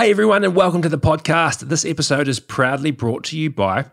Hey 0.00 0.10
everyone, 0.10 0.44
and 0.44 0.56
welcome 0.56 0.80
to 0.80 0.88
the 0.88 0.96
podcast. 0.96 1.68
This 1.68 1.84
episode 1.84 2.26
is 2.26 2.40
proudly 2.40 2.90
brought 2.90 3.22
to 3.24 3.38
you 3.38 3.50
by 3.50 3.90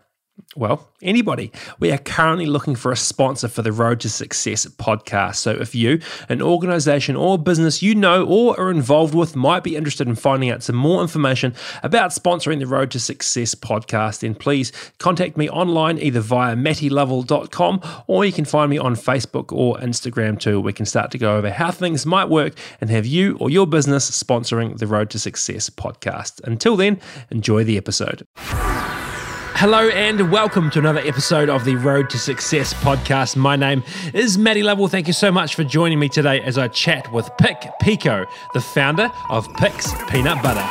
well, 0.56 0.88
anybody. 1.02 1.52
We 1.78 1.92
are 1.92 1.98
currently 1.98 2.46
looking 2.46 2.74
for 2.74 2.90
a 2.90 2.96
sponsor 2.96 3.48
for 3.48 3.62
the 3.62 3.72
Road 3.72 4.00
to 4.00 4.08
Success 4.08 4.66
podcast. 4.66 5.36
So, 5.36 5.52
if 5.52 5.74
you, 5.74 6.00
an 6.28 6.42
organization 6.42 7.16
or 7.16 7.38
business 7.38 7.82
you 7.82 7.94
know 7.94 8.24
or 8.24 8.58
are 8.58 8.70
involved 8.70 9.14
with, 9.14 9.36
might 9.36 9.62
be 9.62 9.76
interested 9.76 10.08
in 10.08 10.14
finding 10.14 10.50
out 10.50 10.62
some 10.62 10.76
more 10.76 11.02
information 11.02 11.54
about 11.82 12.10
sponsoring 12.10 12.58
the 12.58 12.66
Road 12.66 12.90
to 12.92 13.00
Success 13.00 13.54
podcast, 13.54 14.20
then 14.20 14.34
please 14.34 14.72
contact 14.98 15.36
me 15.36 15.48
online 15.50 15.98
either 15.98 16.20
via 16.20 16.56
mattylovell.com 16.56 17.80
or 18.06 18.24
you 18.24 18.32
can 18.32 18.44
find 18.44 18.70
me 18.70 18.78
on 18.78 18.96
Facebook 18.96 19.52
or 19.52 19.76
Instagram 19.78 20.40
too. 20.40 20.60
We 20.60 20.72
can 20.72 20.86
start 20.86 21.10
to 21.12 21.18
go 21.18 21.36
over 21.36 21.50
how 21.50 21.70
things 21.70 22.06
might 22.06 22.28
work 22.28 22.54
and 22.80 22.90
have 22.90 23.06
you 23.06 23.36
or 23.38 23.50
your 23.50 23.66
business 23.66 24.10
sponsoring 24.10 24.78
the 24.78 24.86
Road 24.86 25.10
to 25.10 25.18
Success 25.18 25.70
podcast. 25.70 26.42
Until 26.44 26.76
then, 26.76 27.00
enjoy 27.30 27.64
the 27.64 27.76
episode. 27.76 28.26
Hello 29.60 29.88
and 29.88 30.30
welcome 30.30 30.70
to 30.70 30.78
another 30.78 31.00
episode 31.00 31.48
of 31.48 31.64
the 31.64 31.74
Road 31.74 32.08
to 32.10 32.16
Success 32.16 32.72
podcast. 32.74 33.34
My 33.34 33.56
name 33.56 33.82
is 34.14 34.38
Matty 34.38 34.62
Lovell. 34.62 34.86
Thank 34.86 35.08
you 35.08 35.12
so 35.12 35.32
much 35.32 35.56
for 35.56 35.64
joining 35.64 35.98
me 35.98 36.08
today 36.08 36.40
as 36.42 36.56
I 36.56 36.68
chat 36.68 37.10
with 37.12 37.28
Pic 37.38 37.68
Picot, 37.82 38.28
the 38.54 38.60
founder 38.60 39.10
of 39.30 39.52
Pic's 39.54 39.92
Peanut 40.08 40.40
Butter. 40.44 40.64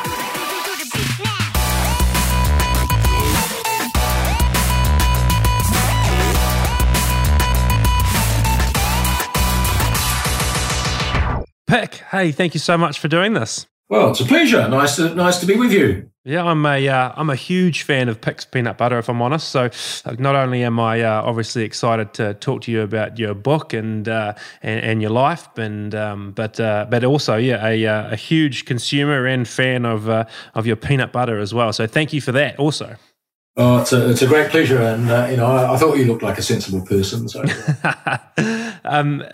Pic, 11.66 11.96
hey, 12.10 12.32
thank 12.32 12.54
you 12.54 12.60
so 12.60 12.78
much 12.78 12.98
for 12.98 13.08
doing 13.08 13.34
this. 13.34 13.66
Well, 13.88 14.10
it's 14.10 14.20
a 14.20 14.24
pleasure. 14.24 14.68
Nice 14.68 14.96
to 14.96 15.14
nice 15.14 15.38
to 15.38 15.46
be 15.46 15.56
with 15.56 15.72
you. 15.72 16.10
Yeah, 16.28 16.44
I'm 16.44 16.66
a 16.66 16.86
am 16.86 17.30
uh, 17.30 17.32
a 17.32 17.36
huge 17.36 17.84
fan 17.84 18.10
of 18.10 18.20
Pic's 18.20 18.44
peanut 18.44 18.76
butter, 18.76 18.98
if 18.98 19.08
I'm 19.08 19.22
honest. 19.22 19.48
So, 19.48 19.70
not 20.18 20.36
only 20.36 20.62
am 20.62 20.78
I 20.78 21.00
uh, 21.00 21.22
obviously 21.22 21.62
excited 21.64 22.12
to 22.14 22.34
talk 22.34 22.60
to 22.62 22.70
you 22.70 22.82
about 22.82 23.18
your 23.18 23.32
book 23.32 23.72
and 23.72 24.06
uh, 24.06 24.34
and, 24.60 24.84
and, 24.84 25.00
your 25.00 25.10
life, 25.10 25.48
and 25.56 25.94
um, 25.94 26.32
but 26.32 26.60
uh, 26.60 26.86
but 26.90 27.02
also 27.02 27.36
yeah, 27.36 27.66
a, 27.66 27.86
uh, 27.86 28.10
a 28.10 28.16
huge 28.16 28.66
consumer 28.66 29.24
and 29.24 29.48
fan 29.48 29.86
of 29.86 30.10
uh, 30.10 30.26
of 30.54 30.66
your 30.66 30.76
peanut 30.76 31.10
butter 31.10 31.38
as 31.38 31.54
well. 31.54 31.72
So, 31.72 31.86
thank 31.86 32.12
you 32.12 32.20
for 32.20 32.32
that. 32.32 32.58
Also. 32.58 32.96
Oh, 33.56 33.80
it's 33.80 33.94
a, 33.94 34.10
it's 34.10 34.20
a 34.20 34.26
great 34.26 34.50
pleasure, 34.50 34.82
and 34.82 35.04
you 35.30 35.38
know 35.38 35.46
I, 35.46 35.74
I, 35.74 35.76
thought 35.78 35.96
you 35.96 36.04
looked 36.04 36.22
like 36.22 36.36
a 36.36 36.42
sensible 36.42 36.84
person. 36.84 37.26
So, 37.26 37.42
um, 38.84 39.24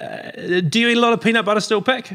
do 0.68 0.78
you 0.78 0.90
eat 0.90 0.96
a 0.96 1.00
lot 1.00 1.12
of 1.12 1.20
peanut 1.20 1.44
butter 1.44 1.60
still, 1.60 1.82
Pic? 1.82 2.12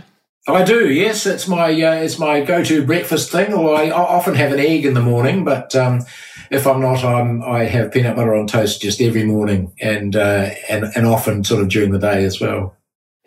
I 0.48 0.64
do. 0.64 0.90
Yes, 0.90 1.26
it's 1.26 1.48
my 1.48 1.70
uh, 1.70 1.96
it's 1.96 2.18
my 2.18 2.42
go-to 2.42 2.86
breakfast 2.86 3.32
thing. 3.32 3.54
Although 3.54 3.76
I 3.76 3.92
often 3.92 4.36
have 4.36 4.52
an 4.52 4.60
egg 4.60 4.86
in 4.86 4.94
the 4.94 5.02
morning, 5.02 5.44
but 5.44 5.76
um, 5.76 6.02
if 6.50 6.66
I'm 6.66 6.82
not, 6.82 7.04
I'm, 7.04 7.44
I 7.44 7.66
have 7.66 7.92
peanut 7.92 8.16
butter 8.16 8.36
on 8.36 8.48
toast 8.48 8.82
just 8.82 9.02
every 9.02 9.24
morning, 9.24 9.74
and 9.82 10.16
uh, 10.16 10.50
and 10.70 10.86
and 10.96 11.06
often 11.06 11.44
sort 11.44 11.62
of 11.62 11.70
during 11.70 11.92
the 11.92 12.00
day 12.00 12.24
as 12.24 12.40
well. 12.40 12.76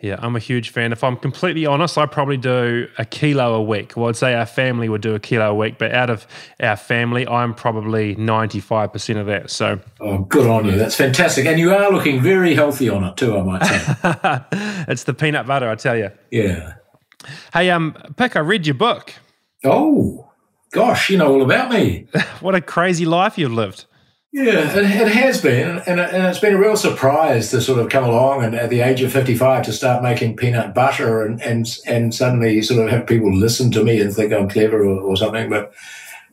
Yeah, 0.03 0.17
I'm 0.19 0.35
a 0.35 0.39
huge 0.39 0.71
fan. 0.71 0.91
If 0.91 1.01
I'm 1.01 1.15
completely 1.15 1.65
honest, 1.65 1.97
I 1.97 2.05
probably 2.05 2.35
do 2.35 2.89
a 2.97 3.05
kilo 3.05 3.53
a 3.53 3.61
week. 3.61 3.95
Well, 3.95 4.09
I'd 4.09 4.17
say 4.17 4.33
our 4.33 4.45
family 4.45 4.89
would 4.89 4.99
do 4.99 5.15
a 5.15 5.19
kilo 5.19 5.51
a 5.51 5.55
week, 5.55 5.77
but 5.77 5.93
out 5.93 6.09
of 6.09 6.27
our 6.59 6.75
family, 6.75 7.25
I'm 7.25 7.53
probably 7.53 8.17
95% 8.17 9.17
of 9.17 9.27
that. 9.27 9.49
So, 9.49 9.79
oh, 10.01 10.17
good 10.17 10.45
on 10.45 10.65
you. 10.65 10.77
That's 10.77 10.95
fantastic. 10.95 11.45
And 11.45 11.57
you 11.57 11.73
are 11.73 11.89
looking 11.89 12.21
very 12.21 12.53
healthy 12.53 12.89
on 12.89 13.05
it 13.05 13.15
too, 13.15 13.37
I 13.37 13.43
might 13.43 13.63
say. 13.63 14.85
it's 14.91 15.05
the 15.05 15.13
peanut 15.13 15.47
butter, 15.47 15.69
I 15.69 15.75
tell 15.75 15.97
you. 15.97 16.11
Yeah. 16.31 16.73
Hey, 17.53 17.69
um, 17.69 17.95
I 18.19 18.39
read 18.39 18.65
your 18.67 18.75
book. 18.75 19.13
Oh, 19.63 20.31
gosh, 20.71 21.09
you 21.09 21.17
know 21.17 21.33
all 21.33 21.41
about 21.41 21.71
me. 21.71 22.07
what 22.41 22.55
a 22.55 22.61
crazy 22.61 23.05
life 23.05 23.37
you've 23.37 23.53
lived. 23.53 23.85
Yeah, 24.33 24.75
it, 24.75 24.77
it 24.77 25.07
has 25.09 25.39
been, 25.41 25.77
and, 25.85 25.99
and 25.99 26.25
it's 26.25 26.39
been 26.39 26.55
a 26.55 26.59
real 26.59 26.75
surprise 26.75 27.51
to 27.51 27.61
sort 27.61 27.79
of 27.79 27.89
come 27.89 28.03
along 28.03 28.43
and 28.43 28.55
at 28.55 28.71
the 28.71 28.81
age 28.81 29.03
of 29.03 29.11
fifty-five 29.11 29.63
to 29.65 29.71
start 29.71 30.01
making 30.01 30.37
peanut 30.37 30.73
butter, 30.73 31.23
and 31.23 31.39
and 31.43 31.67
and 31.85 32.15
suddenly 32.15 32.59
sort 32.63 32.83
of 32.83 32.89
have 32.89 33.05
people 33.05 33.31
listen 33.31 33.69
to 33.71 33.83
me 33.83 34.01
and 34.01 34.11
think 34.11 34.33
I'm 34.33 34.49
clever 34.49 34.83
or, 34.83 34.99
or 34.99 35.15
something. 35.17 35.51
But 35.51 35.71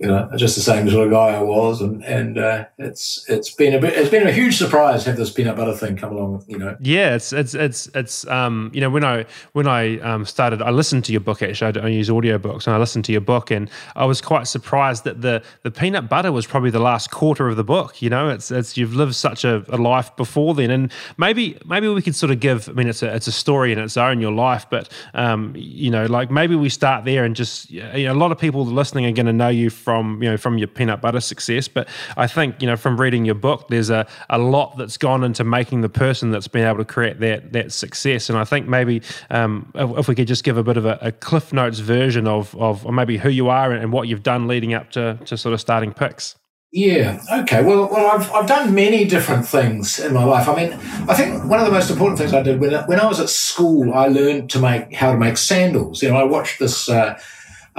you 0.01 0.07
know, 0.07 0.31
just 0.35 0.55
the 0.55 0.63
same 0.63 0.89
sort 0.89 1.09
of 1.09 1.13
guy 1.13 1.35
I 1.37 1.43
was, 1.43 1.83
and 1.83 2.03
and 2.07 2.39
uh, 2.39 2.65
it's 2.79 3.23
it's 3.29 3.51
been 3.51 3.75
a 3.75 3.79
bit, 3.79 3.93
it's 3.93 4.09
been 4.09 4.27
a 4.27 4.33
huge 4.33 4.57
surprise 4.57 5.05
have 5.05 5.19
this 5.19 5.31
peanut 5.31 5.57
butter 5.57 5.77
thing 5.77 5.95
come 5.95 6.13
along. 6.13 6.43
You 6.49 6.57
know, 6.57 6.75
yeah, 6.81 7.15
it's 7.15 7.35
it's 7.35 7.53
it's 7.53 7.87
it's 7.95 8.27
um 8.27 8.71
you 8.73 8.81
know 8.81 8.89
when 8.89 9.05
I 9.05 9.27
when 9.53 9.69
I 9.69 9.99
um 9.99 10.25
started, 10.25 10.63
I 10.63 10.71
listened 10.71 11.05
to 11.05 11.13
your 11.13 11.21
book 11.21 11.43
actually. 11.43 11.79
I, 11.79 11.85
I 11.85 11.89
use 11.89 12.09
audiobooks, 12.09 12.67
and 12.67 12.75
I 12.75 12.79
listened 12.79 13.05
to 13.05 13.13
your 13.13 13.21
book, 13.21 13.51
and 13.51 13.69
I 13.95 14.07
was 14.07 14.23
quite 14.23 14.47
surprised 14.47 15.05
that 15.05 15.21
the 15.21 15.43
the 15.65 15.71
peanut 15.71 16.09
butter 16.09 16.33
was 16.33 16.47
probably 16.47 16.71
the 16.71 16.81
last 16.81 17.11
quarter 17.11 17.47
of 17.49 17.57
the 17.59 17.65
book. 17.65 18.01
You 18.01 18.09
know, 18.09 18.31
it's 18.31 18.51
it's 18.51 18.79
you've 18.79 18.95
lived 18.95 19.15
such 19.15 19.45
a, 19.45 19.67
a 19.69 19.77
life 19.77 20.17
before 20.17 20.55
then, 20.55 20.71
and 20.71 20.91
maybe 21.19 21.59
maybe 21.67 21.87
we 21.89 22.01
could 22.01 22.17
sort 22.17 22.33
of 22.33 22.41
give. 22.41 22.71
I 22.71 22.73
mean, 22.73 22.89
it's 22.89 23.03
a 23.03 23.15
it's 23.15 23.27
a 23.27 23.33
story 23.33 23.71
in 23.71 23.79
its 23.79 23.99
own, 23.99 24.19
your 24.19 24.33
life, 24.33 24.65
but 24.71 24.91
um 25.13 25.53
you 25.55 25.91
know, 25.91 26.07
like 26.07 26.31
maybe 26.31 26.55
we 26.55 26.71
start 26.71 27.05
there 27.05 27.25
and 27.25 27.37
just 27.37 27.71
you 27.71 27.83
know, 27.83 28.15
a 28.15 28.15
lot 28.15 28.33
of 28.33 28.39
people 28.39 28.65
listening 28.65 29.05
are 29.05 29.13
going 29.13 29.27
to 29.27 29.35
know 29.35 29.49
you. 29.49 29.69
From 29.69 29.90
from 29.91 30.23
you 30.23 30.31
know 30.31 30.37
from 30.37 30.57
your 30.57 30.69
peanut 30.69 31.01
butter 31.01 31.19
success. 31.19 31.67
But 31.67 31.89
I 32.17 32.29
think 32.29 32.63
you 32.63 32.69
know 32.69 32.77
from 32.77 33.01
reading 33.01 33.25
your 33.25 33.35
book, 33.35 33.67
there's 33.71 33.91
a, 33.91 34.07
a 34.29 34.39
lot 34.39 34.77
that's 34.79 34.97
gone 34.97 35.25
into 35.25 35.43
making 35.43 35.81
the 35.81 35.89
person 35.89 36.31
that's 36.31 36.47
been 36.47 36.65
able 36.65 36.79
to 36.79 36.85
create 36.85 37.19
that 37.19 37.53
that 37.53 37.73
success. 37.73 38.31
And 38.31 38.39
I 38.39 38.45
think 38.45 38.69
maybe 38.69 39.03
um, 39.31 39.73
if, 39.75 39.99
if, 39.99 40.09
we 40.09 40.15
could 40.15 40.29
just 40.29 40.45
give 40.45 40.57
a 40.57 40.63
bit 40.63 40.77
of 40.77 40.87
a, 40.87 40.97
a 41.03 41.11
Cliff 41.11 41.53
Notes 41.53 41.81
version 41.81 42.29
of 42.29 42.55
of 42.55 42.89
maybe 42.89 43.19
who 43.19 43.31
you 43.31 43.49
are 43.49 43.73
and, 43.73 43.83
and 43.83 43.93
what 43.93 44.07
you've 44.07 44.23
done 44.23 44.47
leading 44.47 44.75
up 44.75 44.93
to 44.93 45.19
to 45.25 45.37
sort 45.37 45.55
of 45.55 45.61
starting 45.61 45.93
Pic's. 45.93 46.37
Yeah. 46.73 47.21
Okay. 47.33 47.65
Well, 47.65 47.89
well, 47.91 48.13
I've 48.13 48.31
I've 48.33 48.47
done 48.47 48.73
many 48.73 49.05
different 49.05 49.45
things 49.45 49.99
in 49.99 50.15
my 50.15 50.23
life. 50.23 50.49
I 50.49 50.55
mean, 50.55 50.73
I 51.09 51.15
think 51.15 51.45
one 51.47 51.59
of 51.59 51.67
the 51.67 51.73
most 51.73 51.91
important 51.91 52.17
things 52.21 52.33
I 52.33 52.43
did 52.43 52.61
when 52.61 52.73
when 52.85 53.01
I 53.01 53.07
was 53.07 53.19
at 53.19 53.29
school, 53.29 53.93
I 53.93 54.07
learned 54.07 54.51
to 54.51 54.61
make 54.61 54.95
how 54.95 55.11
to 55.11 55.19
make 55.19 55.37
sandals. 55.37 56.01
You 56.01 56.11
know, 56.11 56.17
I 56.17 56.23
watched 56.23 56.61
this. 56.61 56.89
Uh, 56.89 57.19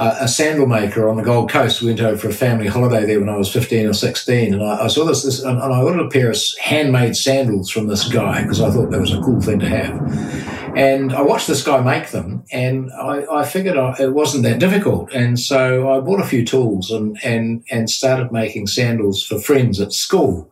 uh, 0.01 0.17
a 0.21 0.27
sandal 0.27 0.65
maker 0.65 1.07
on 1.07 1.15
the 1.15 1.21
Gold 1.21 1.51
Coast. 1.51 1.79
We 1.79 1.89
went 1.89 1.99
over 2.01 2.17
for 2.17 2.29
a 2.29 2.33
family 2.33 2.65
holiday 2.65 3.05
there 3.05 3.19
when 3.19 3.29
I 3.29 3.37
was 3.37 3.53
15 3.53 3.85
or 3.85 3.93
16. 3.93 4.55
And 4.55 4.63
I, 4.63 4.85
I 4.85 4.87
saw 4.87 5.05
this, 5.05 5.21
this 5.21 5.43
and, 5.43 5.61
and, 5.61 5.71
I 5.71 5.79
ordered 5.79 6.03
a 6.03 6.09
pair 6.09 6.31
of 6.31 6.37
handmade 6.59 7.15
sandals 7.15 7.69
from 7.69 7.85
this 7.85 8.09
guy 8.09 8.41
because 8.41 8.61
I 8.61 8.71
thought 8.71 8.89
that 8.89 8.99
was 8.99 9.13
a 9.13 9.21
cool 9.21 9.39
thing 9.39 9.59
to 9.59 9.69
have. 9.69 10.75
And 10.75 11.13
I 11.13 11.21
watched 11.21 11.45
this 11.45 11.63
guy 11.63 11.81
make 11.81 12.09
them 12.09 12.43
and 12.51 12.91
I, 12.93 13.25
I 13.31 13.45
figured 13.45 13.77
I, 13.77 13.95
it 13.99 14.13
wasn't 14.13 14.43
that 14.45 14.57
difficult. 14.57 15.13
And 15.13 15.39
so 15.39 15.93
I 15.93 15.99
bought 15.99 16.19
a 16.19 16.25
few 16.25 16.43
tools 16.43 16.89
and, 16.89 17.19
and, 17.23 17.63
and 17.69 17.87
started 17.87 18.31
making 18.31 18.67
sandals 18.67 19.23
for 19.23 19.37
friends 19.37 19.79
at 19.79 19.93
school. 19.93 20.51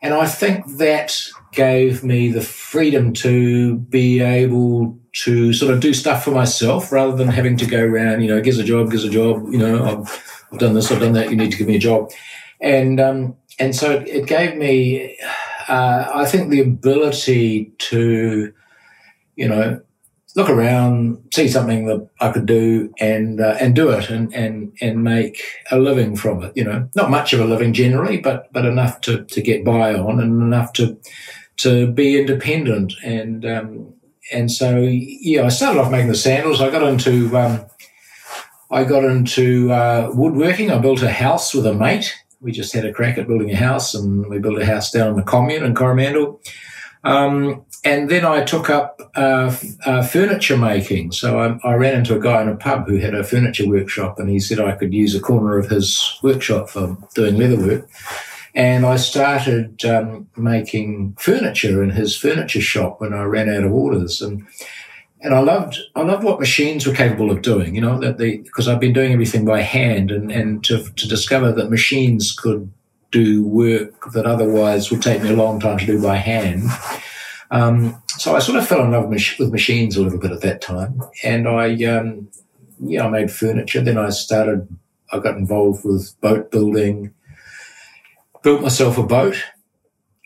And 0.00 0.14
I 0.14 0.26
think 0.26 0.78
that 0.78 1.20
gave 1.52 2.02
me 2.02 2.30
the 2.30 2.40
freedom 2.40 3.12
to 3.12 3.76
be 3.76 4.20
able 4.20 4.99
to 5.12 5.52
sort 5.52 5.72
of 5.72 5.80
do 5.80 5.92
stuff 5.92 6.24
for 6.24 6.30
myself 6.30 6.92
rather 6.92 7.16
than 7.16 7.28
having 7.28 7.56
to 7.56 7.66
go 7.66 7.82
around, 7.82 8.22
you 8.22 8.28
know, 8.28 8.40
gives 8.40 8.58
a 8.58 8.64
job, 8.64 8.90
gives 8.90 9.04
a 9.04 9.10
job, 9.10 9.44
you 9.50 9.58
know, 9.58 9.84
I've, 9.84 10.44
I've, 10.52 10.58
done 10.58 10.74
this, 10.74 10.90
I've 10.90 11.00
done 11.00 11.12
that, 11.14 11.30
you 11.30 11.36
need 11.36 11.50
to 11.50 11.58
give 11.58 11.66
me 11.66 11.76
a 11.76 11.80
job. 11.80 12.10
And, 12.60 13.00
um, 13.00 13.36
and 13.58 13.74
so 13.74 13.90
it, 13.90 14.08
it 14.08 14.26
gave 14.26 14.56
me, 14.56 15.18
uh, 15.68 16.10
I 16.14 16.26
think 16.26 16.50
the 16.50 16.60
ability 16.60 17.72
to, 17.78 18.52
you 19.36 19.48
know, 19.48 19.80
look 20.36 20.48
around, 20.48 21.18
see 21.34 21.48
something 21.48 21.86
that 21.86 22.08
I 22.20 22.30
could 22.30 22.46
do 22.46 22.92
and, 23.00 23.40
uh, 23.40 23.56
and 23.58 23.74
do 23.74 23.90
it 23.90 24.10
and, 24.10 24.32
and, 24.32 24.72
and 24.80 25.02
make 25.02 25.42
a 25.72 25.78
living 25.78 26.14
from 26.14 26.44
it, 26.44 26.52
you 26.54 26.62
know, 26.62 26.88
not 26.94 27.10
much 27.10 27.32
of 27.32 27.40
a 27.40 27.44
living 27.44 27.72
generally, 27.72 28.18
but, 28.18 28.52
but 28.52 28.64
enough 28.64 29.00
to, 29.02 29.24
to 29.24 29.42
get 29.42 29.64
by 29.64 29.92
on 29.94 30.20
and 30.20 30.40
enough 30.40 30.72
to, 30.74 30.96
to 31.56 31.90
be 31.90 32.18
independent 32.18 32.92
and, 33.02 33.44
um, 33.44 33.94
and 34.32 34.50
so 34.50 34.78
yeah, 34.80 35.44
I 35.44 35.48
started 35.48 35.80
off 35.80 35.90
making 35.90 36.08
the 36.08 36.14
sandals. 36.14 36.60
I 36.60 36.70
got 36.70 36.82
into 36.82 37.36
um, 37.36 37.66
I 38.70 38.84
got 38.84 39.04
into 39.04 39.72
uh, 39.72 40.10
woodworking. 40.14 40.70
I 40.70 40.78
built 40.78 41.02
a 41.02 41.10
house 41.10 41.52
with 41.54 41.66
a 41.66 41.74
mate. 41.74 42.14
We 42.40 42.52
just 42.52 42.72
had 42.72 42.84
a 42.84 42.92
crack 42.92 43.18
at 43.18 43.26
building 43.26 43.50
a 43.50 43.56
house, 43.56 43.94
and 43.94 44.26
we 44.28 44.38
built 44.38 44.60
a 44.60 44.66
house 44.66 44.90
down 44.90 45.08
in 45.08 45.16
the 45.16 45.22
commune 45.22 45.64
in 45.64 45.74
Coromandel. 45.74 46.40
Um, 47.02 47.64
and 47.82 48.10
then 48.10 48.26
I 48.26 48.44
took 48.44 48.68
up 48.68 49.00
uh, 49.16 49.54
uh, 49.86 50.02
furniture 50.02 50.56
making. 50.56 51.12
So 51.12 51.38
I, 51.38 51.68
I, 51.68 51.74
ran 51.74 51.96
into 51.96 52.14
a 52.14 52.20
guy 52.20 52.42
in 52.42 52.48
a 52.48 52.56
pub 52.56 52.86
who 52.86 52.98
had 52.98 53.14
a 53.14 53.24
furniture 53.24 53.66
workshop, 53.66 54.18
and 54.18 54.28
he 54.28 54.38
said 54.38 54.60
I 54.60 54.72
could 54.72 54.92
use 54.92 55.14
a 55.14 55.20
corner 55.20 55.58
of 55.58 55.70
his 55.70 56.18
workshop 56.22 56.68
for 56.68 56.96
doing 57.14 57.36
leatherwork. 57.36 57.88
And 58.54 58.84
I 58.84 58.96
started 58.96 59.84
um, 59.84 60.28
making 60.36 61.16
furniture 61.18 61.82
in 61.82 61.90
his 61.90 62.16
furniture 62.16 62.60
shop 62.60 63.00
when 63.00 63.12
I 63.12 63.22
ran 63.22 63.48
out 63.48 63.64
of 63.64 63.72
orders. 63.72 64.20
And 64.20 64.46
and 65.22 65.34
I 65.34 65.40
loved 65.40 65.78
I 65.94 66.02
loved 66.02 66.24
what 66.24 66.40
machines 66.40 66.86
were 66.86 66.94
capable 66.94 67.30
of 67.30 67.42
doing. 67.42 67.74
You 67.74 67.82
know 67.82 67.98
that 68.00 68.18
they 68.18 68.38
because 68.38 68.68
I've 68.68 68.80
been 68.80 68.92
doing 68.92 69.12
everything 69.12 69.44
by 69.44 69.60
hand, 69.60 70.10
and 70.10 70.32
and 70.32 70.64
to 70.64 70.82
to 70.82 71.08
discover 71.08 71.52
that 71.52 71.70
machines 71.70 72.32
could 72.32 72.72
do 73.10 73.44
work 73.44 74.12
that 74.12 74.24
otherwise 74.24 74.90
would 74.90 75.02
take 75.02 75.22
me 75.22 75.30
a 75.30 75.36
long 75.36 75.60
time 75.60 75.78
to 75.78 75.86
do 75.86 76.00
by 76.00 76.16
hand. 76.16 76.64
Um, 77.50 78.00
so 78.06 78.36
I 78.36 78.38
sort 78.38 78.58
of 78.58 78.68
fell 78.68 78.84
in 78.84 78.92
love 78.92 79.08
with 79.08 79.50
machines 79.52 79.96
a 79.96 80.02
little 80.02 80.20
bit 80.20 80.30
at 80.30 80.40
that 80.42 80.60
time, 80.60 81.02
and 81.24 81.48
I 81.48 81.82
um, 81.84 82.28
yeah 82.78 83.06
I 83.06 83.10
made 83.10 83.30
furniture. 83.30 83.80
Then 83.80 83.98
I 83.98 84.10
started 84.10 84.68
I 85.12 85.18
got 85.18 85.36
involved 85.36 85.84
with 85.84 86.18
boat 86.20 86.50
building, 86.50 87.12
built 88.42 88.62
myself 88.62 88.98
a 88.98 89.02
boat. 89.02 89.36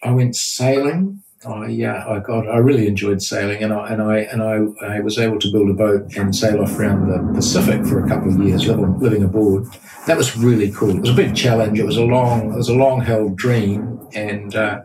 I 0.02 0.10
went 0.10 0.36
sailing. 0.36 1.22
I 1.46 1.68
yeah, 1.68 2.06
I 2.08 2.20
got 2.20 2.48
I 2.48 2.56
really 2.56 2.86
enjoyed 2.86 3.20
sailing, 3.20 3.62
and 3.62 3.72
I 3.72 3.88
and 3.90 4.02
I 4.02 4.18
and 4.18 4.42
I, 4.42 4.96
I 4.96 5.00
was 5.00 5.18
able 5.18 5.38
to 5.40 5.52
build 5.52 5.68
a 5.68 5.74
boat 5.74 6.16
and 6.16 6.34
sail 6.34 6.62
off 6.62 6.78
around 6.78 7.08
the 7.08 7.34
Pacific 7.34 7.84
for 7.84 8.04
a 8.04 8.08
couple 8.08 8.32
of 8.32 8.38
years, 8.38 8.66
living 8.66 8.98
living 8.98 9.22
aboard. 9.22 9.66
That 10.06 10.16
was 10.16 10.36
really 10.36 10.70
cool. 10.72 10.96
It 10.96 11.00
was 11.00 11.10
a 11.10 11.14
big 11.14 11.36
challenge. 11.36 11.78
It 11.78 11.84
was 11.84 11.96
a 11.96 12.04
long 12.04 12.52
it 12.52 12.56
was 12.56 12.70
a 12.70 12.74
long 12.74 13.02
held 13.02 13.36
dream, 13.36 14.06
and 14.14 14.54
uh, 14.54 14.82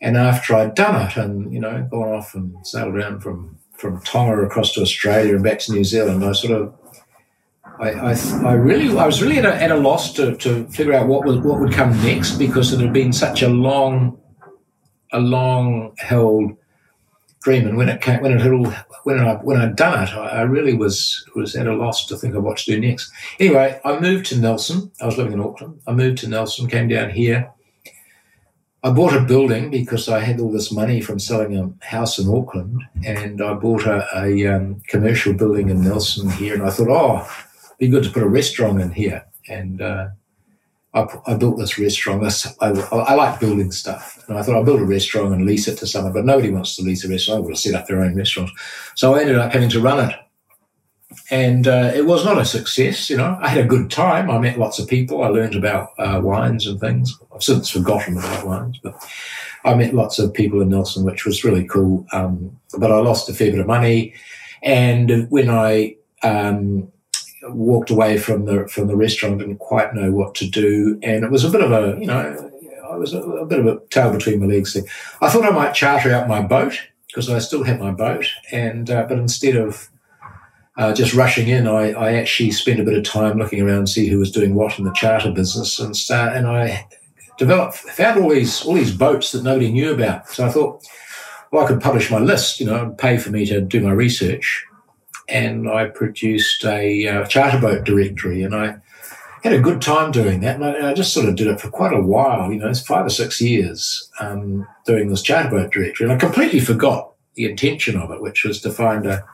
and 0.00 0.16
after 0.16 0.54
I'd 0.54 0.74
done 0.74 1.06
it, 1.06 1.16
and 1.16 1.52
you 1.52 1.60
know, 1.60 1.86
gone 1.90 2.08
off 2.08 2.34
and 2.34 2.54
sailed 2.66 2.94
around 2.94 3.20
from 3.20 3.58
from 3.72 4.00
Tonga 4.02 4.40
across 4.42 4.72
to 4.72 4.80
Australia 4.80 5.34
and 5.34 5.44
back 5.44 5.58
to 5.60 5.72
New 5.72 5.84
Zealand, 5.84 6.24
I 6.24 6.32
sort 6.32 6.54
of 6.54 6.74
I, 7.80 7.90
I, 7.90 8.14
I, 8.44 8.52
really, 8.52 8.96
I 8.96 9.06
was 9.06 9.20
really 9.20 9.38
at 9.38 9.44
a, 9.44 9.54
at 9.54 9.70
a 9.70 9.76
loss 9.76 10.12
to, 10.14 10.36
to 10.36 10.66
figure 10.68 10.92
out 10.92 11.08
what 11.08 11.24
was, 11.24 11.38
what 11.38 11.58
would 11.58 11.72
come 11.72 11.90
next 12.02 12.32
because 12.32 12.72
it 12.72 12.80
had 12.80 12.92
been 12.92 13.12
such 13.12 13.42
a 13.42 13.48
long, 13.48 14.18
a 15.12 15.18
long 15.18 15.94
held 15.98 16.56
dream. 17.42 17.66
And 17.66 17.76
when 17.76 17.88
it 17.88 18.00
came, 18.00 18.22
when 18.22 18.32
it 18.32 18.40
had 18.40 18.52
all, 18.52 18.72
when 19.02 19.18
I, 19.18 19.34
when 19.34 19.56
I'd 19.56 19.76
done 19.76 20.04
it, 20.04 20.12
I, 20.14 20.28
I, 20.28 20.42
really 20.42 20.74
was, 20.74 21.24
was 21.34 21.56
at 21.56 21.66
a 21.66 21.74
loss 21.74 22.06
to 22.06 22.16
think 22.16 22.34
of 22.34 22.44
what 22.44 22.58
to 22.58 22.64
do 22.64 22.80
next. 22.80 23.10
Anyway, 23.40 23.80
I 23.84 23.98
moved 23.98 24.26
to 24.26 24.38
Nelson. 24.38 24.92
I 25.00 25.06
was 25.06 25.18
living 25.18 25.32
in 25.32 25.40
Auckland. 25.40 25.80
I 25.86 25.92
moved 25.92 26.18
to 26.18 26.28
Nelson, 26.28 26.68
came 26.68 26.88
down 26.88 27.10
here. 27.10 27.50
I 28.84 28.90
bought 28.90 29.16
a 29.16 29.20
building 29.20 29.70
because 29.70 30.08
I 30.10 30.20
had 30.20 30.38
all 30.38 30.52
this 30.52 30.70
money 30.70 31.00
from 31.00 31.18
selling 31.18 31.56
a 31.56 31.86
house 31.86 32.18
in 32.18 32.28
Auckland, 32.28 32.82
and 33.02 33.40
I 33.40 33.54
bought 33.54 33.86
a, 33.86 34.06
a 34.14 34.46
um, 34.46 34.82
commercial 34.88 35.32
building 35.32 35.70
in 35.70 35.82
Nelson 35.82 36.28
here. 36.28 36.52
And 36.52 36.62
I 36.62 36.68
thought, 36.68 36.90
oh, 36.90 37.26
be 37.84 37.90
good 37.90 38.04
to 38.04 38.10
put 38.10 38.22
a 38.22 38.28
restaurant 38.28 38.80
in 38.80 38.90
here. 38.90 39.24
And 39.48 39.82
uh, 39.82 40.08
I, 40.94 41.06
I, 41.26 41.34
built 41.34 41.58
this 41.58 41.78
restaurant. 41.78 42.24
I, 42.60 42.68
I, 42.68 43.14
like 43.14 43.40
building 43.40 43.72
stuff. 43.72 44.24
And 44.28 44.38
I 44.38 44.42
thought 44.42 44.54
I'll 44.54 44.64
build 44.64 44.80
a 44.80 44.86
restaurant 44.86 45.34
and 45.34 45.44
lease 45.44 45.68
it 45.68 45.76
to 45.78 45.86
someone, 45.86 46.12
but 46.12 46.24
nobody 46.24 46.50
wants 46.50 46.76
to 46.76 46.82
lease 46.82 47.04
a 47.04 47.08
restaurant. 47.08 47.38
I 47.38 47.40
want 47.42 47.56
to 47.56 47.60
set 47.60 47.74
up 47.74 47.86
their 47.86 48.00
own 48.00 48.16
restaurant. 48.16 48.50
So 48.94 49.14
I 49.14 49.20
ended 49.20 49.36
up 49.36 49.52
having 49.52 49.68
to 49.70 49.80
run 49.80 50.08
it. 50.08 50.16
And 51.30 51.68
uh, 51.68 51.92
it 51.94 52.06
was 52.06 52.24
not 52.24 52.38
a 52.38 52.44
success, 52.44 53.08
you 53.08 53.16
know. 53.16 53.38
I 53.40 53.48
had 53.48 53.64
a 53.64 53.68
good 53.68 53.90
time. 53.90 54.30
I 54.30 54.38
met 54.38 54.58
lots 54.58 54.78
of 54.78 54.88
people. 54.88 55.22
I 55.22 55.28
learned 55.28 55.54
about 55.54 55.90
uh, 55.98 56.20
wines 56.22 56.66
and 56.66 56.80
things. 56.80 57.18
I've 57.34 57.42
since 57.42 57.70
forgotten 57.70 58.16
about 58.16 58.46
wines, 58.46 58.78
but 58.82 58.94
I 59.64 59.74
met 59.74 59.94
lots 59.94 60.18
of 60.18 60.34
people 60.34 60.60
in 60.60 60.70
Nelson, 60.70 61.04
which 61.04 61.24
was 61.24 61.44
really 61.44 61.64
cool. 61.66 62.06
Um, 62.12 62.58
but 62.78 62.90
I 62.90 62.98
lost 62.98 63.28
a 63.28 63.34
fair 63.34 63.50
bit 63.50 63.60
of 63.60 63.66
money. 63.66 64.14
And 64.62 65.30
when 65.30 65.50
I 65.50 65.96
um, 66.22 66.90
walked 67.48 67.90
away 67.90 68.18
from 68.18 68.46
the 68.46 68.66
from 68.68 68.88
the 68.88 68.96
restaurant, 68.96 69.38
didn't 69.38 69.58
quite 69.58 69.94
know 69.94 70.10
what 70.10 70.34
to 70.36 70.48
do, 70.48 70.98
and 71.02 71.24
it 71.24 71.30
was 71.30 71.44
a 71.44 71.50
bit 71.50 71.60
of 71.60 71.72
a 71.72 71.98
you 72.00 72.06
know 72.06 72.50
I 72.90 72.96
was 72.96 73.12
a, 73.12 73.20
a 73.20 73.46
bit 73.46 73.60
of 73.60 73.66
a 73.66 73.80
tail 73.90 74.12
between 74.12 74.40
my 74.40 74.46
legs 74.46 74.74
there. 74.74 74.84
I 75.20 75.28
thought 75.28 75.44
I 75.44 75.50
might 75.50 75.74
charter 75.74 76.12
out 76.12 76.28
my 76.28 76.42
boat 76.42 76.80
because 77.08 77.28
I 77.28 77.38
still 77.38 77.64
had 77.64 77.80
my 77.80 77.90
boat, 77.90 78.26
and 78.50 78.90
uh, 78.90 79.06
but 79.08 79.18
instead 79.18 79.56
of 79.56 79.90
uh, 80.76 80.92
just 80.92 81.14
rushing 81.14 81.48
in, 81.48 81.66
I, 81.66 81.92
I 81.92 82.14
actually 82.14 82.50
spent 82.50 82.80
a 82.80 82.84
bit 82.84 82.98
of 82.98 83.04
time 83.04 83.38
looking 83.38 83.60
around 83.60 83.88
see 83.88 84.08
who 84.08 84.18
was 84.18 84.32
doing 84.32 84.54
what 84.54 84.78
in 84.78 84.84
the 84.84 84.92
charter 84.92 85.30
business, 85.30 85.78
and 85.78 85.96
start, 85.96 86.36
and 86.36 86.46
I 86.46 86.86
developed 87.38 87.76
found 87.76 88.22
all 88.22 88.30
these 88.30 88.64
all 88.64 88.74
these 88.74 88.94
boats 88.94 89.32
that 89.32 89.42
nobody 89.42 89.70
knew 89.70 89.92
about. 89.92 90.28
So 90.28 90.46
I 90.46 90.50
thought, 90.50 90.86
well, 91.50 91.64
I 91.64 91.68
could 91.68 91.80
publish 91.80 92.10
my 92.10 92.18
list, 92.18 92.60
you 92.60 92.66
know, 92.66 92.94
pay 92.98 93.18
for 93.18 93.30
me 93.30 93.46
to 93.46 93.60
do 93.60 93.80
my 93.80 93.92
research 93.92 94.66
and 95.28 95.68
I 95.68 95.86
produced 95.86 96.64
a 96.64 97.08
uh, 97.08 97.26
charter 97.26 97.58
boat 97.58 97.84
directory, 97.84 98.42
and 98.42 98.54
I 98.54 98.76
had 99.42 99.52
a 99.52 99.60
good 99.60 99.82
time 99.82 100.10
doing 100.10 100.40
that. 100.40 100.56
And 100.56 100.64
I, 100.64 100.90
I, 100.90 100.94
just 100.94 101.12
sort 101.12 101.28
of 101.28 101.36
did 101.36 101.46
it 101.46 101.60
for 101.60 101.70
quite 101.70 101.92
a 101.92 102.00
while, 102.00 102.50
you 102.52 102.58
know, 102.58 102.68
it's 102.68 102.80
five 102.80 103.06
or 103.06 103.10
six 103.10 103.40
years 103.40 104.10
um, 104.20 104.66
doing 104.86 105.08
this 105.08 105.22
charter 105.22 105.50
boat 105.50 105.72
directory, 105.72 106.04
and 106.04 106.12
I 106.12 106.16
completely 106.16 106.60
forgot 106.60 107.12
the 107.34 107.48
intention 107.50 107.96
of 107.96 108.10
it, 108.10 108.22
which 108.22 108.44
was 108.44 108.60
to 108.62 108.70
find 108.70 109.06
a 109.06 109.24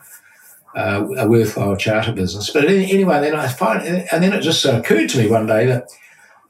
uh, 0.74 1.06
a 1.16 1.28
worthwhile 1.28 1.76
charter 1.76 2.12
business. 2.12 2.50
But 2.50 2.66
anyway, 2.66 3.20
then 3.20 3.34
I 3.34 3.48
find, 3.48 3.82
and 3.82 4.22
then 4.22 4.32
it 4.32 4.40
just 4.40 4.64
occurred 4.64 5.08
to 5.10 5.18
me 5.18 5.28
one 5.28 5.46
day 5.46 5.66
that 5.66 5.88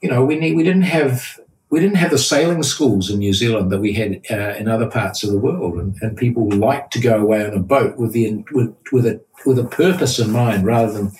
you 0.03 0.11
know 0.11 0.25
we 0.25 0.39
need, 0.39 0.57
we 0.57 0.63
didn't 0.63 0.83
have 0.83 1.41
we 1.71 1.79
didn't 1.79 1.97
have 1.97 2.11
the 2.11 2.19
sailing 2.19 2.65
schools 2.65 3.11
in 3.11 3.21
New 3.21 3.33
Zealand 3.33 3.71
that 3.71 3.81
we 3.81 3.93
had 3.93 4.21
uh, 4.31 4.57
in 4.59 4.69
other 4.69 4.91
parts 4.91 5.23
of 5.23 5.31
the 5.31 5.39
world, 5.39 5.79
and, 5.79 5.97
and 6.03 6.17
people 6.17 6.49
like 6.51 6.91
to 6.91 7.01
go 7.01 7.19
away 7.21 7.47
on 7.47 7.55
a 7.55 7.61
boat 7.61 7.97
with 7.97 8.13
the 8.13 8.45
with 8.53 8.75
with 8.93 9.07
a 9.07 9.21
with 9.47 9.59
a 9.59 9.65
purpose 9.65 10.19
in 10.19 10.31
mind 10.31 10.67
rather 10.67 10.93
than 10.93 11.13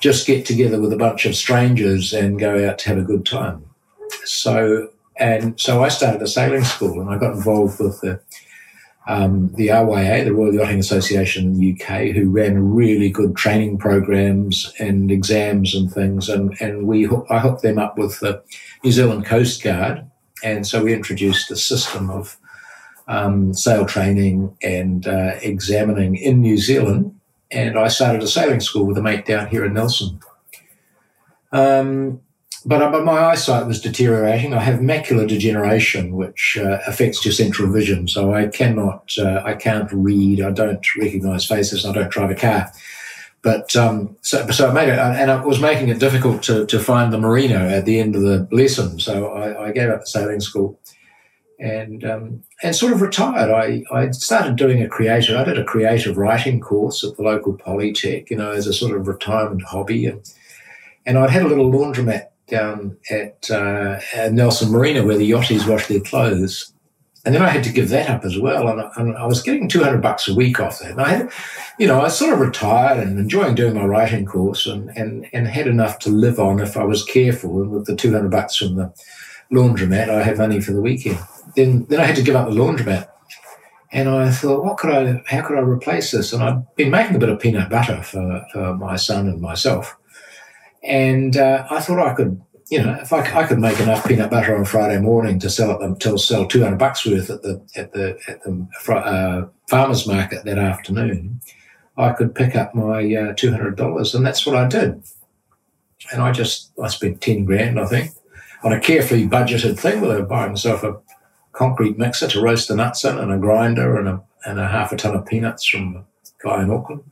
just 0.00 0.26
get 0.26 0.44
together 0.44 0.80
with 0.80 0.92
a 0.92 0.96
bunch 0.96 1.24
of 1.24 1.36
strangers 1.36 2.12
and 2.12 2.38
go 2.38 2.68
out 2.68 2.78
to 2.78 2.88
have 2.88 2.98
a 2.98 3.02
good 3.02 3.24
time. 3.24 3.64
So 4.24 4.90
and 5.16 5.58
so 5.60 5.84
I 5.84 5.88
started 5.88 6.20
a 6.22 6.26
sailing 6.26 6.64
school, 6.64 7.00
and 7.00 7.08
I 7.08 7.16
got 7.16 7.36
involved 7.36 7.78
with 7.78 8.00
the 8.00 8.20
um, 9.06 9.52
the 9.54 9.68
RYA, 9.68 10.24
the 10.24 10.32
Royal 10.32 10.54
Yachting 10.54 10.78
Association 10.78 11.44
in 11.44 11.58
the 11.58 11.72
UK, 11.72 12.14
who 12.14 12.30
ran 12.30 12.74
really 12.74 13.10
good 13.10 13.36
training 13.36 13.78
programs 13.78 14.72
and 14.78 15.10
exams 15.10 15.74
and 15.74 15.92
things, 15.92 16.28
and 16.28 16.56
and 16.60 16.86
we 16.86 17.06
I 17.28 17.38
hooked 17.38 17.62
them 17.62 17.78
up 17.78 17.98
with 17.98 18.20
the 18.20 18.42
New 18.82 18.92
Zealand 18.92 19.26
Coast 19.26 19.62
Guard. 19.62 20.10
And 20.42 20.66
so 20.66 20.84
we 20.84 20.92
introduced 20.92 21.50
a 21.50 21.56
system 21.56 22.10
of 22.10 22.36
um, 23.08 23.54
sail 23.54 23.86
training 23.86 24.56
and 24.62 25.06
uh, 25.06 25.36
examining 25.42 26.16
in 26.16 26.40
New 26.40 26.58
Zealand. 26.58 27.18
And 27.50 27.78
I 27.78 27.88
started 27.88 28.22
a 28.22 28.26
sailing 28.26 28.60
school 28.60 28.84
with 28.86 28.98
a 28.98 29.02
mate 29.02 29.26
down 29.26 29.48
here 29.48 29.64
in 29.64 29.74
Nelson. 29.74 30.20
Um, 31.52 32.20
but, 32.66 32.82
uh, 32.82 32.90
but 32.90 33.04
my 33.04 33.18
eyesight 33.18 33.66
was 33.66 33.80
deteriorating. 33.80 34.54
I 34.54 34.60
have 34.60 34.80
macular 34.80 35.28
degeneration, 35.28 36.14
which 36.16 36.58
uh, 36.60 36.78
affects 36.86 37.24
your 37.24 37.32
central 37.32 37.70
vision. 37.70 38.08
So 38.08 38.34
I 38.34 38.48
cannot, 38.48 39.12
uh, 39.18 39.42
I 39.44 39.54
can't 39.54 39.90
read. 39.92 40.40
I 40.40 40.50
don't 40.50 40.84
recognize 40.98 41.46
faces. 41.46 41.84
I 41.84 41.92
don't 41.92 42.10
drive 42.10 42.30
a 42.30 42.34
car. 42.34 42.72
But 43.42 43.76
um, 43.76 44.16
so, 44.22 44.46
so 44.50 44.72
made 44.72 44.88
it, 44.88 44.98
and 44.98 45.30
it 45.30 45.46
was 45.46 45.60
making 45.60 45.88
it 45.88 45.98
difficult 45.98 46.42
to, 46.44 46.64
to 46.64 46.80
find 46.80 47.12
the 47.12 47.18
merino 47.18 47.68
at 47.68 47.84
the 47.84 48.00
end 48.00 48.16
of 48.16 48.22
the 48.22 48.48
lesson. 48.50 48.98
So 48.98 49.28
I, 49.28 49.66
I 49.66 49.72
gave 49.72 49.90
up 49.90 50.00
the 50.00 50.06
sailing 50.06 50.40
school 50.40 50.80
and 51.58 52.04
um, 52.04 52.42
and 52.62 52.74
sort 52.74 52.92
of 52.92 53.02
retired. 53.02 53.50
I, 53.50 53.84
I 53.94 54.10
started 54.12 54.56
doing 54.56 54.82
a 54.82 54.88
creative. 54.88 55.36
I 55.36 55.44
did 55.44 55.58
a 55.58 55.64
creative 55.64 56.16
writing 56.16 56.60
course 56.60 57.04
at 57.04 57.16
the 57.16 57.22
local 57.22 57.56
polytech, 57.56 58.30
you 58.30 58.36
know, 58.36 58.50
as 58.50 58.66
a 58.66 58.72
sort 58.72 58.96
of 58.96 59.06
retirement 59.06 59.62
hobby, 59.62 60.06
and 60.06 60.28
and 61.06 61.18
I'd 61.18 61.30
had 61.30 61.42
a 61.42 61.48
little 61.48 61.70
laundromat 61.70 62.28
down 62.46 62.96
at, 63.10 63.50
uh, 63.50 63.98
Nelson 64.30 64.70
Marina 64.70 65.04
where 65.04 65.18
the 65.18 65.30
yachties 65.30 65.68
wash 65.68 65.86
their 65.86 66.00
clothes, 66.00 66.74
and 67.24 67.34
then 67.34 67.42
I 67.42 67.48
had 67.48 67.64
to 67.64 67.72
give 67.72 67.88
that 67.88 68.10
up 68.10 68.24
as 68.24 68.38
well. 68.38 68.68
And, 68.68 68.90
and, 68.96 69.16
I 69.16 69.26
was 69.26 69.42
getting 69.42 69.66
200 69.66 70.02
bucks 70.02 70.28
a 70.28 70.34
week 70.34 70.60
off 70.60 70.80
that. 70.80 70.90
And 70.90 71.00
I 71.00 71.08
had, 71.08 71.32
you 71.78 71.86
know, 71.86 72.00
I 72.00 72.08
sort 72.08 72.34
of 72.34 72.40
retired 72.40 72.98
and 72.98 73.18
enjoying 73.18 73.54
doing 73.54 73.74
my 73.74 73.84
writing 73.84 74.26
course 74.26 74.66
and, 74.66 74.90
and, 74.90 75.26
and 75.32 75.48
had 75.48 75.66
enough 75.66 75.98
to 76.00 76.10
live 76.10 76.38
on 76.38 76.60
if 76.60 76.76
I 76.76 76.84
was 76.84 77.02
careful. 77.02 77.62
And 77.62 77.70
with 77.70 77.86
the 77.86 77.96
200 77.96 78.30
bucks 78.30 78.56
from 78.56 78.76
the 78.76 78.92
laundromat, 79.50 80.10
I 80.10 80.22
had 80.22 80.36
money 80.36 80.60
for 80.60 80.72
the 80.72 80.82
weekend. 80.82 81.18
Then, 81.56 81.86
then 81.88 82.00
I 82.00 82.04
had 82.04 82.16
to 82.16 82.22
give 82.22 82.36
up 82.36 82.48
the 82.48 82.56
laundromat. 82.56 83.08
And 83.90 84.08
I 84.08 84.30
thought, 84.30 84.64
what 84.64 84.76
could 84.76 84.90
I, 84.90 85.22
how 85.26 85.46
could 85.46 85.56
I 85.56 85.60
replace 85.60 86.10
this? 86.10 86.32
And 86.32 86.42
I'd 86.42 86.74
been 86.74 86.90
making 86.90 87.16
a 87.16 87.18
bit 87.18 87.28
of 87.28 87.40
peanut 87.40 87.70
butter 87.70 88.02
for, 88.02 88.44
for 88.52 88.74
my 88.74 88.96
son 88.96 89.28
and 89.28 89.40
myself. 89.40 89.96
And 90.84 91.36
uh, 91.36 91.66
I 91.70 91.80
thought 91.80 91.98
I 91.98 92.14
could 92.14 92.40
you 92.70 92.82
know, 92.82 92.94
if 93.00 93.12
I, 93.12 93.20
I, 93.20 93.46
could 93.46 93.58
make 93.58 93.78
enough 93.78 94.06
peanut 94.06 94.30
butter 94.30 94.56
on 94.56 94.64
Friday 94.64 94.98
morning 94.98 95.38
to 95.40 95.50
sell 95.50 95.80
it 95.80 96.00
to 96.00 96.18
sell 96.18 96.46
two 96.46 96.62
hundred 96.62 96.78
bucks 96.78 97.04
worth 97.04 97.28
at 97.30 97.42
the 97.42 97.62
at 97.76 97.92
the 97.92 98.18
at 98.26 98.42
the 98.42 98.66
uh, 98.92 99.48
farmers 99.68 100.06
market 100.06 100.44
that 100.44 100.58
afternoon, 100.58 101.40
I 101.96 102.12
could 102.12 102.34
pick 102.34 102.56
up 102.56 102.74
my 102.74 103.14
uh, 103.14 103.34
two 103.34 103.50
hundred 103.50 103.76
dollars, 103.76 104.14
and 104.14 104.24
that's 104.24 104.46
what 104.46 104.56
I 104.56 104.66
did. 104.66 105.02
And 106.12 106.22
I 106.22 106.32
just 106.32 106.72
I 106.82 106.88
spent 106.88 107.20
ten 107.20 107.44
grand, 107.44 107.78
I 107.78 107.86
think, 107.86 108.12
on 108.62 108.72
a 108.72 108.80
carefully 108.80 109.28
budgeted 109.28 109.78
thing. 109.78 110.00
Where 110.00 110.18
I 110.18 110.22
buying 110.22 110.52
myself 110.52 110.82
a 110.82 110.96
concrete 111.52 111.98
mixer 111.98 112.28
to 112.28 112.40
roast 112.40 112.68
the 112.68 112.76
nuts 112.76 113.04
in, 113.04 113.18
and 113.18 113.30
a 113.30 113.36
grinder, 113.36 113.98
and 113.98 114.08
a 114.08 114.22
and 114.46 114.58
a 114.58 114.68
half 114.68 114.90
a 114.90 114.96
ton 114.96 115.14
of 115.14 115.26
peanuts 115.26 115.66
from 115.66 115.96
a 115.96 116.04
guy 116.42 116.62
in 116.62 116.70
Auckland 116.70 117.04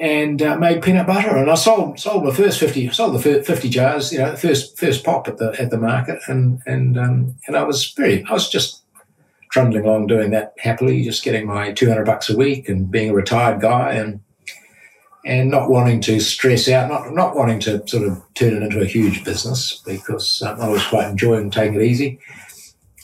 and 0.00 0.42
uh, 0.42 0.56
made 0.58 0.82
peanut 0.82 1.06
butter. 1.06 1.36
And 1.36 1.50
I 1.50 1.54
sold 1.54 1.98
sold 1.98 2.24
my 2.24 2.32
first 2.32 2.60
fifty 2.60 2.88
sold 2.90 3.14
the 3.14 3.42
fifty 3.42 3.68
jars, 3.68 4.12
you 4.12 4.18
know, 4.18 4.36
first 4.36 4.78
first 4.78 5.04
pop 5.04 5.28
at 5.28 5.38
the 5.38 5.54
at 5.60 5.70
the 5.70 5.78
market, 5.78 6.20
and 6.26 6.60
and 6.66 6.98
um, 6.98 7.36
and 7.46 7.56
I 7.56 7.64
was 7.64 7.92
very 7.92 8.24
I 8.24 8.32
was 8.32 8.48
just 8.48 8.82
trundling 9.50 9.84
along 9.84 10.06
doing 10.06 10.30
that 10.30 10.54
happily, 10.58 11.02
just 11.04 11.24
getting 11.24 11.46
my 11.46 11.72
two 11.72 11.88
hundred 11.88 12.06
bucks 12.06 12.30
a 12.30 12.36
week, 12.36 12.68
and 12.68 12.90
being 12.90 13.10
a 13.10 13.14
retired 13.14 13.60
guy, 13.60 13.92
and 13.92 14.20
and 15.24 15.50
not 15.50 15.68
wanting 15.68 16.00
to 16.02 16.20
stress 16.20 16.68
out, 16.68 16.88
not 16.88 17.12
not 17.12 17.36
wanting 17.36 17.60
to 17.60 17.86
sort 17.86 18.06
of 18.06 18.22
turn 18.34 18.54
it 18.54 18.62
into 18.62 18.80
a 18.80 18.86
huge 18.86 19.24
business 19.24 19.82
because 19.84 20.42
um, 20.42 20.60
I 20.60 20.68
was 20.68 20.86
quite 20.86 21.08
enjoying 21.08 21.50
taking 21.50 21.80
it 21.80 21.84
easy. 21.84 22.18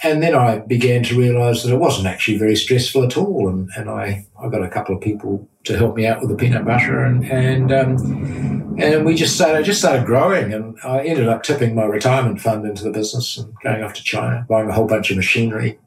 And 0.04 0.22
then 0.22 0.34
I 0.34 0.58
began 0.58 1.02
to 1.04 1.18
realise 1.18 1.62
that 1.62 1.72
it 1.72 1.78
wasn't 1.78 2.06
actually 2.06 2.36
very 2.36 2.56
stressful 2.56 3.04
at 3.04 3.16
all. 3.16 3.48
And, 3.48 3.70
and 3.74 3.88
I, 3.88 4.26
I 4.38 4.48
got 4.48 4.62
a 4.62 4.68
couple 4.68 4.94
of 4.94 5.00
people 5.00 5.48
to 5.64 5.78
help 5.78 5.96
me 5.96 6.06
out 6.06 6.20
with 6.20 6.28
the 6.28 6.36
peanut 6.36 6.66
butter, 6.66 7.02
and 7.02 7.24
and 7.24 7.72
um, 7.72 8.76
and 8.78 9.04
we 9.04 9.14
just 9.14 9.34
started 9.34 9.64
just 9.64 9.80
started 9.80 10.04
growing. 10.04 10.52
And 10.52 10.76
I 10.84 11.04
ended 11.04 11.26
up 11.26 11.42
tipping 11.42 11.74
my 11.74 11.84
retirement 11.84 12.40
fund 12.40 12.66
into 12.66 12.84
the 12.84 12.90
business 12.90 13.38
and 13.38 13.52
going 13.62 13.82
off 13.82 13.94
to 13.94 14.02
China, 14.02 14.44
buying 14.46 14.68
a 14.68 14.74
whole 14.74 14.86
bunch 14.86 15.10
of 15.10 15.16
machinery, 15.16 15.78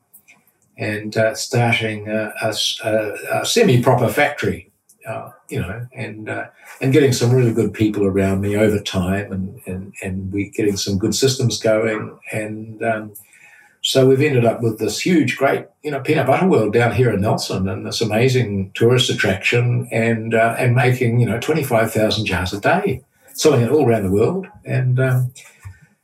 and 0.78 1.16
uh, 1.16 1.36
starting 1.36 2.10
a, 2.10 2.34
a, 2.42 2.56
a 3.32 3.46
semi-proper 3.46 4.10
factory. 4.10 4.72
Uh, 5.08 5.32
you 5.48 5.62
know, 5.62 5.88
and 5.96 6.28
uh, 6.28 6.48
and 6.82 6.92
getting 6.92 7.14
some 7.14 7.32
really 7.32 7.54
good 7.54 7.74
people 7.74 8.04
around 8.04 8.42
me 8.42 8.58
over 8.58 8.80
time, 8.80 9.32
and 9.32 9.62
and 9.68 9.94
and 10.02 10.34
we 10.34 10.50
getting 10.50 10.76
some 10.76 10.98
good 10.98 11.14
systems 11.14 11.62
going, 11.62 12.18
and 12.34 12.84
um, 12.84 13.14
so 13.88 14.06
we've 14.06 14.22
ended 14.22 14.44
up 14.44 14.62
with 14.62 14.80
this 14.80 15.00
huge, 15.00 15.38
great, 15.38 15.66
you 15.82 15.90
know, 15.90 16.02
peanut 16.02 16.28
butter 16.28 16.46
world 16.46 16.74
down 16.74 16.94
here 16.94 17.10
in 17.10 17.22
Nelson, 17.22 17.70
and 17.70 17.86
this 17.86 18.02
amazing 18.02 18.74
tourist 18.76 19.10
attraction, 19.10 19.88
and 19.94 20.34
uh, 20.34 20.58
and 20.60 20.76
making 20.76 21.22
you 21.22 21.26
know 21.26 21.40
twenty 21.40 21.64
five 21.64 21.94
thousand 21.94 22.26
jars 22.26 22.52
a 22.52 22.60
day, 22.60 23.02
selling 23.32 23.62
it 23.62 23.72
all 23.72 23.88
around 23.88 24.04
the 24.04 24.12
world, 24.12 24.46
and 24.66 25.00
um, 25.00 25.32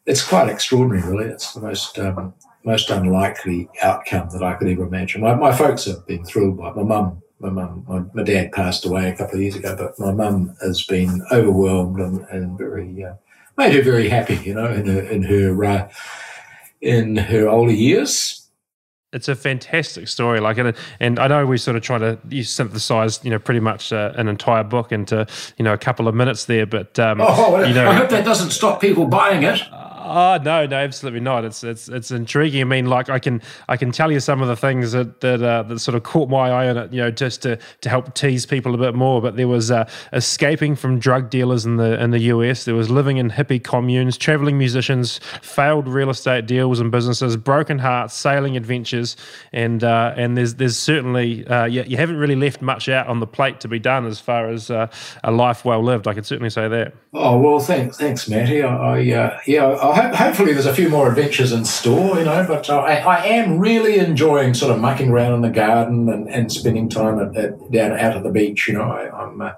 it's 0.06 0.26
quite 0.26 0.48
extraordinary, 0.48 1.06
really. 1.06 1.30
It's 1.30 1.54
the 1.54 1.60
most 1.60 2.00
um, 2.00 2.34
most 2.64 2.90
unlikely 2.90 3.68
outcome 3.82 4.30
that 4.30 4.44
I 4.44 4.54
could 4.54 4.70
ever 4.70 4.84
imagine. 4.84 5.20
My, 5.20 5.36
my 5.36 5.54
folks 5.54 5.84
have 5.84 6.08
been 6.08 6.24
thrilled 6.24 6.58
by 6.58 6.70
it. 6.70 6.78
My 6.78 6.84
mum, 6.84 7.22
my 7.40 7.50
mum, 7.50 7.86
my, 7.86 8.04
my, 8.14 8.24
dad 8.24 8.54
passed 8.54 8.86
away 8.86 9.10
a 9.10 9.16
couple 9.18 9.36
of 9.36 9.42
years 9.42 9.56
ago, 9.56 9.76
but 9.76 10.00
my 10.00 10.14
mum 10.14 10.56
has 10.62 10.84
been 10.84 11.22
overwhelmed 11.34 12.00
and, 12.00 12.22
and 12.30 12.58
very 12.58 13.04
uh, 13.04 13.16
made 13.58 13.74
her 13.74 13.82
very 13.82 14.08
happy, 14.08 14.36
you 14.36 14.54
know, 14.54 14.72
in 14.72 14.86
her 14.86 15.02
in 15.02 15.24
her. 15.24 15.66
Uh, 15.66 15.90
in 16.84 17.16
her 17.16 17.48
older 17.48 17.72
years. 17.72 18.40
It's 19.14 19.28
a 19.28 19.36
fantastic 19.36 20.08
story, 20.08 20.40
like, 20.40 20.58
and 20.58 20.76
and 21.00 21.20
I 21.20 21.28
know 21.28 21.46
we 21.46 21.60
sort 21.60 21.78
of 21.78 21.84
try 21.84 22.00
to 22.00 22.18
you 22.30 22.44
synthesize, 22.44 23.24
you 23.24 23.30
know, 23.30 23.38
pretty 23.38 23.60
much 23.60 23.94
uh, 23.94 24.12
an 24.16 24.28
entire 24.28 24.64
book 24.64 24.92
into, 24.92 25.28
you 25.58 25.64
know, 25.64 25.72
a 25.72 25.78
couple 25.78 26.08
of 26.08 26.16
minutes 26.16 26.46
there. 26.46 26.66
But 26.66 26.98
um, 26.98 27.22
oh, 27.22 27.64
you 27.64 27.76
know, 27.76 27.88
I 27.88 27.94
hope 27.94 28.10
that 28.10 28.26
doesn't 28.26 28.50
stop 28.50 28.82
people 28.82 29.06
buying 29.06 29.44
it. 29.44 29.62
Oh 30.06 30.38
no, 30.44 30.66
no, 30.66 30.76
absolutely 30.76 31.22
not. 31.22 31.46
It's 31.46 31.64
it's 31.64 31.88
it's 31.88 32.12
intriguing. 32.12 32.62
I 32.62 32.66
mean, 32.66 32.88
like 32.88 33.10
I 33.10 33.20
can 33.20 33.42
I 33.70 33.78
can 33.78 33.92
tell 33.92 34.12
you 34.12 34.20
some 34.20 34.42
of 34.42 34.50
the 34.50 34.56
things 34.56 34.92
that 34.92 35.22
that, 35.22 35.42
uh, 35.42 35.64
that 35.64 35.80
sort 35.80 35.96
of 35.96 36.04
caught 36.04 36.30
my 36.30 36.50
eye 36.50 36.70
on 36.70 36.78
it. 36.78 36.94
You 36.94 37.04
know, 37.04 37.12
just 37.12 37.42
to 37.44 37.58
to 37.82 37.90
help 37.90 38.14
tease 38.14 38.46
people 38.46 38.76
a 38.76 38.78
bit 38.78 38.96
more. 38.96 39.22
But 39.22 39.38
there 39.38 39.48
was 39.48 39.72
uh, 39.72 39.90
escaping 40.12 40.76
from 40.76 41.00
drug 41.00 41.30
dealers 41.30 41.66
in 41.66 41.78
the 41.78 42.02
in 42.02 42.12
the 42.12 42.20
US. 42.20 42.66
There 42.66 42.76
was 42.76 42.90
living 42.90 43.18
in 43.18 43.32
hippie 43.32 43.64
communes, 43.64 44.18
traveling 44.18 44.58
musicians, 44.58 45.20
failed 45.42 45.88
real 45.88 46.10
estate 46.10 46.48
deals 46.48 46.82
and 46.82 46.92
businesses, 46.92 47.38
broken 47.38 47.80
hearts, 47.80 48.14
sailing 48.14 48.58
adventures, 48.58 49.16
and 49.54 49.84
uh, 49.84 50.14
and 50.18 50.36
there's 50.36 50.56
there's 50.56 50.78
certainly 50.78 51.48
uh, 51.48 51.64
you, 51.66 51.84
you 51.88 51.96
haven't 51.96 52.18
really 52.18 52.36
left 52.36 52.62
much 52.62 52.90
out 52.90 53.08
on 53.08 53.22
the 53.22 53.28
plate 53.28 53.62
to 53.62 53.70
be 53.70 53.80
done 53.80 54.06
as 54.06 54.20
far 54.20 54.50
as 54.50 54.70
uh, 54.70 54.88
a 55.24 55.32
life 55.32 55.64
well 55.64 55.82
lived. 55.82 56.08
I 56.08 56.14
could 56.14 56.26
certainly 56.26 56.50
say 56.50 56.68
that. 56.68 56.94
Oh 57.14 57.40
well, 57.40 57.60
thanks, 57.60 57.98
thanks, 57.98 58.28
Matty. 58.28 58.62
I, 58.62 58.76
I 58.76 59.12
uh, 59.14 59.40
yeah. 59.48 59.68
I, 59.68 59.93
hopefully 59.94 60.54
there's 60.54 60.66
a 60.66 60.74
few 60.74 60.90
more 60.90 61.10
adventures 61.10 61.52
in 61.52 61.66
store, 61.66 62.18
you 62.18 62.26
know, 62.26 62.46
but 62.48 62.70
I, 62.70 63.00
I, 63.00 63.26
am 63.26 63.60
really 63.60 63.98
enjoying 63.98 64.54
sort 64.54 64.74
of 64.74 64.80
mucking 64.80 65.10
around 65.10 65.34
in 65.34 65.42
the 65.42 65.50
garden 65.50 66.10
and, 66.10 66.30
and 66.30 66.52
spending 66.52 66.90
time 66.90 67.20
at, 67.20 67.36
at, 67.36 67.72
down 67.72 67.92
out 67.94 68.16
at 68.16 68.24
the 68.24 68.32
beach, 68.32 68.68
you 68.68 68.76
know, 68.76 68.84
I, 68.84 69.08
am 69.08 69.14
I'm, 69.14 69.42
uh, 69.42 69.52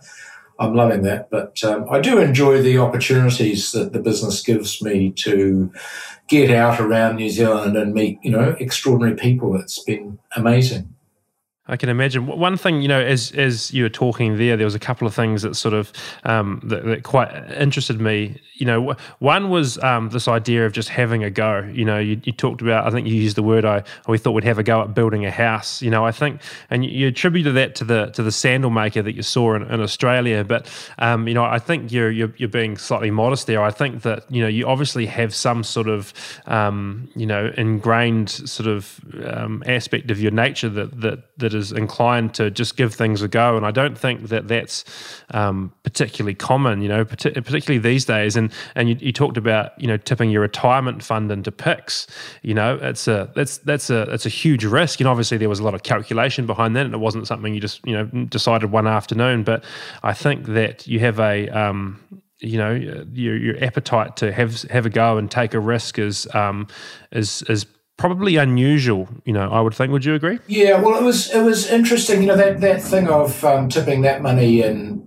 I'm 0.58 0.74
loving 0.74 1.04
that. 1.04 1.30
But 1.30 1.64
um, 1.64 1.86
I 1.90 2.00
do 2.00 2.18
enjoy 2.20 2.62
the 2.62 2.78
opportunities 2.78 3.72
that 3.74 3.94
the 3.94 4.00
business 4.00 4.42
gives 4.42 4.82
me 4.82 5.12
to 5.12 5.72
get 6.28 6.50
out 6.50 6.80
around 6.80 7.18
New 7.18 7.30
Zealand 7.30 7.78
and 7.78 7.94
meet, 7.94 8.20
you 8.24 8.32
know, 8.32 8.56
extraordinary 8.60 9.16
people. 9.16 9.56
It's 9.60 9.84
been 9.84 10.18
amazing. 10.36 10.95
I 11.68 11.78
can 11.78 11.90
imagine. 11.90 12.28
One 12.28 12.58
thing, 12.58 12.84
you 12.84 12.88
know, 12.88 13.02
as 13.02 13.32
as 13.32 13.74
you 13.74 13.84
were 13.84 13.90
talking 13.90 14.38
there, 14.38 14.56
there 14.56 14.68
was 14.68 14.76
a 14.76 14.80
couple 14.80 15.08
of 15.08 15.16
things 15.16 15.42
that 15.42 15.56
sort 15.56 15.74
of 15.74 15.92
um, 16.24 16.62
that, 16.64 16.86
that, 16.86 17.04
quite 17.04 17.34
interested 17.54 18.00
me. 18.00 18.40
You 18.54 18.68
know, 18.68 18.96
one 19.18 19.50
was 19.50 19.82
um, 19.84 20.10
this 20.10 20.28
idea 20.28 20.68
of 20.68 20.74
just 20.74 20.90
having 20.90 21.24
a 21.24 21.32
go. 21.32 21.68
You 21.74 21.84
know, 21.84 21.98
you, 21.98 22.22
you, 22.24 22.32
talked 22.32 22.62
about. 22.62 22.86
I 22.86 22.92
think 22.92 23.08
you 23.08 23.16
used 23.16 23.36
the 23.36 23.42
word. 23.42 23.66
I 23.66 23.84
we 24.08 24.20
thought 24.20 24.34
we'd 24.34 24.44
have 24.44 24.60
a 24.60 24.64
go 24.64 24.84
at 24.84 24.94
building 24.94 25.26
a 25.26 25.32
house. 25.32 25.82
You 25.82 25.90
know, 25.90 26.06
I 26.06 26.12
think, 26.12 26.40
and 26.70 26.86
you, 26.86 27.08
attributed 27.08 27.56
that 27.56 27.74
to 27.76 27.84
the 27.84 28.12
to 28.12 28.22
the 28.22 28.32
sandal 28.32 28.70
maker 28.70 29.02
that 29.02 29.16
you 29.16 29.24
saw 29.24 29.56
in, 29.56 29.64
in 29.64 29.82
Australia. 29.82 30.44
But 30.44 30.70
um, 31.00 31.28
you 31.28 31.34
know, 31.34 31.44
I 31.44 31.58
think 31.58 31.92
you're, 31.92 32.12
you're, 32.12 32.34
you're 32.38 32.48
being 32.48 32.78
slightly 32.78 33.10
modest 33.10 33.48
there. 33.48 33.64
I 33.64 33.72
think 33.72 34.04
that 34.04 34.32
you 34.32 34.44
know 34.44 34.48
you 34.48 34.68
obviously 34.68 35.08
have 35.08 35.34
some 35.34 35.64
sort 35.64 35.88
of 35.88 36.14
um, 36.46 37.10
you 37.16 37.26
know 37.26 37.52
ingrained 37.58 38.30
sort 38.30 38.68
of 38.68 39.00
um, 39.26 39.64
aspect 39.66 40.12
of 40.12 40.22
your 40.22 40.32
nature 40.32 40.70
that 40.70 41.02
that 41.02 41.38
that 41.40 41.55
is 41.56 41.72
inclined 41.72 42.34
to 42.36 42.52
just 42.52 42.78
give 42.78 42.94
things 42.94 43.22
a 43.22 43.28
go. 43.28 43.58
And 43.58 43.66
I 43.66 43.72
don't 43.72 43.98
think 43.98 44.30
that 44.30 44.48
that's 44.48 44.86
um, 45.32 45.74
particularly 45.84 46.36
common, 46.36 46.82
you 46.82 46.90
know, 46.90 47.06
particularly 47.06 47.80
these 47.80 48.06
days. 48.06 48.36
And 48.36 48.52
and 48.76 48.90
you, 48.90 48.98
you, 49.00 49.12
talked 49.12 49.38
about 49.38 49.80
you 49.82 49.88
know 49.88 49.98
tipping 49.98 50.30
your 50.30 50.42
retirement 50.42 51.04
fund 51.04 51.32
into 51.32 51.52
Pic's. 51.52 52.08
You 52.42 52.54
know, 52.54 52.76
it's 52.82 53.08
a 53.08 53.32
that's 53.36 53.58
that's 53.60 53.90
a 53.90 54.02
it's 54.14 54.26
a 54.26 54.30
huge 54.30 54.66
risk. 54.66 55.00
And 55.00 55.08
obviously 55.08 55.38
there 55.38 55.50
was 55.50 55.60
a 55.60 55.64
lot 55.64 55.74
of 55.74 55.84
calculation 55.84 56.46
behind 56.46 56.76
that, 56.76 56.86
and 56.86 56.94
it 56.94 57.00
wasn't 57.00 57.28
something 57.28 57.54
you 57.54 57.62
just 57.62 57.86
you 57.86 57.94
know 57.94 58.06
decided 58.26 58.72
one 58.72 58.88
afternoon. 58.88 59.44
But 59.44 59.64
I 60.04 60.14
think 60.14 60.48
that 60.48 60.86
you 60.86 61.00
have 61.00 61.20
a 61.20 61.50
um, 61.50 62.00
you 62.40 62.58
know 62.58 62.72
your 62.72 63.38
your 63.38 63.64
appetite 63.64 64.18
to 64.18 64.32
have 64.32 64.62
have 64.64 64.86
a 64.86 64.90
go 64.90 65.18
and 65.18 65.32
take 65.32 65.54
a 65.54 65.60
risk 65.60 65.98
is 65.98 66.28
um, 66.36 66.68
is 67.12 67.42
is 67.44 67.66
probably 67.98 68.36
unusual. 68.38 69.08
You 69.26 69.34
know, 69.34 69.50
I 69.50 69.62
would 69.62 69.74
think. 69.74 69.92
Would 69.92 70.06
you 70.06 70.16
agree? 70.16 70.40
Yeah. 70.48 70.82
Well, 70.82 71.00
it 71.00 71.04
was 71.04 71.34
it 71.34 71.42
was 71.42 71.70
interesting. 71.70 72.22
You 72.22 72.28
know 72.28 72.38
that 72.38 72.62
that 72.62 72.82
thing 72.82 73.08
of 73.08 73.44
um, 73.44 73.70
tipping 73.70 74.02
that 74.02 74.22
money 74.22 74.62
in. 74.62 75.04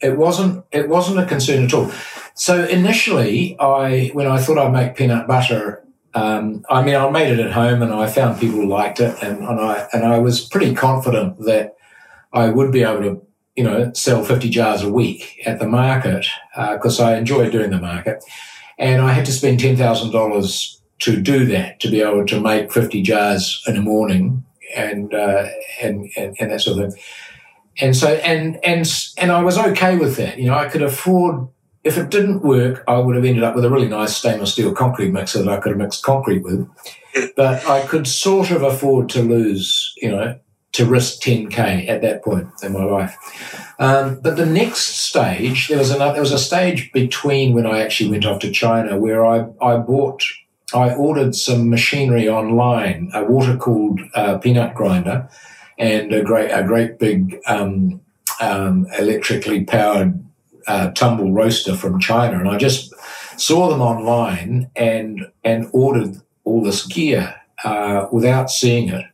It 0.00 0.18
wasn't 0.18 0.64
it 0.70 0.88
wasn't 0.88 1.20
a 1.20 1.26
concern 1.26 1.64
at 1.64 1.74
all. 1.74 1.90
So 2.34 2.64
initially, 2.64 3.56
I 3.58 4.10
when 4.12 4.26
I 4.26 4.38
thought 4.38 4.58
I'd 4.58 4.72
make 4.72 4.96
peanut 4.96 5.26
butter. 5.26 5.80
Um, 6.16 6.64
I 6.70 6.84
mean, 6.84 6.94
I 6.94 7.10
made 7.10 7.32
it 7.32 7.40
at 7.40 7.50
home, 7.50 7.82
and 7.82 7.92
I 7.92 8.06
found 8.06 8.38
people 8.38 8.68
liked 8.68 9.00
it, 9.00 9.20
and, 9.20 9.38
and 9.38 9.60
I 9.60 9.88
and 9.92 10.04
I 10.04 10.18
was 10.18 10.46
pretty 10.46 10.72
confident 10.72 11.40
that 11.40 11.74
I 12.32 12.50
would 12.50 12.70
be 12.70 12.84
able 12.84 13.00
to, 13.02 13.26
you 13.56 13.64
know, 13.64 13.92
sell 13.94 14.22
fifty 14.22 14.48
jars 14.48 14.82
a 14.82 14.92
week 14.92 15.40
at 15.44 15.58
the 15.58 15.66
market 15.66 16.24
because 16.54 17.00
uh, 17.00 17.06
I 17.06 17.16
enjoy 17.16 17.50
doing 17.50 17.70
the 17.70 17.80
market, 17.80 18.22
and 18.78 19.02
I 19.02 19.12
had 19.12 19.24
to 19.26 19.32
spend 19.32 19.58
ten 19.58 19.76
thousand 19.76 20.12
dollars 20.12 20.80
to 21.00 21.20
do 21.20 21.46
that, 21.46 21.80
to 21.80 21.90
be 21.90 22.00
able 22.00 22.24
to 22.26 22.40
make 22.40 22.72
50 22.72 23.02
jars 23.02 23.62
in 23.66 23.74
the 23.74 23.82
morning 23.82 24.44
and, 24.74 25.12
uh, 25.12 25.46
and, 25.82 26.10
and, 26.16 26.36
and, 26.38 26.50
that 26.50 26.60
sort 26.60 26.78
of 26.78 26.92
thing. 26.92 27.02
And 27.80 27.96
so, 27.96 28.08
and, 28.08 28.58
and, 28.64 28.90
and 29.18 29.32
I 29.32 29.42
was 29.42 29.58
okay 29.58 29.96
with 29.96 30.16
that. 30.16 30.38
You 30.38 30.46
know, 30.46 30.54
I 30.54 30.68
could 30.68 30.82
afford, 30.82 31.48
if 31.82 31.98
it 31.98 32.10
didn't 32.10 32.42
work, 32.42 32.84
I 32.86 32.98
would 32.98 33.16
have 33.16 33.24
ended 33.24 33.42
up 33.42 33.54
with 33.54 33.64
a 33.64 33.70
really 33.70 33.88
nice 33.88 34.16
stainless 34.16 34.52
steel 34.52 34.72
concrete 34.72 35.10
mixer 35.10 35.42
that 35.42 35.48
I 35.48 35.58
could 35.58 35.70
have 35.70 35.78
mixed 35.78 36.04
concrete 36.04 36.42
with. 36.42 36.68
But 37.36 37.66
I 37.66 37.86
could 37.86 38.06
sort 38.06 38.50
of 38.50 38.62
afford 38.62 39.08
to 39.10 39.22
lose, 39.22 39.92
you 39.96 40.10
know, 40.10 40.38
to 40.72 40.86
risk 40.86 41.22
10k 41.22 41.88
at 41.88 42.02
that 42.02 42.24
point 42.24 42.48
in 42.62 42.72
my 42.72 42.84
life. 42.84 43.16
Um, 43.78 44.20
but 44.20 44.36
the 44.36 44.46
next 44.46 45.04
stage, 45.04 45.68
there 45.68 45.78
was 45.78 45.90
another, 45.90 46.14
there 46.14 46.22
was 46.22 46.32
a 46.32 46.38
stage 46.38 46.92
between 46.92 47.54
when 47.54 47.66
I 47.66 47.80
actually 47.80 48.10
went 48.10 48.26
off 48.26 48.40
to 48.40 48.50
China 48.50 48.98
where 48.98 49.24
I, 49.24 49.46
I 49.60 49.76
bought 49.76 50.24
I 50.74 50.92
ordered 50.94 51.34
some 51.34 51.70
machinery 51.70 52.28
online, 52.28 53.10
a 53.14 53.24
water 53.24 53.56
cooled 53.56 54.00
uh, 54.14 54.38
peanut 54.38 54.74
grinder, 54.74 55.28
and 55.78 56.12
a 56.12 56.22
great 56.22 56.50
a 56.50 56.62
great 56.62 56.98
big 56.98 57.40
um, 57.46 58.00
um, 58.40 58.86
electrically 58.98 59.64
powered 59.64 60.22
uh, 60.66 60.90
tumble 60.90 61.32
roaster 61.32 61.76
from 61.76 62.00
China, 62.00 62.38
and 62.38 62.48
I 62.48 62.58
just 62.58 62.92
saw 63.40 63.68
them 63.68 63.80
online 63.80 64.70
and 64.76 65.26
and 65.44 65.68
ordered 65.72 66.20
all 66.44 66.62
this 66.62 66.86
gear 66.86 67.34
uh, 67.64 68.06
without 68.12 68.50
seeing 68.50 68.88
it. 68.88 69.04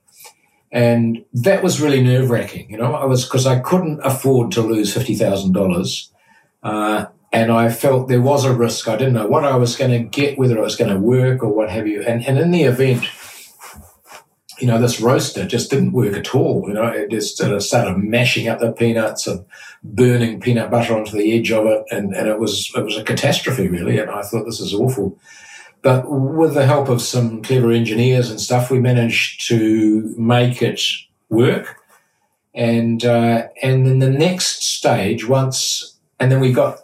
And 0.72 1.24
that 1.32 1.62
was 1.62 1.80
really 1.80 2.02
nerve 2.02 2.30
wracking, 2.30 2.70
you 2.70 2.78
know. 2.78 2.94
I 2.94 3.04
was 3.04 3.24
because 3.24 3.46
I 3.46 3.58
couldn't 3.58 4.00
afford 4.04 4.52
to 4.52 4.62
lose 4.62 4.94
fifty 4.94 5.14
thousand 5.14 5.56
uh, 5.56 5.60
dollars, 5.60 6.12
and 7.32 7.52
I 7.52 7.68
felt 7.68 8.08
there 8.08 8.20
was 8.20 8.44
a 8.44 8.52
risk. 8.52 8.88
I 8.88 8.96
didn't 8.96 9.14
know 9.14 9.26
what 9.26 9.44
I 9.44 9.56
was 9.56 9.76
going 9.76 9.92
to 9.92 9.98
get, 10.00 10.36
whether 10.36 10.56
it 10.56 10.62
was 10.62 10.76
going 10.76 10.90
to 10.90 10.98
work 10.98 11.42
or 11.42 11.52
what 11.52 11.70
have 11.70 11.86
you. 11.86 12.02
And, 12.02 12.26
and 12.26 12.38
in 12.38 12.50
the 12.50 12.64
event, 12.64 13.04
you 14.58 14.66
know, 14.66 14.80
this 14.80 15.00
roaster 15.00 15.46
just 15.46 15.70
didn't 15.70 15.92
work 15.92 16.14
at 16.14 16.34
all. 16.34 16.64
You 16.66 16.74
know, 16.74 16.86
it 16.86 17.10
just 17.10 17.40
uh, 17.40 17.60
started 17.60 17.98
mashing 17.98 18.48
up 18.48 18.58
the 18.58 18.72
peanuts 18.72 19.26
and 19.26 19.44
burning 19.82 20.40
peanut 20.40 20.70
butter 20.70 20.94
onto 20.94 21.16
the 21.16 21.32
edge 21.32 21.50
of 21.50 21.66
it, 21.66 21.84
and, 21.90 22.14
and 22.14 22.28
it 22.28 22.38
was 22.38 22.70
it 22.76 22.84
was 22.84 22.98
a 22.98 23.04
catastrophe 23.04 23.68
really. 23.68 23.98
And 23.98 24.10
I 24.10 24.22
thought 24.22 24.44
this 24.44 24.60
is 24.60 24.74
awful. 24.74 25.18
But 25.82 26.10
with 26.10 26.52
the 26.52 26.66
help 26.66 26.90
of 26.90 27.00
some 27.00 27.42
clever 27.42 27.70
engineers 27.70 28.28
and 28.28 28.38
stuff, 28.38 28.70
we 28.70 28.80
managed 28.80 29.48
to 29.48 30.14
make 30.18 30.60
it 30.60 30.82
work. 31.30 31.76
And 32.54 33.02
uh, 33.02 33.48
and 33.62 33.86
then 33.86 34.00
the 34.00 34.10
next 34.10 34.62
stage, 34.64 35.26
once 35.26 35.96
and 36.18 36.30
then 36.30 36.40
we 36.40 36.52
got 36.52 36.80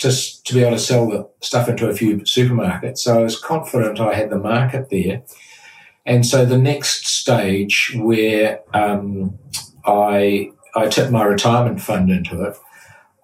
just 0.00 0.46
to 0.46 0.54
be 0.54 0.62
able 0.62 0.72
to 0.72 0.78
sell 0.78 1.08
the 1.08 1.28
stuff 1.42 1.68
into 1.68 1.88
a 1.88 1.94
few 1.94 2.18
supermarkets. 2.18 2.98
So 2.98 3.20
I 3.20 3.22
was 3.22 3.38
confident 3.38 4.00
I 4.00 4.14
had 4.14 4.30
the 4.30 4.38
market 4.38 4.88
there. 4.90 5.22
And 6.06 6.26
so 6.26 6.44
the 6.44 6.58
next 6.58 7.06
stage 7.06 7.94
where 7.96 8.60
um, 8.72 9.38
I 9.84 10.50
I 10.74 10.88
took 10.88 11.10
my 11.10 11.24
retirement 11.24 11.80
fund 11.82 12.10
into 12.10 12.42
it, 12.44 12.56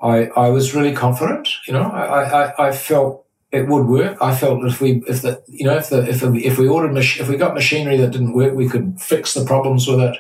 I, 0.03 0.27
I 0.37 0.49
was 0.51 0.75
really 0.75 0.93
confident. 0.93 1.49
You 1.67 1.75
know, 1.75 1.83
I, 1.83 2.43
I, 2.45 2.69
I 2.69 2.73
felt 2.73 3.25
it 3.51 3.69
would 3.69 3.87
work. 3.87 4.19
I 4.21 4.35
felt 4.35 4.65
if 4.65 4.81
we 4.81 5.03
if 5.09 5.23
the 5.23 5.43
you 5.49 5.65
know 5.65 5.77
if 5.77 5.89
the 5.89 6.07
if 6.09 6.23
if 6.23 6.59
we 6.59 6.69
ordered 6.69 6.93
mach- 6.93 7.19
if 7.19 7.29
we 7.29 7.37
got 7.37 7.55
machinery 7.55 7.97
that 7.97 8.11
didn't 8.11 8.35
work, 8.35 8.55
we 8.55 8.69
could 8.69 9.01
fix 9.01 9.33
the 9.33 9.45
problems 9.45 9.89
with 9.89 10.01
it, 10.01 10.17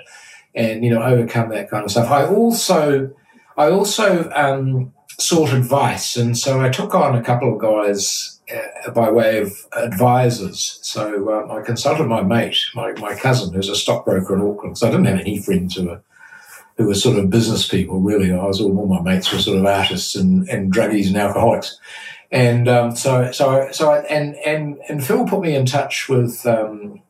and 0.54 0.82
you 0.82 0.90
know 0.90 1.02
overcome 1.02 1.50
that 1.50 1.68
kind 1.68 1.84
of 1.84 1.90
stuff. 1.90 2.10
I 2.10 2.24
also 2.24 3.10
I 3.56 3.70
also 3.70 4.30
um, 4.34 4.92
sought 5.18 5.52
advice, 5.52 6.16
and 6.16 6.36
so 6.36 6.60
I 6.60 6.68
took 6.68 6.94
on 6.94 7.16
a 7.16 7.22
couple 7.22 7.52
of 7.52 7.60
guys 7.60 8.40
uh, 8.54 8.90
by 8.90 9.10
way 9.10 9.38
of 9.38 9.52
advisors. 9.76 10.78
So 10.82 11.32
um, 11.32 11.50
I 11.50 11.62
consulted 11.62 12.06
my 12.06 12.22
mate, 12.22 12.58
my, 12.74 12.92
my 12.92 13.14
cousin, 13.14 13.52
who's 13.52 13.68
a 13.68 13.76
stockbroker 13.76 14.34
in 14.34 14.42
Auckland. 14.42 14.78
So 14.78 14.86
I 14.86 14.90
didn't 14.90 15.06
have 15.06 15.20
any 15.20 15.38
friends 15.42 15.74
who 15.74 15.86
were 15.86 16.02
who 16.76 16.86
were 16.86 16.94
sort 16.94 17.18
of 17.18 17.30
business 17.30 17.66
people. 17.66 18.00
Really, 18.00 18.32
I 18.32 18.44
was 18.44 18.60
all, 18.60 18.78
all 18.78 18.86
my 18.86 19.00
mates 19.00 19.32
were 19.32 19.38
sort 19.38 19.58
of 19.58 19.64
artists 19.64 20.14
and, 20.14 20.46
and 20.48 20.72
druggies 20.72 21.06
and 21.08 21.16
alcoholics. 21.16 21.78
And 22.30 22.68
um, 22.68 22.94
so, 22.94 23.32
so, 23.32 23.68
so, 23.72 23.94
and 24.10 24.36
and 24.44 24.78
and 24.88 25.04
Phil 25.04 25.26
put 25.26 25.40
me 25.40 25.54
in 25.54 25.64
touch 25.64 26.08
with 26.08 26.44
um, 26.44 27.00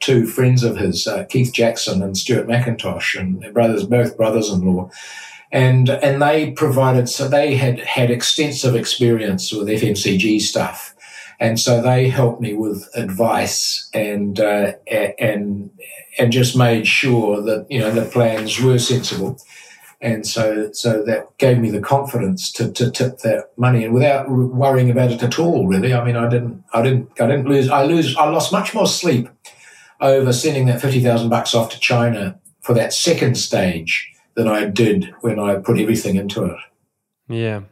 two 0.00 0.26
friends 0.26 0.62
of 0.62 0.76
his, 0.76 1.06
uh, 1.06 1.24
Keith 1.24 1.52
Jackson 1.52 2.02
and 2.02 2.16
Stuart 2.16 2.46
McIntosh, 2.46 3.18
and 3.18 3.54
brothers, 3.54 3.86
both 3.86 4.16
brothers-in-law 4.16 4.90
and 5.52 5.88
and 5.88 6.20
they 6.20 6.50
provided 6.50 7.08
so 7.08 7.28
they 7.28 7.56
had 7.56 7.78
had 7.80 8.10
extensive 8.10 8.74
experience 8.74 9.52
with 9.52 9.68
FMCG 9.68 10.40
stuff, 10.40 10.94
and 11.38 11.58
so 11.60 11.80
they 11.80 12.08
helped 12.08 12.40
me 12.40 12.54
with 12.54 12.88
advice 12.94 13.88
and 13.94 14.40
uh, 14.40 14.72
and 15.18 15.70
and 16.18 16.32
just 16.32 16.56
made 16.56 16.86
sure 16.86 17.40
that 17.42 17.66
you 17.70 17.78
know 17.78 17.90
the 17.90 18.04
plans 18.04 18.60
were 18.60 18.78
sensible, 18.78 19.38
and 20.00 20.26
so 20.26 20.70
so 20.72 21.04
that 21.04 21.36
gave 21.38 21.58
me 21.58 21.70
the 21.70 21.80
confidence 21.80 22.50
to, 22.52 22.72
to 22.72 22.90
tip 22.90 23.18
that 23.18 23.50
money 23.56 23.84
and 23.84 23.94
without 23.94 24.28
worrying 24.28 24.90
about 24.90 25.12
it 25.12 25.22
at 25.22 25.38
all. 25.38 25.66
Really, 25.66 25.94
I 25.94 26.04
mean, 26.04 26.16
I 26.16 26.28
didn't 26.28 26.64
I 26.72 26.82
didn't 26.82 27.20
I 27.20 27.26
didn't 27.26 27.46
lose 27.46 27.68
I 27.68 27.84
lose 27.84 28.16
I 28.16 28.28
lost 28.28 28.52
much 28.52 28.74
more 28.74 28.86
sleep 28.86 29.28
over 30.00 30.32
sending 30.32 30.66
that 30.66 30.80
fifty 30.80 31.00
thousand 31.00 31.28
bucks 31.28 31.54
off 31.54 31.70
to 31.70 31.78
China 31.78 32.38
for 32.62 32.74
that 32.74 32.92
second 32.92 33.36
stage 33.36 34.12
than 34.36 34.46
I 34.46 34.66
did 34.66 35.12
when 35.22 35.38
I 35.40 35.56
put 35.56 35.78
everything 35.78 36.16
into 36.16 36.44
it. 36.44 36.58
Yeah, 37.28 37.62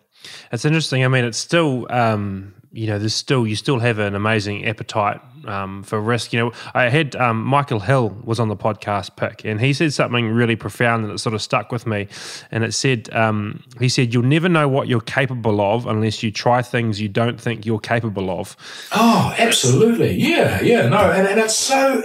it's 0.50 0.64
interesting. 0.64 1.04
I 1.04 1.09
mean, 1.09 1.25
it's 1.25 1.38
still, 1.38 1.87
um, 1.90 2.54
you 2.73 2.88
know, 2.88 2.99
there's 2.99 3.14
still 3.14 3.47
you 3.47 3.54
still 3.54 3.78
have 3.78 3.99
an 3.99 4.14
amazing 4.16 4.66
appetite 4.66 5.21
um, 5.47 5.83
for 5.83 6.00
risk. 6.00 6.33
You 6.33 6.40
know, 6.40 6.52
I 6.73 6.88
had 6.88 7.14
um, 7.16 7.44
Michael 7.44 7.80
Hill 7.80 8.16
was 8.25 8.40
on 8.40 8.49
the 8.49 8.56
podcast 8.56 9.16
Pic, 9.16 9.44
and 9.44 9.61
he 9.61 9.73
said 9.73 9.92
something 9.92 10.28
really 10.28 10.56
profound 10.56 11.04
that 11.04 11.18
sort 11.18 11.35
of 11.35 11.42
stuck 11.42 11.71
with 11.71 11.87
me. 11.87 12.09
And 12.50 12.64
it 12.64 12.73
said, 12.73 13.14
um, 13.14 13.62
he 13.78 13.88
said, 13.88 14.12
"You'll 14.12 14.25
never 14.25 14.49
know 14.49 14.66
what 14.66 14.88
you're 14.88 15.00
capable 15.00 15.61
of 15.61 15.87
unless 15.87 16.23
you 16.23 16.33
try 16.33 16.62
things 16.62 17.00
you 17.00 17.09
don't 17.09 17.40
think 17.40 17.66
you're 17.66 17.78
capable 17.78 18.30
of." 18.30 18.56
Oh, 18.92 19.35
absolutely, 19.38 20.14
yeah, 20.14 20.61
yeah, 20.62 20.88
no, 20.88 21.12
and, 21.12 21.28
and 21.28 21.38
it's 21.38 21.56
so, 21.56 22.02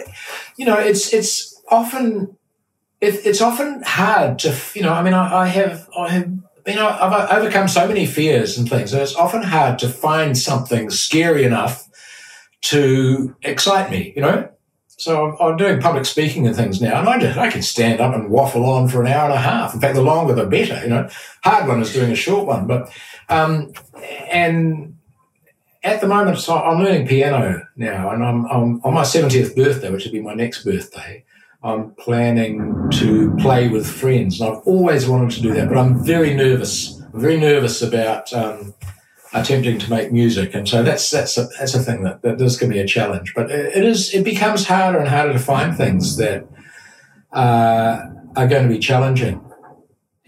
you 0.57 0.65
know, 0.65 0.77
it's 0.77 1.13
it's 1.13 1.59
often 1.71 2.35
it, 3.01 3.25
it's 3.25 3.41
often 3.41 3.81
hard 3.85 4.39
to, 4.39 4.55
you 4.73 4.81
know, 4.81 4.93
I 4.93 5.01
mean, 5.03 5.13
I, 5.13 5.41
I 5.43 5.47
have, 5.47 5.89
I 5.97 6.09
have, 6.09 6.29
you 6.67 6.75
know, 6.75 6.87
I've 6.87 7.31
overcome 7.31 7.67
so 7.67 7.87
many 7.87 8.05
fears 8.05 8.57
and 8.57 8.69
things. 8.69 8.93
And 8.93 9.01
it's 9.01 9.15
often 9.15 9.43
hard 9.43 9.79
to 9.79 9.89
find 9.89 10.37
something 10.37 10.89
scary 10.89 11.45
enough 11.45 11.87
to 12.61 13.35
excite 13.41 13.89
me, 13.89 14.13
you 14.15 14.21
know? 14.21 14.49
So 14.87 15.37
I'm, 15.39 15.55
doing 15.55 15.79
public 15.79 16.05
speaking 16.05 16.45
and 16.45 16.53
things 16.53 16.81
now, 16.81 16.99
and 16.99 17.07
I 17.07 17.17
just 17.17 17.37
I 17.37 17.49
can 17.49 17.61
stand 17.61 18.01
up 18.01 18.13
and 18.13 18.29
waffle 18.29 18.65
on 18.65 18.89
for 18.89 19.01
an 19.01 19.07
hour 19.07 19.29
and 19.29 19.33
a 19.33 19.37
half. 19.37 19.73
In 19.73 19.79
fact, 19.79 19.95
the 19.95 20.01
longer 20.01 20.35
the 20.35 20.45
better. 20.45 20.77
You 20.83 20.89
know, 20.89 21.09
hard 21.41 21.69
one 21.69 21.81
is 21.81 21.93
doing 21.93 22.11
a 22.11 22.15
short 22.15 22.45
one, 22.45 22.67
but 22.67 22.91
um, 23.29 23.71
and 24.29 24.97
at 25.83 26.01
the 26.01 26.07
moment, 26.07 26.37
so 26.39 26.57
I'm 26.57 26.83
learning 26.83 27.07
piano 27.07 27.65
now, 27.77 28.09
and 28.11 28.25
I'm, 28.25 28.45
I'm 28.47 28.81
on 28.83 28.93
my 28.93 29.03
70th 29.03 29.55
birthday, 29.55 29.89
which 29.89 30.03
will 30.03 30.11
be 30.11 30.19
my 30.19 30.33
next 30.33 30.65
birthday. 30.65 31.23
I'm 31.61 31.91
planning 31.95 32.89
to 32.93 33.35
play 33.35 33.67
with 33.67 33.85
friends. 33.85 34.39
And 34.39 34.49
I've 34.49 34.61
always 34.65 35.07
wanted 35.07 35.31
to 35.31 35.41
do 35.41 35.53
that, 35.53 35.67
but 35.67 35.77
I'm 35.77 36.03
very 36.03 36.33
nervous. 36.33 37.01
I'm 37.13 37.19
very 37.19 37.37
nervous 37.37 37.81
about 37.81 38.31
um, 38.31 38.73
attempting 39.33 39.77
to 39.79 39.89
make 39.89 40.11
music, 40.11 40.55
and 40.55 40.67
so 40.67 40.83
that's 40.83 41.09
that's 41.09 41.37
a, 41.37 41.47
that's 41.59 41.73
a 41.75 41.79
thing 41.79 42.03
that, 42.03 42.21
that 42.21 42.37
does 42.37 42.57
give 42.57 42.69
me 42.69 42.79
a 42.79 42.87
challenge. 42.87 43.33
But 43.35 43.51
it 43.51 43.83
is 43.83 44.13
it 44.13 44.23
becomes 44.23 44.67
harder 44.67 44.99
and 44.99 45.07
harder 45.07 45.33
to 45.33 45.39
find 45.39 45.75
things 45.75 46.15
that 46.17 46.47
uh, 47.33 48.05
are 48.35 48.47
going 48.47 48.63
to 48.63 48.73
be 48.73 48.79
challenging. 48.79 49.48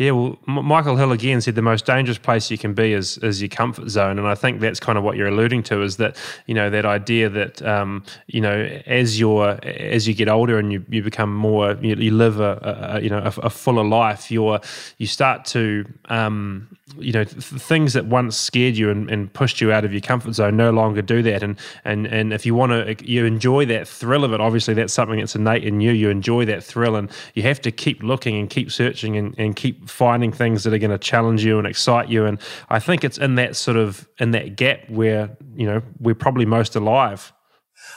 Yeah, 0.02 0.12
well, 0.12 0.40
M- 0.48 0.66
Michael 0.66 0.96
Hill 0.96 1.12
again 1.12 1.42
said 1.42 1.54
the 1.54 1.62
most 1.62 1.86
dangerous 1.86 2.18
place 2.18 2.50
you 2.50 2.58
can 2.58 2.74
be 2.74 2.92
is 2.92 3.20
is 3.20 3.40
your 3.40 3.50
comfort 3.50 3.88
zone, 3.90 4.18
and 4.18 4.28
I 4.28 4.34
think 4.34 4.60
that's 4.60 4.80
kind 4.80 4.98
of 4.98 5.04
what 5.04 5.16
you're 5.16 5.28
alluding 5.28 5.62
to 5.64 5.84
is 5.84 5.98
that 5.98 6.18
you 6.48 6.56
know 6.56 6.72
that 6.72 6.88
idea 6.88 7.30
that 7.30 7.62
um, 7.62 8.04
you 8.26 8.42
know 8.42 8.68
as 8.88 9.20
you're 9.20 9.64
as 9.64 10.08
you 10.08 10.16
get 10.16 10.28
older 10.28 10.58
and 10.58 10.74
you, 10.74 10.84
you 10.90 11.04
become 11.04 11.32
more 11.32 11.78
you, 11.84 11.94
you 11.94 12.10
live 12.10 12.40
a, 12.40 12.96
a, 12.96 13.02
you 13.02 13.12
know 13.12 13.20
a, 13.20 13.46
a, 13.46 13.50
fuller 13.52 13.84
life, 13.84 14.32
you're 14.32 14.60
you 14.98 15.06
start 15.06 15.46
to 15.46 15.86
um, 16.06 16.68
you 16.98 17.12
know 17.12 17.24
th- 17.24 17.44
things 17.44 17.94
that 17.94 18.08
once 18.08 18.36
scared 18.36 18.76
you 18.76 18.90
and, 18.90 19.08
and, 19.12 19.32
pushed 19.34 19.62
you 19.62 19.72
out 19.72 19.86
of 19.86 19.94
your 19.94 20.02
comfort 20.02 20.34
zone 20.34 20.58
no 20.58 20.72
longer 20.72 21.04
do 21.04 21.22
that, 21.22 21.44
and 21.44 21.60
and 21.86 22.08
and 22.08 22.34
if 22.34 22.44
you 22.44 22.56
want 22.56 22.72
to 22.72 23.08
you 23.08 23.26
enjoy 23.26 23.68
that 23.68 23.88
thrill 23.88 24.24
of 24.24 24.34
it, 24.34 24.42
obviously 24.42 24.74
that's 24.74 24.94
something 24.94 25.20
that's 25.20 25.36
innate 25.36 25.64
in 25.64 25.80
you. 25.80 25.92
You 25.92 26.10
enjoy 26.10 26.46
that 26.46 26.64
thrill, 26.64 26.96
and 26.96 27.12
you 27.36 27.44
have 27.44 27.62
to 27.62 27.72
keep 27.72 28.02
looking 28.02 28.40
and 28.40 28.50
keep 28.50 28.72
searching 28.72 29.16
and, 29.16 29.36
and 29.38 29.56
keep 29.56 29.90
finding 29.91 30.32
things 30.32 30.63
that 30.63 30.73
are 30.73 30.77
going 30.77 30.91
to 30.91 30.97
challenge 30.97 31.43
you 31.43 31.58
and 31.58 31.67
excite 31.67 32.10
you. 32.10 32.25
And 32.25 32.39
I 32.69 32.80
think 32.80 33.04
it's 33.04 33.17
in 33.17 33.36
that 33.36 33.56
sort 33.56 33.77
of 33.77 34.08
in 34.19 34.32
that 34.32 34.56
gap 34.56 34.89
where 34.89 35.36
you 35.56 35.65
know 35.65 35.82
we're 35.99 36.15
probably 36.15 36.45
most 36.45 36.75
alive. 36.75 37.32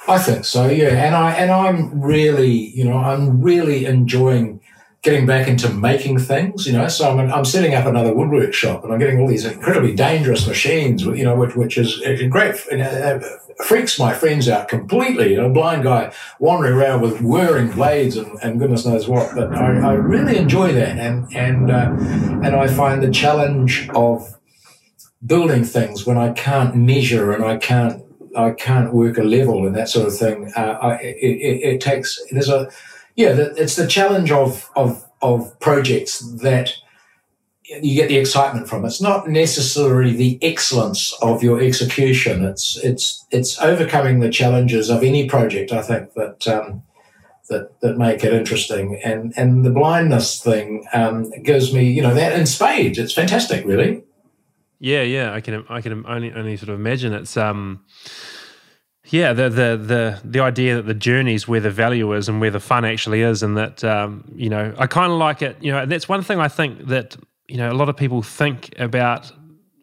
I 0.07 0.19
think 0.19 0.45
so, 0.45 0.69
yeah. 0.69 1.05
And 1.05 1.15
I 1.15 1.33
and 1.33 1.51
I'm 1.51 2.01
really, 2.01 2.51
you 2.51 2.85
know, 2.85 2.99
I'm 2.99 3.41
really 3.41 3.87
enjoying 3.87 4.61
getting 5.05 5.27
back 5.27 5.47
into 5.47 5.69
making 5.69 6.19
things, 6.19 6.67
you 6.67 6.73
know. 6.73 6.89
So 6.89 7.11
I'm, 7.11 7.31
I'm 7.31 7.45
setting 7.45 7.75
up 7.75 7.87
another 7.87 8.15
woodwork 8.15 8.55
shop 8.55 8.83
and 8.83 8.93
I'm 8.93 8.99
getting 8.99 9.21
all 9.21 9.29
these 9.29 9.45
incredibly 9.45 9.95
dangerous 9.95 10.47
machines, 10.47 11.03
you 11.03 11.25
know, 11.25 11.37
which, 11.37 11.55
which 11.55 11.79
is 11.79 12.03
great, 12.31 12.57
uh, 12.73 13.21
freaks 13.67 13.99
my 13.99 14.15
friends 14.15 14.49
out 14.49 14.67
completely. 14.67 15.33
You 15.33 15.37
know, 15.37 15.47
a 15.47 15.53
blind 15.53 15.85
guy 15.85 16.13
wandering 16.41 16.75
around 16.75 17.03
with 17.03 17.21
whirring 17.21 17.71
blades 17.71 18.17
and, 18.17 18.39
and 18.43 18.59
goodness 18.59 18.87
knows 18.87 19.07
what. 19.07 19.35
But 19.37 19.55
I, 19.55 19.91
I 19.91 19.93
really 19.93 20.39
enjoy 20.39 20.73
that, 20.73 20.99
and 20.99 21.33
and 21.37 21.71
uh, 21.71 21.95
and 22.43 22.57
I 22.57 22.67
find 22.67 23.03
the 23.03 23.11
challenge 23.11 23.89
of 23.91 24.35
building 25.25 25.65
things 25.65 26.07
when 26.07 26.19
I 26.19 26.33
can't 26.33 26.75
measure 26.75 27.33
and 27.33 27.45
I 27.45 27.59
can't 27.59 28.03
I 28.37 28.51
can't 28.51 28.93
work 28.93 29.19
a 29.19 29.23
level 29.23 29.67
and 29.67 29.77
that 29.77 29.89
sort 29.89 30.09
of 30.09 30.17
thing. 30.19 30.53
Uh, 30.57 30.79
I, 30.81 30.95
it, 30.97 31.17
it, 31.17 31.75
it 31.75 31.81
takes 31.81 32.19
there's 32.31 32.49
a 32.49 32.71
yeah, 33.17 33.35
it's 33.57 33.77
the 33.77 33.87
challenge 33.87 34.31
of 34.31 34.71
of 34.77 35.05
of 35.23 35.59
projects 35.61 36.19
that 36.19 36.75
you 37.65 37.95
get 37.95 38.09
the 38.09 38.19
excitement 38.19 38.69
from. 38.69 38.85
It's 38.85 39.01
not 39.01 39.29
necessarily 39.29 40.13
the 40.13 40.39
excellence 40.43 41.17
of 41.23 41.43
your 41.43 41.61
execution. 41.61 42.45
It's 42.45 42.77
it's 42.85 43.25
it's 43.31 43.59
overcoming 43.61 44.21
the 44.21 44.31
challenges 44.31 44.91
of 44.91 45.03
any 45.03 45.29
project. 45.29 45.73
I 45.73 45.83
think 45.83 46.13
that 46.15 46.47
um, 46.47 46.83
that 47.49 47.81
that 47.81 47.97
make 47.97 48.25
it 48.25 48.35
interesting. 48.35 49.01
And 49.05 49.33
and 49.37 49.65
the 49.65 49.71
blindness 49.71 50.43
thing 50.43 50.87
um, 50.93 51.31
gives 51.43 51.73
me 51.73 51.91
you 51.91 52.03
know 52.03 52.15
that 52.15 52.39
in 52.39 52.47
spades. 52.47 52.99
It's 52.99 53.15
fantastic, 53.15 53.65
really. 53.65 54.03
Yeah, 54.81 55.03
yeah. 55.03 55.33
I 55.33 55.41
can 55.41 55.65
I 55.69 55.81
can 55.81 56.05
only 56.07 56.33
only 56.33 56.57
sort 56.57 56.71
of 56.71 56.75
imagine 56.77 57.13
it's 57.13 57.37
um. 57.37 57.85
Yeah, 59.07 59.35
the 59.35 59.51
the 59.51 59.77
the 59.77 60.21
the 60.25 60.41
idea 60.41 60.77
that 60.77 60.87
the 60.87 60.95
journey 60.95 61.35
is 61.35 61.47
where 61.47 61.61
the 61.61 61.71
value 61.71 62.13
is 62.15 62.29
and 62.29 62.41
where 62.41 62.51
the 62.51 62.61
fun 62.61 62.85
actually 62.85 63.21
is, 63.21 63.43
and 63.43 63.57
that 63.57 63.85
um, 63.85 64.25
you 64.35 64.49
know, 64.49 64.75
I 64.79 64.87
kind 64.87 65.13
of 65.13 65.19
like 65.19 65.43
it. 65.43 65.57
You 65.61 65.73
know, 65.73 65.79
and 65.79 65.93
that's 65.93 66.09
one 66.09 66.23
thing 66.23 66.41
I 66.41 66.49
think 66.49 66.87
that 66.87 67.17
you 67.47 67.59
know 67.59 67.71
a 67.71 67.75
lot 67.75 67.89
of 67.89 67.97
people 67.97 68.23
think 68.23 68.75
about 68.79 69.31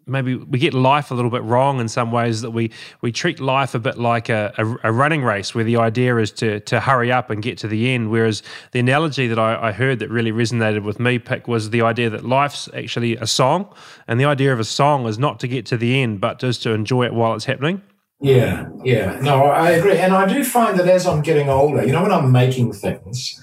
maybe 0.08 0.36
we 0.36 0.60
get 0.60 0.74
life 0.74 1.12
a 1.12 1.14
little 1.14 1.32
bit 1.32 1.44
wrong 1.44 1.80
in 1.80 1.88
some 1.88 2.12
ways 2.12 2.42
that 2.42 2.52
we 2.52 2.72
we 3.02 3.12
treat 3.12 3.40
life 3.40 3.76
a 3.76 3.80
bit 3.80 3.98
like 3.98 4.30
a, 4.30 4.54
a, 4.58 4.90
a, 4.90 4.92
running 4.92 5.24
race 5.24 5.54
where 5.56 5.64
the 5.64 5.78
idea 5.78 6.18
is 6.18 6.32
to 6.32 6.60
to 6.62 6.80
hurry 6.80 7.12
up 7.12 7.30
and 7.30 7.42
get 7.42 7.58
to 7.60 7.68
the 7.68 7.90
end 7.92 8.10
whereas 8.10 8.44
the 8.72 8.80
analogy 8.80 9.28
that 9.28 9.40
I, 9.40 9.70
I 9.70 9.72
heard 9.72 10.00
that 10.00 10.10
really 10.10 10.32
resonated 10.32 10.84
with 10.84 11.00
me 11.00 11.20
Pic 11.20 11.48
was 11.48 11.70
the 11.70 11.82
idea 11.82 12.10
that 12.10 12.26
life's 12.26 12.70
actually 12.74 13.16
a 13.18 13.28
song 13.28 13.74
and 14.08 14.20
the 14.20 14.26
idea 14.26 14.52
of 14.52 14.60
a 14.60 14.66
song 14.66 15.08
is 15.08 15.18
not 15.18 15.40
to 15.42 15.48
get 15.48 15.66
to 15.68 15.78
the 15.78 16.02
end 16.02 16.20
but 16.20 16.40
just 16.40 16.64
to 16.64 16.72
enjoy 16.72 17.06
it 17.06 17.14
while 17.14 17.34
it's 17.34 17.46
happening 17.46 17.82
yeah 18.22 18.68
yeah 18.84 19.20
no 19.22 19.46
i 19.46 19.72
agree 19.72 19.98
and 19.98 20.14
i 20.14 20.26
do 20.26 20.44
find 20.44 20.80
that 20.80 20.88
as 20.88 21.08
i'm 21.08 21.22
getting 21.22 21.50
older 21.50 21.84
you 21.86 21.92
know 21.92 22.04
when 22.04 22.12
i'm 22.12 22.32
making 22.32 22.72
things 22.72 23.40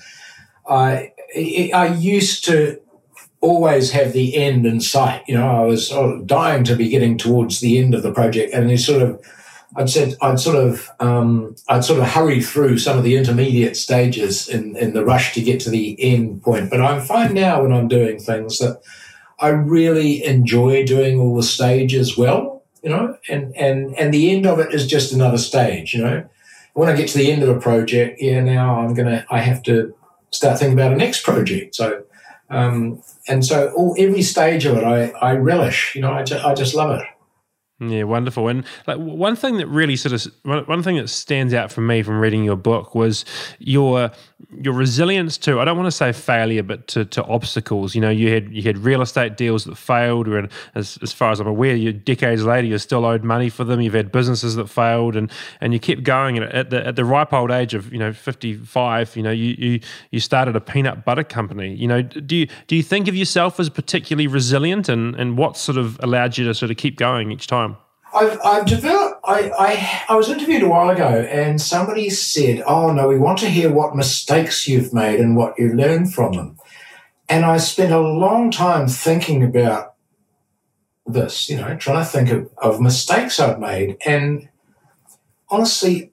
i 0.68 1.12
i 1.36 1.94
used 1.98 2.44
to 2.44 2.80
always 3.40 3.92
have 3.92 4.12
the 4.12 4.36
end 4.36 4.66
in 4.66 4.80
sight. 4.80 5.22
You 5.28 5.36
know, 5.36 5.62
I 5.62 5.64
was 5.64 5.90
dying 6.26 6.64
to 6.64 6.76
be 6.76 6.88
getting 6.88 7.16
towards 7.16 7.60
the 7.60 7.78
end 7.78 7.94
of 7.94 8.02
the 8.02 8.12
project, 8.12 8.52
and 8.52 8.80
sort 8.80 9.02
of 9.02 9.24
I'd 9.76 9.90
said 9.90 10.16
I'd 10.20 10.40
sort 10.40 10.56
of 10.56 10.90
um, 11.00 11.54
I'd 11.68 11.84
sort 11.84 12.00
of 12.00 12.08
hurry 12.08 12.42
through 12.42 12.78
some 12.78 12.98
of 12.98 13.04
the 13.04 13.16
intermediate 13.16 13.76
stages 13.76 14.48
in, 14.48 14.76
in 14.76 14.92
the 14.92 15.04
rush 15.04 15.34
to 15.34 15.42
get 15.42 15.60
to 15.60 15.70
the 15.70 15.96
end 16.00 16.42
point. 16.42 16.70
But 16.70 16.80
I 16.80 17.00
find 17.00 17.34
now 17.34 17.62
when 17.62 17.72
I'm 17.72 17.88
doing 17.88 18.18
things 18.18 18.58
that 18.58 18.80
I 19.38 19.48
really 19.48 20.24
enjoy 20.24 20.84
doing 20.84 21.20
all 21.20 21.36
the 21.36 21.42
stages 21.42 22.16
well, 22.16 22.57
you 22.82 22.90
know, 22.90 23.16
and 23.28 23.54
and 23.56 23.94
and 23.98 24.12
the 24.12 24.30
end 24.30 24.46
of 24.46 24.58
it 24.58 24.72
is 24.72 24.86
just 24.86 25.12
another 25.12 25.38
stage, 25.38 25.94
you 25.94 26.02
know. 26.02 26.28
When 26.74 26.88
I 26.88 26.94
get 26.94 27.08
to 27.08 27.18
the 27.18 27.32
end 27.32 27.42
of 27.42 27.48
a 27.48 27.60
project, 27.60 28.20
yeah, 28.20 28.40
now 28.40 28.80
I'm 28.80 28.94
gonna 28.94 29.26
I 29.30 29.40
have 29.40 29.62
to 29.64 29.94
start 30.30 30.58
thinking 30.58 30.78
about 30.78 30.92
a 30.92 30.96
next 30.96 31.24
project. 31.24 31.74
So 31.74 32.04
um, 32.50 33.02
and 33.26 33.44
so 33.44 33.72
all 33.72 33.94
every 33.98 34.22
stage 34.22 34.64
of 34.64 34.76
it 34.76 34.84
I, 34.84 35.08
I 35.20 35.34
relish, 35.34 35.94
you 35.94 36.00
know, 36.00 36.12
I, 36.12 36.22
ju- 36.22 36.40
I 36.42 36.54
just 36.54 36.74
love 36.74 36.98
it. 36.98 37.06
Yeah, 37.80 38.04
wonderful. 38.04 38.48
And 38.48 38.64
like 38.86 38.98
one 38.98 39.36
thing 39.36 39.58
that 39.58 39.68
really 39.68 39.94
sort 39.94 40.12
of 40.12 40.66
one 40.66 40.82
thing 40.82 40.96
that 40.96 41.08
stands 41.08 41.54
out 41.54 41.70
for 41.70 41.80
me 41.80 42.02
from 42.02 42.18
reading 42.18 42.42
your 42.42 42.56
book 42.56 42.94
was 42.94 43.24
your 43.60 44.10
your 44.56 44.72
resilience 44.72 45.36
to 45.36 45.60
I 45.60 45.64
don't 45.64 45.76
want 45.76 45.88
to 45.88 45.92
say 45.92 46.12
failure, 46.12 46.62
but 46.62 46.86
to, 46.88 47.04
to 47.06 47.24
obstacles. 47.24 47.94
You 47.94 48.00
know, 48.00 48.10
you 48.10 48.32
had 48.32 48.52
you 48.52 48.62
had 48.62 48.78
real 48.78 49.02
estate 49.02 49.36
deals 49.36 49.64
that 49.64 49.76
failed, 49.76 50.28
and 50.28 50.48
as, 50.74 50.98
as 51.02 51.12
far 51.12 51.32
as 51.32 51.40
I'm 51.40 51.46
aware, 51.46 51.74
you 51.74 51.92
decades 51.92 52.44
later 52.44 52.66
you're 52.66 52.78
still 52.78 53.04
owed 53.04 53.24
money 53.24 53.48
for 53.48 53.64
them. 53.64 53.80
You've 53.80 53.94
had 53.94 54.12
businesses 54.12 54.54
that 54.54 54.68
failed, 54.68 55.16
and 55.16 55.30
and 55.60 55.72
you 55.72 55.80
kept 55.80 56.04
going. 56.04 56.38
And 56.38 56.46
at 56.46 56.70
the 56.70 56.86
at 56.86 56.96
the 56.96 57.04
ripe 57.04 57.32
old 57.32 57.50
age 57.50 57.74
of 57.74 57.92
you 57.92 57.98
know 57.98 58.12
55, 58.12 59.16
you 59.16 59.22
know 59.22 59.32
you 59.32 59.54
you 59.58 59.80
you 60.10 60.20
started 60.20 60.54
a 60.54 60.60
peanut 60.60 61.04
butter 61.04 61.24
company. 61.24 61.74
You 61.74 61.88
know, 61.88 62.02
do 62.02 62.36
you 62.36 62.46
do 62.68 62.76
you 62.76 62.82
think 62.82 63.08
of 63.08 63.16
yourself 63.16 63.58
as 63.58 63.68
particularly 63.68 64.28
resilient, 64.28 64.88
and 64.88 65.16
and 65.16 65.36
what 65.36 65.56
sort 65.56 65.78
of 65.78 65.98
allowed 66.00 66.38
you 66.38 66.44
to 66.46 66.54
sort 66.54 66.70
of 66.70 66.76
keep 66.76 66.96
going 66.96 67.32
each 67.32 67.48
time? 67.48 67.76
I've, 68.18 68.38
I've 68.44 68.66
developed. 68.66 69.20
I, 69.24 69.50
I 69.56 70.02
I 70.08 70.16
was 70.16 70.28
interviewed 70.28 70.62
a 70.62 70.68
while 70.68 70.90
ago, 70.90 71.26
and 71.30 71.60
somebody 71.60 72.10
said, 72.10 72.62
"Oh 72.66 72.92
no, 72.92 73.06
we 73.06 73.18
want 73.18 73.38
to 73.40 73.48
hear 73.48 73.72
what 73.72 73.94
mistakes 73.94 74.66
you've 74.66 74.92
made 74.92 75.20
and 75.20 75.36
what 75.36 75.58
you 75.58 75.72
learned 75.72 76.12
from 76.12 76.32
them." 76.32 76.58
And 77.28 77.44
I 77.44 77.58
spent 77.58 77.92
a 77.92 78.00
long 78.00 78.50
time 78.50 78.88
thinking 78.88 79.44
about 79.44 79.94
this. 81.06 81.48
You 81.48 81.58
know, 81.58 81.76
trying 81.76 82.04
to 82.04 82.10
think 82.10 82.30
of, 82.30 82.50
of 82.58 82.80
mistakes 82.80 83.38
I've 83.38 83.60
made, 83.60 83.96
and 84.04 84.48
honestly, 85.48 86.10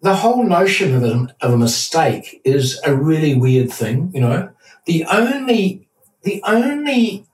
the 0.00 0.16
whole 0.16 0.44
notion 0.44 0.94
of 0.94 1.02
a, 1.02 1.36
of 1.42 1.52
a 1.52 1.58
mistake 1.58 2.40
is 2.44 2.80
a 2.84 2.94
really 2.94 3.34
weird 3.34 3.70
thing. 3.70 4.10
You 4.14 4.20
know, 4.22 4.50
the 4.86 5.04
only 5.04 5.86
the 6.22 6.42
only 6.46 7.26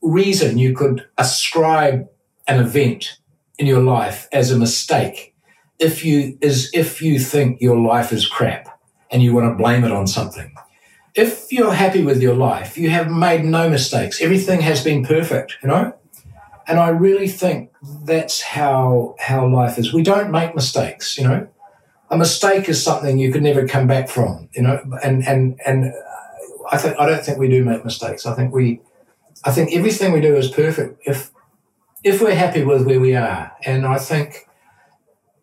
reason 0.00 0.56
you 0.56 0.74
could 0.74 1.06
ascribe 1.18 2.08
an 2.48 2.60
event 2.60 3.18
in 3.58 3.66
your 3.66 3.82
life 3.82 4.28
as 4.32 4.50
a 4.50 4.58
mistake 4.58 5.34
if 5.78 6.04
you 6.04 6.38
is 6.40 6.70
if 6.72 7.02
you 7.02 7.18
think 7.18 7.60
your 7.60 7.76
life 7.76 8.12
is 8.12 8.26
crap 8.26 8.78
and 9.10 9.22
you 9.22 9.34
want 9.34 9.50
to 9.50 9.62
blame 9.62 9.84
it 9.84 9.92
on 9.92 10.06
something. 10.06 10.54
If 11.14 11.50
you're 11.50 11.72
happy 11.72 12.02
with 12.02 12.20
your 12.20 12.34
life, 12.34 12.76
you 12.76 12.90
have 12.90 13.10
made 13.10 13.44
no 13.44 13.70
mistakes. 13.70 14.20
Everything 14.20 14.60
has 14.60 14.84
been 14.84 15.04
perfect, 15.04 15.56
you 15.62 15.68
know? 15.68 15.94
And 16.68 16.78
I 16.78 16.90
really 16.90 17.28
think 17.28 17.70
that's 18.04 18.42
how 18.42 19.14
how 19.18 19.46
life 19.46 19.78
is. 19.78 19.92
We 19.92 20.02
don't 20.02 20.30
make 20.30 20.54
mistakes, 20.54 21.16
you 21.16 21.24
know? 21.24 21.48
A 22.10 22.16
mistake 22.16 22.68
is 22.68 22.82
something 22.82 23.18
you 23.18 23.32
could 23.32 23.42
never 23.42 23.66
come 23.66 23.86
back 23.86 24.08
from, 24.08 24.48
you 24.52 24.62
know? 24.62 24.82
And 25.02 25.26
and 25.26 25.58
and 25.64 25.86
uh, 25.86 25.96
I 26.70 26.78
think 26.78 26.98
I 26.98 27.06
don't 27.06 27.24
think 27.24 27.38
we 27.38 27.48
do 27.48 27.64
make 27.64 27.84
mistakes. 27.84 28.26
I 28.26 28.34
think 28.34 28.52
we 28.52 28.80
I 29.44 29.52
think 29.52 29.72
everything 29.72 30.12
we 30.12 30.20
do 30.20 30.36
is 30.36 30.50
perfect. 30.50 31.00
If 31.06 31.30
if 32.06 32.22
we're 32.22 32.36
happy 32.36 32.62
with 32.62 32.86
where 32.86 33.00
we 33.00 33.16
are, 33.16 33.50
and 33.64 33.84
I 33.84 33.98
think 33.98 34.46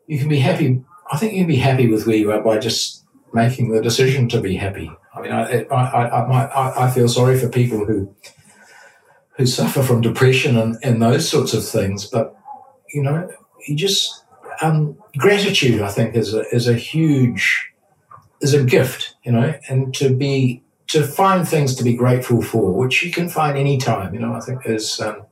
you 0.07 0.17
can 0.17 0.29
be 0.29 0.39
happy, 0.39 0.81
I 1.11 1.17
think 1.17 1.33
you 1.33 1.39
can 1.39 1.47
be 1.47 1.57
happy 1.57 1.89
with 1.89 2.07
where 2.07 2.15
you 2.15 2.31
are 2.31 2.41
by 2.41 2.57
just 2.57 3.03
making 3.33 3.71
the 3.71 3.81
decision 3.81 4.29
to 4.29 4.39
be 4.39 4.55
happy. 4.55 4.89
I 5.13 5.21
mean, 5.21 5.33
I, 5.33 5.65
I, 5.65 6.19
I, 6.19 6.85
I 6.85 6.89
feel 6.89 7.09
sorry 7.09 7.37
for 7.37 7.49
people 7.49 7.85
who 7.85 8.15
who 9.35 9.45
suffer 9.45 9.83
from 9.83 9.99
depression 9.99 10.57
and, 10.57 10.77
and 10.83 11.01
those 11.01 11.27
sorts 11.27 11.53
of 11.53 11.67
things, 11.67 12.05
but 12.05 12.33
you 12.93 13.03
know, 13.03 13.29
you 13.67 13.75
just 13.75 14.23
um, 14.61 14.97
gratitude. 15.17 15.81
I 15.81 15.89
think 15.89 16.15
is 16.15 16.33
a 16.33 16.43
is 16.55 16.69
a 16.69 16.75
huge 16.75 17.73
is 18.39 18.53
a 18.53 18.63
gift, 18.63 19.15
you 19.25 19.33
know, 19.33 19.53
and 19.67 19.93
to 19.95 20.15
be 20.15 20.63
to 20.87 21.03
find 21.03 21.45
things 21.45 21.75
to 21.75 21.83
be 21.83 21.93
grateful 21.93 22.41
for, 22.41 22.71
which 22.71 23.03
you 23.03 23.11
can 23.11 23.27
find 23.27 23.57
anytime. 23.57 24.13
You 24.13 24.21
know, 24.21 24.33
I 24.33 24.39
think 24.39 24.61
is 24.65 25.01
um, 25.01 25.25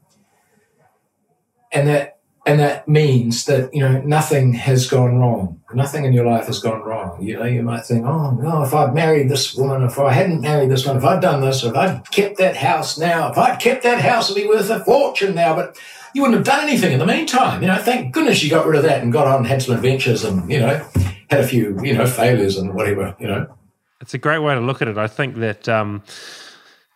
and 1.71 1.87
that 1.87 2.17
and 2.45 2.59
that 2.59 2.87
means 2.87 3.45
that 3.45 3.73
you 3.73 3.81
know 3.81 4.01
nothing 4.01 4.53
has 4.53 4.89
gone 4.89 5.15
wrong. 5.15 5.61
Nothing 5.73 6.05
in 6.05 6.13
your 6.13 6.25
life 6.25 6.47
has 6.47 6.59
gone 6.59 6.81
wrong. 6.81 7.21
You 7.21 7.37
know, 7.37 7.45
you 7.45 7.61
might 7.61 7.85
think, 7.85 8.05
oh 8.05 8.31
no, 8.31 8.63
if 8.63 8.73
I'd 8.73 8.93
married 8.93 9.29
this 9.29 9.53
woman, 9.53 9.83
if 9.83 9.99
I 9.99 10.11
hadn't 10.11 10.41
married 10.41 10.71
this 10.71 10.85
one, 10.85 10.97
if 10.97 11.03
I'd 11.03 11.21
done 11.21 11.41
this, 11.41 11.63
if 11.63 11.75
I'd 11.75 12.09
kept 12.11 12.37
that 12.39 12.57
house 12.57 12.97
now, 12.97 13.31
if 13.31 13.37
I'd 13.37 13.59
kept 13.59 13.83
that 13.83 14.01
house, 14.01 14.29
it'd 14.29 14.41
be 14.41 14.49
worth 14.49 14.69
a 14.69 14.83
fortune 14.83 15.35
now. 15.35 15.55
But 15.55 15.79
you 16.13 16.23
wouldn't 16.23 16.37
have 16.37 16.45
done 16.45 16.67
anything 16.67 16.91
in 16.93 16.99
the 16.99 17.05
meantime. 17.05 17.61
You 17.61 17.67
know, 17.67 17.77
thank 17.77 18.13
goodness 18.13 18.43
you 18.43 18.49
got 18.49 18.65
rid 18.65 18.77
of 18.77 18.83
that 18.83 19.03
and 19.03 19.13
got 19.13 19.27
on 19.27 19.37
and 19.37 19.47
had 19.47 19.61
some 19.61 19.75
adventures 19.75 20.23
and 20.23 20.51
you 20.51 20.59
know 20.59 20.85
had 21.29 21.41
a 21.41 21.47
few 21.47 21.79
you 21.83 21.93
know 21.93 22.07
failures 22.07 22.57
and 22.57 22.73
whatever. 22.73 23.15
You 23.19 23.27
know, 23.27 23.55
it's 24.01 24.15
a 24.15 24.17
great 24.17 24.39
way 24.39 24.55
to 24.55 24.61
look 24.61 24.81
at 24.81 24.87
it. 24.87 24.97
I 24.97 25.07
think 25.07 25.35
that. 25.35 25.69
Um, 25.69 26.01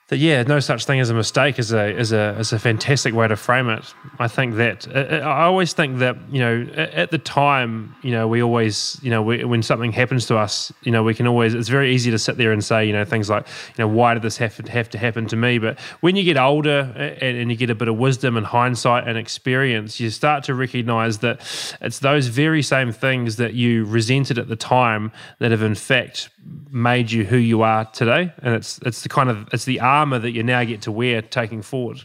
that 0.09 0.17
yeah, 0.17 0.43
no 0.43 0.59
such 0.59 0.85
thing 0.85 0.99
as 0.99 1.09
a 1.09 1.15
mistake 1.15 1.57
is 1.57 1.73
a 1.73 1.89
is 1.97 2.11
a 2.11 2.37
is 2.37 2.53
a 2.53 2.59
fantastic 2.59 3.15
way 3.15 3.27
to 3.27 3.35
frame 3.35 3.69
it. 3.69 3.91
I 4.19 4.27
think 4.27 4.55
that 4.55 4.87
uh, 4.87 4.99
uh, 4.99 5.15
I 5.25 5.45
always 5.45 5.73
think 5.73 5.97
that 5.97 6.15
you 6.31 6.39
know 6.39 6.67
at 6.75 7.09
the 7.09 7.17
time 7.17 7.95
you 8.03 8.11
know 8.11 8.27
we 8.27 8.43
always 8.43 8.99
you 9.01 9.09
know 9.09 9.23
we, 9.23 9.43
when 9.43 9.63
something 9.63 9.91
happens 9.91 10.27
to 10.27 10.37
us 10.37 10.71
you 10.83 10.91
know 10.91 11.01
we 11.01 11.15
can 11.15 11.25
always 11.25 11.55
it's 11.55 11.69
very 11.69 11.91
easy 11.91 12.11
to 12.11 12.19
sit 12.19 12.37
there 12.37 12.51
and 12.51 12.63
say 12.63 12.85
you 12.85 12.93
know 12.93 13.03
things 13.03 13.31
like 13.31 13.47
you 13.47 13.83
know 13.83 13.87
why 13.87 14.13
did 14.13 14.21
this 14.21 14.37
have 14.37 14.55
to, 14.57 14.71
have 14.71 14.91
to 14.91 14.99
happen 14.99 15.25
to 15.25 15.35
me? 15.35 15.57
But 15.57 15.79
when 16.01 16.15
you 16.15 16.23
get 16.23 16.37
older 16.37 16.93
and, 16.95 17.37
and 17.37 17.49
you 17.49 17.57
get 17.57 17.71
a 17.71 17.75
bit 17.75 17.87
of 17.87 17.97
wisdom 17.97 18.37
and 18.37 18.45
hindsight 18.45 19.07
and 19.07 19.17
experience, 19.17 19.99
you 19.99 20.11
start 20.11 20.43
to 20.43 20.53
recognize 20.53 21.17
that 21.19 21.41
it's 21.81 21.97
those 21.97 22.27
very 22.27 22.61
same 22.61 22.91
things 22.91 23.37
that 23.37 23.55
you 23.55 23.85
resented 23.85 24.37
at 24.37 24.49
the 24.49 24.55
time 24.55 25.11
that 25.39 25.49
have 25.49 25.63
in 25.63 25.73
fact 25.73 26.29
made 26.69 27.09
you 27.11 27.25
who 27.25 27.37
you 27.37 27.61
are 27.61 27.85
today, 27.85 28.31
and 28.43 28.53
it's 28.53 28.79
it's 28.85 29.01
the 29.01 29.09
kind 29.09 29.29
of 29.29 29.47
it's 29.51 29.65
the 29.65 29.79
armor 29.95 30.19
that 30.19 30.31
you 30.31 30.43
now 30.43 30.63
get 30.63 30.81
to 30.83 30.91
wear 30.91 31.21
taking 31.21 31.61
forward. 31.61 32.03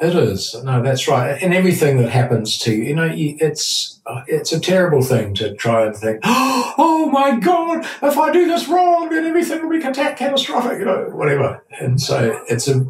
It 0.00 0.14
is 0.14 0.54
no, 0.64 0.82
that's 0.82 1.06
right, 1.06 1.40
and 1.40 1.54
everything 1.54 1.98
that 1.98 2.10
happens 2.10 2.58
to 2.58 2.74
you, 2.74 2.82
you 2.82 2.94
know, 2.96 3.10
it's 3.14 4.00
it's 4.26 4.52
a 4.52 4.60
terrible 4.60 5.02
thing 5.02 5.34
to 5.34 5.54
try 5.54 5.86
and 5.86 5.96
think, 5.96 6.20
oh 6.24 7.08
my 7.12 7.38
god, 7.38 7.86
if 8.02 8.18
I 8.18 8.32
do 8.32 8.46
this 8.46 8.68
wrong, 8.68 9.10
then 9.10 9.24
everything 9.24 9.62
will 9.62 9.70
be 9.70 9.80
catastrophic, 9.80 10.80
you 10.80 10.84
know, 10.84 11.10
whatever. 11.12 11.64
And 11.80 12.00
so 12.00 12.42
it's 12.48 12.66
a, 12.66 12.84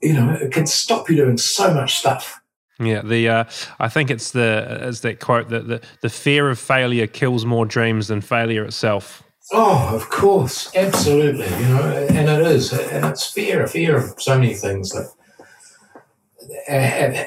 you 0.00 0.12
know, 0.12 0.38
it 0.40 0.52
can 0.52 0.66
stop 0.66 1.10
you 1.10 1.16
doing 1.16 1.36
so 1.36 1.74
much 1.74 1.96
stuff. 1.96 2.40
Yeah, 2.78 3.02
the 3.02 3.28
uh, 3.28 3.44
I 3.80 3.88
think 3.88 4.10
it's 4.10 4.30
the 4.30 4.66
as 4.80 5.00
that 5.00 5.18
quote 5.18 5.48
that 5.48 5.66
the, 5.66 5.80
the 6.02 6.10
fear 6.10 6.48
of 6.50 6.58
failure 6.58 7.06
kills 7.06 7.44
more 7.44 7.66
dreams 7.66 8.08
than 8.08 8.20
failure 8.20 8.64
itself. 8.64 9.22
Oh, 9.52 9.90
of 9.94 10.08
course, 10.10 10.70
absolutely. 10.74 11.46
You 11.48 11.68
know, 11.68 12.06
and 12.10 12.28
it 12.28 12.46
is, 12.46 12.72
and 12.72 13.06
it's 13.06 13.26
fear, 13.30 13.66
fear 13.66 13.96
of 13.96 14.20
so 14.20 14.38
many 14.38 14.54
things 14.54 14.90
that 14.92 15.08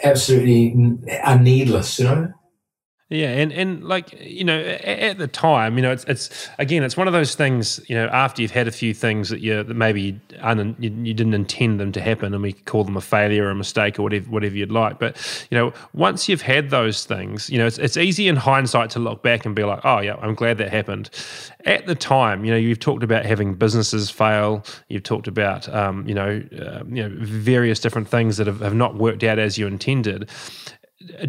absolutely 0.03 0.73
are 1.23 1.39
needless. 1.39 1.99
You 1.99 2.05
know, 2.05 2.33
yeah, 3.09 3.29
and 3.29 3.51
and 3.51 3.83
like 3.83 4.13
you 4.21 4.43
know, 4.43 4.59
at, 4.59 5.17
the 5.17 5.27
time, 5.27 5.77
you 5.77 5.81
know, 5.81 5.91
it's 5.91 6.03
it's 6.03 6.47
again, 6.59 6.83
it's 6.83 6.95
one 6.95 7.07
of 7.07 7.13
those 7.13 7.33
things. 7.33 7.81
You 7.87 7.95
know, 7.95 8.05
after 8.09 8.43
you've 8.43 8.51
had 8.51 8.67
a 8.67 8.71
few 8.71 8.93
things 8.93 9.29
that 9.29 9.39
you 9.39 9.63
that 9.63 9.73
maybe 9.73 10.19
un, 10.41 10.75
you, 10.77 10.91
you, 10.91 11.15
didn't 11.15 11.33
intend 11.33 11.79
them 11.79 11.91
to 11.93 12.01
happen, 12.01 12.35
and 12.35 12.43
we 12.43 12.53
call 12.53 12.83
them 12.83 12.95
a 12.95 13.01
failure 13.01 13.45
or 13.45 13.49
a 13.49 13.55
mistake 13.55 13.97
or 13.97 14.03
whatever 14.03 14.29
whatever 14.29 14.55
you'd 14.55 14.71
like. 14.71 14.99
But 14.99 15.47
you 15.49 15.57
know, 15.57 15.73
once 15.93 16.29
you've 16.29 16.43
had 16.43 16.69
those 16.69 17.03
things, 17.03 17.49
you 17.49 17.57
know, 17.57 17.65
it's 17.65 17.79
it's 17.79 17.97
easy 17.97 18.27
in 18.27 18.35
hindsight 18.35 18.91
to 18.91 18.99
look 18.99 19.23
back 19.23 19.43
and 19.43 19.55
be 19.55 19.63
like, 19.63 19.79
oh 19.83 20.01
yeah, 20.01 20.15
I'm 20.21 20.35
glad 20.35 20.59
that 20.59 20.69
happened. 20.69 21.09
At 21.65 21.87
the 21.87 21.95
time, 21.95 22.45
you 22.45 22.51
know, 22.51 22.57
you've 22.57 22.79
talked 22.79 23.01
about 23.01 23.25
having 23.25 23.55
businesses 23.55 24.11
fail. 24.11 24.63
You've 24.87 25.03
talked 25.03 25.27
about 25.27 25.67
um, 25.73 26.07
you 26.07 26.13
know, 26.13 26.43
uh, 26.61 26.83
you 26.87 27.09
know, 27.09 27.15
various 27.17 27.79
different 27.79 28.07
things 28.07 28.37
that 28.37 28.45
have, 28.45 28.59
have 28.59 28.75
not 28.75 28.97
worked 28.97 29.23
out 29.23 29.39
as 29.39 29.57
you 29.57 29.65
intended 29.65 30.29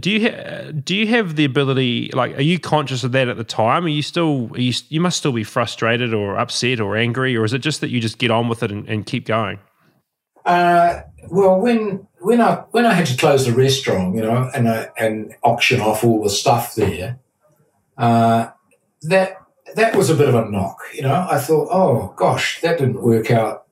do 0.00 0.10
you 0.10 0.30
ha- 0.30 0.72
do 0.72 0.96
you 0.96 1.06
have 1.06 1.36
the 1.36 1.44
ability 1.44 2.10
like 2.12 2.36
are 2.36 2.42
you 2.42 2.58
conscious 2.58 3.04
of 3.04 3.12
that 3.12 3.28
at 3.28 3.36
the 3.36 3.44
time? 3.44 3.84
Are 3.84 3.88
you 3.88 4.02
still 4.02 4.50
are 4.52 4.60
you, 4.60 4.72
you 4.88 5.00
must 5.00 5.18
still 5.18 5.32
be 5.32 5.44
frustrated 5.44 6.12
or 6.12 6.36
upset 6.38 6.80
or 6.80 6.96
angry 6.96 7.36
or 7.36 7.44
is 7.44 7.52
it 7.52 7.60
just 7.60 7.80
that 7.80 7.90
you 7.90 8.00
just 8.00 8.18
get 8.18 8.30
on 8.30 8.48
with 8.48 8.62
it 8.62 8.72
and, 8.72 8.88
and 8.88 9.06
keep 9.06 9.26
going? 9.26 9.60
Uh, 10.44 11.02
well 11.28 11.60
when 11.60 12.06
when 12.20 12.40
i 12.40 12.54
when 12.70 12.86
i 12.86 12.92
had 12.92 13.06
to 13.06 13.16
close 13.16 13.46
the 13.46 13.52
restaurant 13.52 14.14
you 14.16 14.22
know 14.22 14.50
and 14.54 14.66
uh, 14.66 14.86
and 14.98 15.34
auction 15.42 15.80
off 15.80 16.02
all 16.02 16.22
the 16.22 16.30
stuff 16.30 16.74
there 16.74 17.18
uh, 17.98 18.48
that 19.02 19.36
that 19.74 19.94
was 19.94 20.10
a 20.10 20.14
bit 20.14 20.28
of 20.28 20.34
a 20.34 20.50
knock 20.50 20.78
you 20.94 21.02
know. 21.02 21.26
I 21.30 21.38
thought 21.38 21.68
oh 21.70 22.12
gosh 22.16 22.60
that 22.62 22.78
didn't 22.78 23.02
work 23.02 23.30
out 23.30 23.66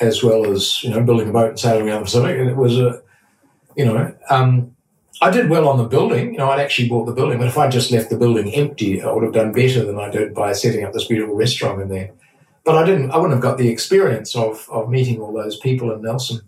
as 0.00 0.22
well 0.22 0.50
as 0.50 0.82
you 0.82 0.90
know 0.90 1.02
building 1.02 1.28
a 1.28 1.32
boat 1.32 1.50
and 1.50 1.60
sailing 1.60 1.88
around 1.88 2.00
the 2.00 2.04
pacific 2.06 2.38
and 2.38 2.50
it 2.50 2.56
was 2.56 2.78
a 2.78 3.00
you 3.76 3.84
know 3.84 4.14
um, 4.30 4.75
I 5.20 5.30
did 5.30 5.48
well 5.48 5.68
on 5.68 5.78
the 5.78 5.84
building. 5.84 6.32
You 6.32 6.38
know, 6.38 6.50
I'd 6.50 6.60
actually 6.60 6.88
bought 6.88 7.06
the 7.06 7.12
building, 7.12 7.38
but 7.38 7.48
if 7.48 7.56
I'd 7.56 7.72
just 7.72 7.90
left 7.90 8.10
the 8.10 8.18
building 8.18 8.52
empty, 8.54 9.02
I 9.02 9.10
would 9.10 9.24
have 9.24 9.32
done 9.32 9.52
better 9.52 9.84
than 9.84 9.98
I 9.98 10.10
did 10.10 10.34
by 10.34 10.52
setting 10.52 10.84
up 10.84 10.92
this 10.92 11.06
beautiful 11.06 11.34
restaurant 11.34 11.80
in 11.80 11.88
there. 11.88 12.12
But 12.64 12.76
I 12.76 12.84
didn't. 12.84 13.10
I 13.12 13.16
wouldn't 13.16 13.34
have 13.34 13.42
got 13.42 13.58
the 13.58 13.68
experience 13.68 14.34
of 14.34 14.68
of 14.70 14.90
meeting 14.90 15.20
all 15.20 15.32
those 15.32 15.56
people 15.58 15.92
in 15.92 16.02
Nelson 16.02 16.40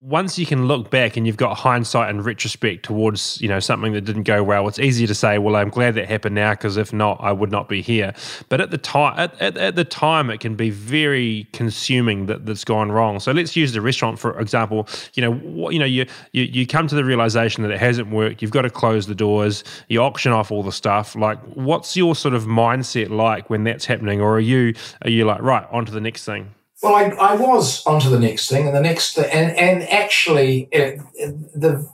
once 0.00 0.38
you 0.38 0.46
can 0.46 0.66
look 0.68 0.90
back 0.90 1.16
and 1.16 1.26
you've 1.26 1.36
got 1.36 1.56
hindsight 1.56 2.08
and 2.08 2.24
retrospect 2.24 2.84
towards 2.84 3.40
you 3.40 3.48
know 3.48 3.58
something 3.58 3.92
that 3.92 4.02
didn't 4.02 4.22
go 4.22 4.44
well 4.44 4.68
it's 4.68 4.78
easier 4.78 5.08
to 5.08 5.14
say 5.14 5.38
well 5.38 5.56
i'm 5.56 5.70
glad 5.70 5.96
that 5.96 6.06
happened 6.06 6.36
now 6.36 6.52
because 6.52 6.76
if 6.76 6.92
not 6.92 7.18
i 7.20 7.32
would 7.32 7.50
not 7.50 7.68
be 7.68 7.82
here. 7.82 8.12
But 8.48 8.60
at 8.60 8.70
the 8.70 8.78
time 8.78 9.18
at, 9.18 9.40
at, 9.40 9.56
at, 9.56 9.76
the 9.76 9.84
time 9.84 10.30
it 10.30 10.40
can 10.40 10.54
be 10.54 10.70
very 10.70 11.48
consuming 11.52 12.26
that 12.26 12.46
that's 12.46 12.64
gone 12.64 12.90
wrong. 12.92 13.20
So 13.20 13.32
let's 13.32 13.56
use 13.56 13.72
the 13.72 13.80
restaurant 13.80 14.18
for 14.18 14.38
example. 14.38 14.88
You 15.14 15.22
know 15.22 15.32
what, 15.32 15.72
you 15.72 15.78
know 15.78 15.84
you, 15.84 16.06
you 16.32 16.44
you 16.44 16.66
come 16.66 16.86
to 16.88 16.94
the 16.94 17.04
realization 17.04 17.62
that 17.62 17.70
it 17.70 17.78
hasn't 17.78 18.10
worked 18.10 18.42
you've 18.42 18.50
got 18.50 18.62
to 18.62 18.70
close 18.70 19.06
the 19.06 19.14
doors 19.14 19.64
you 19.88 20.00
auction 20.00 20.32
off 20.32 20.50
all 20.50 20.62
the 20.62 20.72
stuff. 20.72 21.14
Like 21.16 21.40
what's 21.54 21.96
your 21.96 22.14
sort 22.14 22.34
of 22.34 22.44
mindset 22.44 23.10
like 23.10 23.50
when 23.50 23.64
that's 23.64 23.86
happening? 23.86 24.20
Or 24.20 24.36
are 24.36 24.40
you 24.40 24.74
are 25.02 25.10
you 25.10 25.24
like 25.24 25.42
right 25.42 25.66
on 25.70 25.86
to 25.86 25.92
the 25.92 26.00
next 26.00 26.24
thing 26.24 26.54
well, 26.82 26.94
I, 26.94 27.08
I 27.08 27.36
was 27.36 27.84
onto 27.86 28.08
the 28.08 28.20
next 28.20 28.48
thing, 28.48 28.66
and 28.66 28.76
the 28.76 28.80
next, 28.80 29.18
and 29.18 29.56
and 29.56 29.82
actually, 29.88 30.68
it, 30.70 31.00
it, 31.14 31.60
the 31.60 31.88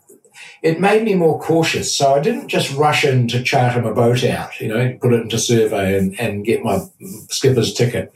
it 0.63 0.81
made 0.81 1.05
me 1.05 1.15
more 1.15 1.39
cautious. 1.41 1.95
So 1.95 2.15
I 2.15 2.21
didn't 2.21 2.49
just 2.49 2.75
rush 2.75 3.05
in 3.05 3.29
to 3.29 3.43
charter 3.43 3.83
my 3.83 3.93
boat 3.93 4.25
out, 4.25 4.59
you 4.61 4.69
know, 4.69 4.97
put 5.01 5.13
it 5.13 5.21
into 5.21 5.39
survey 5.39 5.99
and, 5.99 6.19
and 6.19 6.45
get 6.45 6.65
my 6.65 6.81
skipper's 7.29 7.75
ticket. 7.75 8.15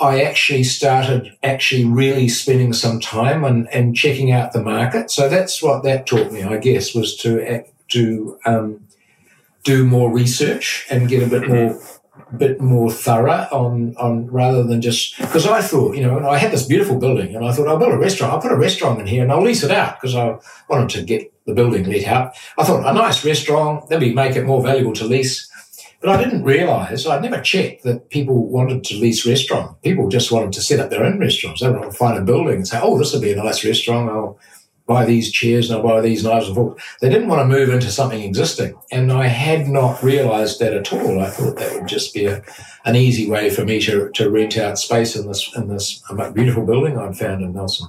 I 0.00 0.22
actually 0.22 0.64
started 0.64 1.36
actually 1.42 1.84
really 1.84 2.28
spending 2.28 2.72
some 2.72 3.00
time 3.00 3.44
and, 3.44 3.68
and 3.72 3.96
checking 3.96 4.32
out 4.32 4.52
the 4.52 4.62
market. 4.62 5.10
So 5.10 5.28
that's 5.28 5.62
what 5.62 5.82
that 5.82 6.06
taught 6.06 6.32
me, 6.32 6.42
I 6.42 6.58
guess, 6.58 6.94
was 6.94 7.16
to 7.18 7.64
to 7.88 8.38
um, 8.46 8.86
do 9.64 9.84
more 9.84 10.10
research 10.12 10.86
and 10.90 11.08
get 11.08 11.22
a 11.22 11.26
bit 11.26 11.48
more 11.48 11.80
bit 12.36 12.60
more 12.60 12.90
thorough 12.90 13.48
on 13.50 13.94
on 13.96 14.26
rather 14.26 14.62
than 14.62 14.80
just 14.82 15.18
because 15.18 15.46
I 15.46 15.62
thought 15.62 15.96
you 15.96 16.02
know 16.02 16.28
I 16.28 16.38
had 16.38 16.52
this 16.52 16.66
beautiful 16.66 16.98
building 16.98 17.34
and 17.34 17.44
I 17.44 17.52
thought 17.52 17.66
oh, 17.66 17.70
I'll 17.70 17.78
build 17.78 17.92
a 17.92 17.98
restaurant 17.98 18.32
I'll 18.32 18.40
put 18.40 18.52
a 18.52 18.56
restaurant 18.56 19.00
in 19.00 19.06
here 19.06 19.22
and 19.22 19.32
I'll 19.32 19.42
lease 19.42 19.62
it 19.62 19.70
out 19.70 19.98
because 19.98 20.14
I 20.14 20.36
wanted 20.68 20.90
to 20.90 21.02
get 21.02 21.32
the 21.46 21.54
building 21.54 21.84
let 21.84 22.06
out. 22.06 22.34
I 22.56 22.64
thought 22.64 22.88
a 22.88 22.92
nice 22.92 23.24
restaurant 23.24 23.88
that 23.88 24.00
would 24.00 24.14
make 24.14 24.36
it 24.36 24.44
more 24.44 24.62
valuable 24.62 24.92
to 24.94 25.04
lease. 25.04 25.48
But 26.00 26.10
I 26.10 26.22
didn't 26.22 26.42
realize 26.42 27.06
I'd 27.06 27.22
never 27.22 27.40
checked 27.40 27.84
that 27.84 28.10
people 28.10 28.48
wanted 28.48 28.82
to 28.84 28.96
lease 28.96 29.24
restaurant. 29.24 29.80
People 29.82 30.08
just 30.08 30.32
wanted 30.32 30.52
to 30.54 30.60
set 30.60 30.80
up 30.80 30.90
their 30.90 31.04
own 31.04 31.20
restaurants. 31.20 31.60
They 31.60 31.70
wanted 31.70 31.92
to 31.92 31.96
find 31.96 32.18
a 32.18 32.22
building 32.22 32.56
and 32.56 32.68
say 32.68 32.80
oh 32.82 32.98
this 32.98 33.12
would 33.12 33.22
be 33.22 33.32
a 33.32 33.36
nice 33.36 33.64
restaurant 33.64 34.10
I'll 34.10 34.38
buy 34.92 35.04
these 35.04 35.30
chairs 35.30 35.70
and 35.70 35.78
I'll 35.78 35.86
buy 35.86 36.00
these 36.00 36.24
knives 36.24 36.46
and 36.46 36.56
forks. 36.56 36.82
They 37.00 37.08
didn't 37.08 37.28
want 37.28 37.40
to 37.40 37.56
move 37.58 37.68
into 37.70 37.90
something 37.90 38.22
existing. 38.22 38.74
And 38.90 39.12
I 39.12 39.26
had 39.26 39.68
not 39.68 40.02
realized 40.02 40.60
that 40.60 40.74
at 40.74 40.92
all. 40.92 41.20
I 41.20 41.30
thought 41.30 41.56
that 41.56 41.74
would 41.74 41.88
just 41.88 42.12
be 42.14 42.26
a, 42.26 42.42
an 42.84 42.96
easy 42.96 43.28
way 43.28 43.50
for 43.50 43.64
me 43.64 43.80
to, 43.82 44.10
to 44.10 44.30
rent 44.30 44.56
out 44.56 44.78
space 44.78 45.16
in 45.16 45.26
this, 45.26 45.50
in 45.56 45.68
this 45.68 46.02
beautiful 46.34 46.66
building 46.66 46.98
I'd 46.98 47.16
found 47.16 47.42
in 47.42 47.52
Nelson. 47.52 47.88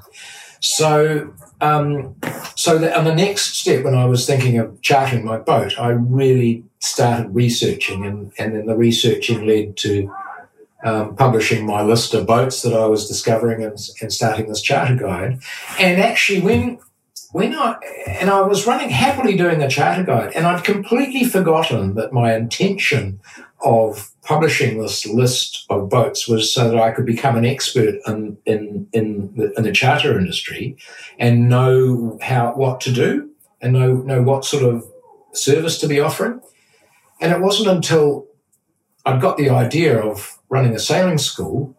So, 0.60 1.34
um, 1.60 2.16
so 2.56 2.78
the, 2.78 2.98
on 2.98 3.04
the 3.04 3.16
next 3.16 3.58
step, 3.58 3.84
when 3.84 3.96
I 3.96 4.06
was 4.06 4.26
thinking 4.26 4.58
of 4.60 4.82
chartering 4.82 5.26
my 5.26 5.38
boat, 5.38 5.78
I 5.78 5.90
really 5.90 6.64
started 6.80 7.36
researching 7.36 8.06
and, 8.06 8.32
and 8.38 8.56
then 8.56 8.66
the 8.66 8.76
researching 8.76 9.46
led 9.46 9.76
to 9.78 10.10
um, 10.84 11.16
publishing 11.16 11.66
my 11.66 11.82
list 11.82 12.14
of 12.14 12.28
boats 12.28 12.62
that 12.62 12.74
I 12.74 12.86
was 12.86 13.08
discovering 13.08 13.64
and, 13.64 13.78
and 14.02 14.12
starting 14.12 14.48
this 14.48 14.62
charter 14.62 14.96
guide. 14.96 15.40
And 15.80 16.02
actually, 16.02 16.42
when 16.42 16.80
when 17.34 17.56
I 17.56 17.78
and 18.08 18.30
I 18.30 18.42
was 18.42 18.68
running 18.68 18.92
happily 18.92 19.36
doing 19.36 19.62
a 19.62 19.68
charter 19.68 20.04
guide, 20.04 20.34
and 20.36 20.46
I'd 20.46 20.64
completely 20.64 21.24
forgotten 21.24 21.96
that 21.96 22.14
my 22.14 22.36
intention 22.36 23.20
of 23.60 24.12
publishing 24.22 24.80
this 24.80 25.06
list 25.08 25.66
of 25.70 25.90
boats 25.90 26.28
was 26.28 26.54
so 26.54 26.70
that 26.70 26.80
I 26.80 26.92
could 26.92 27.08
become 27.08 27.36
an 27.36 27.44
expert 27.44 27.96
in 28.06 28.38
in 28.46 28.88
in 28.94 29.34
the, 29.36 29.52
in 29.58 29.64
the 29.64 29.72
charter 29.72 30.18
industry 30.18 30.78
and 31.18 31.50
know 31.50 32.20
how 32.22 32.54
what 32.54 32.80
to 32.82 32.92
do 32.92 33.32
and 33.62 33.74
know 33.74 33.96
know 33.96 34.22
what 34.22 34.46
sort 34.46 34.64
of 34.64 34.86
service 35.32 35.80
to 35.80 35.88
be 35.88 36.00
offering. 36.00 36.40
And 37.20 37.32
it 37.32 37.42
wasn't 37.42 37.70
until 37.70 38.28
I'd 39.08 39.22
got 39.22 39.38
the 39.38 39.50
idea 39.50 40.00
of 40.00 40.38
running 40.50 40.76
a 40.76 40.80
sailing 40.80 41.18
school 41.18 41.76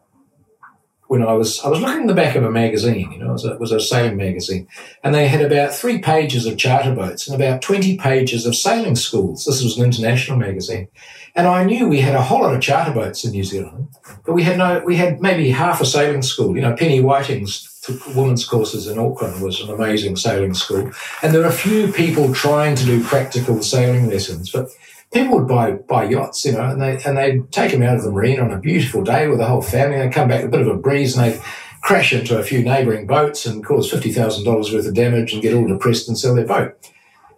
when 1.15 1.23
I 1.23 1.33
was 1.33 1.61
I 1.61 1.69
was 1.69 1.81
looking 1.81 2.01
in 2.03 2.07
the 2.09 2.15
back 2.15 2.35
of 2.35 2.43
a 2.43 2.51
magazine, 2.51 3.13
you 3.13 3.19
know, 3.19 3.31
it 3.31 3.33
was, 3.35 3.45
a, 3.45 3.53
it 3.53 3.61
was 3.61 3.71
a 3.71 3.79
sailing 3.79 4.17
magazine, 4.17 4.67
and 5.05 5.15
they 5.15 5.29
had 5.29 5.43
about 5.43 5.73
three 5.73 5.99
pages 5.99 6.45
of 6.45 6.59
charter 6.59 6.93
boats 6.93 7.29
and 7.29 7.41
about 7.41 7.63
twenty 7.63 7.97
pages 7.97 8.47
of 8.47 8.57
sailing 8.57 8.97
schools. 8.97 9.45
This 9.45 9.63
was 9.63 9.79
an 9.79 9.85
international 9.85 10.39
magazine, 10.39 10.89
and 11.37 11.47
I 11.47 11.63
knew 11.63 11.87
we 11.87 12.01
had 12.01 12.17
a 12.17 12.23
whole 12.23 12.43
lot 12.43 12.53
of 12.53 12.61
charter 12.61 12.93
boats 12.93 13.25
in 13.25 13.31
New 13.31 13.45
Zealand, 13.45 13.87
but 14.27 14.33
we 14.33 14.43
had 14.43 14.59
no 14.59 14.83
we 14.85 14.97
had 14.97 15.21
maybe 15.21 15.51
half 15.51 15.81
a 15.81 15.87
sailing 15.87 16.23
school. 16.23 16.57
You 16.57 16.63
know, 16.63 16.75
Penny 16.75 17.01
Whiting's 17.01 17.71
women's 18.17 18.45
courses 18.45 18.89
in 18.89 18.99
Auckland 18.99 19.41
was 19.41 19.61
an 19.61 19.71
amazing 19.71 20.17
sailing 20.17 20.55
school, 20.55 20.91
and 21.23 21.33
there 21.33 21.43
were 21.43 21.47
a 21.47 21.53
few 21.53 21.93
people 21.93 22.35
trying 22.35 22.75
to 22.75 22.85
do 22.85 23.05
practical 23.05 23.63
sailing 23.63 24.09
lessons, 24.09 24.51
but 24.51 24.69
people 25.15 25.39
would 25.39 25.49
buy 25.49 25.73
buy 25.73 26.05
yachts, 26.05 26.45
you 26.45 26.53
know, 26.53 26.65
and 26.65 26.83
they 26.83 27.01
and 27.05 27.17
they'd 27.17 27.51
take 27.51 27.71
them 27.73 27.83
out 27.83 27.97
of 27.97 28.03
the 28.03 28.11
marine 28.11 28.41
on 28.41 28.53
a 28.53 28.59
beautiful 28.59 29.03
day 29.03 29.29
with 29.29 29.39
the 29.39 29.47
whole 29.47 29.63
family. 29.63 29.97
They'd 29.97 30.13
come 30.13 30.29
back 30.29 30.43
with 30.43 30.53
a 30.53 30.57
bit 30.59 30.67
of 30.67 30.75
a 30.75 30.77
breeze 30.77 31.17
and 31.17 31.33
they'd 31.33 31.41
crash 31.83 32.13
into 32.13 32.39
a 32.39 32.43
few 32.43 32.63
neighbouring 32.63 33.07
boats 33.07 33.47
and 33.47 33.65
cause 33.65 33.91
fifty 33.91 34.13
thousand 34.13 34.45
dollars 34.45 34.73
worth 34.73 34.87
of 34.87 34.95
damage 34.95 35.33
and 35.33 35.41
get 35.41 35.55
all 35.55 35.67
depressed 35.67 36.09
and 36.09 36.19
sell 36.19 36.35
their 36.35 36.47
boat. 36.47 36.75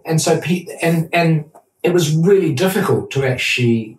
And 0.04 0.20
so, 0.20 0.40
and 0.82 1.08
and 1.12 1.44
it 1.82 1.92
was 1.92 2.16
really 2.16 2.54
difficult 2.54 3.10
to 3.12 3.24
actually, 3.24 3.98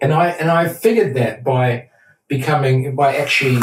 and 0.00 0.12
I 0.12 0.28
and 0.28 0.50
I 0.50 0.68
figured 0.68 1.14
that 1.16 1.42
by 1.44 1.90
becoming 2.28 2.94
by 2.94 3.16
actually 3.16 3.60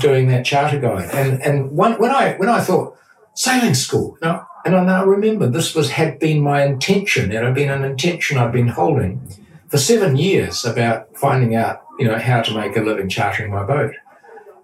doing 0.00 0.28
that 0.28 0.44
charter 0.44 0.78
guide. 0.78 1.10
And 1.12 1.42
and 1.42 1.76
when 1.76 2.10
I 2.10 2.34
when 2.34 2.48
I 2.48 2.60
thought 2.60 2.96
sailing 3.34 3.74
school, 3.74 4.18
now 4.20 4.46
and 4.64 4.76
I 4.76 4.84
now 4.84 5.04
remember 5.04 5.46
this 5.46 5.74
was 5.74 5.90
had 5.90 6.18
been 6.18 6.40
my 6.42 6.64
intention. 6.64 7.32
It 7.32 7.42
had 7.42 7.54
been 7.54 7.70
an 7.70 7.84
intention 7.84 8.38
I'd 8.38 8.52
been 8.52 8.68
holding 8.68 9.20
for 9.68 9.78
seven 9.78 10.16
years 10.16 10.64
about 10.64 11.16
finding 11.16 11.54
out, 11.54 11.82
you 11.98 12.06
know, 12.06 12.18
how 12.18 12.42
to 12.42 12.54
make 12.54 12.76
a 12.76 12.80
living 12.80 13.08
chartering 13.08 13.52
my 13.52 13.64
boat. 13.64 13.94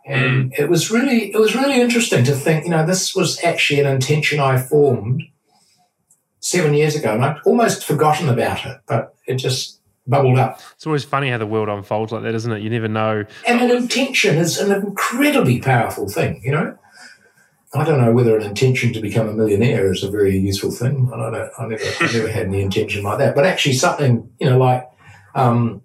And 0.05 0.53
mm. 0.53 0.59
it 0.59 0.69
was 0.69 0.91
really 0.91 1.33
it 1.33 1.39
was 1.39 1.55
really 1.55 1.81
interesting 1.81 2.25
to 2.25 2.33
think, 2.33 2.65
you 2.65 2.71
know, 2.71 2.87
this 2.87 3.15
was 3.15 3.43
actually 3.43 3.81
an 3.81 3.87
intention 3.87 4.41
I 4.41 4.59
formed 4.59 5.23
seven 6.41 6.75
years 6.75 6.95
ago, 6.95 7.15
and 7.15 7.25
I'd 7.25 7.39
almost 7.45 7.85
forgotten 7.85 8.29
about 8.29 8.65
it, 8.67 8.79
but 8.87 9.15
it 9.27 9.37
just 9.37 9.81
bubbled 10.07 10.39
up. 10.39 10.61
It's 10.77 10.87
always 10.87 11.05
funny 11.05 11.31
how 11.31 11.39
the 11.39 11.47
world 11.47 11.69
unfolds 11.69 12.13
like 12.13 12.23
that, 12.23 12.35
isn't 12.35 12.53
it? 12.53 12.63
You 12.63 12.71
never 12.71 12.89
know. 12.89 13.25
And 13.47 13.61
an 13.61 13.71
intention 13.71 14.37
is 14.37 14.59
an 14.59 14.71
incredibly 14.71 15.61
powerful 15.61 16.09
thing, 16.09 16.41
you 16.45 16.53
know. 16.53 16.79
I 17.77 17.85
don't 17.85 18.01
know 18.01 18.13
whether 18.13 18.37
an 18.37 18.43
intention 18.43 18.93
to 18.95 19.01
become 19.01 19.29
a 19.29 19.33
millionaire 19.33 19.93
is 19.93 20.03
a 20.03 20.11
very 20.11 20.37
useful 20.39 20.71
thing. 20.71 21.11
I 21.13 21.17
don't. 21.17 21.51
I 21.59 21.67
never, 21.67 21.85
I 22.01 22.13
never 22.13 22.29
had 22.29 22.47
any 22.47 22.63
intention 22.63 23.03
like 23.03 23.19
that. 23.19 23.35
But 23.35 23.47
actually, 23.47 23.75
something 23.75 24.31
you 24.41 24.49
know, 24.49 24.59
like, 24.59 24.89
um, 25.35 25.83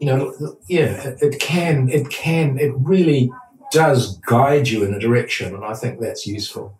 you 0.00 0.06
know, 0.06 0.56
yeah, 0.68 1.08
it, 1.08 1.18
it 1.22 1.40
can, 1.40 1.88
it 1.88 2.10
can, 2.10 2.58
it 2.58 2.72
really 2.76 3.30
does 3.70 4.18
guide 4.18 4.68
you 4.68 4.84
in 4.84 4.94
a 4.94 4.98
direction, 4.98 5.54
and 5.54 5.64
I 5.64 5.74
think 5.74 6.00
that's 6.00 6.26
useful. 6.26 6.78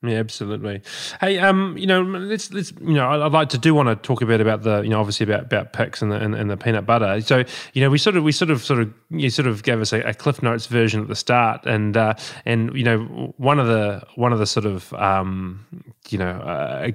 Yeah, 0.00 0.18
absolutely. 0.18 0.82
Hey, 1.20 1.40
um, 1.40 1.76
you 1.76 1.88
know, 1.88 2.02
let's 2.02 2.52
let's 2.52 2.70
you 2.80 2.94
know, 2.94 3.08
I'd 3.08 3.32
like 3.32 3.48
to 3.48 3.58
do 3.58 3.74
want 3.74 3.88
to 3.88 3.96
talk 3.96 4.22
a 4.22 4.26
bit 4.26 4.40
about 4.40 4.62
the 4.62 4.82
you 4.82 4.90
know, 4.90 5.00
obviously 5.00 5.24
about 5.24 5.42
about 5.42 5.72
Pic's 5.72 6.02
and 6.02 6.12
the 6.12 6.16
and, 6.16 6.36
and 6.36 6.48
the 6.48 6.56
peanut 6.56 6.86
butter. 6.86 7.20
So 7.20 7.42
you 7.72 7.82
know, 7.82 7.90
we 7.90 7.98
sort 7.98 8.16
of 8.16 8.22
we 8.22 8.30
sort 8.30 8.52
of 8.52 8.64
sort 8.64 8.78
of 8.80 8.94
you 9.10 9.28
sort 9.28 9.48
of 9.48 9.64
gave 9.64 9.80
us 9.80 9.92
a, 9.92 10.00
a 10.02 10.14
Cliff 10.14 10.40
Notes 10.40 10.66
version 10.66 11.00
at 11.02 11.08
the 11.08 11.16
start, 11.16 11.66
and 11.66 11.96
uh, 11.96 12.14
and 12.44 12.72
you 12.76 12.84
know, 12.84 13.34
one 13.38 13.58
of 13.58 13.66
the 13.66 14.04
one 14.14 14.32
of 14.32 14.38
the 14.38 14.46
sort 14.46 14.66
of 14.66 14.92
um, 14.94 15.66
you 16.08 16.18
know 16.18 16.30
uh, 16.30 16.92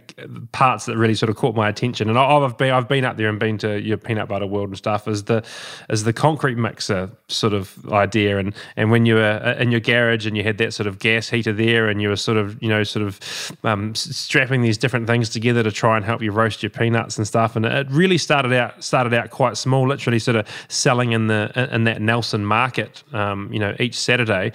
parts 0.54 0.86
that 0.86 0.96
really 0.96 1.16
sort 1.16 1.30
of 1.30 1.36
caught 1.36 1.56
my 1.56 1.68
attention, 1.68 2.08
and 2.10 2.18
I've 2.18 2.58
been 2.58 2.72
I've 2.72 2.88
been 2.88 3.04
up 3.04 3.18
there 3.18 3.28
and 3.28 3.38
been 3.38 3.58
to 3.58 3.82
your 3.82 3.98
peanut 3.98 4.30
butter 4.30 4.48
world 4.48 4.70
and 4.70 4.78
stuff, 4.78 5.10
is 5.10 5.26
the 5.26 5.44
is 5.90 6.06
the 6.06 6.14
concrete 6.14 6.56
mixer 6.58 7.12
sort 7.28 7.52
of 7.52 7.78
idea, 7.92 8.38
and 8.38 8.56
and 8.78 8.92
when 8.92 9.06
you 9.06 9.16
were 9.16 9.42
uh, 9.44 9.62
in 9.62 9.72
your 9.72 9.82
garage 9.82 10.26
and 10.26 10.38
you 10.38 10.44
had 10.44 10.58
that 10.60 10.74
sort 10.74 10.88
of 10.88 11.00
gas 11.00 11.30
heater 11.30 11.52
there, 11.52 11.90
and 11.90 12.02
you 12.02 12.08
were 12.08 12.16
sort 12.16 12.38
of 12.38 12.64
you 12.64 12.70
know 12.70 12.84
sort 12.94 13.06
of 13.06 13.20
um, 13.64 13.94
strapping 13.96 14.62
these 14.62 14.78
different 14.78 15.08
things 15.08 15.30
together 15.30 15.64
to 15.64 15.72
try 15.72 15.98
and 15.98 16.06
help 16.06 16.22
you 16.22 16.32
roast 16.32 16.64
your 16.64 16.70
peanuts 16.70 17.18
and 17.18 17.28
stuff. 17.28 17.56
And 17.56 17.66
it 17.66 17.88
really 17.90 18.18
started 18.18 18.54
out 18.54 18.84
started 18.84 19.14
out 19.14 19.32
quite 19.32 19.58
small, 19.58 19.88
literally 19.88 20.20
sort 20.20 20.38
of 20.38 20.48
selling 20.70 21.12
in 21.12 21.28
the 21.28 21.70
in 21.72 21.84
that 21.86 22.02
Nelson 22.02 22.46
market, 22.46 23.04
um, 23.14 23.52
you 23.52 23.60
know, 23.60 23.76
each 23.80 24.00
Saturday. 24.00 24.52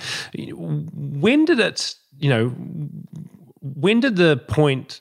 When 0.54 1.44
did 1.44 1.60
it, 1.60 1.94
you 2.18 2.30
know, 2.30 2.48
when 3.60 4.00
did 4.00 4.16
the 4.16 4.36
point, 4.48 5.00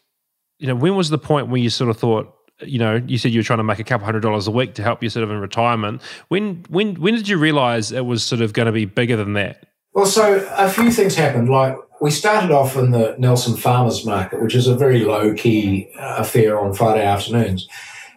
you 0.60 0.68
know, 0.68 0.76
when 0.76 0.96
was 0.96 1.10
the 1.10 1.18
point 1.18 1.48
where 1.50 1.62
you 1.62 1.70
sort 1.70 1.90
of 1.90 1.98
thought, 1.98 2.34
you 2.62 2.80
know, 2.80 2.96
you 3.06 3.18
said 3.18 3.32
you 3.32 3.40
were 3.40 3.44
trying 3.44 3.60
to 3.60 3.64
make 3.64 3.80
a 3.80 3.84
couple 3.84 4.06
hundred 4.06 4.22
dollars 4.22 4.48
a 4.48 4.52
week 4.52 4.74
to 4.76 4.84
help 4.84 5.04
you 5.04 5.10
sort 5.10 5.24
of 5.24 5.30
in 5.30 5.40
retirement. 5.40 6.02
When 6.30 6.66
when 6.70 6.96
when 6.96 7.14
did 7.14 7.28
you 7.28 7.38
realize 7.38 7.92
it 7.92 8.06
was 8.06 8.24
sort 8.24 8.42
of 8.42 8.54
going 8.54 8.66
to 8.66 8.72
be 8.72 8.86
bigger 8.86 9.16
than 9.16 9.34
that? 9.34 9.64
Well, 9.94 10.06
so 10.06 10.48
a 10.52 10.70
few 10.70 10.92
things 10.92 11.16
happened. 11.16 11.50
Like 11.50 11.76
we 12.00 12.12
started 12.12 12.52
off 12.52 12.76
in 12.76 12.92
the 12.92 13.16
Nelson 13.18 13.58
Farmers 13.58 14.06
Market, 14.06 14.42
which 14.42 14.56
is 14.56 14.68
a 14.68 14.76
very 14.76 15.04
low 15.04 15.34
key 15.34 15.90
uh, 16.00 16.18
affair 16.20 16.60
on 16.60 16.74
Friday 16.74 17.06
afternoons, 17.06 17.68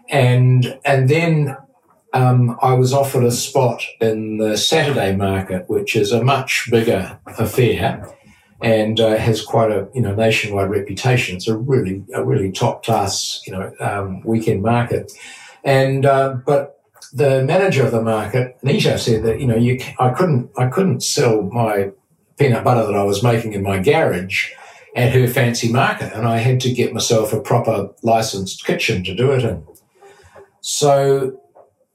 and 0.09 0.79
and 0.85 1.09
then 1.09 1.57
um, 2.13 2.59
I 2.63 2.75
was 2.75 2.93
offered 2.93 3.25
a 3.25 3.31
spot 3.31 3.83
in 4.01 4.39
the 4.39 4.57
Saturday 4.57 5.15
Market, 5.15 5.69
which 5.69 5.97
is 5.97 6.13
a 6.13 6.23
much 6.23 6.69
bigger 6.71 7.19
affair 7.39 8.07
and 8.63 9.01
uh, 9.01 9.17
has 9.17 9.43
quite 9.43 9.71
a 9.71 9.89
you 9.95 10.03
know 10.03 10.15
nationwide 10.15 10.71
reputation. 10.71 11.37
It's 11.37 11.49
a 11.49 11.57
really 11.57 12.05
a 12.15 12.25
really 12.25 12.53
top 12.53 12.85
class 12.85 13.41
you 13.47 13.53
know 13.53 13.73
um, 13.81 14.23
weekend 14.25 14.63
market, 14.63 15.13
and 15.65 16.05
uh, 16.05 16.35
but 16.45 16.77
the 17.13 17.43
manager 17.43 17.85
of 17.85 17.93
the 17.93 18.03
market, 18.03 18.57
Nisha, 18.63 18.99
said 18.99 19.25
that 19.25 19.41
you 19.41 19.47
know 19.47 19.57
you 19.57 19.81
I 19.99 20.11
couldn't 20.11 20.51
I 20.59 20.69
couldn't 20.69 21.03
sell 21.03 21.43
my 21.43 21.91
peanut 22.41 22.65
butter 22.65 22.87
that 22.87 22.97
I 22.97 23.03
was 23.03 23.23
making 23.23 23.53
in 23.53 23.63
my 23.63 23.79
garage 23.79 24.51
at 24.97 25.13
her 25.13 25.29
fancy 25.29 25.71
market, 25.71 26.13
and 26.15 26.27
I 26.27 26.39
had 26.39 26.59
to 26.61 26.73
get 26.73 26.95
myself 26.95 27.35
a 27.35 27.41
proper 27.41 27.91
licensed 28.03 28.65
kitchen 28.65 29.05
to 29.05 29.15
do 29.15 29.31
it 29.33 29.45
in. 29.45 29.65
So 30.63 31.39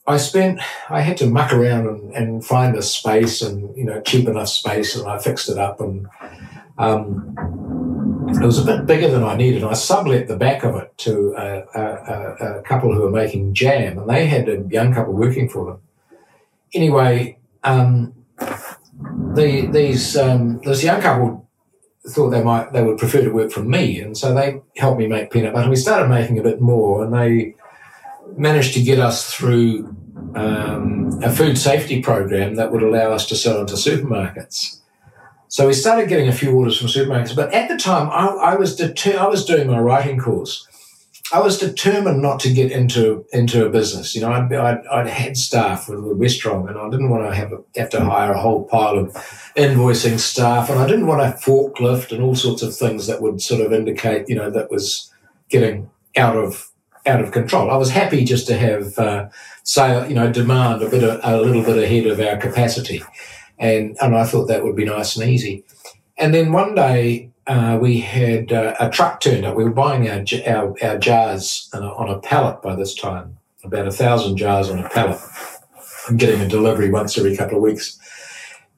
I 0.05 0.17
spent 0.17 0.62
I 0.89 1.01
had 1.01 1.17
to 1.17 1.25
muck 1.25 1.51
around 1.51 1.88
and, 1.88 2.13
and 2.13 2.45
find 2.45 2.75
a 2.75 2.84
space 2.84 3.41
and 3.41 3.75
you 3.75 3.86
know 3.86 3.99
cheap 4.01 4.27
enough 4.27 4.49
space, 4.49 4.95
and 4.95 5.08
I 5.08 5.17
fixed 5.17 5.49
it 5.49 5.58
up 5.58 5.81
and. 5.81 6.08
Um, 6.77 7.36
it 8.27 8.45
was 8.45 8.58
a 8.58 8.65
bit 8.65 8.86
bigger 8.86 9.10
than 9.10 9.23
I 9.23 9.38
needed. 9.38 9.63
I 9.63 9.73
sublet 9.73 10.27
the 10.27 10.36
back 10.36 10.63
of 10.63 10.75
it 10.75 10.97
to 10.97 11.34
a, 11.38 11.63
a, 11.73 12.58
a, 12.58 12.62
couple 12.63 12.93
who 12.93 13.01
were 13.01 13.12
making 13.12 13.53
jam, 13.53 13.99
and 13.99 14.10
they 14.10 14.25
had 14.25 14.49
a 14.49 14.65
young 14.67 14.93
couple 14.93 15.13
working 15.13 15.47
for 15.47 15.65
them. 15.65 15.81
Anyway, 16.73 17.38
um, 17.63 18.13
the, 18.99 19.67
these 19.71 20.15
um, 20.15 20.60
this 20.62 20.84
young 20.84 21.01
couple 21.01 21.49
thought 22.08 22.29
they 22.29 22.43
might 22.43 22.71
they 22.71 22.84
would 22.84 22.97
prefer 22.97 23.21
to 23.23 23.31
work 23.31 23.51
for 23.51 23.63
me, 23.63 23.99
and 23.99 24.17
so 24.17 24.34
they 24.34 24.62
helped 24.77 24.99
me 24.99 25.08
make 25.08 25.31
peanut 25.31 25.53
butter. 25.53 25.69
We 25.69 25.75
started 25.75 26.10
making 26.10 26.39
a 26.39 26.43
bit 26.43 26.62
more, 26.62 27.03
and 27.03 27.13
they 27.13 27.55
managed 28.38 28.73
to 28.75 28.84
get 28.84 28.99
us 28.99 29.34
through 29.34 29.95
um, 30.36 31.19
a 31.23 31.29
food 31.29 31.58
safety 31.58 32.01
program 32.01 32.55
that 32.55 32.71
would 32.71 32.84
allow 32.84 33.12
us 33.12 33.25
to 33.27 33.36
sell 33.36 33.60
into 33.60 33.73
supermarkets. 33.73 34.79
So 35.47 35.67
we 35.67 35.73
started 35.73 36.10
getting 36.10 36.27
a 36.27 36.34
few 36.34 36.51
orders 36.51 36.77
from 36.77 36.88
supermarkets. 36.88 37.36
But 37.36 37.53
at 37.53 37.69
the 37.69 37.77
time, 37.77 38.10
I, 38.10 38.51
I 38.51 38.55
was 38.55 38.75
deter- 38.75 39.17
I 39.17 39.27
was 39.27 39.45
doing 39.45 39.67
my 39.67 39.79
writing 39.79 40.19
course. 40.19 40.67
I 41.33 41.39
was 41.39 41.57
determined 41.57 42.21
not 42.21 42.39
to 42.41 42.53
get 42.53 42.71
into 42.71 43.25
into 43.33 43.65
a 43.65 43.69
business. 43.69 44.13
You 44.13 44.21
know, 44.21 44.31
I'd, 44.31 44.53
I'd, 44.53 44.85
I'd 44.88 45.07
had 45.07 45.38
staff 45.38 45.89
with 45.89 46.03
the 46.03 46.13
restaurant, 46.13 46.69
and 46.69 46.77
I 46.77 46.89
didn't 46.89 47.09
want 47.09 47.27
to 47.27 47.35
have 47.35 47.51
have 47.75 47.89
to 47.91 48.05
hire 48.05 48.31
a 48.31 48.39
whole 48.39 48.65
pile 48.65 48.97
of 48.97 49.13
invoicing 49.55 50.19
staff, 50.19 50.69
and 50.69 50.79
I 50.79 50.88
didn't 50.88 51.07
want 51.07 51.21
a 51.21 51.38
forklift 51.38 52.11
and 52.11 52.23
all 52.23 52.35
sorts 52.35 52.61
of 52.61 52.75
things 52.75 53.07
that 53.07 53.21
would 53.21 53.41
sort 53.41 53.61
of 53.61 53.73
indicate, 53.73 54.29
you 54.29 54.35
know, 54.35 54.51
that 54.51 54.69
was 54.69 55.11
getting 55.49 55.89
out 56.15 56.38
of 56.38 56.71
out 57.07 57.21
of 57.21 57.31
control. 57.31 57.71
I 57.71 57.77
was 57.77 57.89
happy 57.89 58.23
just 58.23 58.47
to 58.47 58.57
have, 58.57 58.97
uh, 58.97 59.29
say, 59.63 60.07
you 60.07 60.15
know, 60.15 60.31
demand 60.31 60.81
a 60.81 60.89
bit 60.89 61.03
of, 61.03 61.19
a 61.23 61.39
little 61.39 61.63
bit 61.63 61.77
ahead 61.77 62.07
of 62.07 62.19
our 62.19 62.38
capacity 62.38 63.03
and 63.57 63.97
and 64.01 64.15
I 64.15 64.25
thought 64.25 64.47
that 64.47 64.63
would 64.63 64.75
be 64.75 64.85
nice 64.85 65.15
and 65.15 65.29
easy. 65.29 65.63
And 66.17 66.33
then 66.33 66.51
one 66.51 66.75
day 66.75 67.31
uh, 67.47 67.77
we 67.81 67.99
had 67.99 68.51
uh, 68.51 68.75
a 68.79 68.89
truck 68.89 69.19
turned 69.19 69.45
up. 69.45 69.55
We 69.55 69.63
were 69.63 69.71
buying 69.71 70.10
our 70.10 70.23
our, 70.47 70.75
our 70.81 70.97
jars 70.97 71.69
on 71.73 71.84
a, 71.84 71.93
on 71.93 72.10
a 72.10 72.19
pallet 72.19 72.62
by 72.62 72.75
this 72.75 72.95
time, 72.95 73.38
about 73.63 73.88
a 73.88 73.91
thousand 73.91 74.38
jars 74.38 74.69
on 74.69 74.79
a 74.79 74.89
pallet. 74.89 75.19
I'm 76.08 76.17
getting 76.17 76.41
a 76.41 76.47
delivery 76.47 76.89
once 76.89 77.17
every 77.17 77.36
couple 77.36 77.58
of 77.58 77.63
weeks. 77.63 77.99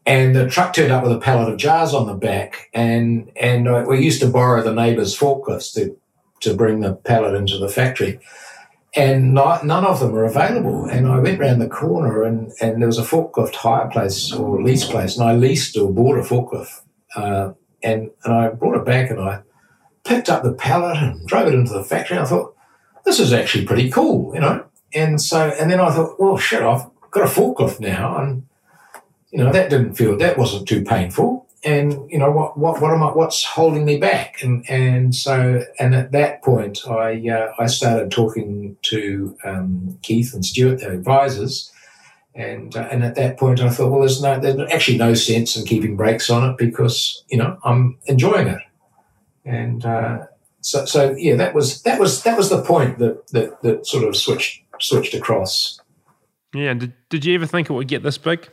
And 0.05 0.33
the 0.33 0.47
truck 0.47 0.73
turned 0.73 0.93
up 0.93 1.03
with 1.03 1.11
a 1.11 1.19
pallet 1.19 1.51
of 1.51 1.57
jars 1.57 1.93
on 1.93 2.07
the 2.07 2.13
back, 2.13 2.69
and 2.73 3.31
and 3.35 3.67
uh, 3.67 3.85
we 3.87 4.03
used 4.03 4.21
to 4.21 4.27
borrow 4.27 4.63
the 4.63 4.73
neighbours' 4.73 5.17
forklifts 5.17 5.73
to 5.73 5.97
to 6.41 6.53
bring 6.53 6.81
the 6.81 6.93
pallet 6.93 7.33
into 7.33 7.57
the 7.57 7.67
factory 7.69 8.19
and 8.97 9.33
not, 9.33 9.63
none 9.63 9.85
of 9.85 9.99
them 9.99 10.11
were 10.11 10.25
available. 10.25 10.85
And 10.85 11.07
I 11.07 11.19
went 11.19 11.39
round 11.39 11.61
the 11.61 11.69
corner, 11.69 12.23
and, 12.23 12.51
and 12.59 12.81
there 12.81 12.87
was 12.87 12.97
a 12.97 13.03
forklift 13.03 13.53
hire 13.53 13.87
place 13.89 14.33
or 14.33 14.61
lease 14.61 14.85
place, 14.85 15.17
and 15.17 15.27
I 15.27 15.33
leased 15.33 15.77
or 15.77 15.91
bought 15.91 16.17
a 16.17 16.21
forklift. 16.21 16.81
Uh, 17.15 17.53
and 17.83 18.11
and 18.23 18.33
I 18.33 18.49
brought 18.49 18.77
it 18.77 18.85
back, 18.85 19.09
and 19.09 19.19
I 19.19 19.41
picked 20.03 20.29
up 20.29 20.43
the 20.43 20.53
pallet 20.53 20.97
and 20.97 21.27
drove 21.27 21.47
it 21.47 21.53
into 21.53 21.73
the 21.73 21.83
factory. 21.83 22.17
I 22.17 22.25
thought, 22.25 22.55
this 23.05 23.19
is 23.19 23.33
actually 23.33 23.65
pretty 23.65 23.89
cool, 23.89 24.33
you 24.33 24.41
know. 24.41 24.65
And 24.93 25.21
so, 25.21 25.49
and 25.59 25.69
then 25.69 25.79
I 25.79 25.91
thought, 25.91 26.19
well, 26.19 26.37
shit, 26.37 26.61
I've 26.61 26.85
got 27.11 27.23
a 27.23 27.27
forklift 27.27 27.79
now, 27.79 28.17
and 28.17 28.47
you 29.31 29.43
know 29.43 29.51
that 29.51 29.69
didn't 29.69 29.95
feel 29.95 30.17
that 30.17 30.37
wasn't 30.37 30.67
too 30.67 30.83
painful 30.83 31.47
and 31.63 32.09
you 32.09 32.17
know 32.17 32.31
what 32.31 32.57
what 32.57 32.81
what 32.81 32.93
am 32.93 33.03
I 33.03 33.07
what's 33.07 33.43
holding 33.43 33.83
me 33.85 33.97
back 33.97 34.41
and 34.41 34.67
and 34.69 35.13
so 35.13 35.63
and 35.79 35.95
at 35.95 36.11
that 36.11 36.43
point 36.43 36.87
I 36.87 37.27
uh, 37.29 37.53
I 37.59 37.67
started 37.67 38.11
talking 38.11 38.77
to 38.83 39.37
um, 39.43 39.99
Keith 40.01 40.33
and 40.33 40.45
Stuart 40.45 40.79
their 40.79 40.93
advisors 40.93 41.71
and 42.37 42.77
uh, 42.77 42.87
and 42.91 43.03
at 43.03 43.15
that 43.15 43.37
point 43.37 43.59
I 43.59 43.69
thought 43.69 43.89
well 43.89 44.01
there's 44.01 44.21
no 44.21 44.39
there's 44.39 44.71
actually 44.71 44.99
no 44.99 45.15
sense 45.15 45.57
in 45.57 45.65
keeping 45.65 45.97
brakes 45.97 46.29
on 46.29 46.51
it 46.51 46.57
because 46.57 47.23
you 47.29 47.37
know 47.37 47.57
I'm 47.63 47.97
enjoying 48.05 48.47
it. 48.47 48.61
And 49.43 49.83
uh, 49.83 50.27
so 50.61 50.85
so 50.85 51.15
yeah 51.17 51.35
that 51.35 51.55
was 51.55 51.81
that 51.81 51.99
was 51.99 52.21
that 52.23 52.37
was 52.37 52.49
the 52.49 52.61
point 52.61 52.99
that 52.99 53.27
that 53.29 53.61
that 53.63 53.87
sort 53.87 54.03
of 54.03 54.15
switched 54.15 54.61
switched 54.79 55.15
across. 55.15 55.79
Yeah 56.53 56.75
did, 56.75 56.93
did 57.09 57.25
you 57.25 57.35
ever 57.35 57.47
think 57.47 57.69
it 57.69 57.73
would 57.73 57.87
get 57.87 58.03
this 58.03 58.19
big 58.19 58.47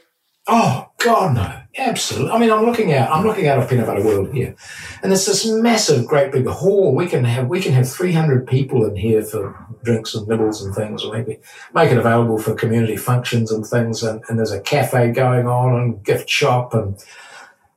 Oh 0.46 0.90
God, 0.98 1.34
no! 1.34 1.60
Absolutely. 1.78 2.30
I 2.30 2.38
mean, 2.38 2.50
I'm 2.50 2.66
looking 2.66 2.92
out. 2.92 3.10
I'm 3.10 3.26
looking 3.26 3.48
out 3.48 3.58
of 3.58 3.68
peanut 3.68 3.86
butter 3.86 4.04
world 4.04 4.32
here, 4.34 4.54
and 5.02 5.10
it's 5.10 5.24
this 5.24 5.46
massive, 5.46 6.06
great 6.06 6.32
big 6.32 6.46
hall. 6.46 6.94
We 6.94 7.06
can 7.06 7.24
have 7.24 7.48
we 7.48 7.62
can 7.62 7.72
have 7.72 7.90
300 7.90 8.46
people 8.46 8.84
in 8.84 8.94
here 8.94 9.22
for 9.22 9.56
drinks 9.82 10.14
and 10.14 10.28
nibbles 10.28 10.62
and 10.62 10.74
things, 10.74 11.02
or 11.02 11.14
maybe 11.14 11.38
make 11.72 11.90
it 11.90 11.96
available 11.96 12.38
for 12.38 12.54
community 12.54 12.96
functions 12.96 13.50
and 13.50 13.66
things. 13.66 14.02
And, 14.02 14.22
and 14.28 14.38
there's 14.38 14.52
a 14.52 14.60
cafe 14.60 15.12
going 15.12 15.46
on 15.46 15.80
and 15.80 16.04
gift 16.04 16.28
shop, 16.28 16.74
and 16.74 17.02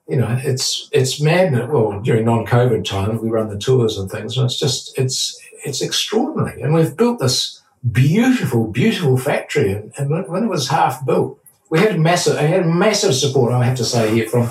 you 0.09 0.17
know, 0.17 0.37
it's 0.43 0.89
it's 0.91 1.21
madness. 1.21 1.69
Well, 1.69 2.01
during 2.01 2.25
non-COVID 2.25 2.83
times, 2.83 3.21
we 3.21 3.29
run 3.29 3.47
the 3.47 3.57
tours 3.57 3.97
and 3.97 4.11
things, 4.11 4.35
and 4.35 4.45
it's 4.45 4.59
just 4.59 4.97
it's 4.99 5.39
it's 5.65 5.81
extraordinary. 5.81 6.61
And 6.61 6.73
we've 6.73 6.97
built 6.97 7.19
this 7.19 7.61
beautiful, 7.89 8.67
beautiful 8.67 9.17
factory, 9.17 9.71
and, 9.71 9.93
and 9.97 10.27
when 10.27 10.43
it 10.43 10.49
was 10.49 10.67
half 10.67 11.05
built 11.05 11.41
we 11.69 11.79
had 11.79 11.99
massive, 11.99 12.37
I 12.37 12.43
had 12.43 12.65
massive 12.65 13.15
support. 13.15 13.53
I 13.53 13.65
have 13.65 13.77
to 13.77 13.85
say 13.85 14.13
here 14.13 14.27
from 14.27 14.49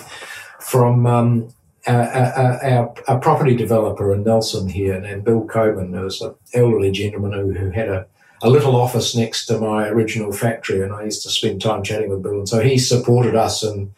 from 0.60 1.06
um, 1.06 1.48
our, 1.86 2.02
our, 2.02 2.94
our, 3.06 3.20
property 3.20 3.54
developer 3.54 4.12
in 4.12 4.24
Nelson 4.24 4.68
here, 4.68 4.94
and 4.94 5.24
Bill 5.24 5.44
Coburn, 5.44 5.92
who 5.92 6.02
was 6.02 6.20
an 6.20 6.34
elderly 6.52 6.90
gentleman 6.90 7.32
who, 7.32 7.52
who 7.52 7.70
had 7.70 7.88
a, 7.88 8.06
a 8.42 8.50
little 8.50 8.74
office 8.74 9.14
next 9.14 9.46
to 9.46 9.58
my 9.58 9.86
original 9.86 10.32
factory, 10.32 10.82
and 10.82 10.92
I 10.92 11.04
used 11.04 11.22
to 11.22 11.30
spend 11.30 11.62
time 11.62 11.84
chatting 11.84 12.10
with 12.10 12.22
Bill, 12.22 12.38
and 12.38 12.48
so 12.48 12.60
he 12.60 12.78
supported 12.78 13.34
us 13.34 13.62
in 13.62 13.94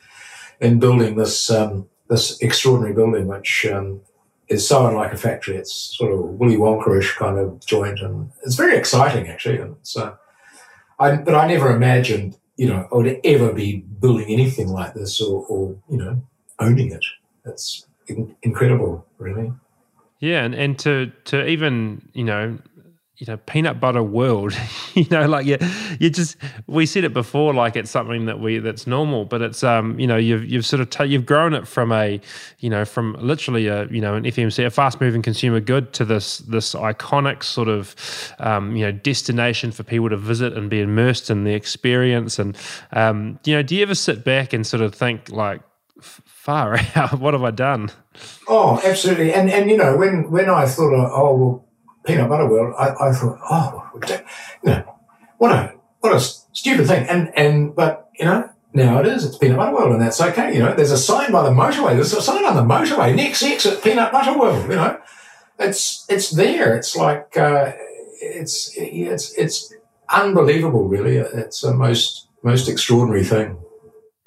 in 0.61 0.79
building 0.79 1.17
this 1.17 1.51
um, 1.51 1.89
this 2.09 2.41
extraordinary 2.41 2.95
building, 2.95 3.27
which 3.27 3.67
um, 3.67 4.01
is 4.49 4.67
so 4.67 4.87
unlike 4.87 5.13
a 5.13 5.17
factory. 5.17 5.57
It's 5.57 5.97
sort 5.97 6.13
of 6.13 6.21
Willy 6.39 6.57
Wonkerish 6.57 7.17
kind 7.17 7.39
of 7.39 7.65
joint, 7.65 8.01
and 8.01 8.31
it's 8.45 8.57
very 8.57 8.77
exciting 8.77 9.29
actually. 9.29 9.59
And 9.59 9.77
so, 9.83 10.17
I 10.99 11.17
but 11.17 11.35
I 11.35 11.47
never 11.49 11.75
imagined 11.75 12.37
you 12.59 12.67
know, 12.67 12.89
I 12.93 12.97
would 12.97 13.21
ever 13.25 13.53
be 13.53 13.77
building 14.01 14.27
anything 14.29 14.69
like 14.69 14.93
this 14.93 15.21
or, 15.21 15.47
or 15.47 15.77
you 15.89 15.97
know, 15.97 16.21
owning 16.59 16.91
it. 16.93 17.05
That's 17.45 17.87
in- 18.09 18.35
incredible, 18.43 19.07
really. 19.17 19.53
Yeah, 20.19 20.43
and, 20.45 20.55
and 20.55 20.79
to 20.81 21.13
to 21.27 21.47
even 21.47 22.11
you 22.13 22.25
know 22.25 22.59
you 23.19 23.27
know 23.27 23.37
peanut 23.37 23.81
butter 23.81 24.03
world. 24.03 24.57
You 24.95 25.07
know 25.13 25.29
like 25.29 25.47
you 25.47 25.59
you 26.01 26.11
just 26.11 26.37
we 26.67 26.85
said 26.85 27.05
it 27.05 27.13
before 27.15 27.55
like 27.55 27.77
it's 27.77 27.91
something 27.91 28.27
that 28.27 28.41
we 28.41 28.59
that's 28.59 28.85
normal 28.85 29.27
but 29.27 29.43
it's 29.43 29.63
um 29.63 29.97
you 30.01 30.09
know 30.09 30.17
you've 30.17 30.45
you've 30.45 30.67
sort 30.67 30.81
of 30.81 30.91
t- 30.91 31.05
you've 31.05 31.25
grown 31.25 31.55
it 31.55 31.69
from 31.69 31.93
a 31.93 32.21
you 32.59 32.69
know 32.69 32.85
from 32.85 33.17
literally 33.21 33.69
a 33.69 33.87
you 33.91 34.01
know 34.01 34.17
an 34.17 34.25
FMC 34.25 34.67
a 34.67 34.71
fast 34.71 35.01
moving 35.01 35.23
consumer 35.23 35.61
good 35.61 35.93
to 35.93 36.05
this 36.05 36.39
this 36.39 36.75
iconic 36.75 37.45
sort 37.45 37.69
of 37.69 37.95
um, 38.41 38.75
you 38.75 38.85
know 38.85 38.91
destination 38.91 39.71
for 39.71 39.85
people 39.85 40.09
to 40.09 40.17
visit 40.17 40.53
and 40.55 40.69
be 40.69 40.81
immersed 40.81 41.31
in 41.31 41.45
the 41.45 41.55
experience. 41.55 42.41
And 42.41 42.57
um, 42.91 43.39
you 43.45 43.55
know 43.55 43.63
do 43.63 43.77
you 43.77 43.83
ever 43.83 43.95
sit 43.95 44.25
back 44.25 44.53
and 44.53 44.67
sort 44.67 44.83
of 44.83 44.93
think 44.97 45.29
like 45.29 45.61
far 46.01 46.77
out 46.97 47.21
what 47.21 47.35
have 47.35 47.45
I 47.45 47.53
done? 47.53 47.91
Oh 48.49 48.81
absolutely. 48.85 49.33
And 49.33 49.49
and 49.49 49.71
you 49.71 49.77
know 49.77 49.97
when 49.97 50.29
when 50.29 50.51
I 50.51 50.67
thought 50.67 50.93
oh 50.93 51.37
well 51.37 51.68
peanut 52.09 52.29
butter 52.29 52.49
world, 52.49 52.75
I, 52.79 53.09
I 53.09 53.13
thought, 53.13 53.39
oh, 53.51 53.91
you 54.65 54.71
know, 54.71 54.99
what 55.37 55.53
a 55.53 55.75
what 56.01 56.17
a 56.17 56.21
stupid 56.21 56.87
thing. 56.87 57.07
And 57.07 57.31
and 57.37 57.77
but 57.77 58.11
you 58.19 58.25
know, 58.25 58.51
now 58.73 58.99
it 59.01 59.07
is. 59.07 59.25
It's 59.25 59.37
peanut 59.37 59.59
butter 59.59 59.75
world, 59.75 59.93
and 59.93 60.01
that's 60.01 60.21
okay. 60.21 60.55
You 60.55 60.61
know, 60.61 60.75
there's 60.75 60.91
a 60.91 60.99
sign 60.99 61.31
by 61.31 61.43
the 61.43 61.51
motorway. 61.51 61.95
There's 61.95 62.15
a 62.15 62.23
sign 62.23 62.45
on 62.45 62.57
the 62.57 62.75
motorway. 62.75 63.15
Next 63.15 63.43
exit, 63.43 63.85
peanut 63.85 64.11
butter 64.11 64.37
world. 64.39 64.69
You 64.71 64.77
know, 64.77 64.99
it's 65.59 66.07
it's 66.09 66.31
there. 66.31 66.75
It's 66.75 66.97
like 66.97 67.37
uh, 67.37 67.73
it's 68.21 68.73
it's 68.77 69.33
it's 69.35 69.75
unbelievable. 70.09 70.89
Really, 70.89 71.17
it's 71.17 71.61
the 71.61 71.75
most 71.75 72.29
most 72.43 72.69
extraordinary 72.69 73.25
thing. 73.25 73.59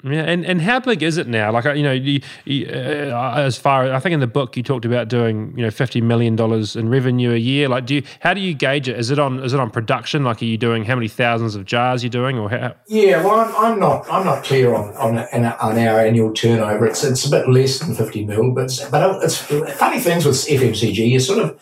Yeah, 0.04 0.22
and, 0.22 0.44
and 0.44 0.60
how 0.60 0.80
big 0.80 1.02
is 1.02 1.16
it 1.16 1.28
now? 1.28 1.52
Like 1.52 1.64
you 1.76 1.82
know, 1.82 1.92
you, 1.92 2.20
you, 2.44 2.66
uh, 2.66 3.34
as 3.36 3.56
far 3.56 3.92
I 3.92 4.00
think 4.00 4.14
in 4.14 4.20
the 4.20 4.26
book 4.26 4.56
you 4.56 4.62
talked 4.62 4.84
about 4.84 5.08
doing 5.08 5.54
you 5.56 5.62
know 5.62 5.70
fifty 5.70 6.00
million 6.00 6.34
dollars 6.34 6.74
in 6.74 6.88
revenue 6.88 7.32
a 7.32 7.36
year. 7.36 7.68
Like, 7.68 7.86
do 7.86 7.96
you 7.96 8.02
how 8.20 8.34
do 8.34 8.40
you 8.40 8.52
gauge 8.52 8.88
it? 8.88 8.98
Is 8.98 9.10
it 9.10 9.20
on 9.20 9.38
is 9.44 9.52
it 9.52 9.60
on 9.60 9.70
production? 9.70 10.24
Like, 10.24 10.42
are 10.42 10.46
you 10.46 10.58
doing 10.58 10.84
how 10.84 10.96
many 10.96 11.06
thousands 11.06 11.54
of 11.54 11.64
jars 11.64 12.02
you're 12.02 12.10
doing, 12.10 12.36
or 12.36 12.50
how? 12.50 12.74
Yeah, 12.88 13.22
well, 13.22 13.40
I'm, 13.40 13.54
I'm 13.56 13.78
not 13.78 14.10
I'm 14.10 14.26
not 14.26 14.42
clear 14.42 14.74
on 14.74 14.92
on, 14.96 15.18
on 15.18 15.78
our 15.78 16.00
annual 16.00 16.32
turnover. 16.32 16.86
It's 16.86 17.04
it's 17.04 17.24
a 17.24 17.30
bit 17.30 17.48
less 17.48 17.78
than 17.78 17.94
fifty 17.94 18.24
mil, 18.24 18.50
but 18.50 18.88
but 18.90 19.22
it's 19.22 19.36
funny 19.36 20.00
things 20.00 20.24
with 20.26 20.34
FMCG. 20.34 20.96
You 21.08 21.20
sort 21.20 21.38
of 21.38 21.60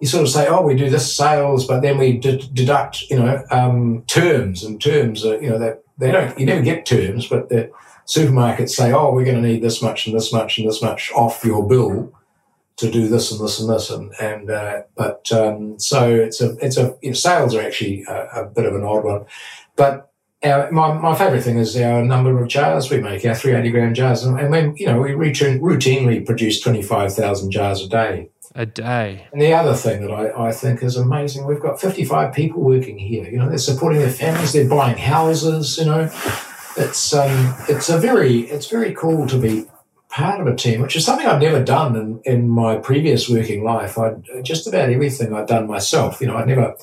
you 0.00 0.06
sort 0.06 0.24
of 0.24 0.28
say, 0.28 0.46
oh, 0.48 0.62
we 0.62 0.74
do 0.74 0.90
this 0.90 1.14
sales, 1.14 1.66
but 1.66 1.80
then 1.80 1.98
we 1.98 2.18
d- 2.18 2.50
deduct, 2.52 3.02
you 3.02 3.18
know, 3.18 3.42
um, 3.50 4.02
terms 4.06 4.62
and 4.62 4.80
terms. 4.80 5.24
Are, 5.24 5.40
you 5.40 5.48
know, 5.48 5.58
that 5.58 5.84
they 5.98 6.10
don't. 6.10 6.38
You 6.38 6.46
never 6.46 6.62
get 6.62 6.86
terms, 6.86 7.28
but 7.28 7.48
the 7.48 7.70
supermarkets 8.06 8.70
say, 8.70 8.92
"Oh, 8.92 9.12
we're 9.12 9.24
going 9.24 9.42
to 9.42 9.48
need 9.48 9.62
this 9.62 9.82
much 9.82 10.06
and 10.06 10.14
this 10.14 10.32
much 10.32 10.58
and 10.58 10.68
this 10.68 10.82
much 10.82 11.10
off 11.12 11.44
your 11.44 11.66
bill 11.66 12.12
to 12.76 12.90
do 12.90 13.08
this 13.08 13.32
and 13.32 13.40
this 13.40 13.58
and 13.60 13.70
this." 13.70 13.90
And 13.90 14.12
and 14.20 14.50
uh, 14.50 14.82
but 14.96 15.30
um, 15.32 15.78
so 15.78 16.14
it's 16.14 16.40
a 16.40 16.56
it's 16.64 16.76
a 16.76 16.96
you 17.02 17.10
know, 17.10 17.14
sales 17.14 17.54
are 17.54 17.62
actually 17.62 18.04
a, 18.08 18.42
a, 18.42 18.44
bit 18.44 18.66
of 18.66 18.74
an 18.74 18.84
odd 18.84 19.04
one, 19.04 19.24
but. 19.76 20.05
Our, 20.42 20.70
my, 20.70 20.92
my 20.92 21.14
favourite 21.14 21.42
thing 21.42 21.58
is 21.58 21.76
our 21.76 22.04
number 22.04 22.40
of 22.40 22.48
jars 22.48 22.90
we 22.90 23.00
make, 23.00 23.24
our 23.24 23.34
380 23.34 23.70
gram 23.70 23.94
jars. 23.94 24.22
And, 24.22 24.38
and 24.38 24.50
when, 24.50 24.76
you 24.76 24.86
know, 24.86 25.00
we 25.00 25.10
routinely 25.10 26.24
produce 26.24 26.60
25,000 26.60 27.50
jars 27.50 27.82
a 27.82 27.88
day. 27.88 28.30
A 28.54 28.66
day. 28.66 29.26
And 29.32 29.40
the 29.40 29.52
other 29.52 29.74
thing 29.74 30.02
that 30.02 30.12
I, 30.12 30.48
I 30.48 30.52
think 30.52 30.82
is 30.82 30.96
amazing, 30.96 31.46
we've 31.46 31.60
got 31.60 31.80
55 31.80 32.34
people 32.34 32.62
working 32.62 32.98
here. 32.98 33.28
You 33.28 33.38
know, 33.38 33.48
they're 33.48 33.58
supporting 33.58 34.00
their 34.00 34.10
families, 34.10 34.52
they're 34.52 34.68
buying 34.68 34.98
houses, 34.98 35.78
you 35.78 35.86
know 35.86 36.10
it's 36.76 37.14
um, 37.14 37.54
it's 37.68 37.88
a 37.88 37.98
very 37.98 38.40
it's 38.40 38.68
very 38.68 38.94
cool 38.94 39.26
to 39.28 39.38
be 39.38 39.64
part 40.08 40.40
of 40.40 40.46
a 40.46 40.54
team, 40.54 40.80
which 40.80 40.96
is 40.96 41.04
something 41.04 41.26
I've 41.26 41.40
never 41.40 41.62
done 41.62 41.96
in, 41.96 42.20
in 42.24 42.48
my 42.48 42.76
previous 42.76 43.28
working 43.28 43.64
life. 43.64 43.98
I 43.98 44.14
just 44.42 44.66
about 44.66 44.90
everything 44.90 45.34
I've 45.34 45.46
done 45.46 45.66
myself. 45.66 46.20
You 46.20 46.28
know, 46.28 46.36
I 46.36 46.44
never 46.44 46.74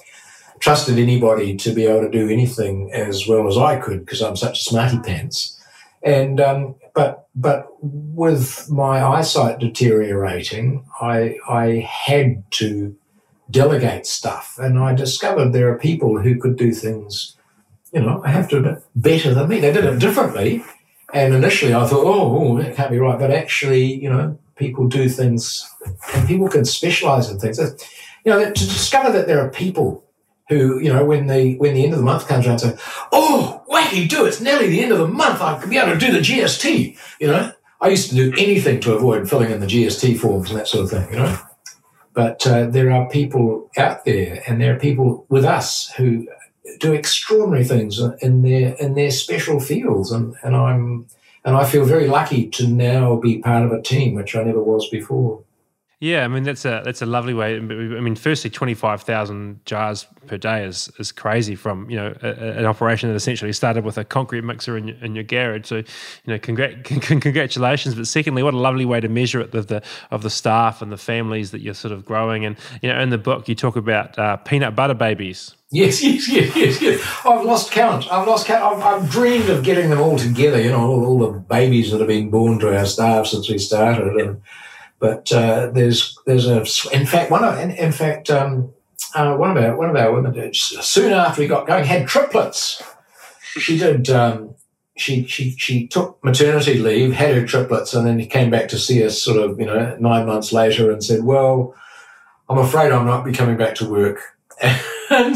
trusted 0.64 0.98
anybody 0.98 1.56
to 1.58 1.74
be 1.74 1.86
able 1.86 2.02
to 2.02 2.10
do 2.10 2.30
anything 2.30 2.90
as 2.94 3.28
well 3.28 3.48
as 3.48 3.58
I 3.58 3.80
could 3.80 4.06
because 4.06 4.22
I'm 4.22 4.38
such 4.38 4.60
a 4.60 4.64
smarty 4.64 5.00
pants. 5.00 5.60
And 6.02 6.40
um, 6.40 6.76
but 6.96 7.28
but 7.36 7.68
with 7.82 8.70
my 8.70 9.04
eyesight 9.04 9.60
deteriorating, 9.60 10.86
I 11.02 11.38
I 11.48 11.90
had 12.08 12.50
to 12.52 12.96
delegate 13.52 14.06
stuff, 14.06 14.58
and 14.58 14.80
I 14.80 14.94
discovered 14.96 15.52
there 15.52 15.72
are 15.72 15.78
people 15.78 16.20
who 16.20 16.40
could 16.40 16.58
do 16.58 16.72
things 16.72 17.36
you 17.94 18.02
know, 18.02 18.22
I 18.26 18.30
have 18.32 18.50
to 18.50 18.58
admit, 18.58 18.84
better 18.96 19.34
than 19.34 19.48
me. 19.48 19.60
They 19.60 19.72
did 19.72 19.86
it 19.86 20.00
differently. 20.00 20.64
And 21.14 21.34
initially 21.34 21.76
I 21.76 21.86
thought, 21.86 22.06
oh, 22.06 22.58
that 22.58 22.76
can't 22.76 22.90
be 22.90 22.98
right. 22.98 23.20
But 23.20 23.30
actually, 23.30 23.84
you 23.84 24.10
know, 24.10 24.40
people 24.56 24.88
do 24.88 25.08
things 25.08 25.70
and 26.16 26.28
people 26.28 26.50
can 26.50 26.66
specialize 26.66 27.30
in 27.30 27.38
things. 27.38 27.60
You 28.26 28.32
know, 28.32 28.44
to 28.44 28.52
discover 28.52 29.12
that 29.12 29.28
there 29.28 29.40
are 29.40 29.50
people 29.50 30.04
who, 30.50 30.80
you 30.80 30.92
know, 30.92 31.06
when 31.06 31.28
the 31.28 31.56
when 31.58 31.74
the 31.74 31.84
end 31.84 31.94
of 31.94 32.00
the 32.00 32.06
month 32.06 32.28
comes 32.28 32.46
around, 32.46 32.60
say, 32.60 32.76
"Oh, 33.12 33.64
wacky 33.70 34.08
do! 34.08 34.26
It's 34.26 34.42
nearly 34.42 34.68
the 34.68 34.82
end 34.82 34.92
of 34.92 35.00
the 35.00 35.08
month. 35.08 35.42
I 35.42 35.60
could 35.60 35.70
be 35.70 35.78
able 35.78 35.94
to 35.94 36.00
do 36.00 36.12
the 36.12 36.20
GST." 36.20 36.98
You 37.20 37.28
know, 37.28 37.52
I 37.82 37.90
used 37.90 38.10
to 38.10 38.16
do 38.16 38.34
anything 38.38 38.80
to 38.82 38.94
avoid 38.94 39.30
filling 39.30 39.52
in 39.52 39.60
the 39.60 39.68
GST 39.68 40.20
forms 40.20 40.50
and 40.50 40.60
that 40.60 40.68
sort 40.68 40.86
of 40.86 40.90
thing. 40.90 41.14
You 41.14 41.20
know, 41.20 41.38
but 42.14 42.46
uh, 42.46 42.68
there 42.68 42.92
are 42.92 43.10
people 43.10 43.72
out 43.78 44.06
there, 44.06 44.44
and 44.48 44.62
there 44.62 44.76
are 44.76 44.80
people 44.80 45.26
with 45.30 45.46
us 45.46 45.92
who 45.98 46.28
do 46.80 46.94
extraordinary 46.94 47.64
things 47.64 48.00
in 48.22 48.42
their 48.42 48.74
in 48.76 48.96
their 48.96 49.12
special 49.12 49.60
fields, 49.60 50.12
and, 50.12 50.36
and 50.44 50.56
I'm 50.56 51.08
and 51.46 51.56
I 51.56 51.66
feel 51.66 51.86
very 51.86 52.08
lucky 52.08 52.50
to 52.52 52.68
now 52.68 53.16
be 53.16 53.40
part 53.40 53.66
of 53.66 53.72
a 53.72 53.82
team, 53.82 54.16
which 54.16 54.36
I 54.36 54.44
never 54.44 54.64
was 54.64 54.88
before. 54.90 55.44
Yeah, 56.04 56.26
I 56.26 56.28
mean 56.28 56.44
that's 56.44 56.66
a 56.66 56.82
that's 56.84 57.02
a 57.02 57.06
lovely 57.06 57.34
way. 57.34 57.56
I 57.56 57.60
mean, 57.62 58.18
firstly, 58.18 58.50
twenty 58.50 58.74
five 58.74 59.04
thousand 59.04 59.66
jars 59.66 60.06
per 60.28 60.38
day 60.38 60.66
is 60.66 60.92
is 61.00 61.14
crazy 61.14 61.56
from 61.56 61.90
you 61.90 61.96
know 61.96 62.14
a, 62.22 62.60
an 62.60 62.66
operation 62.66 63.08
that 63.08 63.16
essentially 63.16 63.54
started 63.54 63.86
with 63.86 63.98
a 63.98 64.04
concrete 64.04 64.44
mixer 64.44 64.76
in 64.76 64.90
your, 64.90 64.98
in 64.98 65.16
your 65.16 65.24
garage. 65.24 65.66
So, 65.66 65.78
you 65.78 65.86
know, 66.26 66.38
congr- 66.40 66.84
congratulations. 67.22 67.96
But 67.96 68.08
secondly, 68.08 68.44
what 68.44 68.54
a 68.54 68.58
lovely 68.58 68.84
way 68.84 69.00
to 69.00 69.08
measure 69.08 69.40
it 69.40 69.56
of 69.56 69.68
the 69.68 69.82
of 70.12 70.24
the 70.24 70.30
staff 70.30 70.82
and 70.82 70.92
the 70.92 70.98
families 70.98 71.52
that 71.52 71.62
you're 71.62 71.74
sort 71.74 71.94
of 71.94 72.04
growing. 72.04 72.44
And 72.44 72.58
you 72.82 72.92
know, 72.92 73.00
in 73.00 73.10
the 73.10 73.18
book, 73.18 73.48
you 73.48 73.56
talk 73.56 73.78
about 73.78 74.20
uh, 74.20 74.36
peanut 74.36 74.76
butter 74.76 74.96
babies. 74.96 75.56
Yes, 75.72 76.04
yes, 76.04 76.28
yes, 76.28 76.54
yes, 76.54 76.82
yes. 76.82 77.18
I've 77.24 77.46
lost 77.46 77.72
count. 77.72 78.12
I've 78.12 78.28
lost 78.28 78.46
count. 78.46 78.62
I've, 78.62 78.84
I've 78.84 79.10
dreamed 79.10 79.50
of 79.50 79.64
getting 79.64 79.90
them 79.90 80.02
all 80.02 80.18
together. 80.18 80.62
You 80.62 80.72
know, 80.72 80.82
all, 80.82 81.06
all 81.06 81.32
the 81.32 81.40
babies 81.40 81.92
that 81.92 82.00
have 82.00 82.10
been 82.10 82.30
born 82.30 82.60
to 82.60 82.78
our 82.78 82.86
staff 82.86 83.28
since 83.28 83.50
we 83.50 83.58
started. 83.58 84.18
And, 84.18 84.42
but 85.04 85.30
uh, 85.34 85.70
there's 85.74 86.18
there's 86.26 86.48
a 86.48 86.60
in 86.96 87.06
fact 87.06 87.30
one 87.30 87.44
of 87.44 87.60
in, 87.60 87.72
in 87.72 87.92
fact 87.92 88.30
um, 88.30 88.74
uh, 89.14 89.36
one 89.36 89.52
of 89.52 89.62
our 89.62 89.76
one 89.76 89.90
of 89.90 89.98
our 89.98 90.14
women 90.14 90.32
did, 90.32 90.56
soon 90.56 91.12
after 91.12 91.42
we 91.42 91.48
got 91.48 91.68
going 91.68 91.84
had 91.84 92.08
triplets. 92.08 92.82
She 93.42 93.78
did. 93.78 94.10
Um, 94.10 94.56
she 94.96 95.26
she 95.26 95.58
she 95.58 95.88
took 95.88 96.24
maternity 96.24 96.76
leave, 96.80 97.12
had 97.12 97.36
her 97.36 97.46
triplets, 97.46 97.94
and 97.94 98.08
then 98.08 98.26
came 98.28 98.50
back 98.50 98.70
to 98.70 98.80
see 98.80 99.04
us 99.04 99.22
sort 99.22 99.38
of 99.38 99.60
you 99.60 99.66
know 99.66 99.98
nine 100.00 100.26
months 100.26 100.54
later 100.54 100.90
and 100.90 101.04
said, 101.04 101.26
"Well, 101.26 101.76
I'm 102.48 102.58
afraid 102.58 102.94
I'm 102.94 103.06
not 103.06 103.26
be 103.26 103.34
coming 103.34 103.58
back 103.58 103.76
to 103.76 103.90
work." 103.90 104.22
and 105.10 105.36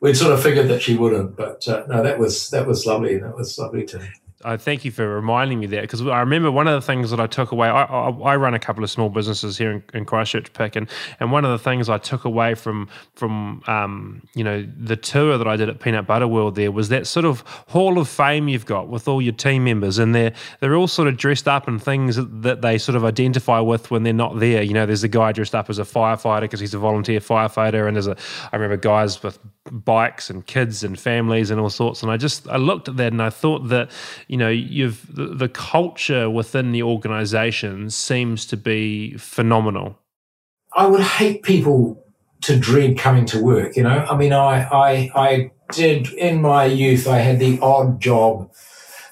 we'd 0.00 0.16
sort 0.16 0.32
of 0.32 0.42
figured 0.42 0.68
that 0.68 0.80
she 0.80 0.96
wouldn't, 0.96 1.36
but 1.36 1.68
uh, 1.68 1.84
no, 1.86 2.02
that 2.02 2.18
was 2.18 2.48
that 2.48 2.66
was 2.66 2.86
lovely. 2.86 3.18
That 3.18 3.36
was 3.36 3.58
lovely 3.58 3.84
to 3.88 4.00
I 4.42 4.56
thank 4.56 4.86
you 4.86 4.90
for 4.90 5.06
reminding 5.06 5.60
me 5.60 5.66
that 5.66 5.82
because 5.82 6.00
I 6.06 6.20
remember 6.20 6.50
one 6.50 6.66
of 6.66 6.72
the 6.72 6.86
things 6.86 7.10
that 7.10 7.20
I 7.20 7.26
took 7.26 7.52
away. 7.52 7.68
I, 7.68 7.84
I, 7.84 8.10
I 8.10 8.36
run 8.36 8.54
a 8.54 8.58
couple 8.58 8.82
of 8.82 8.90
small 8.90 9.10
businesses 9.10 9.58
here 9.58 9.70
in, 9.70 9.82
in, 9.92 10.04
Christchurch, 10.06 10.52
Pic, 10.54 10.76
and 10.76 10.88
and 11.20 11.30
one 11.30 11.44
of 11.44 11.50
the 11.50 11.58
things 11.58 11.90
I 11.90 11.98
took 11.98 12.24
away 12.24 12.54
from 12.54 12.88
from 13.14 13.62
um, 13.66 14.22
you 14.34 14.42
know 14.42 14.66
the 14.78 14.96
tour 14.96 15.36
that 15.36 15.46
I 15.46 15.56
did 15.56 15.68
at 15.68 15.80
Peanut 15.80 16.06
Butter 16.06 16.26
World 16.26 16.54
there 16.54 16.72
was 16.72 16.88
that 16.88 17.06
sort 17.06 17.26
of 17.26 17.40
hall 17.68 17.98
of 17.98 18.08
fame 18.08 18.48
you've 18.48 18.64
got 18.64 18.88
with 18.88 19.08
all 19.08 19.20
your 19.20 19.34
team 19.34 19.64
members, 19.64 19.98
and 19.98 20.14
they're 20.14 20.32
they're 20.60 20.74
all 20.74 20.88
sort 20.88 21.08
of 21.08 21.18
dressed 21.18 21.46
up 21.46 21.68
in 21.68 21.78
things 21.78 22.16
that 22.16 22.62
they 22.62 22.78
sort 22.78 22.96
of 22.96 23.04
identify 23.04 23.60
with 23.60 23.90
when 23.90 24.04
they're 24.04 24.12
not 24.14 24.38
there. 24.38 24.62
You 24.62 24.72
know, 24.72 24.86
there's 24.86 25.04
a 25.04 25.08
guy 25.08 25.32
dressed 25.32 25.54
up 25.54 25.68
as 25.68 25.78
a 25.78 25.84
firefighter 25.84 26.42
because 26.42 26.60
he's 26.60 26.74
a 26.74 26.78
volunteer 26.78 27.20
firefighter, 27.20 27.86
and 27.86 27.94
there's 27.94 28.06
a 28.06 28.16
I 28.52 28.56
remember 28.56 28.78
guys 28.78 29.22
with 29.22 29.38
bikes 29.70 30.30
and 30.30 30.46
kids 30.46 30.82
and 30.82 30.98
families 30.98 31.50
and 31.50 31.60
all 31.60 31.70
sorts. 31.70 32.02
And 32.02 32.10
I 32.10 32.16
just 32.16 32.48
I 32.48 32.56
looked 32.56 32.88
at 32.88 32.96
that 32.96 33.12
and 33.12 33.22
I 33.22 33.30
thought 33.30 33.68
that 33.68 33.90
you 34.28 34.36
know, 34.36 34.48
you've 34.48 35.14
the, 35.14 35.26
the 35.26 35.48
culture 35.48 36.30
within 36.30 36.72
the 36.72 36.82
organization 36.82 37.90
seems 37.90 38.46
to 38.46 38.56
be 38.56 39.16
phenomenal. 39.16 39.98
I 40.76 40.86
would 40.86 41.00
hate 41.00 41.42
people 41.42 42.04
to 42.42 42.58
dread 42.58 42.98
coming 42.98 43.26
to 43.26 43.42
work. 43.42 43.76
You 43.76 43.82
know, 43.82 44.06
I 44.08 44.16
mean, 44.16 44.32
I, 44.32 44.62
I, 44.64 45.10
I 45.14 45.50
did 45.72 46.12
in 46.14 46.40
my 46.40 46.64
youth. 46.64 47.06
I 47.06 47.18
had 47.18 47.38
the 47.38 47.58
odd 47.60 48.00
job, 48.00 48.50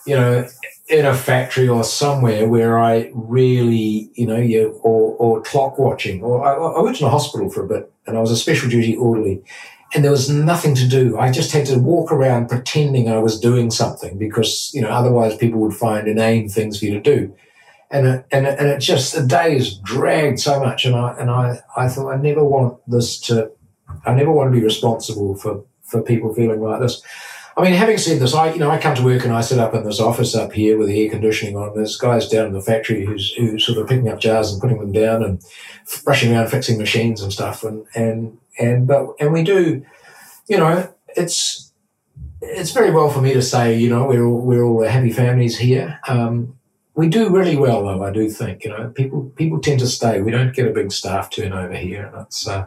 you 0.07 0.16
know, 0.16 0.49
in 0.88 1.05
a 1.05 1.14
factory 1.14 1.68
or 1.68 1.84
somewhere 1.84 2.49
where 2.49 2.78
I 2.78 3.11
really, 3.14 4.11
you 4.14 4.26
know, 4.26 4.38
you 4.38 4.80
or, 4.82 5.14
or 5.16 5.42
clock 5.42 5.78
watching. 5.78 6.22
Or 6.22 6.44
I, 6.44 6.78
I 6.78 6.82
went 6.82 6.96
to 6.99 7.07
a 7.07 7.11
hospital 7.11 7.51
for 7.51 7.64
a 7.64 7.68
bit, 7.68 7.92
and 8.07 8.16
I 8.16 8.20
was 8.20 8.30
a 8.30 8.36
special 8.36 8.70
duty 8.70 8.96
orderly, 8.96 9.42
and 9.95 10.05
there 10.05 10.11
was 10.11 10.28
nothing 10.28 10.74
to 10.74 10.86
do. 10.86 11.18
I 11.18 11.32
just 11.32 11.53
had 11.53 11.66
to 11.66 11.78
walk 11.78 12.12
around 12.12 12.49
pretending 12.49 13.09
I 13.09 13.18
was 13.18 13.41
doing 13.41 13.70
something 13.70 14.18
because, 14.18 14.70
you 14.74 14.82
know, 14.82 14.91
otherwise 14.91 15.36
people 15.36 15.61
would 15.61 15.74
find 15.74 16.07
inane 16.07 16.49
things 16.49 16.78
for 16.78 16.84
you 16.84 16.95
to 16.95 17.01
do. 17.01 17.34
And 17.91 18.07
it, 18.07 18.26
and 18.30 18.47
it, 18.47 18.59
and 18.59 18.68
it 18.68 18.80
just, 18.80 19.14
the 19.14 19.26
days 19.26 19.78
dragged 19.78 20.41
so 20.41 20.61
much. 20.61 20.84
And 20.84 20.95
I, 20.95 21.16
and 21.18 21.30
I, 21.30 21.61
I 21.74 21.89
thought, 21.89 22.12
I 22.12 22.16
never 22.16 22.45
want 22.45 22.78
this 22.86 23.18
to, 23.20 23.51
I 24.05 24.14
never 24.14 24.30
want 24.30 24.53
to 24.53 24.59
be 24.59 24.64
responsible 24.64 25.36
for, 25.36 25.64
for 25.84 26.03
people 26.03 26.34
feeling 26.34 26.61
like 26.61 26.80
this. 26.80 27.03
I 27.59 27.62
mean, 27.62 27.72
having 27.72 27.98
said 27.98 28.20
this, 28.20 28.34
I, 28.34 28.52
you 28.52 28.61
know, 28.61 28.70
I 28.70 28.78
come 28.78 28.94
to 28.94 29.02
work 29.02 29.24
and 29.24 29.32
I 29.32 29.40
sit 29.40 29.59
up 29.59 29.74
in 29.74 29.82
this 29.82 29.98
office 29.98 30.36
up 30.36 30.52
here 30.52 30.78
with 30.78 30.86
the 30.86 31.04
air 31.04 31.11
conditioning 31.11 31.56
on. 31.56 31.74
There's 31.74 31.96
guys 31.96 32.28
down 32.28 32.46
in 32.46 32.52
the 32.52 32.62
factory 32.62 33.04
who's, 33.04 33.32
who's 33.32 33.66
sort 33.66 33.78
of 33.78 33.88
picking 33.88 34.09
up 34.09 34.20
jars 34.20 34.52
and 34.52 34.61
putting 34.61 34.78
them 34.78 34.92
down 34.92 35.24
and 35.24 35.42
rushing 36.06 36.32
around 36.32 36.50
fixing 36.50 36.78
machines 36.78 37.20
and 37.20 37.32
stuff. 37.32 37.64
And, 37.64 37.84
and, 37.96 38.38
and 38.61 38.86
but 38.86 39.09
and 39.18 39.32
we 39.32 39.42
do, 39.42 39.84
you 40.46 40.56
know, 40.56 40.88
it's 41.16 41.72
it's 42.40 42.70
very 42.70 42.92
well 42.92 43.11
for 43.11 43.20
me 43.20 43.34
to 43.34 43.42
say, 43.42 43.76
you 43.76 43.90
know, 43.90 44.06
we're 44.06 44.24
all, 44.24 44.40
we're 44.40 44.62
all 44.62 44.84
happy 44.84 45.11
families 45.11 45.59
here. 45.59 45.98
Um, 46.06 46.56
we 46.94 47.09
do 47.09 47.28
really 47.30 47.56
well, 47.56 47.84
though. 47.84 48.04
I 48.04 48.12
do 48.12 48.28
think, 48.30 48.64
you 48.64 48.70
know, 48.70 48.90
people 48.94 49.32
people 49.36 49.61
tend 49.61 49.80
to 49.80 49.86
stay. 49.88 50.20
We 50.20 50.30
don't 50.30 50.54
get 50.54 50.68
a 50.68 50.72
big 50.72 50.92
staff 50.92 51.30
turnover 51.30 51.74
here, 51.74 52.06
and 52.06 52.22
it's 52.26 52.46
uh, 52.46 52.66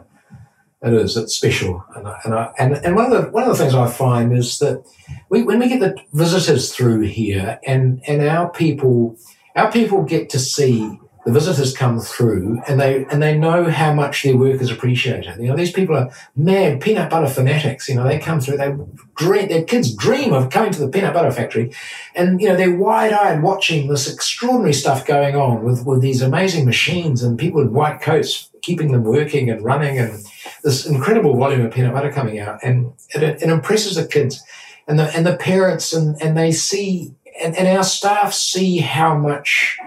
it 0.82 0.92
is 0.92 1.16
it's 1.16 1.34
special. 1.34 1.84
And 1.94 2.08
I, 2.08 2.20
and, 2.24 2.34
I, 2.34 2.52
and 2.58 2.72
and 2.84 2.96
one 2.96 3.12
of 3.12 3.22
the 3.22 3.30
one 3.30 3.44
of 3.44 3.50
the 3.50 3.56
things 3.56 3.74
I 3.74 3.88
find 3.88 4.36
is 4.36 4.58
that 4.58 4.84
we, 5.28 5.42
when 5.42 5.58
we 5.58 5.68
get 5.68 5.80
the 5.80 5.96
visitors 6.12 6.74
through 6.74 7.02
here, 7.02 7.60
and 7.66 8.02
and 8.06 8.22
our 8.22 8.50
people 8.50 9.16
our 9.54 9.70
people 9.70 10.02
get 10.02 10.30
to 10.30 10.38
see 10.38 10.98
the 11.24 11.32
visitors 11.32 11.76
come 11.76 12.00
through 12.00 12.60
and 12.66 12.80
they 12.80 13.04
and 13.04 13.22
they 13.22 13.38
know 13.38 13.70
how 13.70 13.94
much 13.94 14.24
their 14.24 14.36
work 14.36 14.60
is 14.60 14.72
appreciated. 14.72 15.36
You 15.38 15.48
know, 15.48 15.56
these 15.56 15.70
people 15.70 15.96
are 15.96 16.10
mad 16.34 16.80
peanut 16.80 17.10
butter 17.10 17.28
fanatics. 17.28 17.88
You 17.88 17.94
know, 17.94 18.04
they 18.04 18.18
come 18.18 18.40
through, 18.40 18.56
they 18.56 18.74
dream, 19.14 19.48
their 19.48 19.62
kids 19.62 19.94
dream 19.94 20.32
of 20.32 20.50
coming 20.50 20.72
to 20.72 20.80
the 20.80 20.88
peanut 20.88 21.14
butter 21.14 21.30
factory, 21.30 21.72
and 22.16 22.40
you 22.40 22.48
know 22.48 22.56
they're 22.56 22.74
wide 22.74 23.12
eyed 23.12 23.42
watching 23.42 23.86
this 23.86 24.12
extraordinary 24.12 24.74
stuff 24.74 25.06
going 25.06 25.36
on 25.36 25.62
with 25.62 25.86
with 25.86 26.00
these 26.00 26.22
amazing 26.22 26.64
machines 26.64 27.22
and 27.22 27.38
people 27.38 27.60
in 27.60 27.72
white 27.72 28.00
coats 28.00 28.50
keeping 28.62 28.92
them 28.92 29.04
working 29.04 29.48
and 29.48 29.62
running 29.62 29.98
and 29.98 30.24
this 30.62 30.86
incredible 30.86 31.36
volume 31.36 31.66
of 31.66 31.72
peanut 31.72 31.92
butter 31.92 32.12
coming 32.12 32.38
out, 32.38 32.60
and 32.62 32.92
it, 33.14 33.22
it 33.22 33.42
impresses 33.42 33.96
the 33.96 34.06
kids 34.06 34.42
and 34.86 34.98
the 34.98 35.04
and 35.16 35.26
the 35.26 35.36
parents 35.36 35.92
and 35.92 36.20
and 36.22 36.36
they 36.36 36.52
see 36.52 37.14
and, 37.40 37.56
and 37.56 37.68
our 37.68 37.84
staff 37.84 38.32
see 38.32 38.78
how 38.78 39.16
much 39.16 39.78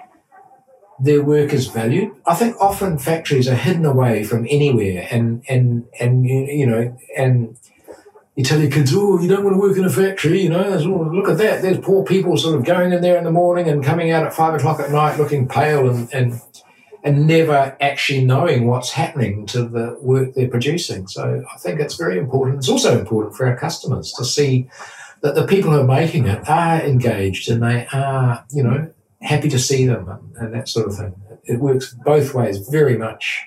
their 0.99 1.23
work 1.23 1.53
is 1.53 1.67
valued. 1.67 2.15
I 2.25 2.35
think 2.35 2.55
often 2.59 2.97
factories 2.97 3.47
are 3.47 3.55
hidden 3.55 3.85
away 3.85 4.23
from 4.23 4.47
anywhere, 4.49 5.07
and 5.11 5.43
and 5.49 5.85
and 5.99 6.25
you 6.25 6.65
know, 6.65 6.97
and 7.17 7.57
you 8.35 8.43
tell 8.43 8.59
your 8.59 8.71
kids, 8.71 8.93
oh, 8.93 9.19
you 9.19 9.29
don't 9.29 9.43
want 9.43 9.55
to 9.55 9.59
work 9.59 9.77
in 9.77 9.85
a 9.85 9.89
factory, 9.89 10.41
you 10.41 10.49
know. 10.49 10.63
Oh, 10.63 11.09
look 11.13 11.29
at 11.29 11.37
that. 11.37 11.61
There's 11.61 11.77
poor 11.79 12.03
people 12.03 12.37
sort 12.37 12.55
of 12.55 12.65
going 12.65 12.91
in 12.91 13.01
there 13.01 13.17
in 13.17 13.23
the 13.23 13.31
morning 13.31 13.69
and 13.69 13.83
coming 13.83 14.11
out 14.11 14.25
at 14.25 14.33
five 14.33 14.53
o'clock 14.53 14.79
at 14.79 14.91
night 14.91 15.17
looking 15.17 15.47
pale 15.47 15.89
and 15.89 16.13
and 16.13 16.41
and 17.05 17.27
never 17.27 17.77
actually 17.79 18.25
knowing 18.25 18.65
what's 18.65 18.91
happening 18.91 19.45
to 19.45 19.63
the 19.63 19.95
work 20.01 20.33
they're 20.33 20.49
producing. 20.49 21.07
So 21.07 21.45
I 21.53 21.57
think 21.59 21.79
it's 21.79 21.95
very 21.95 22.17
important. 22.17 22.57
It's 22.57 22.67
also 22.67 22.97
important 22.97 23.35
for 23.35 23.45
our 23.45 23.55
customers 23.55 24.11
to 24.13 24.25
see 24.25 24.67
that 25.21 25.35
the 25.35 25.45
people 25.45 25.71
who 25.71 25.79
are 25.79 25.83
making 25.83 26.25
it 26.25 26.49
are 26.49 26.81
engaged 26.81 27.47
and 27.47 27.61
they 27.61 27.87
are, 27.93 28.43
you 28.51 28.63
know, 28.63 28.91
happy 29.21 29.49
to 29.49 29.59
see 29.59 29.85
them 29.85 30.09
and, 30.09 30.35
and 30.37 30.53
that 30.55 30.67
sort 30.67 30.87
of 30.87 30.97
thing. 30.97 31.15
It 31.43 31.59
works 31.59 31.95
both 32.03 32.33
ways 32.33 32.57
very 32.69 32.97
much. 32.97 33.43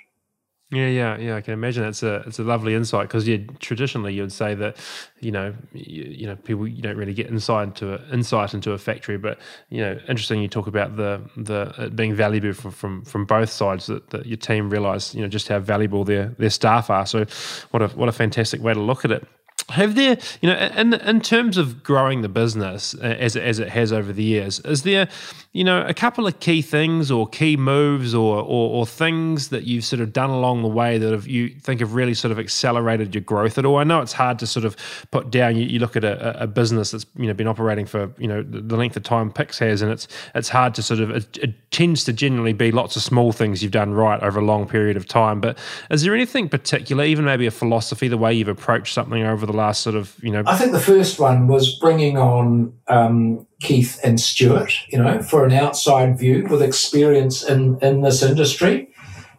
Yeah, 0.71 0.89
yeah, 0.89 1.17
yeah. 1.17 1.37
I 1.37 1.41
can 1.41 1.55
imagine 1.55 1.85
it's 1.85 2.03
a 2.03 2.17
it's 2.27 2.39
a 2.39 2.43
lovely 2.43 2.75
insight 2.75 3.09
because 3.09 3.27
yeah, 3.27 3.39
traditionally 3.59 4.13
you'd 4.13 4.31
say 4.31 4.55
that 4.57 4.77
you 5.19 5.33
know 5.33 5.55
you, 5.73 6.05
you, 6.05 6.27
know 6.27 6.37
people 6.37 6.69
you 6.69 6.83
don't 6.83 6.99
really 6.99 7.15
get 7.15 7.29
insight 7.29 7.69
into 7.69 7.95
a, 7.95 8.13
insight 8.13 8.53
into 8.53 8.73
a 8.73 8.79
factory, 8.79 9.17
but 9.17 9.39
you 9.71 9.81
know 9.81 9.99
interesting 10.09 10.43
you 10.43 10.49
talk 10.49 10.67
about 10.67 10.97
the 10.97 11.23
the 11.39 11.91
being 11.95 12.15
valuable 12.15 12.53
from 12.53 12.71
from, 12.71 13.03
from 13.03 13.25
both 13.25 13.49
sides 13.49 13.87
that, 13.87 14.11
that 14.11 14.27
your 14.27 14.37
team 14.37 14.69
realise 14.69 15.15
you 15.15 15.23
know 15.23 15.29
just 15.29 15.49
how 15.49 15.59
valuable 15.59 16.05
their 16.05 16.35
their 16.39 16.51
staff 16.51 16.91
are. 16.91 17.07
So 17.07 17.25
what 17.71 17.81
a 17.81 17.89
what 17.89 18.11
a 18.11 18.13
fantastic 18.13 18.61
way 18.61 18.75
to 18.75 18.81
look 18.81 19.07
at 19.07 19.11
it. 19.11 19.27
Have 19.71 19.95
there, 19.97 20.17
you 20.41 20.49
know, 20.49 20.57
in 20.77 20.95
in 20.95 21.21
terms 21.21 21.59
of 21.59 21.83
growing 21.83 22.23
the 22.23 22.29
business 22.29 22.95
uh, 22.95 23.17
as 23.19 23.37
as 23.37 23.59
it 23.59 23.69
has 23.69 23.93
over 23.93 24.13
the 24.13 24.23
years, 24.23 24.61
is 24.61 24.83
there, 24.83 25.09
you 25.53 25.63
know, 25.63 25.85
a 25.87 25.93
couple 25.93 26.27
of 26.27 26.41
key 26.41 26.63
things 26.63 27.11
or 27.11 27.27
key 27.27 27.57
moves 27.57 28.15
or, 28.15 28.39
or, 28.39 28.71
or 28.71 28.87
things 28.87 29.49
that 29.49 29.65
you've 29.65 29.85
sort 29.85 30.01
of 30.01 30.13
done 30.13 30.31
along 30.31 30.63
the 30.63 30.69
way 30.69 30.97
that 30.97 31.13
have, 31.13 31.27
you 31.27 31.49
think 31.49 31.81
have 31.81 31.93
really 31.93 32.15
sort 32.15 32.33
of 32.33 32.39
accelerated 32.39 33.15
your 33.15 33.23
growth 33.23 33.59
at 33.59 33.67
all? 33.67 33.77
I 33.77 33.85
know 33.85 34.01
it's 34.01 34.13
hard 34.13 34.39
to 34.39 34.47
sort 34.47 34.65
of 34.65 34.77
put 35.11 35.31
down. 35.31 35.57
You, 35.57 35.65
you 35.67 35.79
look 35.79 35.97
at 35.97 36.05
a, 36.05 36.43
a, 36.43 36.47
business 36.47 36.93
that's 36.93 37.05
you 37.17 37.27
know 37.27 37.35
been 37.35 37.47
operating 37.47 37.85
for 37.85 38.11
you 38.19 38.27
know 38.27 38.43
the 38.43 38.77
length 38.77 38.97
of 38.97 39.03
time 39.03 39.31
Pic's 39.31 39.59
has, 39.59 39.83
and 39.83 39.93
it's 39.93 40.09
it's 40.35 40.49
hard 40.49 40.75
to 40.77 40.83
sort 40.83 41.01
of 41.01 41.11
it, 41.11 41.37
it 41.37 41.71
tends 41.71 42.05
to 42.05 42.13
generally 42.13 42.53
be 42.53 42.73
lots 42.73 42.97
of 42.97 43.03
small 43.03 43.33
things 43.33 43.63
you've 43.63 43.73
done 43.73 43.93
right 43.93 44.23
over 44.23 44.41
a 44.41 44.45
long 44.45 44.67
period 44.67 44.97
of 44.97 45.07
time. 45.07 45.41
But 45.41 45.59
is 45.91 46.03
there 46.03 46.15
anything 46.15 46.49
particular, 46.49 47.05
even 47.05 47.25
maybe 47.25 47.47
a 47.47 47.51
philosophy, 47.51 48.09
the 48.09 48.17
way 48.17 48.33
you've 48.33 48.49
approached 48.49 48.95
something 48.95 49.23
over 49.23 49.45
the 49.45 49.53
last 49.59 49.83
sort 49.83 49.97
of, 49.97 50.15
you 50.23 50.31
know? 50.31 50.43
I 50.47 50.57
think 50.57 50.73
the 50.73 50.81
first 50.81 51.19
one 51.19 51.47
was 51.49 51.79
bringing 51.79 52.17
on 52.17 52.73
um, 52.89 53.47
Keith 53.61 54.01
and 54.03 54.19
Stuart, 54.19 54.73
you 54.89 54.99
know, 54.99 55.21
for 55.21 55.45
an 55.45 55.53
outside 55.53 56.19
view 56.19 56.47
with 56.49 56.63
experience 56.63 57.45
in, 57.45 57.79
in 57.83 58.01
this 58.01 58.23
industry 58.23 58.89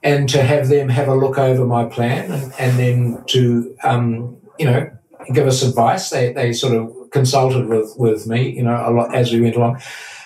and 0.03 0.29
to 0.29 0.43
have 0.43 0.69
them 0.69 0.89
have 0.89 1.07
a 1.07 1.15
look 1.15 1.37
over 1.37 1.65
my 1.65 1.85
plan 1.85 2.31
and, 2.31 2.53
and 2.59 2.79
then 2.79 3.23
to, 3.27 3.75
um, 3.83 4.37
you 4.57 4.65
know, 4.65 4.89
give 5.33 5.47
us 5.47 5.63
advice. 5.63 6.09
They, 6.09 6.31
they 6.33 6.53
sort 6.53 6.75
of 6.75 7.11
consulted 7.11 7.67
with, 7.67 7.95
with 7.97 8.27
me, 8.27 8.49
you 8.49 8.63
know, 8.63 8.83
a 8.85 8.91
lot 8.91 9.15
as 9.15 9.31
we 9.31 9.41
went 9.41 9.55
along. 9.55 9.81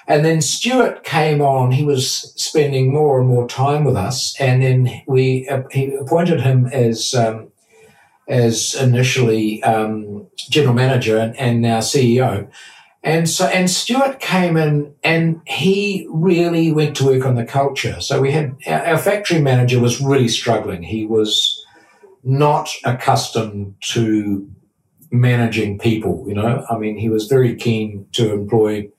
And 0.08 0.26
then 0.26 0.42
Stuart 0.42 1.04
came 1.04 1.42
on. 1.42 1.72
He 1.72 1.86
was 1.86 2.34
spending 2.36 2.92
more 2.92 3.20
and 3.20 3.30
more 3.30 3.48
time 3.48 3.86
with 3.86 3.96
us, 3.96 4.36
and 4.40 4.62
then 4.62 5.02
we 5.08 5.48
uh, 5.48 5.64
he 5.72 5.96
appointed 5.96 6.42
him 6.42 6.66
as 6.66 7.14
um, 7.14 7.53
as 8.28 8.76
initially 8.76 9.62
um, 9.64 10.28
general 10.50 10.74
manager 10.74 11.18
and, 11.18 11.38
and 11.38 11.62
now 11.62 11.80
CEO. 11.80 12.50
And 13.04 13.30
so, 13.30 13.48
and 13.48 13.70
Stuart 13.70 14.22
came 14.22 14.56
in 14.56 14.96
and 15.04 15.42
he 15.46 16.08
really 16.10 16.72
went 16.72 16.96
to 16.98 17.06
work 17.06 17.26
on 17.26 17.36
the 17.36 17.44
culture. 17.44 18.00
So 18.00 18.22
we 18.22 18.32
had 18.32 18.56
our, 18.66 18.98
factory 18.98 19.42
manager 19.42 19.82
was 19.82 20.00
really 20.00 20.30
struggling. 20.30 20.84
He 20.84 21.06
was 21.06 21.62
not 22.24 22.70
accustomed 22.86 23.76
to 23.82 24.50
managing 25.12 25.80
people, 25.80 26.24
you 26.28 26.34
know. 26.34 26.66
I 26.70 26.78
mean, 26.78 26.98
he 26.98 27.10
was 27.10 27.28
very 27.28 27.56
keen 27.56 28.08
to 28.14 28.32
employ, 28.32 28.90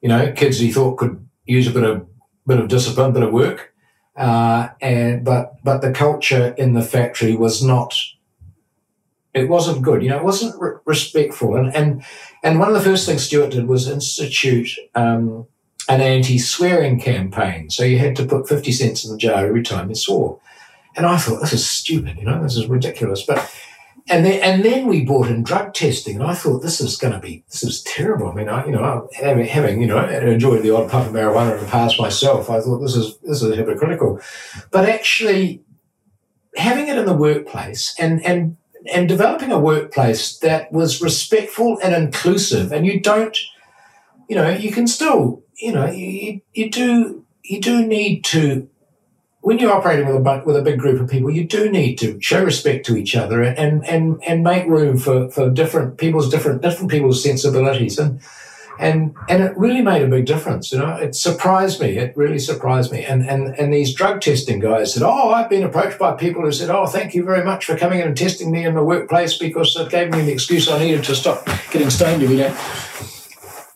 you 0.00 0.08
know, 0.08 0.32
kids 0.32 0.58
he 0.58 0.72
thought 0.72 0.96
could 0.96 1.22
use 1.44 1.66
a 1.66 1.72
bit 1.72 1.84
of 1.84 2.06
bit 2.46 2.58
of 2.58 2.68
discipline, 2.68 3.12
bit 3.12 3.22
of 3.22 3.32
work. 3.32 3.74
Uh, 4.16 4.68
and 4.80 5.22
but 5.22 5.62
but 5.62 5.82
the 5.82 5.92
culture 5.92 6.54
in 6.56 6.72
the 6.72 6.82
factory 6.82 7.36
was 7.36 7.62
not 7.62 7.94
it 9.32 9.48
wasn't 9.48 9.82
good. 9.82 10.02
You 10.02 10.10
know, 10.10 10.18
it 10.18 10.24
wasn't 10.24 10.60
re- 10.60 10.78
respectful. 10.84 11.56
And, 11.56 11.74
and 11.74 12.04
and 12.42 12.58
one 12.58 12.68
of 12.68 12.74
the 12.74 12.80
first 12.80 13.06
things 13.06 13.22
Stuart 13.22 13.50
did 13.50 13.68
was 13.68 13.88
institute 13.88 14.70
um, 14.94 15.46
an 15.88 16.00
anti-swearing 16.00 17.00
campaign. 17.00 17.70
So 17.70 17.84
you 17.84 17.98
had 17.98 18.16
to 18.16 18.26
put 18.26 18.48
fifty 18.48 18.72
cents 18.72 19.04
in 19.04 19.12
the 19.12 19.18
jar 19.18 19.46
every 19.46 19.62
time 19.62 19.88
you 19.88 19.94
swore. 19.94 20.40
And 20.96 21.06
I 21.06 21.18
thought 21.18 21.40
this 21.40 21.52
is 21.52 21.68
stupid. 21.68 22.18
You 22.18 22.24
know, 22.24 22.42
this 22.42 22.56
is 22.56 22.66
ridiculous. 22.66 23.22
But 23.24 23.48
and 24.08 24.24
then 24.24 24.40
and 24.42 24.64
then 24.64 24.88
we 24.88 25.04
brought 25.04 25.28
in 25.28 25.44
drug 25.44 25.72
testing, 25.74 26.16
and 26.16 26.24
I 26.24 26.34
thought 26.34 26.60
this 26.60 26.80
is 26.80 26.96
going 26.96 27.12
to 27.12 27.20
be 27.20 27.44
this 27.48 27.62
is 27.62 27.82
terrible. 27.82 28.28
I 28.28 28.34
mean, 28.34 28.48
I 28.48 28.66
you 28.66 28.72
know 28.72 29.08
having, 29.14 29.46
having 29.46 29.80
you 29.80 29.86
know 29.86 30.04
enjoyed 30.04 30.62
the 30.62 30.74
odd 30.74 30.90
puff 30.90 31.06
of 31.06 31.12
marijuana 31.12 31.54
in 31.56 31.64
the 31.64 31.70
past 31.70 32.00
myself, 32.00 32.50
I 32.50 32.60
thought 32.60 32.80
this 32.80 32.96
is 32.96 33.18
this 33.18 33.42
is 33.42 33.54
hypocritical. 33.54 34.20
But 34.72 34.88
actually, 34.88 35.62
having 36.56 36.88
it 36.88 36.98
in 36.98 37.04
the 37.04 37.14
workplace 37.14 37.94
and 37.98 38.24
and 38.26 38.56
and 38.92 39.08
developing 39.08 39.52
a 39.52 39.58
workplace 39.58 40.38
that 40.38 40.72
was 40.72 41.02
respectful 41.02 41.78
and 41.82 41.94
inclusive. 41.94 42.72
And 42.72 42.86
you 42.86 43.00
don't, 43.00 43.36
you 44.28 44.36
know, 44.36 44.48
you 44.48 44.72
can 44.72 44.86
still, 44.86 45.42
you 45.56 45.72
know, 45.72 45.86
you, 45.86 46.40
you 46.52 46.70
do 46.70 47.24
you 47.42 47.60
do 47.60 47.86
need 47.86 48.24
to 48.24 48.68
when 49.42 49.58
you're 49.58 49.72
operating 49.72 50.06
with 50.06 50.16
a 50.16 50.42
with 50.44 50.56
a 50.56 50.62
big 50.62 50.78
group 50.78 51.00
of 51.00 51.08
people, 51.08 51.30
you 51.30 51.44
do 51.44 51.70
need 51.70 51.96
to 51.96 52.20
show 52.20 52.44
respect 52.44 52.84
to 52.86 52.96
each 52.96 53.16
other 53.16 53.42
and 53.42 53.84
and 53.86 54.22
and 54.26 54.44
make 54.44 54.66
room 54.66 54.98
for 54.98 55.30
for 55.30 55.50
different 55.50 55.98
people's 55.98 56.30
different 56.30 56.62
different 56.62 56.90
people's 56.90 57.22
sensibilities 57.22 57.98
and 57.98 58.20
and 58.80 59.14
and 59.28 59.42
it 59.42 59.56
really 59.56 59.82
made 59.82 60.02
a 60.02 60.08
big 60.08 60.24
difference. 60.24 60.72
You 60.72 60.78
know, 60.78 60.96
it 60.96 61.14
surprised 61.14 61.80
me. 61.80 61.98
It 61.98 62.16
really 62.16 62.38
surprised 62.38 62.90
me. 62.90 63.04
And 63.04 63.22
and 63.28 63.54
and 63.58 63.72
these 63.72 63.92
drug 63.94 64.22
testing 64.22 64.58
guys 64.58 64.94
said, 64.94 65.02
"Oh, 65.02 65.30
I've 65.30 65.50
been 65.50 65.62
approached 65.62 65.98
by 65.98 66.12
people 66.12 66.42
who 66.42 66.50
said, 66.50 66.70
oh, 66.70 66.86
thank 66.86 67.14
you 67.14 67.22
very 67.22 67.44
much 67.44 67.66
for 67.66 67.76
coming 67.76 68.00
in 68.00 68.08
and 68.08 68.16
testing 68.16 68.50
me 68.50 68.64
in 68.64 68.74
my 68.74 68.80
workplace 68.80 69.36
because 69.36 69.76
it 69.76 69.90
gave 69.90 70.10
me 70.10 70.22
the 70.22 70.32
excuse 70.32 70.68
I 70.68 70.78
needed 70.78 71.04
to 71.04 71.14
stop 71.14 71.44
getting 71.70 71.90
stoned 71.90 72.22
every 72.22 72.36
day." 72.36 72.56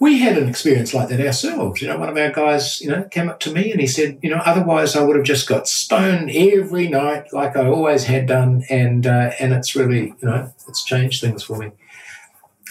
We 0.01 0.19
had 0.19 0.37
an 0.37 0.49
experience 0.49 0.93
like 0.93 1.09
that 1.09 1.21
ourselves. 1.21 1.81
You 1.81 1.89
know, 1.89 1.99
one 1.99 2.09
of 2.09 2.17
our 2.17 2.31
guys, 2.31 2.81
you 2.81 2.91
know, 2.91 3.05
came 3.05 3.29
up 3.29 3.41
to 3.41 3.53
me 3.53 3.71
and 3.71 3.81
he 3.81 3.87
said, 3.87 4.19
you 4.23 4.29
know, 4.29 4.43
otherwise 4.45 4.97
I 4.97 5.03
would 5.03 5.17
have 5.17 5.25
just 5.25 5.49
got 5.49 5.69
stoned 5.69 6.31
every 6.31 6.89
night 6.89 7.33
like 7.33 7.57
I 7.57 7.67
always 7.67 8.05
had 8.05 8.27
done, 8.27 8.65
and 8.69 9.07
uh, 9.07 9.31
and 9.39 9.53
it's 9.53 9.77
really, 9.77 10.15
you 10.21 10.29
know, 10.29 10.53
it's 10.67 10.83
changed 10.83 11.21
things 11.21 11.43
for 11.43 11.59
me 11.59 11.73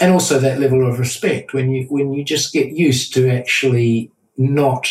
and 0.01 0.11
also 0.11 0.39
that 0.39 0.59
level 0.59 0.87
of 0.87 0.99
respect 0.99 1.53
when 1.53 1.69
you 1.71 1.85
when 1.85 2.13
you 2.13 2.23
just 2.23 2.53
get 2.53 2.69
used 2.69 3.13
to 3.13 3.29
actually 3.29 4.11
not 4.37 4.87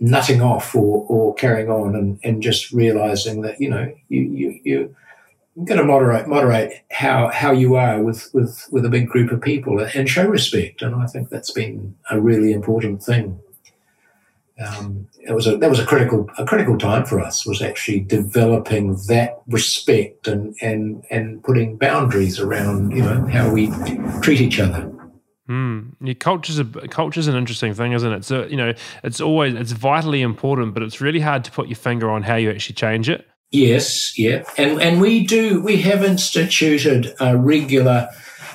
nutting 0.00 0.40
off 0.40 0.74
or, 0.74 1.04
or 1.08 1.34
carrying 1.34 1.70
on 1.70 1.94
and, 1.94 2.18
and 2.24 2.42
just 2.42 2.72
realizing 2.72 3.42
that 3.42 3.60
you 3.60 3.68
know 3.68 3.92
you 4.08 4.22
you 4.22 4.60
you 4.64 4.96
going 5.64 5.78
to 5.78 5.84
moderate 5.84 6.26
moderate 6.26 6.84
how 6.90 7.28
how 7.28 7.52
you 7.52 7.74
are 7.74 8.02
with 8.02 8.30
with 8.32 8.66
with 8.70 8.84
a 8.84 8.88
big 8.88 9.08
group 9.08 9.30
of 9.30 9.40
people 9.40 9.80
and 9.94 10.08
show 10.08 10.26
respect. 10.26 10.82
And 10.82 10.94
I 10.94 11.06
think 11.06 11.28
that's 11.28 11.50
been 11.50 11.96
a 12.10 12.20
really 12.20 12.52
important 12.52 13.02
thing. 13.02 13.40
Um, 14.58 15.08
it 15.22 15.32
was 15.32 15.46
a 15.46 15.56
that 15.56 15.70
was 15.70 15.78
a 15.78 15.86
critical 15.86 16.28
a 16.38 16.44
critical 16.44 16.78
time 16.78 17.04
for 17.04 17.20
us 17.20 17.46
was 17.46 17.62
actually 17.62 18.00
developing 18.00 18.96
that 19.08 19.40
respect 19.46 20.26
and 20.26 20.56
and 20.60 21.04
and 21.10 21.42
putting 21.44 21.76
boundaries 21.76 22.38
around 22.38 22.90
you 22.92 23.02
know 23.02 23.26
how 23.26 23.50
we 23.50 23.70
treat 24.22 24.40
each 24.40 24.60
other. 24.60 24.90
Mm. 25.48 25.96
Yeah, 26.00 26.14
culture's 26.14 26.58
a 26.58 26.64
culture's 26.64 27.26
an 27.26 27.36
interesting 27.36 27.74
thing, 27.74 27.92
isn't 27.92 28.12
it? 28.12 28.24
So 28.24 28.46
you 28.46 28.56
know, 28.56 28.72
it's 29.02 29.20
always 29.20 29.54
it's 29.54 29.72
vitally 29.72 30.22
important, 30.22 30.74
but 30.74 30.82
it's 30.82 31.00
really 31.00 31.20
hard 31.20 31.44
to 31.44 31.50
put 31.50 31.68
your 31.68 31.76
finger 31.76 32.10
on 32.10 32.22
how 32.22 32.36
you 32.36 32.50
actually 32.50 32.76
change 32.76 33.08
it. 33.08 33.26
Yes, 33.50 34.16
yeah, 34.16 34.44
and 34.56 34.80
and 34.80 35.00
we 35.00 35.26
do 35.26 35.60
we 35.60 35.78
have 35.78 36.04
instituted 36.04 37.14
a 37.18 37.36
regular 37.36 38.08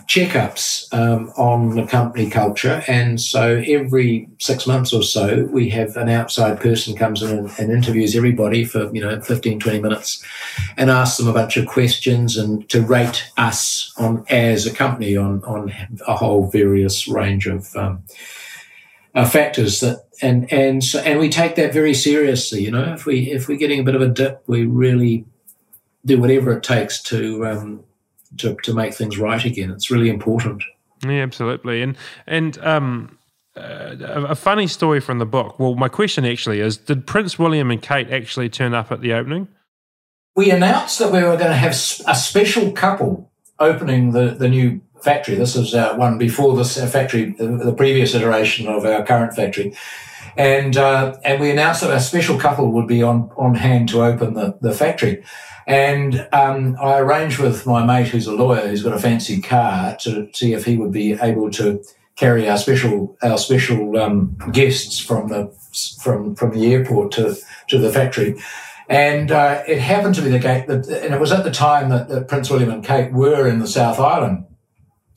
checkups 0.08 0.94
um, 0.94 1.32
on 1.38 1.76
the 1.76 1.86
company 1.86 2.30
culture. 2.30 2.84
And 2.88 3.20
so 3.20 3.64
every 3.66 4.30
six 4.40 4.68
months 4.68 4.94
or 4.94 5.04
so, 5.04 5.46
we 5.52 5.70
have 5.70 5.98
an 5.98 6.10
outside 6.10 6.60
person 6.60 6.96
comes 6.96 7.22
in 7.22 7.38
and, 7.38 7.52
and, 7.58 7.72
interviews 7.72 8.16
everybody 8.16 8.64
for, 8.66 8.94
you 8.94 9.02
know, 9.02 9.20
15, 9.20 9.60
20 9.60 9.80
minutes 9.80 10.24
and 10.78 10.90
asks 10.90 11.18
them 11.18 11.28
a 11.28 11.34
bunch 11.34 11.58
of 11.58 11.66
questions 11.66 12.38
and 12.38 12.68
to 12.70 12.82
rate 12.82 13.30
us 13.38 13.94
on 13.98 14.26
as 14.30 14.66
a 14.66 14.74
company 14.74 15.18
on, 15.18 15.44
on 15.44 15.74
a 16.08 16.16
whole 16.16 16.50
various 16.50 17.08
range 17.08 17.48
of 17.48 17.76
um, 17.76 18.04
uh, 19.16 19.26
factors 19.26 19.80
that 19.80 20.06
and 20.22 20.52
and 20.52 20.84
so, 20.84 21.00
and 21.00 21.20
we 21.20 21.30
take 21.30 21.56
that 21.56 21.74
very 21.74 21.94
seriously. 21.94 22.64
You 22.64 22.72
know, 22.72 22.94
if 22.94 23.06
we 23.06 23.32
if 23.32 23.48
we're 23.48 23.58
getting 23.58 23.80
a 23.80 23.84
bit 23.84 23.96
of 23.96 24.02
a 24.02 24.08
dip, 24.08 24.44
we 24.48 24.66
really 24.66 25.26
do 26.06 26.20
whatever 26.20 26.54
it 26.54 26.64
takes 26.64 27.02
to 27.04 27.46
um, 27.46 27.84
to 28.38 28.56
to 28.64 28.74
make 28.74 28.94
things 28.94 29.18
right 29.18 29.44
again. 29.44 29.72
It's 29.72 29.92
really 29.92 30.10
important. 30.10 30.64
Yeah, 31.04 31.22
absolutely. 31.22 31.82
And 31.82 31.98
and 32.28 32.58
um, 32.60 33.18
uh, 33.56 33.96
a 34.00 34.36
funny 34.36 34.68
story 34.68 35.00
from 35.00 35.20
the 35.20 35.26
book. 35.26 35.60
Well, 35.60 35.76
my 35.76 35.90
question 35.90 36.26
actually 36.26 36.60
is: 36.60 36.78
Did 36.78 37.06
Prince 37.06 37.40
William 37.40 37.72
and 37.72 37.82
Kate 37.82 38.10
actually 38.12 38.50
turn 38.50 38.74
up 38.74 38.92
at 38.92 39.02
the 39.02 39.14
opening? 39.14 39.48
We 40.36 40.52
announced 40.52 41.00
that 41.00 41.12
we 41.12 41.24
were 41.24 41.38
going 41.38 41.52
to 41.52 41.56
have 41.56 41.72
a 41.72 42.16
special 42.16 42.72
couple 42.72 43.32
opening 43.60 44.12
the 44.12 44.36
the 44.38 44.50
new 44.50 44.82
factory. 45.02 45.36
This 45.36 45.56
is 45.56 45.74
uh, 45.74 45.96
one 45.96 46.18
before 46.18 46.58
this 46.58 46.78
uh, 46.78 46.88
factory, 46.88 47.36
the 47.38 47.74
previous 47.78 48.16
iteration 48.16 48.68
of 48.68 48.86
our 48.86 49.06
current 49.06 49.36
factory. 49.36 49.76
And, 50.38 50.76
uh, 50.76 51.16
and 51.24 51.40
we 51.40 51.52
announced 51.52 51.82
that 51.82 51.92
a 51.92 52.00
special 52.00 52.38
couple 52.38 52.72
would 52.74 52.88
be 52.88 53.02
on, 53.02 53.32
on 53.38 53.56
hand 53.56 53.90
to 53.90 54.04
open 54.04 54.34
the, 54.34 54.58
the 54.60 54.74
factory. 54.74 55.24
And 55.68 56.28
um, 56.32 56.78
I 56.80 57.00
arranged 57.00 57.40
with 57.40 57.66
my 57.66 57.84
mate, 57.86 58.10
who's 58.10 58.28
a 58.28 58.36
lawyer, 58.36 58.68
who's 58.68 58.84
got 58.84 58.94
a 58.94 59.00
fancy 59.00 59.42
car, 59.42 59.98
to 60.02 60.30
see 60.34 60.54
if 60.54 60.66
he 60.66 60.78
would 60.78 60.92
be 60.92 61.14
able 61.14 61.50
to 61.52 61.84
carry 62.16 62.48
our 62.50 62.58
special 62.58 63.18
our 63.22 63.38
special 63.38 63.98
um, 63.98 64.38
guests 64.52 65.00
from 65.00 65.28
the 65.28 65.52
from 66.02 66.36
from 66.36 66.52
the 66.52 66.72
airport 66.74 67.12
to 67.14 67.36
to 67.70 67.78
the 67.80 67.92
factory. 67.92 68.36
And 68.88 69.32
uh, 69.32 69.64
it 69.68 69.80
happened 69.80 70.14
to 70.16 70.22
be 70.22 70.30
the 70.30 70.38
gate 70.38 70.68
that, 70.68 70.88
and 70.88 71.16
it 71.16 71.20
was 71.20 71.32
at 71.32 71.44
the 71.44 71.52
time 71.52 71.90
that, 71.90 72.08
that 72.10 72.28
Prince 72.28 72.52
William 72.52 72.70
and 72.70 72.84
Kate 72.84 73.12
were 73.12 73.48
in 73.48 73.58
the 73.58 73.68
South 73.68 74.00
Island 74.00 74.46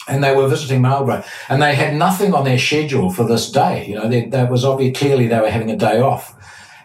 and 0.09 0.25
they 0.25 0.35
were 0.35 0.49
visiting 0.49 0.81
Marlborough, 0.81 1.23
and 1.49 1.61
they 1.61 1.75
had 1.75 1.95
nothing 1.95 2.35
on 2.35 2.45
their 2.45 2.59
schedule 2.59 3.11
for 3.11 3.25
this 3.25 3.51
day. 3.51 3.87
You 3.87 3.97
know, 3.97 4.09
that 4.31 4.51
was 4.51 4.65
obviously 4.65 4.95
clearly 4.95 5.27
they 5.29 5.39
were 5.39 5.51
having 5.51 5.71
a 5.71 5.77
day 5.77 6.01
off, 6.01 6.35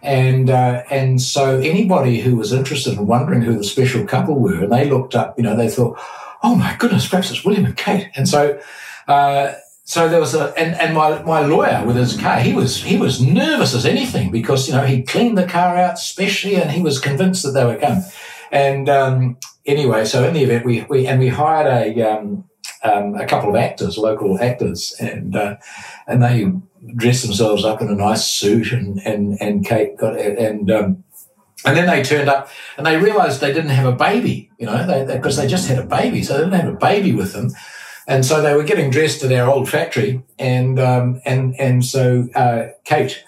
and 0.04 0.50
uh, 0.50 0.84
and 0.92 1.22
so 1.22 1.60
anybody 1.60 2.20
who 2.20 2.36
was 2.36 2.54
interested 2.54 2.94
in 2.94 3.08
wondering 3.08 3.42
who 3.42 3.58
the 3.58 3.64
special 3.64 4.06
couple 4.06 4.40
were, 4.40 4.64
and 4.64 4.72
they 4.72 4.90
looked 4.90 5.16
up, 5.16 5.38
you 5.38 5.44
know, 5.44 5.56
they 5.56 5.70
thought, 5.70 5.98
oh 6.44 6.56
my 6.56 6.76
goodness, 6.78 7.08
perhaps 7.08 7.32
it's 7.32 7.44
William 7.44 7.66
and 7.66 7.78
Kate, 7.78 8.10
and 8.16 8.28
so. 8.28 8.60
Uh, 9.08 9.54
so 9.86 10.08
there 10.08 10.22
was 10.22 10.34
a 10.34 10.54
and, 10.58 10.76
and 10.80 10.96
my, 10.96 11.22
my 11.24 11.42
lawyer 11.42 11.84
with 11.86 11.98
his 11.98 12.16
car 12.16 12.40
he 12.40 12.54
was 12.54 12.82
he 12.82 12.96
was 12.96 13.22
nervous 13.22 13.74
as 13.74 13.86
anything 13.86 14.32
because 14.32 14.66
you 14.66 14.74
know 14.74 14.86
he 14.86 15.04
cleaned 15.04 15.38
the 15.38 15.46
car 15.46 15.76
out 15.76 16.00
specially 16.00 16.56
and 16.56 16.72
he 16.72 16.82
was 16.82 17.00
convinced 17.00 17.44
that 17.44 17.52
they 17.52 17.66
were 17.66 17.76
coming 17.76 18.02
and 18.50 18.88
um, 18.88 19.38
anyway 19.66 20.06
so 20.06 20.26
in 20.26 20.34
the 20.34 20.42
event 20.42 20.66
we, 20.66 20.84
we 20.84 21.06
and 21.06 21.20
we 21.20 21.28
hired 21.28 21.68
a 21.68 22.02
um, 22.02 22.46
um, 22.84 23.16
a 23.16 23.26
couple 23.26 23.50
of 23.50 23.56
actors, 23.56 23.98
local 23.98 24.40
actors, 24.42 24.94
and 25.00 25.36
uh, 25.36 25.56
and 26.08 26.22
they 26.22 26.52
dressed 26.96 27.24
themselves 27.24 27.66
up 27.66 27.82
in 27.82 27.90
a 27.90 27.96
nice 27.96 28.26
suit, 28.26 28.72
and 28.72 29.00
and 29.06 29.38
and 29.42 29.66
Kate 29.66 29.98
got 29.98 30.20
and. 30.20 30.72
Um, 30.72 31.04
and 31.66 31.78
then 31.78 31.88
they 31.88 32.04
turned 32.04 32.28
up 32.28 32.50
and 32.76 32.86
they 32.86 32.98
realized 32.98 33.40
they 33.40 33.54
didn't 33.54 33.70
have 33.70 33.86
a 33.86 33.96
baby, 33.96 34.52
you 34.58 34.66
know, 34.66 34.74
because 35.08 35.38
they, 35.38 35.44
they, 35.44 35.48
they, 35.48 35.50
just 35.50 35.70
had 35.70 35.80
a 35.80 35.86
baby. 35.86 36.22
So 36.22 36.34
they 36.34 36.44
didn't 36.44 36.60
have 36.60 36.74
a 36.74 36.78
baby 36.78 37.14
with 37.14 37.32
them. 37.32 37.52
And 38.06 38.26
so 38.26 38.42
they 38.42 38.54
were 38.54 38.64
getting 38.64 38.92
dressed 38.92 39.24
at 39.24 39.32
our 39.32 39.50
old 39.50 39.70
factory. 39.70 40.24
And, 40.38 40.78
um, 40.78 41.22
and, 41.24 41.56
and 41.58 41.86
so, 41.86 42.28
uh, 42.36 42.68
Kate 42.84 43.24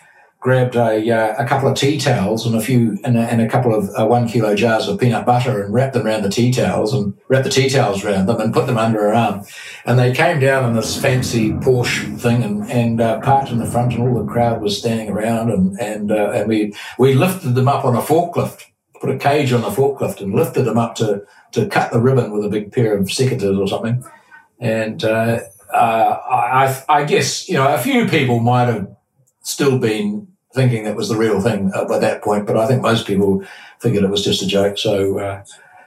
grabbed 0.46 0.76
a, 0.76 1.10
uh, 1.10 1.44
a 1.44 1.48
couple 1.48 1.68
of 1.68 1.76
tea 1.76 1.98
towels 1.98 2.46
and 2.46 2.54
a 2.54 2.62
few 2.62 3.00
and 3.04 3.18
a, 3.18 3.22
and 3.22 3.42
a 3.42 3.50
couple 3.50 3.74
of 3.74 3.90
uh, 4.00 4.06
one 4.06 4.28
kilo 4.28 4.54
jars 4.54 4.88
of 4.88 5.00
peanut 5.00 5.26
butter 5.26 5.64
and 5.64 5.74
wrapped 5.74 5.96
them 5.96 6.06
around 6.06 6.22
the 6.22 6.30
tea 6.30 6.52
towels 6.52 6.94
and 6.94 7.18
wrapped 7.30 7.46
the 7.46 7.50
tea 7.50 7.68
towels 7.68 8.06
around 8.06 8.28
them 8.28 8.40
and 8.40 8.54
put 8.54 8.68
them 8.68 8.78
under 8.78 9.00
her 9.00 9.14
arm. 9.16 9.44
And 9.88 9.98
they 9.98 10.14
came 10.14 10.40
down 10.40 10.70
in 10.70 10.76
this 10.76 11.02
fancy 11.02 11.50
Porsche 11.54 12.20
thing 12.20 12.44
and, 12.44 12.70
and 12.70 13.02
uh, 13.02 13.22
parked 13.22 13.50
in 13.50 13.58
the 13.58 13.66
front 13.66 13.94
and 13.94 14.04
all 14.04 14.24
the 14.24 14.32
crowd 14.32 14.62
was 14.62 14.78
standing 14.78 15.10
around 15.10 15.50
and, 15.50 15.80
and, 15.80 16.12
uh, 16.12 16.30
and 16.30 16.48
we, 16.48 16.76
we 17.00 17.16
lifted 17.16 17.56
them 17.56 17.68
up 17.68 17.84
on 17.84 17.96
a 17.96 18.02
forklift, 18.02 18.66
put 19.02 19.10
a 19.10 19.18
cage 19.18 19.52
on 19.52 19.62
the 19.62 19.70
forklift 19.70 20.22
and 20.22 20.36
lifted 20.36 20.66
them 20.66 20.78
up 20.78 20.94
to, 20.98 21.24
to 21.54 21.68
cut 21.70 21.92
the 21.92 22.00
ribbon 22.00 22.32
with 22.32 22.46
a 22.46 22.50
big 22.50 22.72
pair 22.72 22.96
of 22.96 23.08
secateurs 23.08 23.58
or 23.58 23.68
something. 23.68 24.06
And, 24.60 25.04
uh, 25.04 25.40
uh, 25.74 26.20
I, 26.30 26.84
I 26.88 27.04
guess, 27.04 27.50
you 27.50 27.56
know, 27.56 27.74
a 27.74 27.80
few 27.80 28.08
people 28.08 28.40
might 28.40 28.68
have 28.68 28.96
still 29.42 29.80
been 29.80 30.28
thinking 30.56 30.86
that 30.86 30.96
was 30.96 31.10
the 31.10 31.18
real 31.18 31.42
thing 31.42 31.70
by 31.88 32.00
that 32.00 32.24
point. 32.24 32.48
But 32.48 32.58
I 32.58 32.68
think 32.68 32.82
most 32.82 33.06
people 33.06 33.44
figured 33.80 34.04
it 34.04 34.10
was 34.10 34.24
just 34.24 34.42
a 34.42 34.48
joke. 34.48 34.78
So 34.78 35.20
uh, 35.20 35.44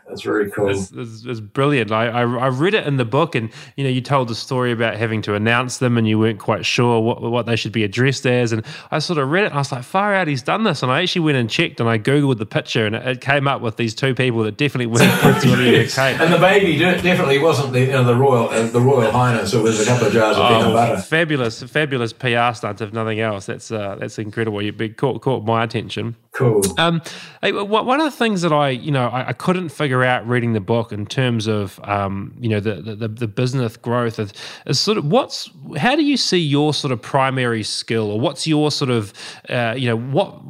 that's 0.08 0.22
very 0.22 0.50
cool. 0.50 0.70
It's, 0.70 0.90
it's, 0.92 1.24
it's 1.24 1.40
brilliant. 1.40 1.92
I, 1.92 2.06
I, 2.06 2.20
I 2.22 2.46
read 2.48 2.74
it 2.74 2.86
in 2.86 2.96
the 2.96 3.04
book, 3.04 3.34
and 3.34 3.50
you 3.76 3.84
know, 3.84 3.90
you 3.90 4.00
told 4.00 4.28
the 4.28 4.34
story 4.34 4.72
about 4.72 4.96
having 4.96 5.20
to 5.22 5.34
announce 5.34 5.78
them, 5.78 5.98
and 5.98 6.08
you 6.08 6.18
weren't 6.18 6.38
quite 6.38 6.64
sure 6.64 7.00
what 7.00 7.20
what 7.20 7.46
they 7.46 7.56
should 7.56 7.72
be 7.72 7.84
addressed 7.84 8.26
as. 8.26 8.52
And 8.52 8.64
I 8.90 9.00
sort 9.00 9.18
of 9.18 9.30
read 9.30 9.44
it, 9.44 9.48
and 9.48 9.54
I 9.54 9.58
was 9.58 9.70
like, 9.70 9.84
far 9.84 10.14
out, 10.14 10.26
he's 10.26 10.42
done 10.42 10.64
this. 10.64 10.82
And 10.82 10.90
I 10.90 11.02
actually 11.02 11.22
went 11.22 11.36
and 11.36 11.50
checked, 11.50 11.78
and 11.80 11.88
I 11.88 11.98
googled 11.98 12.38
the 12.38 12.46
picture, 12.46 12.86
and 12.86 12.96
it, 12.96 13.06
it 13.06 13.20
came 13.20 13.46
up 13.46 13.60
with 13.60 13.76
these 13.76 13.94
two 13.94 14.14
people 14.14 14.42
that 14.44 14.56
definitely 14.56 14.86
weren't 14.86 15.12
Prince 15.20 15.44
William 15.44 15.82
and 15.82 15.90
Kate. 15.90 16.20
And 16.20 16.32
the 16.32 16.38
baby 16.38 16.78
definitely 16.78 17.38
wasn't 17.38 17.72
the 17.74 17.80
you 17.80 17.92
know, 17.92 18.04
the 18.04 18.16
royal 18.16 18.48
uh, 18.48 18.66
the 18.66 18.80
royal 18.80 19.10
highness. 19.10 19.52
It 19.52 19.62
was 19.62 19.80
a 19.80 19.84
couple 19.84 20.06
of 20.06 20.12
jars 20.12 20.36
of 20.36 20.44
oh, 20.44 20.48
peanut 20.48 20.72
butter. 20.72 21.02
Fabulous, 21.02 21.62
fabulous 21.64 22.12
PR 22.12 22.54
stunt, 22.54 22.80
if 22.80 22.92
nothing 22.92 23.20
else. 23.20 23.46
That's 23.46 23.70
uh, 23.70 23.96
that's 23.98 24.18
incredible. 24.18 24.62
You 24.62 24.72
caught 24.94 25.20
caught 25.20 25.44
my 25.44 25.64
attention. 25.64 26.16
Cool. 26.38 26.62
Um, 26.78 27.02
one 27.42 27.98
of 27.98 28.04
the 28.04 28.16
things 28.16 28.42
that 28.42 28.52
I, 28.52 28.68
you 28.68 28.92
know, 28.92 29.08
I, 29.08 29.30
I, 29.30 29.32
couldn't 29.32 29.70
figure 29.70 30.04
out 30.04 30.24
reading 30.28 30.52
the 30.52 30.60
book 30.60 30.92
in 30.92 31.04
terms 31.04 31.48
of, 31.48 31.80
um, 31.82 32.32
you 32.38 32.48
know, 32.48 32.60
the, 32.60 32.74
the, 32.94 33.08
the 33.08 33.26
business 33.26 33.76
growth 33.76 34.20
is, 34.20 34.32
is, 34.64 34.78
sort 34.78 34.98
of 34.98 35.06
what's, 35.06 35.50
how 35.76 35.96
do 35.96 36.04
you 36.04 36.16
see 36.16 36.38
your 36.38 36.72
sort 36.72 36.92
of 36.92 37.02
primary 37.02 37.64
skill 37.64 38.12
or 38.12 38.20
what's 38.20 38.46
your 38.46 38.70
sort 38.70 38.88
of, 38.88 39.12
uh, 39.48 39.74
you 39.76 39.88
know, 39.88 39.96
what, 39.96 40.40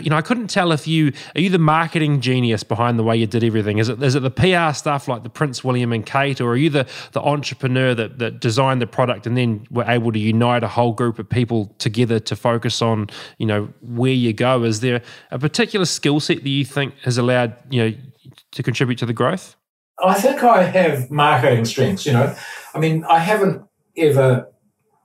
you 0.00 0.10
know, 0.10 0.16
I 0.16 0.22
couldn't 0.22 0.48
tell 0.48 0.72
if 0.72 0.88
you, 0.88 1.12
are 1.36 1.40
you 1.40 1.50
the 1.50 1.58
marketing 1.60 2.20
genius 2.20 2.64
behind 2.64 2.98
the 2.98 3.04
way 3.04 3.16
you 3.16 3.28
did 3.28 3.44
everything? 3.44 3.78
Is 3.78 3.88
it, 3.88 4.02
is 4.02 4.16
it 4.16 4.20
the 4.20 4.30
PR 4.30 4.74
stuff 4.74 5.06
like 5.06 5.22
the 5.22 5.30
Prince 5.30 5.62
William 5.62 5.92
and 5.92 6.04
Kate, 6.04 6.40
or 6.40 6.50
are 6.50 6.56
you 6.56 6.68
the, 6.68 6.88
the 7.12 7.20
entrepreneur 7.20 7.94
that, 7.94 8.18
that 8.18 8.40
designed 8.40 8.82
the 8.82 8.88
product 8.88 9.24
and 9.24 9.36
then 9.36 9.64
were 9.70 9.84
able 9.86 10.10
to 10.10 10.18
unite 10.18 10.64
a 10.64 10.68
whole 10.68 10.92
group 10.92 11.20
of 11.20 11.28
people 11.28 11.72
together 11.78 12.18
to 12.18 12.34
focus 12.34 12.82
on, 12.82 13.08
you 13.38 13.46
know, 13.46 13.68
where 13.82 14.12
you 14.12 14.32
go? 14.32 14.64
Is 14.64 14.80
there, 14.80 15.00
a 15.30 15.38
particular 15.38 15.86
skill 15.86 16.20
set 16.20 16.42
that 16.42 16.48
you 16.48 16.64
think 16.64 16.94
has 17.02 17.18
allowed 17.18 17.56
you 17.70 17.82
know 17.82 17.96
to 18.52 18.62
contribute 18.62 18.98
to 18.98 19.06
the 19.06 19.12
growth? 19.12 19.56
I 20.02 20.14
think 20.14 20.42
I 20.42 20.62
have 20.62 21.10
marketing 21.10 21.64
strengths. 21.64 22.06
You 22.06 22.12
know, 22.12 22.36
I 22.74 22.78
mean, 22.78 23.04
I 23.04 23.18
haven't 23.18 23.62
ever 23.96 24.48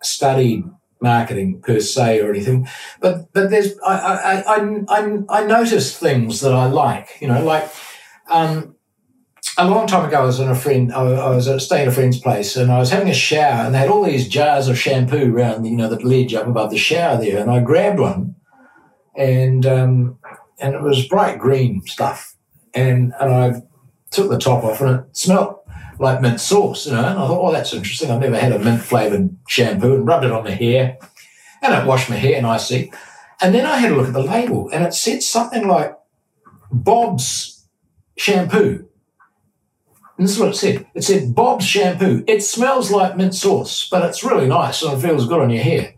studied 0.01 0.65
marketing 1.01 1.61
per 1.61 1.79
se 1.79 2.21
or 2.21 2.29
anything, 2.29 2.67
but 2.99 3.31
but 3.33 3.49
there's 3.49 3.77
I 3.85 3.97
I 3.97 4.55
I 4.55 4.83
I, 4.87 5.17
I 5.29 5.43
notice 5.45 5.97
things 5.97 6.41
that 6.41 6.53
I 6.53 6.65
like. 6.65 7.17
You 7.21 7.27
know, 7.27 7.43
like. 7.43 7.69
Um, 8.29 8.75
a 9.57 9.67
long 9.67 9.85
time 9.85 10.07
ago, 10.07 10.21
I 10.21 10.25
was 10.25 10.39
in 10.39 10.49
a 10.49 10.55
friend. 10.55 10.91
I 10.91 11.03
was 11.03 11.63
staying 11.63 11.83
at 11.83 11.87
a 11.89 11.91
friend's 11.91 12.19
place, 12.19 12.55
and 12.55 12.71
I 12.71 12.79
was 12.79 12.89
having 12.89 13.09
a 13.09 13.13
shower, 13.13 13.65
and 13.65 13.75
they 13.75 13.79
had 13.79 13.89
all 13.89 14.03
these 14.03 14.27
jars 14.27 14.67
of 14.67 14.79
shampoo 14.79 15.35
around, 15.35 15.65
you 15.65 15.75
know, 15.75 15.89
the 15.89 15.99
ledge 15.99 16.33
up 16.33 16.47
above 16.47 16.71
the 16.71 16.77
shower 16.77 17.17
there. 17.17 17.39
And 17.39 17.51
I 17.51 17.59
grabbed 17.59 17.99
one, 17.99 18.35
and 19.15 19.65
um, 19.65 20.17
and 20.59 20.73
it 20.75 20.81
was 20.81 21.07
bright 21.07 21.39
green 21.39 21.81
stuff. 21.85 22.35
And 22.73 23.13
and 23.19 23.33
I 23.33 23.61
took 24.11 24.29
the 24.29 24.39
top 24.39 24.63
off, 24.63 24.81
and 24.81 24.99
it 24.99 25.17
smelled 25.17 25.57
like 25.99 26.21
mint 26.21 26.39
sauce, 26.39 26.85
you 26.85 26.93
know. 26.93 26.99
And 26.99 27.19
I 27.19 27.27
thought, 27.27 27.49
oh, 27.49 27.51
that's 27.51 27.73
interesting. 27.73 28.09
I've 28.09 28.21
never 28.21 28.37
had 28.37 28.51
a 28.51 28.59
mint 28.59 28.81
flavored 28.81 29.35
shampoo, 29.47 29.95
and 29.95 30.07
rubbed 30.07 30.25
it 30.25 30.31
on 30.31 30.43
my 30.43 30.51
hair, 30.51 30.97
and 31.61 31.73
it 31.73 31.87
washed 31.87 32.09
my 32.09 32.15
hair 32.15 32.41
nicely. 32.41 32.91
And 33.41 33.53
then 33.53 33.65
I 33.65 33.77
had 33.77 33.91
a 33.91 33.95
look 33.95 34.07
at 34.07 34.13
the 34.13 34.23
label, 34.23 34.69
and 34.69 34.83
it 34.83 34.93
said 34.93 35.21
something 35.21 35.67
like 35.67 35.97
Bob's 36.71 37.65
shampoo. 38.17 38.87
And 40.17 40.27
this 40.27 40.35
is 40.35 40.39
what 40.39 40.49
it 40.49 40.55
said. 40.55 40.85
It 40.93 41.03
said 41.03 41.33
Bob's 41.33 41.65
shampoo. 41.65 42.23
It 42.27 42.43
smells 42.43 42.91
like 42.91 43.17
mint 43.17 43.33
sauce, 43.33 43.87
but 43.89 44.07
it's 44.07 44.23
really 44.23 44.47
nice 44.47 44.81
and 44.83 44.93
it 44.93 45.01
feels 45.01 45.27
good 45.27 45.41
on 45.41 45.49
your 45.49 45.63
hair. 45.63 45.95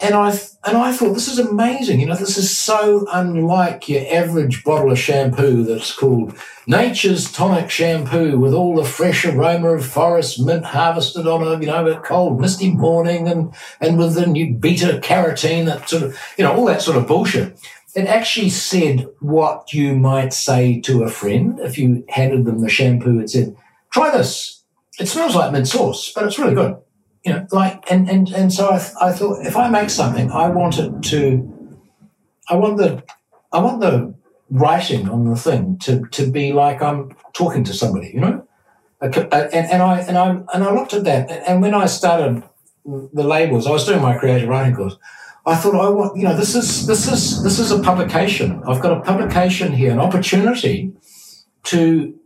And 0.00 0.14
I 0.14 0.38
and 0.64 0.76
I 0.76 0.92
thought 0.92 1.14
this 1.14 1.26
is 1.26 1.40
amazing. 1.40 1.98
You 1.98 2.06
know, 2.06 2.14
this 2.14 2.38
is 2.38 2.56
so 2.56 3.04
unlike 3.12 3.88
your 3.88 4.04
average 4.08 4.62
bottle 4.62 4.92
of 4.92 4.98
shampoo 4.98 5.64
that's 5.64 5.92
called 5.92 6.36
Nature's 6.68 7.32
Tonic 7.32 7.68
Shampoo 7.68 8.38
with 8.38 8.54
all 8.54 8.76
the 8.76 8.84
fresh 8.84 9.24
aroma 9.24 9.70
of 9.70 9.84
forest 9.84 10.38
mint 10.38 10.64
harvested 10.64 11.26
on 11.26 11.42
a 11.42 11.60
you 11.60 11.66
know 11.66 11.86
a 11.88 11.98
cold 11.98 12.40
misty 12.40 12.70
morning 12.70 13.26
and 13.26 13.52
and 13.80 13.98
with 13.98 14.14
the 14.14 14.26
new 14.26 14.54
beta 14.54 15.00
carotene 15.02 15.66
that 15.66 15.88
sort 15.88 16.04
of 16.04 16.18
you 16.38 16.44
know 16.44 16.54
all 16.54 16.66
that 16.66 16.82
sort 16.82 16.96
of 16.96 17.08
bullshit. 17.08 17.58
It 17.96 18.06
actually 18.06 18.50
said 18.50 19.06
what 19.18 19.72
you 19.72 19.96
might 19.96 20.32
say 20.32 20.80
to 20.82 21.02
a 21.02 21.10
friend 21.10 21.58
if 21.58 21.76
you 21.76 22.04
handed 22.08 22.44
them 22.44 22.60
the 22.60 22.68
shampoo. 22.68 23.18
It 23.18 23.30
said, 23.30 23.56
"Try 23.90 24.10
this. 24.16 24.62
it 25.00 25.08
smells 25.08 25.34
like 25.34 25.50
mint 25.50 25.66
sauce, 25.66 26.12
but 26.14 26.24
it's 26.24 26.38
really 26.38 26.54
good. 26.54 26.76
You 27.24 27.32
know, 27.32 27.46
like 27.52 27.90
and 27.90 28.10
and 28.10 28.28
and 28.30 28.52
so 28.52 28.70
I, 28.70 28.78
th- 28.78 28.94
I 29.00 29.12
thought 29.12 29.46
if 29.46 29.56
I 29.56 29.68
make 29.68 29.90
something, 29.90 30.30
I 30.30 30.48
want 30.48 30.78
it 30.78 31.02
to, 31.04 31.78
I 32.48 32.56
want 32.56 32.78
the, 32.78 33.04
I 33.52 33.60
want 33.60 33.80
the 33.80 34.14
writing 34.50 35.08
on 35.08 35.30
the 35.30 35.36
thing 35.36 35.78
to 35.78 36.04
to 36.06 36.30
be 36.30 36.52
like 36.52 36.82
I'm 36.82 37.14
talking 37.32 37.62
to 37.64 37.72
somebody. 37.72 38.10
You 38.12 38.20
know, 38.20 38.46
and, 39.00 39.14
and 39.14 39.82
I 39.82 40.00
and 40.00 40.18
I 40.18 40.28
and 40.52 40.64
I 40.64 40.72
looked 40.74 40.94
at 40.94 41.04
that, 41.04 41.30
and 41.46 41.62
when 41.62 41.74
I 41.74 41.86
started 41.86 42.42
the 42.84 43.22
labels, 43.22 43.66
I 43.66 43.70
was 43.70 43.86
doing 43.86 44.02
my 44.02 44.16
creative 44.16 44.48
writing 44.48 44.74
course. 44.74 44.96
I 45.44 45.56
thought 45.56 45.74
I 45.74 45.88
want, 45.88 46.16
you 46.16 46.24
know, 46.24 46.36
this 46.36 46.54
is 46.54 46.86
this 46.86 47.10
is 47.10 47.42
this 47.42 47.58
is 47.58 47.70
a 47.72 47.80
publication. 47.80 48.62
I've 48.66 48.80
got 48.80 48.96
a 48.96 49.00
publication 49.00 49.72
here, 49.72 49.90
an 49.92 49.98
opportunity 49.98 50.92
to 51.64 52.18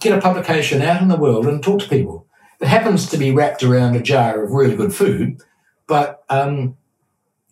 get 0.00 0.16
a 0.16 0.20
publication 0.20 0.82
out 0.82 1.02
in 1.02 1.08
the 1.08 1.16
world 1.16 1.46
and 1.46 1.62
talk 1.62 1.80
to 1.80 1.88
people. 1.88 2.26
It 2.62 2.68
happens 2.68 3.08
to 3.10 3.18
be 3.18 3.32
wrapped 3.32 3.62
around 3.62 3.96
a 3.96 4.00
jar 4.00 4.44
of 4.44 4.52
really 4.52 4.76
good 4.76 4.94
food, 4.94 5.42
but 5.88 6.22
um, 6.30 6.76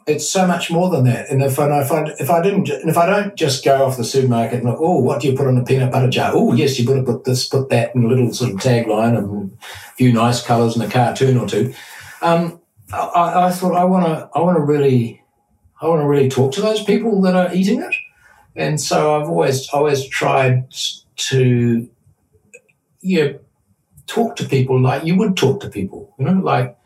it's 0.07 0.29
so 0.29 0.47
much 0.47 0.71
more 0.71 0.89
than 0.89 1.05
that. 1.05 1.29
And 1.31 1.43
if 1.43 1.59
I, 1.59 1.81
if 1.81 1.91
I 1.91 2.05
if 2.19 2.31
I 2.31 2.41
didn't 2.41 2.69
if 2.69 2.97
I 2.97 3.07
don't 3.07 3.35
just 3.35 3.65
go 3.65 3.85
off 3.85 3.97
the 3.97 4.05
supermarket 4.05 4.63
and 4.63 4.69
oh, 4.69 5.01
what 5.01 5.21
do 5.21 5.29
you 5.29 5.37
put 5.37 5.47
on 5.47 5.59
a 5.59 5.65
peanut 5.65 5.93
butter 5.93 6.09
jar? 6.09 6.33
Oh, 6.35 6.53
yes, 6.53 6.79
you 6.79 6.87
put 6.87 7.05
put 7.05 7.25
this, 7.25 7.49
put 7.49 7.71
that, 7.71 7.95
and 7.95 8.05
a 8.05 8.09
little 8.09 8.33
sort 8.33 8.53
of 8.53 8.59
tagline 8.59 9.19
and 9.19 9.53
a 9.53 9.95
few 9.97 10.13
nice 10.13 10.45
colours 10.45 10.77
and 10.77 10.85
a 10.85 10.89
cartoon 10.89 11.37
or 11.37 11.49
two. 11.49 11.75
Um, 12.23 12.61
I, 12.93 13.47
I 13.47 13.51
thought 13.51 13.75
I 13.75 13.85
want 13.85 14.07
to 14.07 14.31
I 14.35 14.41
want 14.41 14.57
to 14.57 14.63
really 14.63 15.23
I 15.81 15.89
want 15.89 16.03
to 16.03 16.07
really 16.07 16.29
talk 16.29 16.53
to 16.53 16.61
those 16.61 16.83
people 16.83 17.21
that 17.23 17.35
are 17.35 17.55
eating 17.55 17.83
it, 17.83 17.95
and 18.57 18.81
so 18.81 19.17
I've 19.17 19.29
always 19.29 19.69
always 19.71 20.07
tried 20.09 20.73
to 21.17 21.89
yeah 23.03 23.33
talk 24.11 24.37
to 24.37 24.45
people 24.45 24.81
like 24.81 25.05
you 25.05 25.17
would 25.17 25.37
talk 25.37 25.61
to 25.61 25.69
people, 25.69 26.15
you 26.19 26.25
know, 26.25 26.41
like 26.41 26.77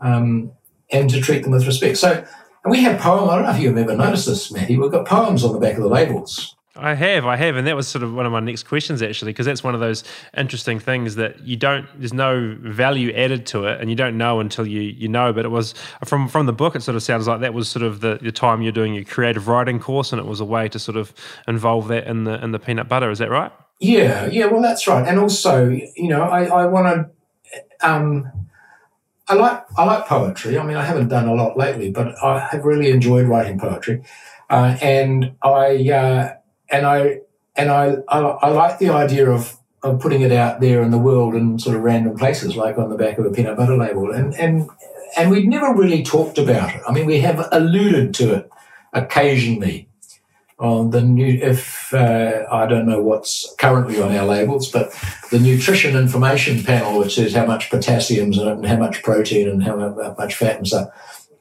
um, 0.00 0.52
and 0.90 1.08
to 1.10 1.20
treat 1.20 1.42
them 1.42 1.52
with 1.52 1.66
respect. 1.66 1.96
So 1.96 2.24
and 2.64 2.70
we 2.70 2.82
have 2.82 3.00
poems. 3.00 3.30
I 3.30 3.36
don't 3.36 3.44
know 3.44 3.52
if 3.52 3.60
you've 3.60 3.76
ever 3.76 3.96
noticed 3.96 4.26
this, 4.26 4.52
Matty. 4.52 4.76
We've 4.76 4.90
got 4.90 5.06
poems 5.06 5.44
on 5.44 5.52
the 5.52 5.58
back 5.58 5.76
of 5.76 5.82
the 5.82 5.88
labels. 5.88 6.54
I 6.76 6.94
have, 6.94 7.26
I 7.26 7.36
have, 7.36 7.56
and 7.56 7.66
that 7.66 7.74
was 7.74 7.88
sort 7.88 8.04
of 8.04 8.14
one 8.14 8.26
of 8.26 8.32
my 8.32 8.40
next 8.40 8.62
questions 8.62 9.02
actually, 9.02 9.32
because 9.32 9.44
that's 9.44 9.64
one 9.64 9.74
of 9.74 9.80
those 9.80 10.04
interesting 10.36 10.78
things 10.78 11.16
that 11.16 11.40
you 11.40 11.56
don't. 11.56 11.86
There's 11.96 12.14
no 12.14 12.56
value 12.60 13.12
added 13.12 13.44
to 13.46 13.64
it, 13.64 13.80
and 13.80 13.90
you 13.90 13.96
don't 13.96 14.16
know 14.16 14.40
until 14.40 14.66
you 14.66 14.80
you 14.80 15.08
know. 15.08 15.32
But 15.32 15.44
it 15.44 15.48
was 15.48 15.74
from 16.04 16.28
from 16.28 16.46
the 16.46 16.52
book. 16.52 16.76
It 16.76 16.82
sort 16.82 16.96
of 16.96 17.02
sounds 17.02 17.26
like 17.26 17.40
that 17.40 17.54
was 17.54 17.68
sort 17.68 17.82
of 17.82 18.00
the, 18.00 18.18
the 18.22 18.32
time 18.32 18.62
you're 18.62 18.72
doing 18.72 18.94
your 18.94 19.04
creative 19.04 19.48
writing 19.48 19.80
course, 19.80 20.12
and 20.12 20.20
it 20.20 20.26
was 20.26 20.40
a 20.40 20.44
way 20.44 20.68
to 20.68 20.78
sort 20.78 20.96
of 20.96 21.12
involve 21.48 21.88
that 21.88 22.06
in 22.06 22.24
the 22.24 22.42
in 22.42 22.52
the 22.52 22.58
peanut 22.58 22.88
butter. 22.88 23.10
Is 23.10 23.18
that 23.18 23.30
right? 23.30 23.52
Yeah, 23.80 24.26
yeah. 24.26 24.46
Well, 24.46 24.62
that's 24.62 24.86
right. 24.86 25.08
And 25.08 25.18
also, 25.18 25.68
you 25.68 26.08
know, 26.08 26.22
I 26.22 26.44
I 26.44 26.66
want 26.66 26.86
to. 26.86 27.88
Um, 27.88 28.30
I 29.28 29.34
like 29.34 29.64
I 29.76 29.84
like 29.84 30.06
poetry. 30.06 30.58
I 30.58 30.64
mean, 30.64 30.76
I 30.76 30.84
haven't 30.84 31.08
done 31.08 31.28
a 31.28 31.34
lot 31.34 31.56
lately, 31.56 31.90
but 31.90 32.22
I 32.22 32.40
have 32.50 32.64
really 32.64 32.90
enjoyed 32.90 33.26
writing 33.26 33.58
poetry, 33.58 34.02
uh, 34.50 34.76
and 34.82 35.32
I. 35.42 35.90
Uh, 35.90 36.34
and 36.70 36.86
I 36.86 37.20
and 37.56 37.70
I, 37.70 37.96
I, 38.08 38.20
I 38.20 38.48
like 38.50 38.78
the 38.78 38.90
idea 38.90 39.30
of 39.30 39.56
of 39.82 40.00
putting 40.00 40.22
it 40.22 40.32
out 40.32 40.60
there 40.60 40.82
in 40.82 40.90
the 40.90 40.98
world 40.98 41.34
in 41.34 41.58
sort 41.58 41.76
of 41.76 41.82
random 41.82 42.16
places, 42.16 42.56
like 42.56 42.78
on 42.78 42.90
the 42.90 42.96
back 42.96 43.18
of 43.18 43.26
a 43.26 43.30
peanut 43.30 43.56
butter 43.56 43.76
label, 43.76 44.12
and 44.12 44.34
and 44.34 44.68
and 45.16 45.30
we've 45.30 45.46
never 45.48 45.74
really 45.74 46.02
talked 46.02 46.38
about 46.38 46.74
it. 46.74 46.82
I 46.88 46.92
mean, 46.92 47.06
we 47.06 47.20
have 47.20 47.48
alluded 47.52 48.14
to 48.14 48.34
it 48.34 48.50
occasionally 48.92 49.88
on 50.60 50.90
the 50.90 51.00
new. 51.00 51.38
If 51.42 51.92
uh, 51.92 52.44
I 52.50 52.66
don't 52.66 52.86
know 52.86 53.02
what's 53.02 53.54
currently 53.58 54.00
on 54.00 54.14
our 54.14 54.26
labels, 54.26 54.70
but 54.70 54.92
the 55.30 55.38
nutrition 55.38 55.96
information 55.96 56.62
panel, 56.62 56.98
which 56.98 57.14
says 57.14 57.34
how 57.34 57.46
much 57.46 57.70
potassium's 57.70 58.38
in 58.38 58.46
it 58.46 58.52
and 58.52 58.66
how 58.66 58.76
much 58.76 59.02
protein 59.02 59.48
and 59.48 59.62
how 59.62 59.76
much 60.18 60.34
fat 60.34 60.58
and 60.58 60.66
stuff. 60.66 60.88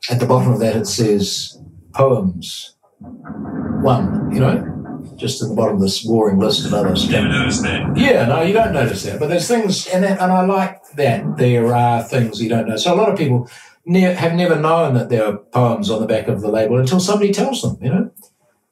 At 0.10 0.20
the 0.20 0.26
bottom 0.26 0.54
of 0.54 0.60
that, 0.60 0.76
it 0.76 0.86
says 0.86 1.62
poems 1.94 2.76
one. 3.00 4.32
You 4.32 4.40
know, 4.40 5.02
just 5.16 5.42
at 5.42 5.50
the 5.50 5.56
bottom 5.56 5.76
of 5.76 5.82
this 5.82 6.04
boring 6.04 6.40
list 6.40 6.66
of 6.66 6.74
other 6.74 6.96
stuff. 6.96 7.12
Never 7.12 7.28
noticed 7.28 7.64
that. 7.64 7.98
Yeah, 7.98 8.26
no, 8.26 8.42
you 8.42 8.54
don't 8.54 8.74
notice 8.74 9.04
that. 9.04 9.20
But 9.20 9.28
there's 9.28 9.48
things, 9.48 9.88
and 9.88 10.06
and 10.06 10.32
I 10.32 10.46
like 10.46 10.82
that 10.96 11.38
there 11.38 11.76
are 11.76 12.04
things 12.04 12.42
you 12.42 12.50
don't 12.50 12.68
know. 12.68 12.78
So 12.78 12.94
a 12.94 12.96
lot 12.96 13.10
of 13.10 13.18
people 13.18 13.50
ne- 13.86 14.14
have 14.14 14.34
never 14.34 14.56
known 14.56 14.94
that 14.94 15.10
there 15.10 15.26
are 15.26 15.38
poems 15.38 15.90
on 15.90 16.00
the 16.00 16.08
back 16.08 16.28
of 16.28 16.42
the 16.42 16.50
label 16.50 16.78
until 16.78 17.00
somebody 17.00 17.34
tells 17.34 17.62
them, 17.62 17.78
you 17.82 17.90
know. 17.90 18.12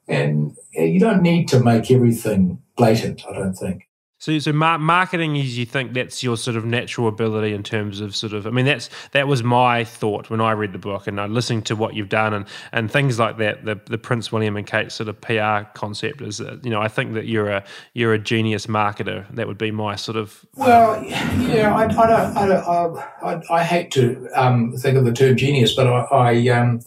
And 0.08 0.56
you 0.72 0.98
don't 0.98 1.22
need 1.22 1.48
to 1.48 1.60
make 1.60 1.90
everything 1.90 2.62
blatant. 2.76 3.22
I 3.28 3.32
don't 3.32 3.54
think. 3.54 3.88
So, 4.20 4.36
so 4.40 4.52
marketing 4.52 5.36
is 5.36 5.56
you 5.56 5.64
think 5.64 5.92
that's 5.92 6.24
your 6.24 6.36
sort 6.36 6.56
of 6.56 6.64
natural 6.64 7.06
ability 7.06 7.54
in 7.54 7.62
terms 7.62 8.00
of 8.00 8.16
sort 8.16 8.32
of. 8.32 8.48
I 8.48 8.50
mean, 8.50 8.66
that's 8.66 8.90
that 9.12 9.28
was 9.28 9.44
my 9.44 9.84
thought 9.84 10.28
when 10.28 10.40
I 10.40 10.52
read 10.52 10.72
the 10.72 10.78
book 10.78 11.06
and 11.06 11.20
I 11.20 11.26
listened 11.26 11.66
to 11.66 11.76
what 11.76 11.94
you've 11.94 12.08
done 12.08 12.34
and 12.34 12.44
and 12.72 12.90
things 12.90 13.20
like 13.20 13.38
that. 13.38 13.64
The 13.64 13.80
the 13.84 13.96
Prince 13.96 14.32
William 14.32 14.56
and 14.56 14.66
Kate 14.66 14.90
sort 14.90 15.08
of 15.08 15.20
PR 15.20 15.70
concept 15.78 16.20
is, 16.20 16.40
uh, 16.40 16.56
you 16.64 16.70
know, 16.70 16.82
I 16.82 16.88
think 16.88 17.14
that 17.14 17.26
you're 17.26 17.48
a 17.48 17.64
you're 17.94 18.12
a 18.12 18.18
genius 18.18 18.66
marketer. 18.66 19.24
That 19.36 19.46
would 19.46 19.58
be 19.58 19.70
my 19.70 19.94
sort 19.94 20.16
of. 20.16 20.44
Well, 20.56 20.96
um, 20.96 21.04
yeah, 21.48 21.72
I, 21.72 21.84
I 21.84 21.86
don't, 21.86 22.36
I 22.36 22.46
don't, 22.48 22.98
I, 23.22 23.54
I, 23.54 23.62
hate 23.62 23.92
to 23.92 24.28
um, 24.34 24.72
think 24.72 24.98
of 24.98 25.04
the 25.04 25.12
term 25.12 25.36
genius, 25.36 25.74
but 25.76 25.86
I, 25.86 26.00
I 26.10 26.48
um, 26.48 26.80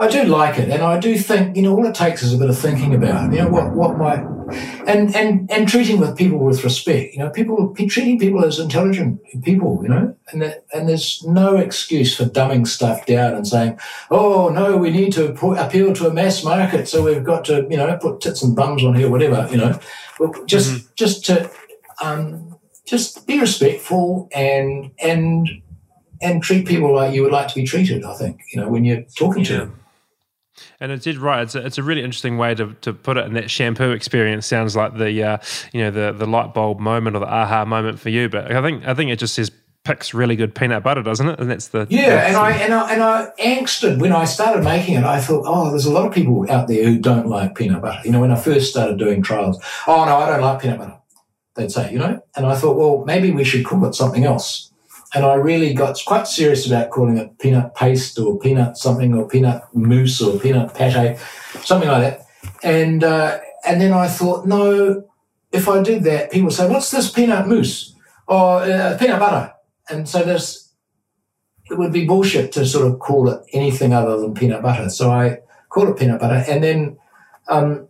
I 0.00 0.08
do 0.08 0.24
like 0.24 0.58
it, 0.58 0.70
and 0.70 0.82
I 0.82 0.98
do 0.98 1.18
think 1.18 1.56
you 1.56 1.62
know 1.62 1.76
all 1.76 1.86
it 1.86 1.94
takes 1.94 2.22
is 2.22 2.32
a 2.32 2.38
bit 2.38 2.48
of 2.48 2.58
thinking 2.58 2.94
about 2.94 3.32
you 3.32 3.38
know 3.38 3.48
what 3.48 3.72
what 3.72 3.98
might 3.98 4.24
and 4.86 5.14
and 5.14 5.50
and 5.50 5.68
treating 5.68 6.00
with 6.00 6.16
people 6.16 6.38
with 6.38 6.64
respect. 6.64 7.12
You 7.12 7.20
know, 7.20 7.30
people 7.30 7.74
treating 7.74 8.18
people 8.18 8.44
as 8.44 8.58
intelligent 8.58 9.20
people. 9.42 9.80
You 9.82 9.88
know, 9.88 10.16
and 10.32 10.42
that, 10.42 10.64
and 10.72 10.88
there's 10.88 11.22
no 11.26 11.56
excuse 11.56 12.16
for 12.16 12.24
dumbing 12.24 12.66
stuff 12.66 13.04
down 13.04 13.34
and 13.34 13.46
saying, 13.46 13.78
oh 14.10 14.48
no, 14.48 14.78
we 14.78 14.90
need 14.90 15.12
to 15.12 15.32
appeal 15.32 15.92
to 15.92 16.08
a 16.08 16.14
mass 16.14 16.42
market, 16.44 16.88
so 16.88 17.02
we've 17.02 17.24
got 17.24 17.44
to 17.46 17.66
you 17.70 17.76
know 17.76 17.96
put 18.00 18.20
tits 18.20 18.42
and 18.42 18.56
bums 18.56 18.82
on 18.82 18.94
here, 18.94 19.10
whatever. 19.10 19.46
You 19.50 19.58
know, 19.58 19.80
just 20.46 20.70
mm-hmm. 20.70 20.86
just 20.94 21.26
to 21.26 21.50
um, 22.02 22.58
just 22.86 23.26
be 23.26 23.38
respectful 23.38 24.28
and 24.34 24.92
and 24.98 25.48
and 26.22 26.42
treat 26.42 26.66
people 26.66 26.94
like 26.94 27.14
you 27.14 27.22
would 27.22 27.32
like 27.32 27.48
to 27.48 27.54
be 27.54 27.64
treated. 27.64 28.04
I 28.04 28.14
think 28.14 28.40
you 28.52 28.60
know 28.60 28.68
when 28.68 28.84
you're 28.84 29.02
talking 29.16 29.44
to 29.44 29.52
them. 29.58 29.76
And 30.80 30.90
it 30.90 31.02
did 31.02 31.18
right. 31.18 31.42
It's 31.42 31.54
a, 31.54 31.64
it's 31.64 31.76
a 31.76 31.82
really 31.82 32.02
interesting 32.02 32.38
way 32.38 32.54
to, 32.54 32.74
to 32.80 32.94
put 32.94 33.18
it. 33.18 33.26
And 33.26 33.36
that 33.36 33.50
shampoo 33.50 33.90
experience 33.90 34.46
sounds 34.46 34.74
like 34.74 34.96
the 34.96 35.22
uh, 35.22 35.38
you 35.72 35.82
know 35.82 35.90
the 35.90 36.12
the 36.12 36.26
light 36.26 36.54
bulb 36.54 36.80
moment 36.80 37.16
or 37.16 37.18
the 37.18 37.32
aha 37.32 37.64
moment 37.64 38.00
for 38.00 38.08
you. 38.08 38.28
But 38.28 38.50
I 38.50 38.62
think 38.62 38.86
I 38.86 38.94
think 38.94 39.10
it 39.10 39.18
just 39.18 39.34
says 39.34 39.50
Pic's 39.84 40.12
really 40.12 40.36
good 40.36 40.54
peanut 40.54 40.82
butter, 40.82 41.02
doesn't 41.02 41.28
it? 41.28 41.38
And 41.38 41.50
that's 41.50 41.68
the 41.68 41.86
yeah. 41.90 42.10
That's 42.10 42.28
and 42.28 42.36
I 42.36 42.52
and 42.52 42.74
I 42.74 42.92
and 42.92 43.02
I 43.02 43.28
angsted 43.38 43.98
when 43.98 44.12
I 44.12 44.24
started 44.24 44.64
making 44.64 44.94
it. 44.94 45.04
I 45.04 45.20
thought, 45.20 45.44
oh, 45.46 45.70
there's 45.70 45.86
a 45.86 45.92
lot 45.92 46.06
of 46.06 46.14
people 46.14 46.50
out 46.50 46.68
there 46.68 46.84
who 46.84 46.98
don't 46.98 47.26
like 47.26 47.54
peanut 47.54 47.82
butter. 47.82 48.00
You 48.04 48.12
know, 48.12 48.20
when 48.20 48.30
I 48.30 48.36
first 48.36 48.70
started 48.70 48.98
doing 48.98 49.22
trials, 49.22 49.62
oh 49.86 50.04
no, 50.04 50.16
I 50.16 50.28
don't 50.30 50.40
like 50.40 50.62
peanut 50.62 50.78
butter. 50.78 50.96
They'd 51.56 51.72
say, 51.72 51.92
you 51.92 51.98
know, 51.98 52.22
and 52.36 52.46
I 52.46 52.56
thought, 52.56 52.76
well, 52.76 53.04
maybe 53.04 53.32
we 53.32 53.44
should 53.44 53.66
call 53.66 53.84
it 53.86 53.94
something 53.94 54.24
else 54.24 54.69
and 55.14 55.24
I 55.24 55.34
really 55.34 55.74
got 55.74 55.98
quite 56.06 56.26
serious 56.26 56.66
about 56.66 56.90
calling 56.90 57.18
it 57.18 57.38
peanut 57.38 57.74
paste 57.74 58.18
or 58.18 58.38
peanut 58.38 58.76
something 58.76 59.14
or 59.14 59.26
peanut 59.26 59.62
mousse 59.74 60.20
or 60.20 60.38
peanut 60.38 60.74
pate, 60.74 61.18
something 61.62 61.88
like 61.88 62.02
that. 62.02 62.26
And 62.62 63.02
uh, 63.02 63.38
and 63.64 63.80
then 63.80 63.92
I 63.92 64.08
thought, 64.08 64.46
no, 64.46 65.04
if 65.52 65.68
I 65.68 65.82
did 65.82 66.04
that, 66.04 66.30
people 66.30 66.50
say, 66.50 66.68
"What's 66.68 66.90
this 66.90 67.10
peanut 67.10 67.48
mousse 67.48 67.94
or 68.28 68.62
uh, 68.62 68.96
peanut 68.98 69.18
butter?" 69.18 69.52
And 69.88 70.08
so 70.08 70.22
there's 70.22 70.72
it 71.70 71.78
would 71.78 71.92
be 71.92 72.06
bullshit 72.06 72.52
to 72.52 72.66
sort 72.66 72.86
of 72.86 72.98
call 73.00 73.28
it 73.28 73.40
anything 73.52 73.92
other 73.92 74.18
than 74.18 74.34
peanut 74.34 74.62
butter. 74.62 74.88
So 74.90 75.10
I 75.10 75.38
called 75.68 75.88
it 75.88 75.98
peanut 75.98 76.20
butter, 76.20 76.44
and 76.48 76.62
then 76.62 76.98
um, 77.48 77.88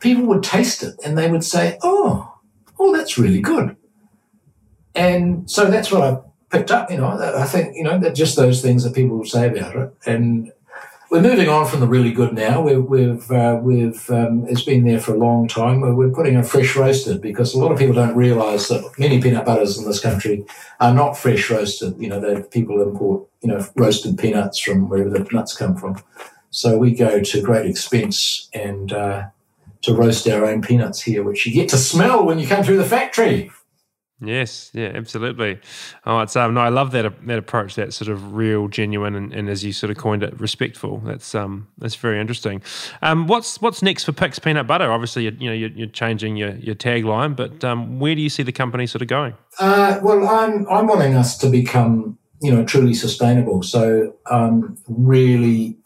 people 0.00 0.24
would 0.24 0.42
taste 0.42 0.82
it 0.82 0.94
and 1.04 1.18
they 1.18 1.30
would 1.30 1.44
say, 1.44 1.78
"Oh, 1.82 2.38
oh, 2.78 2.96
that's 2.96 3.18
really 3.18 3.40
good." 3.40 3.76
And 4.96 5.48
so 5.48 5.70
that's 5.70 5.92
what 5.92 6.02
I 6.02 6.18
picked 6.50 6.70
up, 6.70 6.90
you 6.90 6.96
know. 6.96 7.08
I 7.08 7.44
think, 7.44 7.76
you 7.76 7.84
know, 7.84 7.98
that 7.98 8.14
just 8.14 8.34
those 8.34 8.62
things 8.62 8.82
that 8.84 8.94
people 8.94 9.24
say 9.24 9.48
about 9.48 9.76
it. 9.76 9.94
And 10.06 10.52
we're 11.10 11.20
moving 11.20 11.48
on 11.48 11.66
from 11.66 11.80
the 11.80 11.86
really 11.86 12.12
good 12.12 12.32
now. 12.32 12.62
We've, 12.62 12.82
we've, 12.82 13.30
uh, 13.30 13.60
we've 13.62 14.10
um, 14.10 14.46
it's 14.48 14.62
been 14.62 14.84
there 14.84 14.98
for 14.98 15.14
a 15.14 15.18
long 15.18 15.46
time. 15.46 15.80
We're 15.80 16.10
putting 16.10 16.36
a 16.36 16.42
fresh 16.42 16.74
roasted 16.74 17.20
because 17.20 17.54
a 17.54 17.58
lot 17.58 17.70
of 17.70 17.78
people 17.78 17.94
don't 17.94 18.16
realise 18.16 18.68
that 18.68 18.90
many 18.98 19.20
peanut 19.20 19.44
butters 19.44 19.78
in 19.78 19.84
this 19.84 20.00
country 20.00 20.44
are 20.80 20.94
not 20.94 21.16
fresh 21.16 21.48
roasted. 21.50 21.96
You 21.98 22.08
know, 22.08 22.20
that 22.20 22.50
people 22.50 22.82
import, 22.82 23.28
you 23.42 23.48
know, 23.48 23.64
roasted 23.76 24.18
peanuts 24.18 24.58
from 24.58 24.88
wherever 24.88 25.10
the 25.10 25.28
nuts 25.30 25.54
come 25.54 25.76
from. 25.76 26.02
So 26.50 26.78
we 26.78 26.92
go 26.92 27.20
to 27.20 27.42
great 27.42 27.66
expense 27.66 28.48
and 28.54 28.92
uh, 28.92 29.26
to 29.82 29.94
roast 29.94 30.26
our 30.26 30.46
own 30.46 30.62
peanuts 30.62 31.02
here, 31.02 31.22
which 31.22 31.46
you 31.46 31.52
get 31.52 31.68
to 31.68 31.76
smell 31.76 32.24
when 32.24 32.38
you 32.38 32.48
come 32.48 32.64
through 32.64 32.78
the 32.78 32.84
factory. 32.84 33.52
Yes, 34.20 34.70
yeah, 34.72 34.92
absolutely. 34.94 35.60
Oh, 36.06 36.20
it's 36.20 36.36
um, 36.36 36.54
no, 36.54 36.62
I 36.62 36.70
love 36.70 36.92
that 36.92 37.26
that 37.26 37.38
approach, 37.38 37.74
that 37.74 37.92
sort 37.92 38.08
of 38.08 38.32
real, 38.32 38.66
genuine, 38.66 39.14
and, 39.14 39.30
and 39.32 39.50
as 39.50 39.62
you 39.62 39.74
sort 39.74 39.90
of 39.90 39.98
coined 39.98 40.22
it, 40.22 40.40
respectful. 40.40 41.02
That's 41.04 41.34
um, 41.34 41.68
that's 41.76 41.96
very 41.96 42.18
interesting. 42.18 42.62
Um, 43.02 43.26
what's 43.26 43.60
what's 43.60 43.82
next 43.82 44.04
for 44.04 44.12
Pic's 44.12 44.38
Peanut 44.38 44.66
Butter? 44.66 44.90
Obviously, 44.90 45.24
you're, 45.24 45.34
you 45.34 45.50
know 45.50 45.54
you're, 45.54 45.70
you're 45.70 45.88
changing 45.88 46.36
your, 46.36 46.56
your 46.56 46.74
tagline, 46.74 47.36
but 47.36 47.62
um, 47.62 47.98
where 47.98 48.14
do 48.14 48.22
you 48.22 48.30
see 48.30 48.42
the 48.42 48.52
company 48.52 48.86
sort 48.86 49.02
of 49.02 49.08
going? 49.08 49.34
Uh, 49.58 49.98
well, 50.02 50.26
I'm 50.26 50.66
I'm 50.70 50.86
wanting 50.86 51.14
us 51.14 51.36
to 51.38 51.50
become 51.50 52.18
you 52.40 52.50
know 52.50 52.64
truly 52.64 52.94
sustainable. 52.94 53.62
So 53.62 54.14
um, 54.30 54.78
really, 54.88 55.76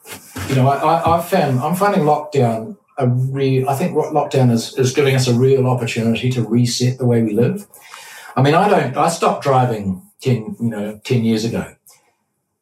you 0.48 0.54
know, 0.54 0.68
I, 0.68 1.18
I 1.18 1.22
found 1.22 1.58
I'm 1.58 1.74
finding 1.74 2.02
lockdown 2.02 2.76
a 2.96 3.08
real. 3.08 3.68
I 3.68 3.74
think 3.74 3.96
lockdown 3.96 4.52
is 4.52 4.78
is 4.78 4.92
giving 4.92 5.16
us 5.16 5.26
a 5.26 5.34
real 5.34 5.66
opportunity 5.66 6.30
to 6.30 6.46
reset 6.46 6.98
the 6.98 7.06
way 7.06 7.22
we 7.22 7.32
live. 7.32 7.66
I 8.36 8.42
mean, 8.42 8.54
I 8.54 8.68
don't. 8.68 8.96
I 8.96 9.08
stopped 9.08 9.42
driving 9.42 10.02
ten, 10.20 10.56
you 10.60 10.68
know, 10.68 11.00
ten 11.04 11.24
years 11.24 11.44
ago, 11.44 11.74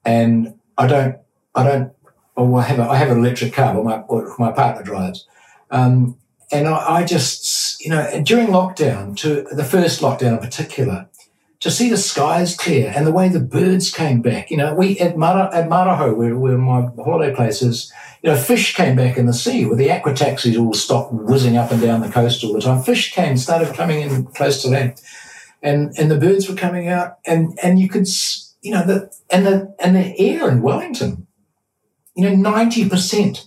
and 0.04 0.54
I 0.76 0.86
don't. 0.86 1.16
I 1.54 1.62
don't. 1.64 1.92
Oh, 2.36 2.54
I 2.54 2.62
have. 2.62 2.78
A, 2.78 2.82
I 2.82 2.96
have 2.96 3.10
an 3.10 3.18
electric 3.18 3.52
car, 3.52 3.74
but 3.74 3.84
my 3.84 4.02
my 4.38 4.52
partner 4.52 4.82
drives, 4.82 5.26
um, 5.70 6.16
and 6.50 6.66
I, 6.66 7.00
I 7.00 7.04
just, 7.04 7.80
you 7.84 7.90
know, 7.90 8.22
during 8.24 8.48
lockdown, 8.48 9.16
to 9.18 9.46
the 9.50 9.64
first 9.64 10.00
lockdown 10.00 10.34
in 10.34 10.38
particular, 10.38 11.08
to 11.60 11.70
see 11.70 11.90
the 11.90 11.96
skies 11.96 12.56
clear 12.56 12.92
and 12.94 13.06
the 13.06 13.12
way 13.12 13.28
the 13.28 13.40
birds 13.40 13.90
came 13.92 14.22
back. 14.22 14.50
You 14.50 14.56
know, 14.56 14.74
we 14.74 14.98
at 15.00 15.16
Mara, 15.16 15.54
at 15.54 15.68
Marahau, 15.68 16.16
where, 16.16 16.36
where 16.36 16.56
my 16.56 16.88
holiday 16.96 17.34
place 17.34 17.62
is, 17.62 17.92
you 18.22 18.30
know, 18.30 18.36
fish 18.36 18.74
came 18.74 18.96
back 18.96 19.16
in 19.16 19.26
the 19.26 19.32
sea 19.32 19.66
where 19.66 19.76
the 19.76 19.90
aqua 19.90 20.14
taxis 20.14 20.56
all 20.56 20.72
stopped 20.72 21.12
whizzing 21.12 21.56
up 21.56 21.70
and 21.70 21.82
down 21.82 22.00
the 22.00 22.08
coast 22.08 22.44
all 22.44 22.52
the 22.52 22.60
time. 22.60 22.82
Fish 22.82 23.12
came, 23.12 23.36
started 23.36 23.74
coming 23.74 24.00
in 24.00 24.24
close 24.26 24.62
to 24.62 24.68
land 24.68 25.00
and 25.62 25.92
and 25.98 26.10
the 26.10 26.18
birds 26.18 26.48
were 26.48 26.54
coming 26.54 26.88
out, 26.88 27.18
and 27.26 27.58
and 27.62 27.78
you 27.78 27.88
could 27.88 28.06
you 28.62 28.72
know 28.72 28.84
the 28.84 29.12
and 29.30 29.46
the 29.46 29.74
and 29.80 29.96
the 29.96 30.18
air 30.18 30.48
in 30.48 30.62
Wellington, 30.62 31.26
you 32.14 32.28
know, 32.28 32.34
ninety 32.34 32.88
percent. 32.88 33.46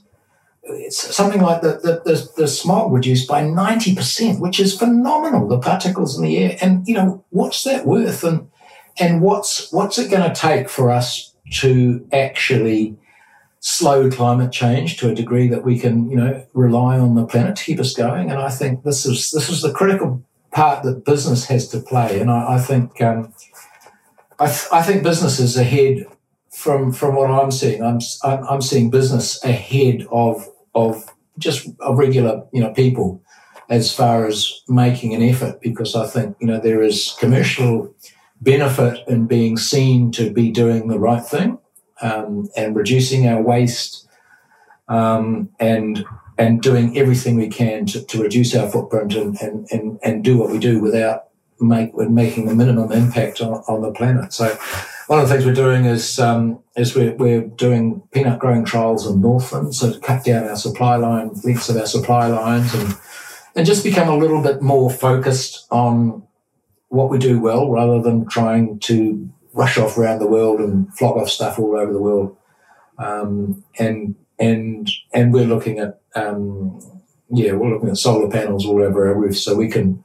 Uh, 0.67 0.73
it's 0.75 1.15
something 1.15 1.41
like 1.41 1.61
the, 1.61 1.79
the, 1.81 2.01
the, 2.05 2.29
the 2.37 2.47
smog 2.47 2.93
reduced 2.93 3.27
by 3.27 3.41
90%, 3.41 4.39
which 4.39 4.59
is 4.59 4.77
phenomenal, 4.77 5.47
the 5.47 5.57
particles 5.57 6.15
in 6.15 6.23
the 6.23 6.37
air. 6.37 6.55
And, 6.61 6.87
you 6.87 6.93
know, 6.93 7.25
what's 7.31 7.63
that 7.63 7.87
worth? 7.87 8.23
And, 8.23 8.47
and 8.99 9.21
what's, 9.21 9.71
what's 9.73 9.97
it 9.97 10.11
going 10.11 10.31
to 10.31 10.39
take 10.39 10.69
for 10.69 10.91
us 10.91 11.33
to 11.53 12.07
actually 12.13 12.95
slow 13.59 14.11
climate 14.11 14.51
change 14.51 14.97
to 14.97 15.09
a 15.09 15.15
degree 15.15 15.47
that 15.47 15.63
we 15.63 15.79
can, 15.79 16.11
you 16.11 16.17
know, 16.17 16.45
rely 16.53 16.99
on 16.99 17.15
the 17.15 17.25
planet 17.25 17.55
to 17.55 17.63
keep 17.63 17.79
us 17.79 17.95
going? 17.95 18.29
And 18.29 18.39
I 18.39 18.51
think 18.51 18.83
this 18.83 19.03
is, 19.03 19.31
this 19.31 19.49
is 19.49 19.63
the 19.63 19.73
critical 19.73 20.23
part 20.51 20.83
that 20.83 21.05
business 21.05 21.45
has 21.45 21.67
to 21.69 21.79
play. 21.79 22.19
And 22.19 22.29
I, 22.29 22.55
I 22.55 22.59
think 22.59 23.01
um, 23.01 23.33
I, 24.39 24.47
th- 24.47 24.67
I, 24.71 24.81
think 24.81 25.03
business 25.03 25.39
is 25.39 25.57
ahead 25.57 26.05
from 26.51 26.91
from 26.91 27.15
what 27.15 27.31
I'm 27.31 27.51
seeing. 27.51 27.81
I'm 27.83 27.99
I'm 28.23 28.61
seeing 28.61 28.89
business 28.89 29.43
ahead 29.43 30.05
of 30.11 30.47
of 30.75 31.05
just 31.37 31.67
of 31.79 31.97
regular 31.97 32.43
you 32.51 32.61
know 32.61 32.73
people 32.73 33.21
as 33.69 33.93
far 33.93 34.27
as 34.27 34.61
making 34.67 35.13
an 35.13 35.21
effort 35.21 35.61
because 35.61 35.95
I 35.95 36.05
think 36.05 36.35
you 36.39 36.47
know 36.47 36.59
there 36.59 36.83
is 36.83 37.15
commercial 37.19 37.93
benefit 38.41 39.07
in 39.07 39.27
being 39.27 39.57
seen 39.57 40.11
to 40.11 40.31
be 40.31 40.51
doing 40.51 40.87
the 40.87 40.99
right 40.99 41.23
thing 41.23 41.59
um, 42.01 42.49
and 42.57 42.75
reducing 42.75 43.27
our 43.27 43.41
waste 43.41 44.07
um, 44.89 45.49
and 45.59 46.03
and 46.41 46.59
doing 46.59 46.97
everything 46.97 47.35
we 47.35 47.47
can 47.47 47.85
to, 47.85 48.03
to 48.03 48.21
reduce 48.21 48.55
our 48.55 48.67
footprint 48.67 49.13
and, 49.13 49.39
and, 49.41 49.67
and, 49.71 49.99
and 50.03 50.23
do 50.23 50.37
what 50.37 50.49
we 50.49 50.57
do 50.57 50.79
without 50.79 51.25
make 51.59 51.95
making 51.95 52.47
the 52.47 52.55
minimum 52.55 52.91
impact 52.91 53.39
on, 53.41 53.53
on 53.67 53.81
the 53.81 53.91
planet. 53.91 54.33
So 54.33 54.57
one 55.05 55.19
of 55.19 55.29
the 55.29 55.33
things 55.33 55.45
we're 55.45 55.53
doing 55.53 55.85
is 55.85 56.19
um, 56.19 56.59
is 56.75 56.95
we're, 56.95 57.13
we're 57.13 57.41
doing 57.41 58.01
peanut 58.11 58.39
growing 58.39 58.65
trials 58.65 59.05
in 59.05 59.21
Northland, 59.21 59.75
so 59.75 59.93
to 59.93 59.99
cut 59.99 60.23
down 60.25 60.47
our 60.47 60.55
supply 60.55 60.95
line 60.95 61.29
lengths 61.43 61.69
of 61.69 61.77
our 61.77 61.85
supply 61.85 62.25
lines 62.25 62.73
and 62.73 62.95
and 63.55 63.67
just 63.67 63.83
become 63.83 64.09
a 64.09 64.17
little 64.17 64.41
bit 64.41 64.63
more 64.63 64.89
focused 64.89 65.67
on 65.69 66.23
what 66.87 67.11
we 67.11 67.19
do 67.19 67.39
well 67.39 67.69
rather 67.69 68.01
than 68.01 68.27
trying 68.27 68.79
to 68.79 69.29
rush 69.53 69.77
off 69.77 69.97
around 69.97 70.19
the 70.19 70.27
world 70.27 70.59
and 70.59 70.91
flog 70.97 71.17
off 71.17 71.29
stuff 71.29 71.59
all 71.59 71.77
over 71.77 71.93
the 71.93 72.01
world. 72.01 72.35
Um, 72.97 73.63
and 73.77 74.15
and 74.39 74.89
and 75.13 75.31
we're 75.31 75.45
looking 75.45 75.77
at 75.77 76.00
um, 76.15 76.79
yeah, 77.29 77.53
we're 77.53 77.69
looking 77.69 77.89
at 77.89 77.97
solar 77.97 78.29
panels 78.29 78.65
all 78.65 78.81
over 78.81 79.07
our 79.07 79.15
roof, 79.15 79.37
so 79.37 79.55
we 79.55 79.69
can 79.69 80.03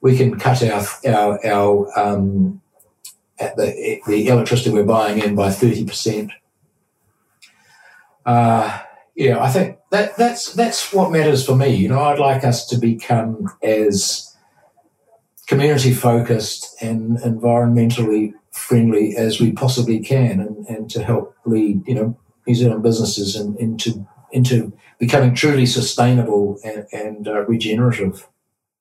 we 0.00 0.16
can 0.16 0.38
cut 0.38 0.62
our 0.62 0.84
our 1.06 1.46
our 1.46 1.98
um, 1.98 2.60
the 3.38 4.00
the 4.06 4.28
electricity 4.28 4.70
we're 4.70 4.84
buying 4.84 5.18
in 5.18 5.34
by 5.34 5.50
thirty 5.50 5.84
percent. 5.84 6.30
Uh, 8.24 8.80
yeah, 9.14 9.42
I 9.42 9.50
think 9.50 9.78
that 9.90 10.16
that's 10.16 10.52
that's 10.52 10.92
what 10.92 11.10
matters 11.10 11.44
for 11.44 11.56
me. 11.56 11.74
You 11.74 11.88
know, 11.88 12.00
I'd 12.00 12.20
like 12.20 12.44
us 12.44 12.66
to 12.68 12.78
become 12.78 13.48
as 13.62 14.36
community 15.46 15.92
focused 15.92 16.76
and 16.80 17.18
environmentally 17.18 18.34
friendly 18.52 19.16
as 19.16 19.40
we 19.40 19.50
possibly 19.52 19.98
can, 19.98 20.40
and, 20.40 20.66
and 20.66 20.90
to 20.90 21.02
help 21.02 21.34
lead 21.44 21.86
you 21.88 21.94
know 21.94 22.18
New 22.46 22.54
Zealand 22.54 22.82
businesses 22.82 23.34
in, 23.34 23.56
into 23.56 24.06
into 24.32 24.72
becoming 24.98 25.34
truly 25.34 25.66
sustainable 25.66 26.58
and, 26.64 26.86
and 26.92 27.28
uh, 27.28 27.44
regenerative. 27.46 28.28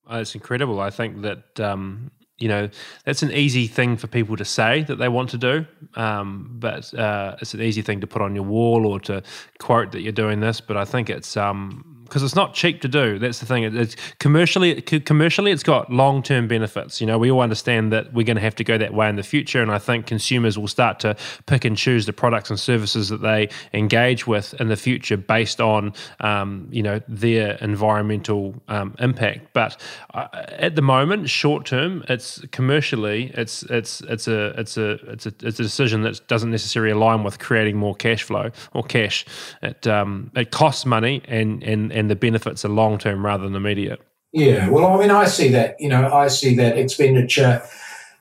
Oh, 0.07 0.19
it's 0.19 0.35
incredible. 0.35 0.79
I 0.79 0.89
think 0.89 1.21
that 1.21 1.59
um, 1.59 2.11
you 2.37 2.47
know 2.47 2.69
that's 3.05 3.23
an 3.23 3.31
easy 3.31 3.67
thing 3.67 3.97
for 3.97 4.07
people 4.07 4.37
to 4.37 4.45
say 4.45 4.83
that 4.83 4.95
they 4.95 5.09
want 5.09 5.29
to 5.31 5.37
do, 5.37 5.65
um, 5.95 6.55
but 6.59 6.93
uh, 6.93 7.35
it's 7.41 7.53
an 7.53 7.61
easy 7.61 7.81
thing 7.81 7.99
to 8.01 8.07
put 8.07 8.21
on 8.21 8.35
your 8.35 8.45
wall 8.45 8.85
or 8.85 8.99
to 9.01 9.21
quote 9.59 9.91
that 9.91 10.01
you're 10.01 10.11
doing 10.11 10.39
this. 10.39 10.61
But 10.61 10.77
I 10.77 10.85
think 10.85 11.09
it's 11.09 11.35
um, 11.35 11.96
because 12.07 12.23
it's 12.23 12.35
not 12.35 12.53
cheap 12.53 12.81
to 12.81 12.87
do. 12.87 13.19
That's 13.19 13.39
the 13.39 13.45
thing. 13.45 13.63
It's 13.63 13.95
commercially, 14.19 14.81
commercially, 14.81 15.51
it's 15.51 15.63
got 15.63 15.91
long 15.91 16.23
term 16.23 16.47
benefits. 16.47 17.01
You 17.01 17.07
know, 17.07 17.17
we 17.17 17.31
all 17.31 17.41
understand 17.41 17.91
that 17.93 18.13
we're 18.13 18.25
going 18.25 18.37
to 18.37 18.41
have 18.41 18.55
to 18.55 18.63
go 18.63 18.77
that 18.77 18.93
way 18.93 19.09
in 19.09 19.15
the 19.15 19.23
future, 19.23 19.61
and 19.61 19.71
I 19.71 19.79
think 19.79 20.05
consumers 20.05 20.57
will 20.57 20.67
start 20.67 20.99
to 21.01 21.15
pick 21.45 21.65
and 21.65 21.77
choose 21.77 22.05
the 22.05 22.13
products 22.13 22.49
and 22.49 22.59
services 22.59 23.09
that 23.09 23.21
they 23.21 23.49
engage 23.73 24.27
with 24.27 24.53
in 24.59 24.67
the 24.67 24.75
future 24.75 25.17
based 25.17 25.61
on, 25.61 25.93
um, 26.19 26.67
you 26.71 26.83
know, 26.83 27.01
their 27.07 27.55
environmental 27.55 28.55
um, 28.67 28.95
impact. 28.99 29.53
But 29.53 29.79
uh, 30.13 30.27
at 30.33 30.75
the 30.75 30.81
moment, 30.81 31.29
short 31.29 31.65
term, 31.65 32.03
it's 32.09 32.43
commercially, 32.51 33.31
it's 33.33 33.63
it's 33.63 34.01
it's 34.01 34.27
a 34.27 34.59
it's 34.59 34.77
a 34.77 34.91
it's 35.11 35.25
a 35.25 35.33
it's 35.41 35.59
a 35.59 35.63
decision 35.63 36.01
that 36.03 36.25
doesn't 36.27 36.51
necessarily 36.51 36.91
align 36.91 37.23
with 37.23 37.39
creating 37.39 37.77
more 37.77 37.95
cash 37.95 38.23
flow 38.23 38.51
or 38.73 38.83
cash. 38.83 39.25
It 39.61 39.85
um, 39.87 40.31
it 40.35 40.51
costs 40.51 40.85
money 40.85 41.21
and 41.27 41.63
and 41.63 41.91
and 41.97 42.11
the 42.11 42.15
benefits 42.15 42.63
are 42.63 42.69
long 42.69 42.97
term 42.97 43.25
rather 43.25 43.43
than 43.43 43.55
immediate. 43.55 43.99
Yeah, 44.31 44.69
well, 44.69 44.85
I 44.85 44.99
mean, 44.99 45.09
I 45.09 45.25
see 45.25 45.49
that. 45.49 45.79
You 45.79 45.89
know, 45.89 46.13
I 46.13 46.27
see 46.27 46.55
that 46.55 46.77
expenditure 46.77 47.63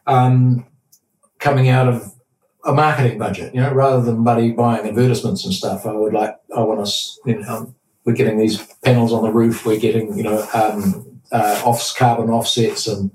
um, 0.06 0.66
coming 1.38 1.68
out 1.68 1.88
of 1.88 2.12
a 2.64 2.72
marketing 2.72 3.18
budget. 3.18 3.54
You 3.54 3.60
know, 3.60 3.72
rather 3.72 4.02
than 4.02 4.24
buddy 4.24 4.52
buying 4.52 4.86
advertisements 4.86 5.44
and 5.44 5.52
stuff. 5.52 5.84
I 5.84 5.92
would 5.92 6.14
like. 6.14 6.34
I 6.56 6.60
want 6.60 6.80
us. 6.80 7.18
You 7.26 7.40
know, 7.40 7.74
we're 8.04 8.14
getting 8.14 8.38
these 8.38 8.66
panels 8.82 9.12
on 9.12 9.24
the 9.24 9.32
roof. 9.32 9.66
We're 9.66 9.80
getting 9.80 10.16
you 10.16 10.24
know 10.24 10.48
um, 10.54 11.20
uh, 11.30 11.60
off 11.64 11.94
carbon 11.96 12.30
offsets 12.30 12.86
and 12.86 13.10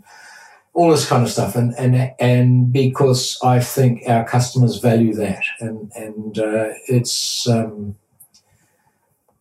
all 0.74 0.92
this 0.92 1.08
kind 1.08 1.24
of 1.24 1.32
stuff. 1.32 1.56
And 1.56 1.74
and 1.80 2.14
and 2.20 2.72
because 2.72 3.40
I 3.44 3.62
think 3.62 4.04
our 4.08 4.26
customers 4.26 4.78
value 4.78 5.16
that, 5.16 5.44
and 5.60 5.92
and 5.96 6.38
uh, 6.38 6.70
it's. 6.88 7.48
Um, 7.48 7.96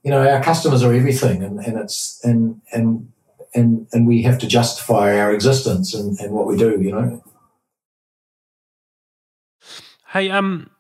you 0.03 0.11
know, 0.11 0.27
our 0.27 0.43
customers 0.43 0.83
are 0.83 0.93
everything, 0.93 1.43
and, 1.43 1.61
and 1.61 1.79
it's 1.79 2.21
and 2.25 2.61
and 2.73 3.13
and 3.55 3.87
and 3.93 4.07
we 4.07 4.23
have 4.23 4.39
to 4.39 4.47
justify 4.47 5.19
our 5.19 5.33
existence 5.33 5.95
and, 5.95 6.19
and 6.21 6.33
what 6.33 6.47
we 6.47 6.57
do. 6.57 6.81
You 6.81 6.93
know. 6.93 7.25
Hey, 10.09 10.31
um, 10.31 10.71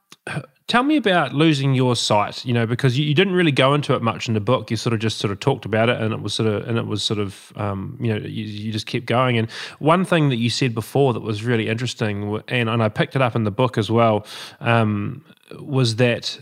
tell 0.66 0.82
me 0.82 0.96
about 0.96 1.34
losing 1.34 1.74
your 1.74 1.96
sight. 1.96 2.44
You 2.46 2.54
know, 2.54 2.64
because 2.64 2.98
you, 2.98 3.04
you, 3.04 3.14
didn't 3.14 3.34
really 3.34 3.52
go 3.52 3.74
into 3.74 3.94
it 3.94 4.02
much 4.02 4.26
in 4.26 4.34
the 4.34 4.40
book. 4.40 4.70
You 4.70 4.76
sort 4.76 4.94
of 4.94 5.00
just 5.00 5.18
sort 5.18 5.32
of 5.32 5.40
talked 5.40 5.66
about 5.66 5.90
it, 5.90 6.00
and 6.00 6.14
it 6.14 6.22
was 6.22 6.32
sort 6.32 6.48
of 6.48 6.66
and 6.66 6.78
it 6.78 6.86
was 6.86 7.02
sort 7.02 7.20
of 7.20 7.52
um, 7.56 7.98
you 8.00 8.14
know 8.14 8.20
you, 8.26 8.44
you 8.44 8.72
just 8.72 8.86
kept 8.86 9.04
going. 9.04 9.36
And 9.36 9.50
one 9.80 10.06
thing 10.06 10.30
that 10.30 10.36
you 10.36 10.48
said 10.48 10.74
before 10.74 11.12
that 11.12 11.20
was 11.20 11.44
really 11.44 11.68
interesting, 11.68 12.40
and 12.48 12.70
and 12.70 12.82
I 12.82 12.88
picked 12.88 13.16
it 13.16 13.22
up 13.22 13.36
in 13.36 13.44
the 13.44 13.50
book 13.50 13.76
as 13.76 13.90
well, 13.90 14.26
um, 14.60 15.24
was 15.60 15.96
that 15.96 16.40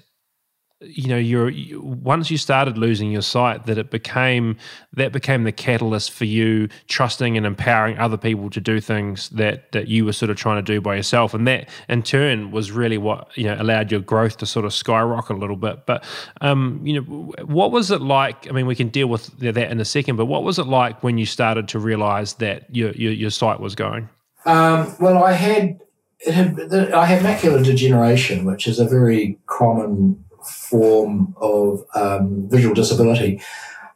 you 0.80 1.08
know 1.08 1.16
you're 1.16 1.48
you, 1.48 1.80
once 1.80 2.30
you 2.30 2.38
started 2.38 2.78
losing 2.78 3.10
your 3.10 3.22
sight 3.22 3.66
that 3.66 3.78
it 3.78 3.90
became 3.90 4.56
that 4.92 5.12
became 5.12 5.42
the 5.42 5.50
catalyst 5.50 6.12
for 6.12 6.24
you 6.24 6.68
trusting 6.86 7.36
and 7.36 7.44
empowering 7.44 7.98
other 7.98 8.16
people 8.16 8.48
to 8.48 8.60
do 8.60 8.80
things 8.80 9.28
that 9.30 9.72
that 9.72 9.88
you 9.88 10.04
were 10.04 10.12
sort 10.12 10.30
of 10.30 10.36
trying 10.36 10.56
to 10.56 10.72
do 10.72 10.80
by 10.80 10.94
yourself. 10.94 11.34
And 11.34 11.46
that 11.48 11.68
in 11.88 12.02
turn 12.02 12.52
was 12.52 12.70
really 12.70 12.98
what 12.98 13.36
you 13.36 13.44
know 13.44 13.56
allowed 13.58 13.90
your 13.90 14.00
growth 14.00 14.36
to 14.38 14.46
sort 14.46 14.64
of 14.64 14.72
skyrocket 14.72 15.36
a 15.36 15.38
little 15.38 15.56
bit. 15.56 15.84
But 15.84 16.04
um 16.40 16.80
you 16.84 16.94
know 16.94 17.32
what 17.44 17.72
was 17.72 17.90
it 17.90 18.00
like 18.00 18.48
i 18.48 18.52
mean 18.52 18.66
we 18.66 18.74
can 18.74 18.88
deal 18.88 19.08
with 19.08 19.26
that 19.38 19.70
in 19.70 19.80
a 19.80 19.84
second 19.84 20.16
but 20.16 20.26
what 20.26 20.44
was 20.44 20.58
it 20.58 20.66
like 20.66 21.02
when 21.02 21.18
you 21.18 21.26
started 21.26 21.68
to 21.68 21.78
realize 21.78 22.34
that 22.34 22.72
your 22.74 22.92
your, 22.92 23.12
your 23.12 23.30
sight 23.30 23.60
was 23.60 23.74
going? 23.74 24.08
Um, 24.44 24.94
well, 25.00 25.22
I 25.22 25.32
had, 25.32 25.78
it 26.20 26.32
had 26.32 26.74
I 26.92 27.04
had 27.04 27.22
macular 27.22 27.64
degeneration, 27.64 28.44
which 28.44 28.66
is 28.66 28.78
a 28.78 28.84
very 28.84 29.38
common 29.46 30.24
form 30.48 31.34
of 31.40 31.84
um, 31.94 32.48
visual 32.48 32.74
disability, 32.74 33.40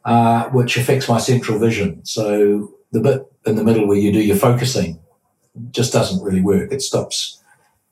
uh, 0.05 0.49
which 0.49 0.77
affects 0.77 1.09
my 1.09 1.17
central 1.17 1.59
vision. 1.59 2.03
So 2.05 2.71
the 2.91 2.99
bit 2.99 3.25
in 3.45 3.55
the 3.55 3.63
middle 3.63 3.87
where 3.87 3.97
you 3.97 4.11
do 4.11 4.21
your 4.21 4.37
focusing 4.37 4.99
just 5.71 5.93
doesn't 5.93 6.23
really 6.23 6.41
work. 6.41 6.71
It 6.71 6.81
stops. 6.81 7.39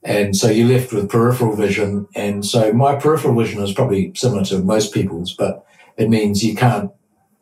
And 0.03 0.35
so 0.35 0.49
you're 0.49 0.67
left 0.67 0.93
with 0.93 1.09
peripheral 1.09 1.55
vision. 1.55 2.07
And 2.15 2.45
so 2.45 2.73
my 2.73 2.95
peripheral 2.95 3.35
vision 3.35 3.61
is 3.61 3.73
probably 3.73 4.11
similar 4.15 4.43
to 4.45 4.59
most 4.59 4.93
people's, 4.93 5.33
but 5.33 5.65
it 5.97 6.09
means 6.09 6.43
you 6.43 6.55
can't 6.55 6.91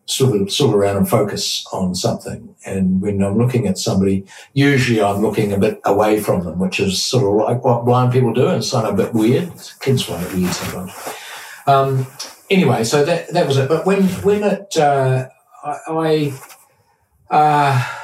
sort 0.10 0.42
of 0.42 0.52
sort 0.52 0.76
around 0.76 0.98
and 0.98 1.10
focus 1.10 1.66
on 1.72 1.96
something. 1.96 2.56
And 2.66 3.02
when 3.02 3.24
I'm 3.24 3.38
looking 3.38 3.68
at 3.68 3.78
somebody, 3.78 4.26
usually 4.54 5.02
I'm 5.02 5.22
looking 5.22 5.54
a 5.54 5.60
bit 5.60 5.80
away 5.86 6.20
from 6.20 6.44
them, 6.44 6.60
which 6.60 6.80
is 6.80 7.04
sort 7.04 7.26
of 7.26 7.48
like 7.48 7.64
what 7.64 7.86
blind 7.86 8.12
people 8.12 8.34
do 8.34 8.48
and 8.48 8.58
it's 8.58 8.74
of 8.74 8.86
a 8.86 9.04
bit 9.04 9.14
weird. 9.14 9.52
Kids 9.80 10.04
find 10.04 10.26
it 10.26 10.34
weird 10.34 10.54
sometimes. 10.54 11.16
Um, 11.68 12.08
anyway, 12.50 12.84
so 12.84 13.06
that 13.06 13.32
that 13.34 13.48
was 13.48 13.58
it. 13.58 13.70
But 13.70 13.86
when 13.86 14.04
when 14.24 14.44
it 14.44 14.76
uh, 14.78 15.30
I, 15.64 15.78
I 15.90 16.34
uh, 17.30 17.96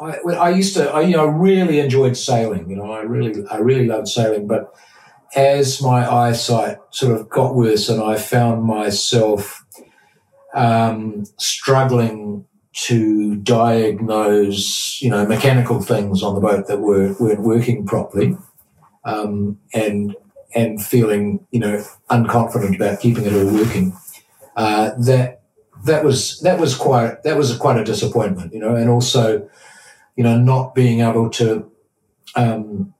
I, 0.00 0.32
I 0.32 0.50
used 0.50 0.74
to, 0.76 0.90
I, 0.90 1.02
you 1.02 1.16
know, 1.16 1.26
really 1.26 1.78
enjoyed 1.78 2.16
sailing. 2.16 2.68
You 2.68 2.76
know, 2.76 2.92
I 2.92 3.02
really, 3.02 3.46
I 3.48 3.58
really 3.58 3.86
loved 3.86 4.08
sailing. 4.08 4.46
But 4.46 4.74
as 5.34 5.82
my 5.82 6.10
eyesight 6.10 6.78
sort 6.90 7.18
of 7.18 7.28
got 7.28 7.54
worse, 7.54 7.88
and 7.88 8.02
I 8.02 8.16
found 8.16 8.64
myself 8.64 9.65
um, 10.56 11.24
struggling 11.38 12.44
to 12.72 13.36
diagnose, 13.36 15.00
you 15.00 15.10
know, 15.10 15.24
mechanical 15.24 15.80
things 15.80 16.22
on 16.22 16.34
the 16.34 16.40
boat 16.40 16.66
that 16.66 16.80
were 16.80 17.14
weren't 17.20 17.42
working 17.42 17.86
properly, 17.86 18.36
um, 19.04 19.58
and 19.72 20.16
and 20.54 20.84
feeling, 20.84 21.46
you 21.52 21.60
know, 21.60 21.84
unconfident 22.10 22.74
about 22.74 22.98
keeping 23.00 23.24
it 23.24 23.32
all 23.32 23.52
working. 23.52 23.96
Uh, 24.56 24.90
that 24.98 25.42
that 25.84 26.02
was 26.02 26.40
that 26.40 26.58
was 26.58 26.74
quite 26.74 27.22
that 27.22 27.36
was 27.36 27.56
quite 27.56 27.78
a 27.78 27.84
disappointment, 27.84 28.52
you 28.52 28.58
know, 28.58 28.74
and 28.74 28.90
also 28.90 29.48
you 30.16 30.24
know, 30.24 30.38
not 30.38 30.74
being 30.74 31.00
able 31.00 31.28
to 31.28 31.70
um, 32.34 32.94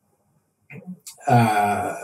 uh, 1.26 1.94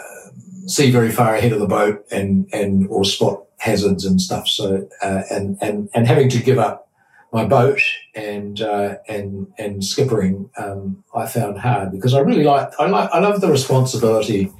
see 0.66 0.90
very 0.90 1.12
far 1.12 1.36
ahead 1.36 1.52
of 1.52 1.60
the 1.60 1.66
boat 1.66 2.04
and 2.10 2.48
and 2.52 2.88
or 2.88 3.04
spot 3.04 3.44
hazards 3.62 4.04
and 4.04 4.20
stuff. 4.20 4.48
So 4.48 4.88
uh, 5.02 5.22
and 5.30 5.56
and 5.60 5.88
and 5.94 6.06
having 6.06 6.28
to 6.30 6.42
give 6.42 6.58
up 6.58 6.88
my 7.32 7.44
boat 7.44 7.80
and 8.14 8.60
uh, 8.60 8.96
and 9.08 9.46
and 9.56 9.82
skippering, 9.82 10.50
um, 10.58 11.04
I 11.14 11.26
found 11.26 11.58
hard 11.58 11.92
because 11.92 12.12
I 12.12 12.20
really 12.20 12.42
like 12.42 12.72
I 12.78 12.86
like 12.88 13.08
I 13.12 13.20
love 13.20 13.40
the 13.40 13.50
responsibility 13.50 14.50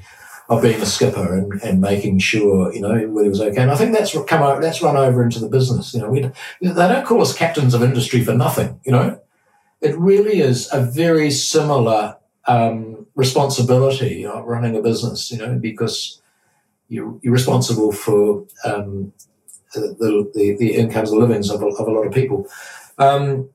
of 0.49 0.63
being 0.63 0.81
a 0.81 0.87
skipper 0.87 1.37
and, 1.37 1.61
and 1.63 1.81
making 1.81 2.21
sure 2.21 2.73
you 2.73 2.81
know 2.81 2.93
everybody 2.93 3.29
was 3.29 3.41
okay. 3.41 3.61
And 3.61 3.73
I 3.73 3.75
think 3.75 3.93
that's 3.93 4.17
come 4.27 4.43
over, 4.43 4.61
that's 4.61 4.83
run 4.83 4.97
over 4.97 5.23
into 5.25 5.41
the 5.41 5.49
business. 5.49 5.95
You 5.95 6.01
know, 6.01 6.09
we, 6.09 6.21
they 6.61 6.89
don't 6.89 7.05
call 7.05 7.23
us 7.23 7.37
captains 7.37 7.75
of 7.75 7.83
industry 7.83 8.25
for 8.25 8.35
nothing. 8.35 8.79
You 8.87 8.93
know, 8.93 9.21
it 9.81 9.99
really 9.99 10.39
is 10.39 10.73
a 10.73 10.81
very 10.81 11.33
similar 11.33 12.17
um, 12.47 13.07
responsibility, 13.17 14.15
you 14.21 14.29
know, 14.29 14.43
running 14.43 14.77
a 14.77 14.81
business, 14.83 15.33
you 15.33 15.39
know, 15.39 15.59
because 15.59 16.22
you're, 16.93 17.19
you're 17.23 17.33
responsible 17.33 17.91
for 17.91 18.47
um, 18.65 19.13
the, 19.75 20.31
the, 20.35 20.57
the, 20.59 20.75
incomes, 20.75 21.11
the 21.11 21.17
livings 21.17 21.51
of 21.51 21.63
a, 21.63 21.67
of 21.67 21.89
a 21.89 21.91
lot 21.91 22.07
of 22.07 22.13
people. 22.13 22.47
Um, 22.99 23.49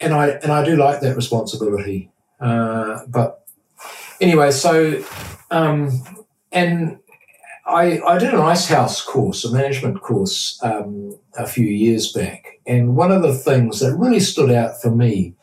and 0.00 0.14
I 0.14 0.28
and 0.28 0.52
I 0.52 0.64
do 0.64 0.76
like 0.76 1.00
that 1.00 1.16
responsibility. 1.16 2.12
Uh, 2.38 3.00
but 3.08 3.44
anyway, 4.20 4.52
so 4.52 5.02
um, 5.50 5.90
and 6.52 6.98
I, 7.66 8.00
I 8.00 8.18
did 8.18 8.32
an 8.32 8.40
icehouse 8.40 9.02
course, 9.02 9.44
a 9.44 9.52
management 9.52 10.00
course, 10.00 10.58
um, 10.62 11.18
a 11.36 11.46
few 11.46 11.66
years 11.66 12.12
back. 12.12 12.60
And 12.66 12.96
one 12.96 13.10
of 13.10 13.22
the 13.22 13.34
things 13.34 13.80
that 13.80 13.96
really 13.96 14.20
stood 14.20 14.50
out 14.50 14.80
for 14.80 14.90
me 14.90 15.34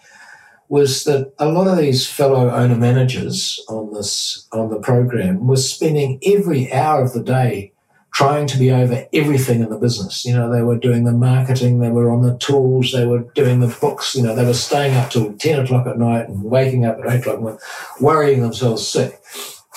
was 0.67 1.03
that 1.03 1.33
a 1.37 1.47
lot 1.47 1.67
of 1.67 1.77
these 1.77 2.09
fellow 2.09 2.49
owner 2.49 2.75
managers 2.75 3.63
on 3.69 3.93
this 3.93 4.47
on 4.51 4.69
the 4.69 4.79
program 4.79 5.47
were 5.47 5.57
spending 5.57 6.19
every 6.25 6.71
hour 6.71 7.03
of 7.03 7.13
the 7.13 7.23
day 7.23 7.71
trying 8.13 8.47
to 8.47 8.57
be 8.57 8.71
over 8.71 9.05
everything 9.13 9.61
in 9.61 9.69
the 9.69 9.77
business. 9.77 10.23
You 10.23 10.33
know, 10.35 10.49
they 10.49 10.61
were 10.61 10.77
doing 10.77 11.03
the 11.03 11.11
marketing, 11.11 11.79
they 11.79 11.89
were 11.89 12.09
on 12.09 12.21
the 12.21 12.37
tools, 12.37 12.93
they 12.93 13.05
were 13.05 13.25
doing 13.35 13.59
the 13.59 13.77
books, 13.81 14.15
you 14.15 14.23
know, 14.23 14.33
they 14.33 14.45
were 14.45 14.53
staying 14.53 14.95
up 14.95 15.09
till 15.09 15.33
10 15.33 15.65
o'clock 15.65 15.85
at 15.85 15.99
night 15.99 16.29
and 16.29 16.41
waking 16.43 16.85
up 16.85 16.97
at 16.99 17.13
8 17.13 17.27
o'clock, 17.27 17.59
worrying 17.99 18.41
themselves 18.41 18.87
sick 18.87 19.21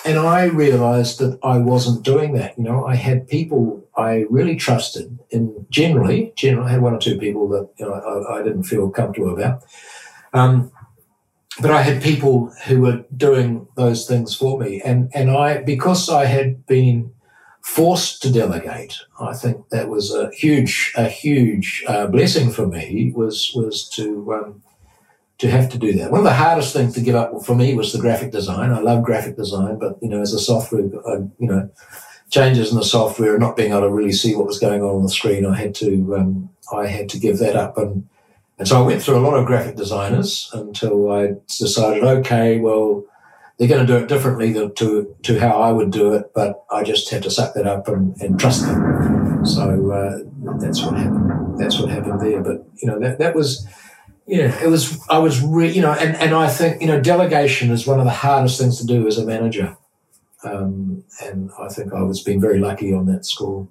and 0.04 0.18
I 0.18 0.44
realized 0.44 1.18
that 1.18 1.38
I 1.42 1.58
wasn't 1.58 2.04
doing 2.04 2.34
that. 2.34 2.56
You 2.56 2.64
know, 2.64 2.86
I 2.86 2.94
had 2.94 3.28
people 3.28 3.84
I 3.96 4.26
really 4.30 4.56
trusted, 4.56 5.18
and 5.32 5.66
generally, 5.70 6.32
generally, 6.36 6.68
I 6.68 6.72
had 6.72 6.82
one 6.82 6.94
or 6.94 6.98
two 6.98 7.18
people 7.18 7.48
that 7.48 7.68
you 7.78 7.86
know 7.86 7.94
I, 7.94 8.38
I 8.38 8.42
didn't 8.42 8.64
feel 8.64 8.90
comfortable 8.90 9.32
about. 9.34 9.64
Um, 10.32 10.70
but 11.60 11.70
I 11.70 11.82
had 11.82 12.02
people 12.02 12.52
who 12.66 12.80
were 12.80 13.04
doing 13.16 13.66
those 13.76 14.06
things 14.06 14.34
for 14.34 14.58
me, 14.58 14.80
and 14.84 15.10
and 15.14 15.30
I 15.30 15.62
because 15.62 16.08
I 16.08 16.26
had 16.26 16.66
been 16.66 17.12
forced 17.62 18.22
to 18.22 18.32
delegate, 18.32 18.96
I 19.20 19.34
think 19.34 19.68
that 19.70 19.88
was 19.88 20.14
a 20.14 20.30
huge 20.30 20.92
a 20.96 21.08
huge 21.08 21.84
uh, 21.86 22.06
blessing 22.06 22.50
for 22.50 22.66
me. 22.66 23.12
Was 23.14 23.52
was 23.54 23.88
to 23.90 24.34
um, 24.34 24.62
to 25.38 25.50
have 25.50 25.68
to 25.70 25.78
do 25.78 25.92
that. 25.94 26.10
One 26.10 26.20
of 26.20 26.24
the 26.24 26.34
hardest 26.34 26.72
things 26.72 26.94
to 26.94 27.00
give 27.00 27.14
up 27.14 27.32
for 27.44 27.54
me 27.54 27.74
was 27.74 27.92
the 27.92 28.00
graphic 28.00 28.32
design. 28.32 28.72
I 28.72 28.80
love 28.80 29.04
graphic 29.04 29.36
design, 29.36 29.78
but 29.78 29.98
you 30.02 30.08
know, 30.08 30.20
as 30.20 30.32
a 30.32 30.38
software, 30.38 30.90
I, 31.06 31.14
you 31.38 31.48
know, 31.48 31.70
changes 32.30 32.70
in 32.70 32.76
the 32.76 32.84
software, 32.84 33.34
and 33.34 33.40
not 33.40 33.56
being 33.56 33.70
able 33.70 33.82
to 33.82 33.90
really 33.90 34.12
see 34.12 34.34
what 34.34 34.46
was 34.46 34.58
going 34.58 34.82
on 34.82 34.96
on 34.96 35.02
the 35.02 35.08
screen, 35.08 35.46
I 35.46 35.56
had 35.56 35.74
to, 35.76 36.16
um, 36.16 36.50
I 36.72 36.86
had 36.86 37.08
to 37.10 37.18
give 37.18 37.38
that 37.38 37.56
up. 37.56 37.78
And, 37.78 38.08
and 38.58 38.66
so 38.66 38.82
I 38.82 38.86
went 38.86 39.02
through 39.02 39.18
a 39.18 39.20
lot 39.20 39.34
of 39.34 39.46
graphic 39.46 39.76
designers 39.76 40.50
until 40.52 41.10
I 41.10 41.34
decided, 41.46 42.02
okay, 42.02 42.58
well, 42.58 43.04
they're 43.56 43.68
going 43.68 43.86
to 43.86 43.92
do 43.92 43.98
it 43.98 44.08
differently 44.08 44.52
to, 44.52 45.16
to 45.22 45.40
how 45.40 45.60
I 45.60 45.72
would 45.72 45.90
do 45.90 46.14
it, 46.14 46.32
but 46.34 46.64
I 46.70 46.82
just 46.82 47.10
had 47.10 47.22
to 47.24 47.30
suck 47.30 47.54
that 47.54 47.66
up 47.66 47.88
and, 47.88 48.16
and 48.20 48.38
trust 48.38 48.66
them. 48.66 49.44
So, 49.44 49.90
uh, 49.90 50.18
that's 50.60 50.82
what 50.82 50.96
happened. 50.96 51.58
That's 51.58 51.78
what 51.78 51.90
happened 51.90 52.20
there. 52.20 52.42
But, 52.42 52.64
you 52.80 52.88
know, 52.88 52.98
that, 53.00 53.18
that 53.18 53.34
was, 53.34 53.66
yeah, 54.28 54.62
it 54.62 54.68
was. 54.68 54.98
I 55.08 55.18
was, 55.18 55.40
you 55.40 55.80
know, 55.80 55.92
and, 55.92 56.14
and 56.16 56.34
I 56.34 56.48
think 56.48 56.82
you 56.82 56.86
know, 56.86 57.00
delegation 57.00 57.70
is 57.70 57.86
one 57.86 57.98
of 57.98 58.04
the 58.04 58.10
hardest 58.10 58.60
things 58.60 58.76
to 58.78 58.84
do 58.84 59.06
as 59.06 59.16
a 59.16 59.24
manager, 59.24 59.78
um, 60.44 61.02
and 61.24 61.50
I 61.58 61.68
think 61.68 61.94
I 61.94 62.02
was 62.02 62.22
being 62.22 62.38
very 62.38 62.58
lucky 62.58 62.92
on 62.92 63.06
that 63.06 63.24
score. 63.24 63.66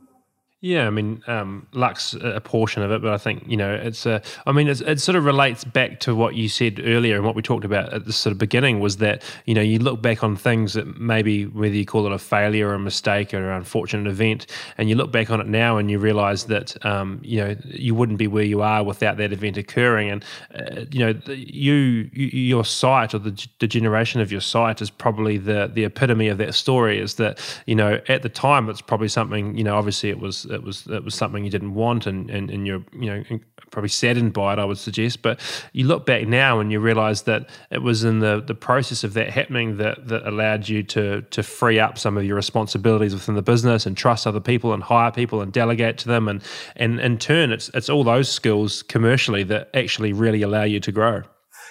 Yeah, 0.68 0.86
I 0.86 0.89
mean, 0.89 1.24
um, 1.28 1.65
luck's 1.72 2.13
a 2.13 2.41
portion 2.41 2.84
of 2.84 2.91
it, 2.91 3.01
but 3.01 3.13
I 3.13 3.18
think 3.18 3.45
you 3.47 3.55
know 3.55 3.74
it's 3.74 4.05
a. 4.05 4.22
I 4.45 4.51
mean, 4.51 4.68
it 4.68 4.99
sort 4.99 5.15
of 5.15 5.24
relates 5.24 5.63
back 5.63 6.01
to 6.01 6.13
what 6.13 6.36
you 6.36 6.49
said 6.49 6.82
earlier 6.84 7.15
and 7.15 7.24
what 7.24 7.36
we 7.36 7.41
talked 7.41 7.63
about 7.63 7.93
at 7.93 8.03
the 8.03 8.11
sort 8.11 8.34
of 8.34 8.38
beginning 8.38 8.82
was 8.82 8.97
that 8.97 9.24
you 9.45 9.53
know 9.53 9.61
you 9.61 9.80
look 9.80 10.01
back 10.01 10.26
on 10.26 10.36
things 10.36 10.74
that 10.74 10.99
maybe 10.99 11.45
whether 11.45 11.74
you 11.74 11.86
call 11.86 12.05
it 12.05 12.11
a 12.11 12.20
failure 12.20 12.68
or 12.68 12.74
a 12.74 12.80
mistake 12.80 13.34
or 13.34 13.38
an 13.38 13.55
unfortunate 13.55 14.09
event, 14.09 14.45
and 14.78 14.89
you 14.89 14.95
look 14.95 15.09
back 15.09 15.32
on 15.32 15.39
it 15.39 15.47
now 15.47 15.78
and 15.78 15.89
you 15.89 15.99
realise 15.99 16.43
that 16.43 16.86
um, 16.86 17.22
you 17.24 17.38
know 17.39 17.55
you 17.63 17.95
wouldn't 17.95 18.18
be 18.18 18.28
where 18.28 18.43
you 18.43 18.61
are 18.61 18.84
without 18.84 19.15
that 19.15 19.32
event 19.32 19.55
occurring, 19.55 20.09
and 20.09 20.26
uh, 20.53 20.82
you 20.91 20.99
know 20.99 21.18
you, 21.28 22.09
you, 22.11 22.26
your 22.28 22.65
sight 22.65 23.13
or 23.13 23.20
the 23.20 23.32
degeneration 23.59 24.20
of 24.20 24.34
your 24.34 24.41
sight 24.41 24.82
is 24.82 24.89
probably 24.89 25.38
the 25.38 25.72
the 25.74 25.86
epitome 25.86 26.28
of 26.28 26.38
that 26.38 26.53
story. 26.53 26.99
Is 26.99 27.15
that 27.15 27.39
you 27.65 27.76
know 27.76 28.01
at 28.09 28.22
the 28.22 28.30
time 28.30 28.70
it's 28.70 28.82
probably 28.82 29.07
something 29.07 29.57
you 29.57 29.63
know 29.63 29.78
obviously 29.78 30.09
it 30.09 30.20
was 30.20 30.45
it 30.58 30.64
was 30.64 30.88
it 30.88 31.03
was 31.03 31.16
something 31.16 31.45
you 31.45 31.51
didn't 31.51 31.74
want, 31.74 32.05
and 32.05 32.30
and, 32.30 32.49
and 32.49 32.68
you're 32.68 32.84
you 32.91 33.10
know 33.10 33.24
probably 33.72 33.89
saddened 33.89 34.34
by 34.34 34.53
it. 34.53 34.60
I 34.60 34.66
would 34.66 34.78
suggest, 34.78 35.22
but 35.22 35.39
you 35.72 35.86
look 35.86 36.05
back 36.05 36.28
now 36.28 36.60
and 36.60 36.72
you 36.72 36.80
realise 36.80 37.22
that 37.22 37.49
it 37.72 37.82
was 37.82 38.03
in 38.03 38.20
the 38.20 38.41
the 38.41 38.55
process 38.55 39.03
of 39.03 39.14
that 39.14 39.30
happening 39.30 39.78
that 39.78 40.08
that 40.08 40.28
allowed 40.28 40.68
you 40.68 40.84
to 40.84 41.22
to 41.22 41.43
free 41.43 41.80
up 41.80 41.97
some 41.97 42.18
of 42.18 42.26
your 42.26 42.36
responsibilities 42.36 43.14
within 43.14 43.36
the 43.36 43.41
business 43.41 43.86
and 43.86 43.95
trust 43.95 44.28
other 44.28 44.41
people 44.41 44.74
and 44.74 44.84
hire 44.84 45.12
people 45.12 45.41
and 45.41 45.53
delegate 45.53 45.97
to 45.99 46.08
them, 46.08 46.28
and 46.28 46.43
and 46.76 46.99
in 46.99 47.18
turn, 47.18 47.51
it's 47.51 47.70
it's 47.74 47.89
all 47.89 48.03
those 48.03 48.30
skills 48.30 48.84
commercially 48.84 49.43
that 49.43 49.70
actually 49.74 50.12
really 50.12 50.41
allow 50.41 50.64
you 50.64 50.80
to 50.80 50.91
grow. 50.91 51.22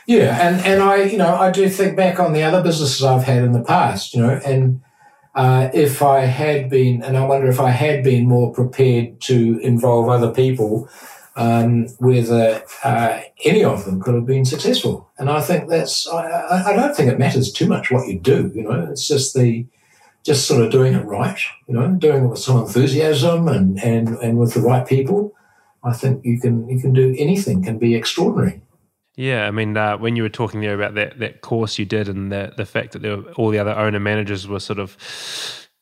Yeah, 0.06 0.48
and 0.48 0.64
and 0.64 0.82
I 0.82 1.02
you 1.02 1.18
know 1.18 1.34
I 1.34 1.50
do 1.50 1.68
think 1.68 1.96
back 1.96 2.20
on 2.20 2.32
the 2.32 2.42
other 2.42 2.62
businesses 2.62 3.02
I've 3.02 3.24
had 3.24 3.42
in 3.42 3.52
the 3.52 3.64
past, 3.64 4.14
you 4.14 4.22
know, 4.22 4.40
and 4.44 4.80
uh, 5.36 5.68
if 5.74 6.02
I 6.02 6.20
had 6.20 6.70
been, 6.70 7.02
and 7.02 7.14
I 7.16 7.24
wonder 7.26 7.46
if 7.46 7.60
I 7.60 7.68
had 7.68 8.02
been 8.02 8.26
more 8.26 8.54
prepared 8.54 9.20
to 9.22 9.58
involve 9.58 10.08
other 10.08 10.32
people, 10.32 10.88
um, 11.36 11.88
whether 11.98 12.62
uh, 12.82 13.20
any 13.44 13.62
of 13.62 13.84
them 13.84 14.00
could 14.00 14.14
have 14.14 14.24
been 14.24 14.46
successful. 14.46 15.10
And 15.18 15.28
I 15.28 15.42
think 15.42 15.68
that's, 15.68 16.08
I, 16.08 16.70
I, 16.70 16.72
don't 16.74 16.96
think 16.96 17.12
it 17.12 17.18
matters 17.18 17.52
too 17.52 17.66
much 17.66 17.90
what 17.90 18.08
you 18.08 18.18
do, 18.18 18.50
you 18.54 18.62
know, 18.62 18.88
it's 18.90 19.06
just 19.06 19.34
the, 19.34 19.66
just 20.24 20.48
sort 20.48 20.62
of 20.62 20.72
doing 20.72 20.94
it 20.94 21.04
right, 21.04 21.38
you 21.68 21.74
know, 21.74 21.86
doing 21.88 22.24
it 22.24 22.28
with 22.28 22.38
some 22.38 22.58
enthusiasm 22.58 23.46
and, 23.46 23.78
and, 23.84 24.16
and 24.16 24.38
with 24.38 24.54
the 24.54 24.62
right 24.62 24.86
people. 24.86 25.34
I 25.84 25.92
think 25.92 26.24
you 26.24 26.40
can, 26.40 26.66
you 26.70 26.80
can 26.80 26.94
do 26.94 27.14
anything 27.18 27.62
can 27.62 27.78
be 27.78 27.94
extraordinary. 27.94 28.62
Yeah, 29.16 29.46
I 29.46 29.50
mean, 29.50 29.76
uh, 29.76 29.96
when 29.96 30.14
you 30.14 30.22
were 30.22 30.28
talking 30.28 30.60
there 30.60 30.74
about 30.74 30.94
that 30.94 31.18
that 31.18 31.40
course 31.40 31.78
you 31.78 31.86
did, 31.86 32.08
and 32.08 32.30
the 32.30 32.52
the 32.56 32.66
fact 32.66 32.92
that 32.92 33.02
were, 33.02 33.32
all 33.32 33.48
the 33.48 33.58
other 33.58 33.72
owner 33.72 33.98
managers 33.98 34.46
were 34.46 34.60
sort 34.60 34.78
of, 34.78 34.96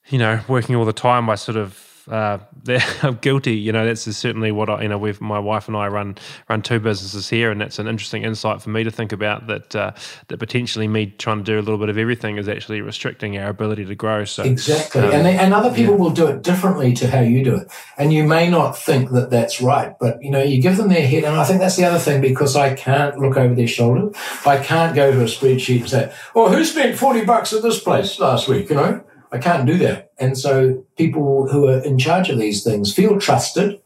you 0.09 0.18
know, 0.18 0.41
working 0.47 0.76
all 0.76 0.85
the 0.85 0.93
time 0.93 1.26
by 1.26 1.35
sort 1.35 1.57
of 1.57 1.84
uh, 2.09 2.38
they're 2.62 2.82
guilty. 3.20 3.57
You 3.57 3.72
know, 3.72 3.86
that's 3.86 4.02
certainly 4.02 4.52
what 4.52 4.68
I, 4.68 4.82
you 4.82 4.88
know. 4.88 4.98
We've 4.98 5.20
my 5.20 5.38
wife 5.38 5.68
and 5.68 5.76
I 5.76 5.88
run 5.88 6.16
run 6.48 6.62
two 6.62 6.80
businesses 6.80 7.28
here, 7.28 7.50
and 7.50 7.61
that's 7.61 7.78
an 7.78 7.86
interesting 7.86 8.24
insight 8.24 8.62
for 8.62 8.70
me 8.70 8.84
to 8.84 8.90
think 8.90 9.12
about. 9.12 9.46
That 9.46 9.74
uh, 9.74 9.92
that 10.28 10.38
potentially 10.38 10.88
me 10.88 11.07
trying 11.07 11.38
to 11.38 11.44
do 11.44 11.59
a 11.59 11.62
little 11.62 11.78
bit 11.78 11.88
of 11.88 11.98
everything 11.98 12.36
is 12.36 12.48
actually 12.48 12.80
restricting 12.80 13.38
our 13.38 13.48
ability 13.48 13.84
to 13.86 13.94
grow. 13.94 14.24
So 14.24 14.42
exactly, 14.42 15.02
um, 15.02 15.11
and 15.12 15.26
they, 15.26 15.36
and 15.36 15.55
other 15.55 15.74
people 15.74 15.94
yeah. 15.94 16.00
will 16.00 16.11
do 16.11 16.26
it 16.26 16.42
differently 16.42 16.92
to 16.94 17.09
how 17.09 17.20
you 17.20 17.42
do 17.42 17.57
it, 17.57 17.72
and 17.96 18.12
you 18.12 18.24
may 18.24 18.48
not 18.48 18.76
think 18.76 19.11
that 19.12 19.30
that's 19.30 19.61
right, 19.61 19.94
but 19.98 20.22
you 20.22 20.30
know, 20.30 20.42
you 20.42 20.61
give 20.61 20.76
them 20.76 20.88
their 20.88 21.07
head, 21.07 21.24
and 21.24 21.36
I 21.36 21.44
think 21.44 21.61
that's 21.61 21.76
the 21.76 21.84
other 21.84 21.98
thing 21.98 22.20
because 22.20 22.57
I 22.57 22.74
can't 22.74 23.18
look 23.18 23.36
over 23.36 23.55
their 23.55 23.68
shoulder. 23.68 24.11
I 24.44 24.59
can't 24.59 24.94
go 24.94 25.11
to 25.11 25.20
a 25.20 25.24
spreadsheet 25.24 25.80
and 25.80 25.90
say, 25.90 26.12
"Oh, 26.34 26.48
who 26.48 26.64
spent 26.64 26.98
forty 26.98 27.24
bucks 27.24 27.52
at 27.52 27.62
this 27.62 27.80
place 27.80 28.18
last 28.18 28.48
week?" 28.48 28.68
You 28.68 28.76
know 28.76 29.05
I 29.34 29.38
can't 29.38 29.66
do 29.66 29.76
that. 29.78 30.03
And 30.18 30.38
so 30.38 30.84
people 30.96 31.48
who 31.48 31.68
are 31.68 31.82
in 31.82 31.98
charge 31.98 32.30
of 32.30 32.38
these 32.38 32.62
things 32.62 32.94
feel 32.94 33.18
trusted, 33.18 33.80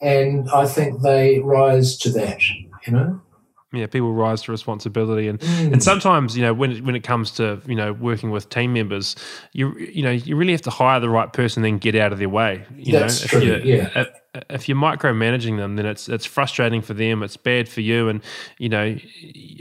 and 0.00 0.48
I 0.50 0.66
think 0.66 1.02
they 1.02 1.40
rise 1.40 1.96
to 1.98 2.10
that, 2.10 2.40
you 2.86 2.92
know? 2.92 3.20
yeah, 3.76 3.86
people 3.86 4.12
rise 4.12 4.42
to 4.42 4.52
responsibility, 4.52 5.28
and 5.28 5.38
mm. 5.40 5.72
and 5.72 5.82
sometimes 5.82 6.36
you 6.36 6.42
know 6.42 6.54
when 6.54 6.72
it, 6.72 6.84
when 6.84 6.94
it 6.94 7.02
comes 7.02 7.30
to 7.32 7.60
you 7.66 7.74
know 7.74 7.92
working 7.92 8.30
with 8.30 8.48
team 8.48 8.72
members, 8.72 9.16
you 9.52 9.76
you 9.78 10.02
know 10.02 10.10
you 10.10 10.36
really 10.36 10.52
have 10.52 10.62
to 10.62 10.70
hire 10.70 11.00
the 11.00 11.10
right 11.10 11.32
person, 11.32 11.62
then 11.62 11.78
get 11.78 11.94
out 11.94 12.12
of 12.12 12.18
their 12.18 12.28
way. 12.28 12.64
You 12.76 12.92
That's 12.92 13.22
know, 13.22 13.40
true. 13.40 13.52
If 13.52 13.64
yeah. 13.64 13.90
If 13.94 14.08
you're 14.68 14.76
micromanaging 14.76 15.56
them, 15.56 15.76
then 15.76 15.86
it's 15.86 16.08
it's 16.08 16.24
frustrating 16.26 16.82
for 16.82 16.94
them. 16.94 17.22
It's 17.22 17.36
bad 17.36 17.68
for 17.68 17.80
you, 17.80 18.08
and 18.08 18.20
you 18.58 18.68
know 18.68 18.96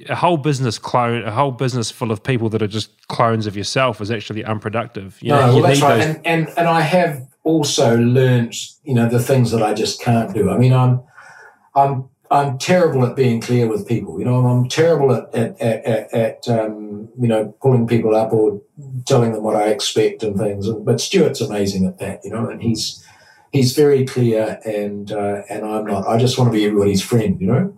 a 0.10 0.16
whole 0.16 0.38
business 0.38 0.80
clone, 0.80 1.24
a 1.24 1.32
whole 1.32 1.52
business 1.52 1.92
full 1.92 2.12
of 2.12 2.24
people 2.24 2.50
that 2.50 2.62
are 2.62 2.68
just 2.68 3.08
clones 3.08 3.46
of 3.48 3.56
yourself 3.56 4.02
is 4.02 4.12
actually 4.12 4.44
unproductive. 4.44 5.18
You 5.22 5.30
no, 5.30 5.48
know, 5.48 5.54
well, 5.56 5.64
that's 5.64 5.82
right. 5.82 5.98
Those- 5.98 6.06
and, 6.06 6.28
and 6.28 6.50
and 6.58 6.68
I 6.68 6.82
have 6.82 7.28
also 7.44 7.98
learned 7.98 8.56
you 8.84 8.94
know 8.94 9.08
the 9.08 9.20
things 9.20 9.52
that 9.52 9.62
I 9.62 9.74
just 9.74 10.02
can't 10.02 10.34
do. 10.34 10.50
I 10.50 10.58
mean, 10.58 10.74
I'm 10.74 11.04
I'm 11.76 12.10
I'm 12.32 12.58
terrible 12.58 13.06
at 13.06 13.16
being 13.16 13.42
clear 13.42 13.68
with 13.68 13.88
people. 13.88 14.18
You 14.18 14.26
know, 14.26 14.46
I'm 14.46 14.68
terrible 14.68 15.14
at 15.14 15.34
at, 15.36 15.62
at, 15.62 16.14
at 16.14 16.48
um, 16.50 17.10
you 17.20 17.28
know 17.28 17.56
pulling 17.62 17.88
people 17.88 18.16
up 18.16 18.34
or 18.34 18.60
telling 19.06 19.34
them 19.34 19.44
what 19.44 19.56
I 19.56 19.68
expect 19.68 20.24
and 20.24 20.38
things. 20.38 20.68
But 20.68 21.00
Stuart's 21.00 21.42
amazing 21.42 21.86
at 21.86 22.00
that. 22.00 22.22
You 22.24 22.32
know, 22.32 22.50
and 22.50 22.62
he's 22.62 23.03
he's 23.54 23.74
very 23.74 24.06
clear, 24.06 24.60
and 24.66 25.10
uh, 25.12 25.44
and 25.50 25.66
I'm 25.66 25.86
not. 25.86 26.06
I 26.06 26.18
just 26.18 26.38
want 26.38 26.52
to 26.52 26.58
be 26.58 26.66
everybody's 26.66 27.02
friend. 27.02 27.40
You 27.40 27.48
know, 27.48 27.78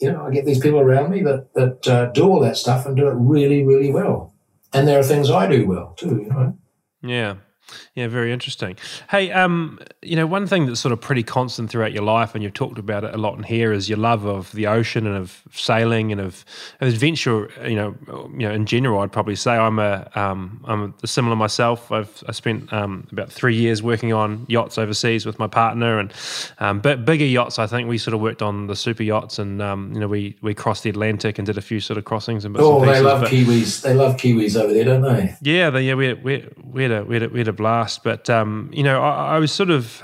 you 0.00 0.10
know, 0.10 0.26
I 0.26 0.30
get 0.32 0.44
these 0.44 0.58
people 0.58 0.80
around 0.80 1.10
me 1.10 1.22
that 1.22 1.54
that 1.54 1.86
uh, 1.86 2.06
do 2.06 2.24
all 2.24 2.40
that 2.40 2.56
stuff 2.56 2.86
and 2.86 2.96
do 2.96 3.06
it 3.06 3.14
really, 3.14 3.62
really 3.62 3.92
well. 3.92 4.34
And 4.72 4.88
there 4.88 4.98
are 4.98 5.04
things 5.04 5.30
I 5.30 5.46
do 5.46 5.66
well 5.66 5.94
too. 5.96 6.22
You 6.22 6.28
know. 6.28 6.58
Yeah. 7.02 7.36
Yeah, 7.96 8.08
very 8.08 8.30
interesting. 8.30 8.76
Hey, 9.08 9.32
um, 9.32 9.78
you 10.02 10.16
know, 10.16 10.26
one 10.26 10.46
thing 10.46 10.66
that's 10.66 10.80
sort 10.80 10.92
of 10.92 11.00
pretty 11.00 11.22
constant 11.22 11.70
throughout 11.70 11.94
your 11.94 12.02
life, 12.02 12.34
and 12.34 12.44
you've 12.44 12.52
talked 12.52 12.78
about 12.78 13.04
it 13.04 13.14
a 13.14 13.16
lot 13.16 13.38
in 13.38 13.42
here, 13.42 13.72
is 13.72 13.88
your 13.88 13.96
love 13.96 14.26
of 14.26 14.52
the 14.52 14.66
ocean 14.66 15.06
and 15.06 15.16
of 15.16 15.42
sailing 15.50 16.12
and 16.12 16.20
of, 16.20 16.44
of 16.82 16.88
adventure. 16.88 17.50
You 17.66 17.74
know, 17.74 17.96
you 18.32 18.46
know, 18.46 18.52
in 18.52 18.66
general, 18.66 19.00
I'd 19.00 19.12
probably 19.12 19.34
say 19.34 19.52
I'm 19.52 19.78
a 19.78 20.10
um, 20.14 20.62
I'm 20.66 20.94
a 21.02 21.06
similar 21.06 21.36
myself. 21.36 21.90
I've 21.90 22.22
I 22.28 22.32
spent 22.32 22.70
um, 22.70 23.08
about 23.12 23.32
three 23.32 23.56
years 23.56 23.82
working 23.82 24.12
on 24.12 24.44
yachts 24.46 24.76
overseas 24.76 25.24
with 25.24 25.38
my 25.38 25.46
partner, 25.46 25.98
and 25.98 26.12
um, 26.58 26.80
but 26.80 27.06
bigger 27.06 27.24
yachts. 27.24 27.58
I 27.58 27.66
think 27.66 27.88
we 27.88 27.96
sort 27.96 28.12
of 28.12 28.20
worked 28.20 28.42
on 28.42 28.66
the 28.66 28.76
super 28.76 29.04
yachts, 29.04 29.38
and 29.38 29.62
um, 29.62 29.90
you 29.94 30.00
know, 30.00 30.08
we 30.08 30.36
we 30.42 30.52
crossed 30.52 30.82
the 30.82 30.90
Atlantic 30.90 31.38
and 31.38 31.46
did 31.46 31.56
a 31.56 31.62
few 31.62 31.80
sort 31.80 31.96
of 31.96 32.04
crossings 32.04 32.44
and 32.44 32.52
bits 32.52 32.62
oh, 32.62 32.82
and 32.82 32.84
pieces. 32.84 32.98
they 32.98 33.08
love 33.08 33.20
but, 33.22 33.30
Kiwis. 33.30 33.80
They 33.80 33.94
love 33.94 34.16
Kiwis 34.18 34.60
over 34.60 34.74
there, 34.74 34.84
don't 34.84 35.00
they? 35.00 35.34
Yeah, 35.40 35.70
they, 35.70 35.80
yeah, 35.80 35.94
we 35.94 36.12
we 36.12 36.46
we 36.62 36.82
had 36.82 36.92
a 36.92 37.02
we 37.02 37.14
had 37.14 37.22
a, 37.22 37.28
we 37.30 37.38
had 37.38 37.48
a 37.48 37.54
blast, 37.54 37.85
but 38.02 38.28
um, 38.28 38.70
you 38.72 38.82
know, 38.82 39.02
I, 39.02 39.36
I 39.36 39.38
was 39.38 39.52
sort 39.52 39.70
of 39.70 40.02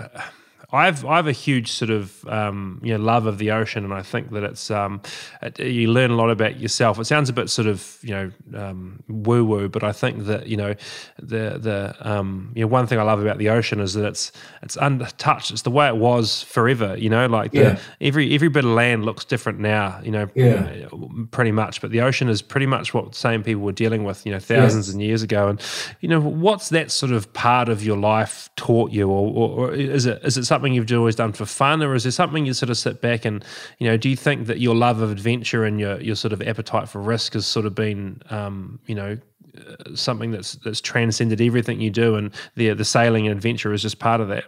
I've 0.73 1.05
I've 1.05 1.27
a 1.27 1.33
huge 1.33 1.71
sort 1.71 1.91
of 1.91 2.27
um, 2.27 2.81
you 2.83 2.97
know 2.97 3.05
love 3.05 3.27
of 3.27 3.37
the 3.37 3.51
ocean, 3.51 3.85
and 3.85 3.93
I 3.93 4.01
think 4.01 4.31
that 4.31 4.43
it's 4.43 4.71
um, 4.71 5.03
it, 5.43 5.61
you 5.61 5.91
learn 5.91 6.11
a 6.11 6.17
lot 6.17 6.31
about 6.31 6.59
yourself. 6.59 6.99
It 6.99 7.05
sounds 7.05 7.29
a 7.29 7.33
bit 7.35 7.51
sort 7.51 7.69
of 7.69 7.99
you 8.03 8.11
know 8.11 8.33
um, 8.57 9.03
woo 9.07 9.45
woo, 9.45 9.69
but 9.69 9.85
I 9.85 9.93
think 9.93 10.25
that 10.25 10.47
you 10.47 10.57
know 10.57 10.75
the 11.19 11.59
the 11.59 11.97
um, 12.01 12.53
you 12.55 12.63
know 12.63 12.69
one 12.69 12.87
thing 12.87 12.99
I 12.99 13.03
love 13.03 13.21
about 13.21 13.37
the 13.37 13.51
ocean 13.51 13.81
is 13.81 13.93
that 13.95 14.07
it's 14.07 14.33
it's 14.63 14.77
untouched. 14.81 15.51
It's 15.51 15.63
the 15.63 15.71
way 15.71 15.89
it 15.89 15.97
was 15.97 16.43
forever. 16.43 16.97
You 16.97 17.11
know, 17.11 17.27
like 17.27 17.53
the, 17.53 17.79
every 18.01 18.35
every 18.35 18.49
bit 18.49 18.65
of 18.65 18.71
land 18.71 19.05
looks 19.05 19.27
different 19.27 19.59
now. 19.59 20.01
You 20.03 20.11
know, 20.11 20.29
yeah. 20.35 20.87
pretty 21.33 21.53
much. 21.53 21.83
But 21.83 21.91
the 21.91 22.01
ocean 22.01 22.31
is 22.31 22.41
pretty 22.41 22.67
much 22.67 22.95
what 22.95 23.13
the 23.13 23.19
same 23.19 23.43
people 23.43 23.63
were 23.63 23.73
dealing 23.73 24.05
with. 24.05 24.25
You 24.25 24.33
know, 24.33 24.41
thousands 24.41 24.89
yeah. 24.89 24.93
and 24.93 25.03
years 25.03 25.23
ago. 25.23 25.49
And 25.49 25.61
you 26.01 26.09
know, 26.09 26.21
what's 26.21 26.71
that 26.71 26.91
sort 26.91 27.13
of 27.13 27.31
part 27.35 27.69
of 27.69 27.85
your 27.85 27.99
life 27.99 28.49
taught 28.57 28.91
you, 28.91 29.09
or, 29.11 29.33
or, 29.35 29.69
or 29.69 29.75
is 29.75 30.07
it 30.07 30.23
is 30.25 30.39
it 30.39 30.45
something 30.45 30.62
something 30.63 30.75
you've 30.75 30.93
always 30.93 31.17
done 31.17 31.33
for 31.33 31.45
fun, 31.45 31.83
or 31.83 31.95
is 31.95 32.05
there 32.05 32.13
something 32.13 32.47
you 32.47 32.55
sort 32.55 32.71
of 32.71 32.79
sit 32.79 33.01
back 33.01 33.25
and 33.25 33.45
you 33.79 33.89
know? 33.89 33.97
Do 33.97 34.09
you 34.09 34.17
think 34.17 34.47
that 34.47 34.61
your 34.61 34.77
love 34.77 35.01
of 35.01 35.11
adventure 35.11 35.65
and 35.65 35.81
your 35.81 36.01
your 36.01 36.15
sort 36.15 36.33
of 36.33 36.41
appetite 36.41 36.89
for 36.89 37.01
risk 37.01 37.33
has 37.33 37.47
sort 37.47 37.67
of 37.67 37.75
been 37.75 38.23
um, 38.31 38.79
you 38.87 38.95
know 38.95 39.19
uh, 39.59 39.95
something 39.95 40.31
that's 40.31 40.53
that's 40.65 40.81
transcended 40.81 41.41
everything 41.41 41.81
you 41.81 41.91
do, 41.91 42.15
and 42.15 42.31
the 42.55 42.75
the 42.75 42.85
sailing 42.85 43.27
and 43.27 43.37
adventure 43.37 43.73
is 43.73 43.83
just 43.83 43.99
part 43.99 44.21
of 44.21 44.29
that? 44.29 44.45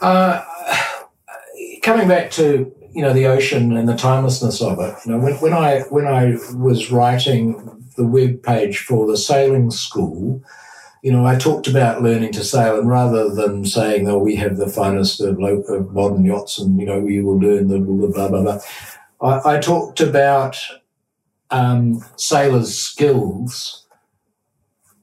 Uh, 0.00 0.44
coming 1.82 2.06
back 2.06 2.30
to 2.32 2.72
you 2.92 3.02
know 3.02 3.12
the 3.12 3.26
ocean 3.26 3.76
and 3.76 3.88
the 3.88 3.96
timelessness 3.96 4.62
of 4.62 4.78
it. 4.78 4.94
You 5.04 5.12
know, 5.12 5.18
when, 5.18 5.34
when 5.34 5.52
I 5.52 5.80
when 5.90 6.06
I 6.06 6.36
was 6.54 6.92
writing 6.92 7.84
the 7.96 8.06
web 8.06 8.42
page 8.44 8.78
for 8.78 9.04
the 9.08 9.16
sailing 9.16 9.72
school, 9.72 10.44
you 11.02 11.10
know, 11.10 11.24
I 11.24 11.36
talked 11.36 11.66
about 11.66 12.02
learning 12.02 12.32
to 12.32 12.44
sail, 12.44 12.78
and 12.78 12.88
rather 12.88 13.28
than 13.28 13.64
saying, 13.64 14.08
"Oh, 14.08 14.18
we 14.18 14.36
have 14.36 14.56
the 14.56 14.68
finest 14.68 15.20
of, 15.20 15.38
modern 15.38 16.24
yachts," 16.24 16.58
and 16.58 16.78
you 16.78 16.86
know, 16.86 17.00
we 17.00 17.22
will 17.22 17.38
learn 17.38 17.68
the 17.68 17.78
blah 17.78 18.28
blah 18.28 18.42
blah, 18.42 18.58
I, 19.20 19.56
I 19.56 19.58
talked 19.58 20.00
about 20.00 20.58
um, 21.50 22.04
sailors' 22.16 22.76
skills 22.76 23.86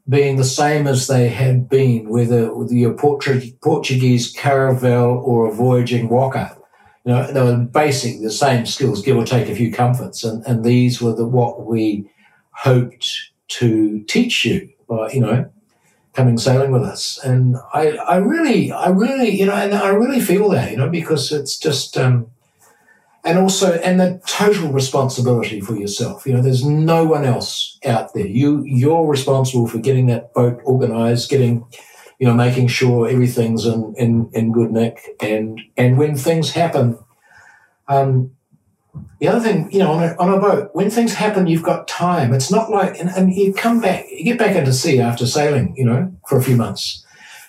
being 0.09 0.37
the 0.37 0.43
same 0.43 0.87
as 0.87 1.07
they 1.07 1.27
had 1.27 1.67
been, 1.67 2.09
whether 2.09 2.53
with 2.53 2.71
your 2.71 2.93
Portuguese 2.93 4.31
caravel 4.31 5.21
or 5.25 5.47
a 5.47 5.51
voyaging 5.51 6.09
waka. 6.09 6.57
You 7.03 7.13
know, 7.13 7.31
they 7.31 7.41
were 7.41 7.57
basic, 7.57 8.21
the 8.21 8.31
same 8.31 8.65
skills, 8.65 9.01
give 9.01 9.17
or 9.17 9.25
take 9.25 9.49
a 9.49 9.55
few 9.55 9.71
comforts, 9.71 10.23
and, 10.23 10.45
and 10.45 10.63
these 10.63 11.01
were 11.01 11.13
the 11.13 11.25
what 11.25 11.65
we 11.65 12.09
hoped 12.51 13.31
to 13.47 14.03
teach 14.03 14.45
you. 14.45 14.69
By, 14.87 15.11
you 15.11 15.19
know, 15.19 15.49
coming 16.17 16.37
sailing 16.39 16.71
with 16.71 16.81
us. 16.81 17.19
And 17.23 17.57
I, 17.75 17.91
I 17.91 18.15
really, 18.17 18.71
I 18.71 18.89
really, 18.89 19.29
you 19.29 19.45
know, 19.45 19.53
and 19.53 19.75
I 19.75 19.89
really 19.89 20.19
feel 20.19 20.49
that, 20.49 20.71
you 20.71 20.77
know, 20.77 20.89
because 20.89 21.31
it's 21.31 21.59
just, 21.59 21.95
um, 21.95 22.31
and 23.23 23.37
also, 23.37 23.73
and 23.73 23.99
the 23.99 24.19
total 24.25 24.71
responsibility 24.71 25.61
for 25.61 25.75
yourself. 25.75 26.25
You 26.25 26.33
know, 26.33 26.41
there's 26.41 26.65
no 26.65 27.05
one 27.05 27.23
else 27.23 27.77
out 27.85 28.15
there. 28.15 28.25
You, 28.25 28.63
you're 28.65 29.05
responsible 29.05 29.67
for 29.67 29.77
getting 29.77 30.07
that 30.07 30.33
boat 30.33 30.59
organized, 30.63 31.29
getting, 31.29 31.67
you 32.17 32.25
know, 32.25 32.33
making 32.33 32.69
sure 32.69 33.07
everything's 33.07 33.67
in, 33.67 33.93
in, 33.95 34.31
in 34.33 34.51
good 34.51 34.71
nick. 34.71 35.15
And, 35.21 35.61
and 35.77 35.99
when 35.99 36.15
things 36.15 36.49
happen, 36.49 36.97
um, 37.87 38.31
the 39.19 39.27
other 39.27 39.39
thing, 39.39 39.71
you 39.71 39.79
know, 39.79 39.91
on 39.91 40.03
a, 40.03 40.15
on 40.17 40.33
a 40.33 40.39
boat, 40.39 40.69
when 40.73 40.89
things 40.89 41.13
happen, 41.13 41.47
you've 41.47 41.63
got 41.63 41.87
time. 41.87 42.33
It's 42.33 42.51
not 42.51 42.69
like, 42.69 42.99
and, 42.99 43.09
and 43.09 43.33
you 43.33 43.53
come 43.53 43.81
back, 43.81 44.05
you 44.11 44.23
get 44.23 44.37
back 44.37 44.55
into 44.55 44.73
sea 44.73 44.99
after 44.99 45.25
sailing, 45.25 45.75
you 45.75 45.85
know, 45.85 46.15
for 46.27 46.37
a 46.37 46.43
few 46.43 46.55
months. 46.55 47.03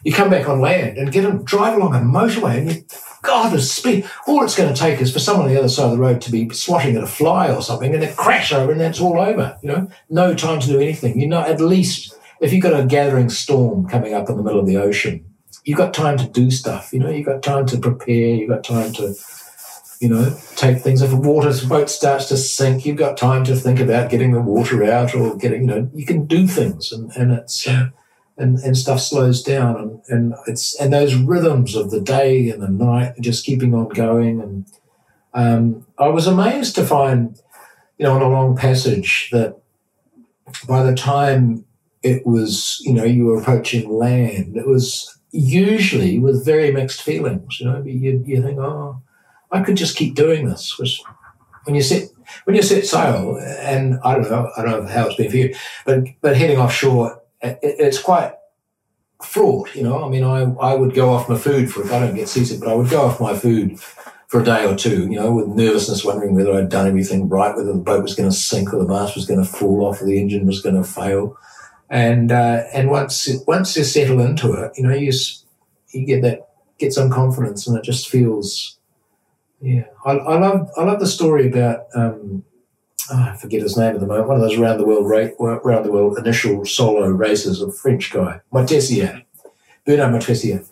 You 0.05 0.13
come 0.13 0.31
back 0.31 0.49
on 0.49 0.61
land 0.61 0.97
and 0.97 1.13
get 1.13 1.25
a 1.25 1.39
drive 1.39 1.75
along 1.77 1.95
a 1.95 1.99
motorway 1.99 2.59
and 2.59 2.73
you, 2.73 2.85
God, 3.23 3.53
the 3.53 3.61
speed. 3.61 4.09
All 4.27 4.45
it's 4.45 4.57
going 4.57 4.73
to 4.73 4.81
take 4.81 5.01
is 5.01 5.13
for 5.13 5.19
someone 5.19 5.47
on 5.47 5.53
the 5.53 5.59
other 5.59 5.69
side 5.69 5.87
of 5.87 5.91
the 5.93 5.99
road 5.99 6.21
to 6.23 6.31
be 6.31 6.49
swatting 6.51 6.97
at 6.97 7.03
a 7.03 7.07
fly 7.07 7.53
or 7.53 7.61
something 7.61 7.93
and 7.93 8.03
then 8.03 8.15
crash 8.15 8.53
over 8.53 8.73
and 8.73 8.81
then 8.81 8.91
it's 8.91 9.01
all 9.01 9.21
over, 9.21 9.59
you 9.63 9.69
know, 9.69 9.91
no 10.09 10.35
time 10.35 10.61
to 10.61 10.67
do 10.69 10.81
anything. 10.81 11.21
You 11.21 11.27
know, 11.27 11.41
at 11.41 11.61
least 11.61 12.15
if 12.41 12.53
you've 12.53 12.63
got 12.63 12.79
a 12.79 12.87
gathering 12.87 13.29
storm 13.29 13.89
coming 13.89 14.15
up 14.15 14.31
in 14.31 14.37
the 14.37 14.43
middle 14.43 14.61
of 14.61 14.67
the 14.67 14.77
ocean, 14.77 15.25
you've 15.65 15.79
got 15.79 15.93
time 15.93 16.17
to 16.17 16.29
do 16.29 16.51
stuff, 16.51 16.93
you 16.93 16.99
know, 16.99 17.11
you've 17.11 17.27
got 17.27 17.43
time 17.43 17.67
to 17.67 17.79
prepare, 17.79 18.35
you've 18.35 18.49
got 18.49 18.65
time 18.65 18.93
to, 18.95 19.15
you 20.01 20.09
know, 20.09 20.37
take 20.55 20.79
things. 20.79 21.03
If 21.03 21.13
a 21.13 21.17
water 21.17 21.53
boat 21.67 21.91
starts 21.91 22.27
to 22.27 22.37
sink, 22.37 22.87
you've 22.87 22.97
got 22.97 23.17
time 23.17 23.45
to 23.45 23.57
think 23.57 23.81
about 23.81 24.11
getting 24.11 24.33
the 24.33 24.41
water 24.41 24.85
out 24.85 25.15
or 25.15 25.37
getting, 25.37 25.63
you 25.63 25.67
know, 25.67 25.91
you 25.93 26.07
can 26.07 26.27
do 26.27 26.47
things 26.47 26.93
and, 26.93 27.11
and 27.17 27.33
it's, 27.33 27.67
uh, 27.67 27.89
and, 28.37 28.59
and 28.59 28.77
stuff 28.77 29.01
slows 29.01 29.43
down 29.43 29.77
and, 29.77 30.01
and 30.09 30.35
it's, 30.47 30.79
and 30.81 30.93
those 30.93 31.15
rhythms 31.17 31.75
of 31.75 31.91
the 31.91 32.01
day 32.01 32.49
and 32.49 32.63
the 32.63 32.69
night 32.69 33.15
just 33.21 33.45
keeping 33.45 33.75
on 33.75 33.89
going. 33.89 34.41
And, 34.41 34.67
um, 35.35 35.87
I 35.99 36.09
was 36.09 36.29
amazed 36.29 36.77
to 36.77 36.87
find, 36.87 37.41
you 37.99 38.07
know, 38.07 38.15
on 38.15 38.23
a 38.23 38.29
long 38.29 38.57
passage 38.57 39.31
that 39.33 39.59
by 40.69 40.85
the 40.85 40.95
time 40.95 41.65
it 42.05 42.25
was, 42.25 42.81
you 42.85 42.93
know, 42.93 43.05
you 43.05 43.25
were 43.25 43.41
approaching 43.41 43.91
land, 43.91 44.57
it 44.57 44.67
was 44.67 45.19
usually 45.33 46.21
with 46.21 46.45
very 46.45 46.71
mixed 46.71 47.03
feelings, 47.03 47.59
you 47.59 47.67
know, 47.67 47.83
you, 47.83 48.23
you 48.25 48.41
think, 48.41 48.59
oh, 48.61 49.03
I 49.51 49.63
could 49.63 49.77
just 49.77 49.97
keep 49.97 50.15
doing 50.15 50.47
this. 50.47 50.79
When 51.65 51.75
you 51.75 51.83
set 51.83 52.09
when 52.45 52.57
you 52.57 52.63
set 52.63 52.87
sail, 52.87 53.39
and 53.39 53.99
I 54.05 54.15
don't 54.15 54.31
know, 54.31 54.51
I 54.57 54.63
don't 54.63 54.85
know 54.85 54.89
how 54.91 55.07
it's 55.07 55.17
been 55.17 55.31
for 55.31 55.37
you, 55.37 55.55
but 55.85 56.05
but 56.21 56.37
heading 56.37 56.59
offshore, 56.59 57.23
it, 57.41 57.59
it's 57.63 58.01
quite 58.01 58.35
fraught. 59.23 59.75
You 59.75 59.83
know, 59.83 60.05
I 60.05 60.09
mean, 60.09 60.25
I 60.25 60.43
I 60.43 60.75
would 60.75 60.95
go 60.95 61.11
off 61.11 61.29
my 61.29 61.37
food 61.37 61.71
for 61.71 61.83
if 61.83 61.93
I 61.93 62.01
don't 62.01 62.15
get 62.15 62.29
seasick, 62.29 62.61
but 62.61 62.69
I 62.69 62.75
would 62.75 62.91
go 62.91 63.03
off 63.03 63.21
my 63.21 63.35
food 63.37 63.81
for 64.29 64.41
a 64.41 64.45
day 64.45 64.67
or 64.67 64.77
two. 64.77 65.03
You 65.05 65.21
know, 65.21 65.33
with 65.33 65.49
nervousness, 65.49 66.05
wondering 66.05 66.35
whether 66.35 66.53
I'd 66.53 66.69
done 66.69 66.87
everything 66.87 67.29
right, 67.29 67.57
whether 67.57 67.73
the 67.73 67.79
boat 67.79 68.03
was 68.03 68.15
going 68.15 68.31
to 68.31 68.37
sink 68.37 68.73
or 68.73 68.79
the 68.79 68.89
mast 68.89 69.15
was 69.15 69.27
going 69.27 69.43
to 69.43 69.51
fall 69.51 69.85
off 69.85 70.01
or 70.01 70.07
the 70.07 70.21
engine 70.21 70.47
was 70.47 70.63
going 70.63 70.77
to 70.77 70.85
fail. 70.85 71.37
And 71.91 72.31
uh, 72.31 72.65
and 72.73 72.91
once 72.91 73.29
once 73.47 73.77
you 73.77 73.85
settle 73.85 74.21
into 74.21 74.53
it, 74.53 74.73
you 74.77 74.85
know, 74.85 74.95
you 74.95 75.13
you 75.91 76.05
get 76.05 76.23
that 76.23 76.49
get 76.79 76.93
some 76.93 77.11
confidence, 77.11 77.67
and 77.67 77.77
it 77.77 77.85
just 77.85 78.09
feels. 78.09 78.78
Yeah, 79.61 79.85
I, 80.05 80.13
I 80.13 80.39
love 80.39 80.71
I 80.77 80.85
love 80.85 81.01
the 81.01 81.07
story 81.07 81.49
about 81.49 81.87
um, 81.95 82.45
oh, 83.11 83.29
I 83.33 83.37
forget 83.37 83.63
his 83.63 83.77
name 83.77 83.95
at 83.95 84.01
the 84.01 84.07
moment. 84.07 84.29
One 84.29 84.37
of 84.37 84.43
those 84.43 84.57
round 84.57 84.79
the 84.79 84.87
world 84.87 85.09
ra- 85.09 85.59
round 85.65 85.85
the 85.85 85.93
world 85.93 86.17
initial 86.17 86.65
solo 86.65 87.09
races, 87.09 87.61
a 87.61 87.73
French 87.73 88.13
guy, 88.13 88.41
Moitessier, 88.53 89.25
Bernard 89.85 90.15
Moitessier, 90.15 90.65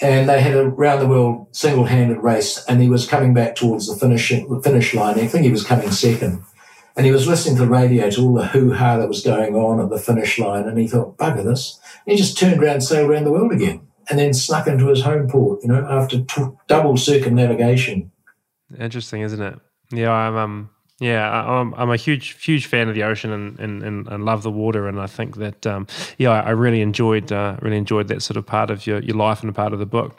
and 0.00 0.26
they 0.28 0.40
had 0.40 0.56
a 0.56 0.66
round 0.66 1.02
the 1.02 1.06
world 1.06 1.48
single 1.52 1.84
handed 1.84 2.18
race, 2.18 2.64
and 2.66 2.80
he 2.80 2.88
was 2.88 3.06
coming 3.06 3.34
back 3.34 3.56
towards 3.56 3.88
the 3.88 3.96
finish 3.96 4.32
finish 4.62 4.94
line. 4.94 5.20
I 5.20 5.26
think 5.26 5.44
he 5.44 5.50
was 5.50 5.66
coming 5.66 5.90
second, 5.90 6.42
and 6.96 7.04
he 7.04 7.12
was 7.12 7.28
listening 7.28 7.56
to 7.56 7.62
the 7.62 7.68
radio 7.68 8.08
to 8.08 8.22
all 8.22 8.34
the 8.34 8.46
hoo 8.46 8.72
ha 8.72 8.96
that 8.96 9.08
was 9.08 9.22
going 9.22 9.54
on 9.54 9.80
at 9.80 9.90
the 9.90 9.98
finish 9.98 10.38
line, 10.38 10.66
and 10.66 10.78
he 10.78 10.88
thought, 10.88 11.18
bugger 11.18 11.44
this. 11.44 11.78
And 12.06 12.12
he 12.12 12.16
just 12.16 12.38
turned 12.38 12.62
around 12.62 12.76
and 12.76 12.84
sailed 12.84 13.10
around 13.10 13.24
the 13.24 13.32
world 13.32 13.52
again, 13.52 13.86
and 14.08 14.18
then 14.18 14.32
snuck 14.32 14.66
into 14.66 14.86
his 14.88 15.02
home 15.02 15.28
port. 15.28 15.60
You 15.62 15.68
know, 15.68 15.86
after 15.90 16.22
t- 16.22 16.46
double 16.68 16.96
circumnavigation. 16.96 18.10
Interesting, 18.78 19.22
isn't 19.22 19.42
it? 19.42 19.58
Yeah, 19.92 20.12
I'm. 20.12 20.36
Um, 20.36 20.70
yeah, 21.00 21.28
I'm, 21.28 21.74
I'm 21.74 21.90
a 21.90 21.96
huge, 21.96 22.40
huge 22.42 22.66
fan 22.66 22.88
of 22.88 22.94
the 22.94 23.02
ocean 23.02 23.32
and, 23.32 23.58
and, 23.58 23.82
and, 23.82 24.06
and 24.06 24.24
love 24.24 24.44
the 24.44 24.50
water, 24.50 24.86
and 24.86 25.00
I 25.00 25.08
think 25.08 25.36
that 25.38 25.66
um, 25.66 25.88
yeah, 26.18 26.30
I 26.30 26.50
really 26.50 26.82
enjoyed 26.82 27.32
uh, 27.32 27.56
really 27.60 27.76
enjoyed 27.76 28.06
that 28.08 28.22
sort 28.22 28.36
of 28.36 28.46
part 28.46 28.70
of 28.70 28.86
your, 28.86 29.00
your 29.02 29.16
life 29.16 29.40
and 29.40 29.50
a 29.50 29.52
part 29.52 29.72
of 29.72 29.80
the 29.80 29.86
book. 29.86 30.16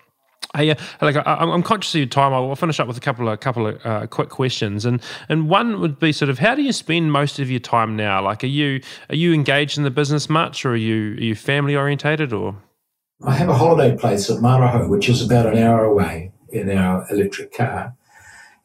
Hey, 0.53 0.71
uh, 0.71 0.75
like 1.01 1.15
I, 1.15 1.43
am 1.43 1.63
conscious 1.63 1.95
of 1.95 1.99
your 1.99 2.07
time. 2.07 2.33
I'll 2.33 2.55
finish 2.55 2.79
up 2.79 2.87
with 2.87 2.97
a 2.97 3.01
couple 3.01 3.29
of 3.29 3.39
couple 3.39 3.67
of 3.67 3.85
uh, 3.85 4.07
quick 4.07 4.29
questions, 4.29 4.85
and 4.85 5.01
and 5.29 5.49
one 5.49 5.79
would 5.79 5.97
be 5.97 6.11
sort 6.11 6.29
of 6.29 6.39
how 6.39 6.55
do 6.55 6.61
you 6.61 6.73
spend 6.73 7.11
most 7.11 7.39
of 7.39 7.49
your 7.49 7.61
time 7.61 7.95
now? 7.95 8.21
Like, 8.21 8.43
are 8.43 8.47
you 8.47 8.81
are 9.09 9.15
you 9.15 9.33
engaged 9.33 9.77
in 9.77 9.85
the 9.85 9.91
business 9.91 10.29
much, 10.29 10.65
or 10.65 10.71
are 10.71 10.75
you 10.75 11.13
are 11.13 11.21
you 11.21 11.35
family 11.35 11.75
orientated, 11.75 12.33
or? 12.33 12.55
I 13.23 13.33
have 13.35 13.47
a 13.47 13.53
holiday 13.53 13.97
place 13.97 14.29
at 14.29 14.39
Marahau, 14.39 14.89
which 14.89 15.07
is 15.07 15.25
about 15.25 15.45
an 15.45 15.57
hour 15.57 15.85
away 15.85 16.33
in 16.49 16.69
our 16.69 17.05
electric 17.09 17.53
car, 17.53 17.95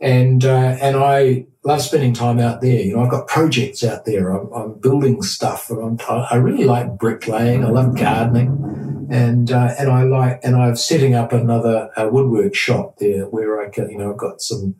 and 0.00 0.44
uh, 0.44 0.76
and 0.80 0.96
I 0.96 1.46
love 1.62 1.82
spending 1.82 2.14
time 2.14 2.38
out 2.38 2.60
there. 2.62 2.80
You 2.80 2.96
know, 2.96 3.04
I've 3.04 3.10
got 3.10 3.28
projects 3.28 3.84
out 3.84 4.06
there. 4.06 4.30
I'm, 4.30 4.50
I'm 4.52 4.74
building 4.78 5.22
stuff, 5.22 5.68
and 5.68 6.00
I'm, 6.00 6.24
i 6.30 6.36
really 6.36 6.64
like 6.64 6.96
bricklaying. 6.96 7.64
I 7.64 7.68
love 7.68 7.96
gardening, 7.96 9.08
and 9.10 9.50
uh, 9.50 9.74
and 9.78 9.90
I 9.90 10.04
like 10.04 10.40
and 10.42 10.56
I'm 10.56 10.76
setting 10.76 11.14
up 11.14 11.32
another 11.32 11.90
woodwork 11.98 12.54
shop 12.54 12.98
there 12.98 13.26
where 13.26 13.60
I 13.60 13.68
can, 13.68 13.90
you 13.90 13.98
know, 13.98 14.12
I've 14.12 14.18
got 14.18 14.40
some 14.40 14.76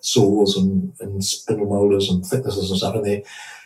saws 0.00 0.56
and, 0.56 0.92
and 1.00 1.24
spindle 1.24 1.66
molders 1.66 2.08
and 2.08 2.22
thicknessers 2.22 2.68
and 2.68 2.78
stuff 2.78 2.94
in 2.96 3.02
there, 3.02 3.22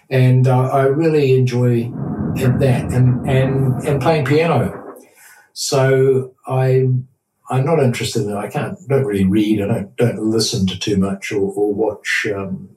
and 0.09 0.49
uh, 0.49 0.69
I 0.69 0.85
really 0.85 1.37
enjoy 1.39 1.91
that 2.37 2.91
and 2.91 3.29
and 3.29 3.87
and 3.87 4.01
playing 4.01 4.25
piano. 4.25 4.83
So 5.53 6.35
I 6.47 6.89
I'm 7.49 7.65
not 7.65 7.81
interested 7.81 8.23
in. 8.23 8.33
I 8.33 8.49
can't, 8.49 8.77
don't 8.89 9.05
really 9.05 9.25
read. 9.25 9.63
I 9.63 9.67
don't, 9.67 9.97
don't 9.97 10.19
listen 10.19 10.67
to 10.67 10.79
too 10.79 10.97
much 10.97 11.31
or, 11.31 11.53
or 11.53 11.73
watch 11.73 12.27
um, 12.35 12.69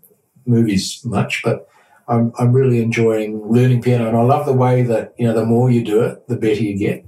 movies 0.46 1.02
much, 1.04 1.42
but 1.44 1.68
I'm, 2.08 2.34
I'm 2.38 2.54
really 2.54 2.82
enjoying 2.82 3.42
learning 3.52 3.82
piano. 3.82 4.08
And 4.08 4.18
I 4.18 4.22
love 4.22 4.46
the 4.46 4.54
way 4.54 4.84
that, 4.84 5.14
you 5.18 5.28
know, 5.28 5.34
the 5.34 5.46
more 5.46 5.72
you 5.72 5.84
do 5.84 6.02
it, 6.02 6.28
the 6.28 6.38
better 6.38 6.62
you 6.62 6.78
get. 6.78 7.06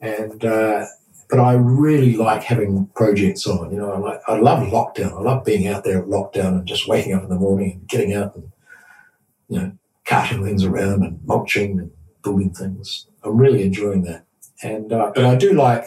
And, 0.00 0.44
uh, 0.44 0.86
but 1.28 1.40
I 1.40 1.52
really 1.54 2.16
like 2.16 2.42
having 2.42 2.88
projects 2.94 3.46
on. 3.46 3.72
You 3.72 3.78
know, 3.78 3.92
I 3.92 3.98
like, 3.98 4.20
I 4.26 4.38
love 4.38 4.66
lockdown. 4.68 5.12
I 5.12 5.20
love 5.20 5.44
being 5.44 5.68
out 5.68 5.84
there 5.84 5.98
at 5.98 6.08
lockdown 6.08 6.58
and 6.58 6.66
just 6.66 6.88
waking 6.88 7.14
up 7.14 7.22
in 7.22 7.28
the 7.28 7.36
morning 7.36 7.72
and 7.72 7.88
getting 7.88 8.14
out 8.14 8.34
and, 8.34 8.50
you 9.48 9.58
know, 9.58 9.72
carting 10.04 10.44
things 10.44 10.64
around 10.64 11.04
and 11.04 11.20
mulching 11.24 11.78
and 11.78 11.90
building 12.22 12.52
things. 12.52 13.06
I'm 13.22 13.36
really 13.36 13.62
enjoying 13.62 14.02
that. 14.04 14.24
And, 14.62 14.92
uh, 14.92 15.12
but 15.14 15.24
I 15.24 15.36
do 15.36 15.52
like, 15.52 15.84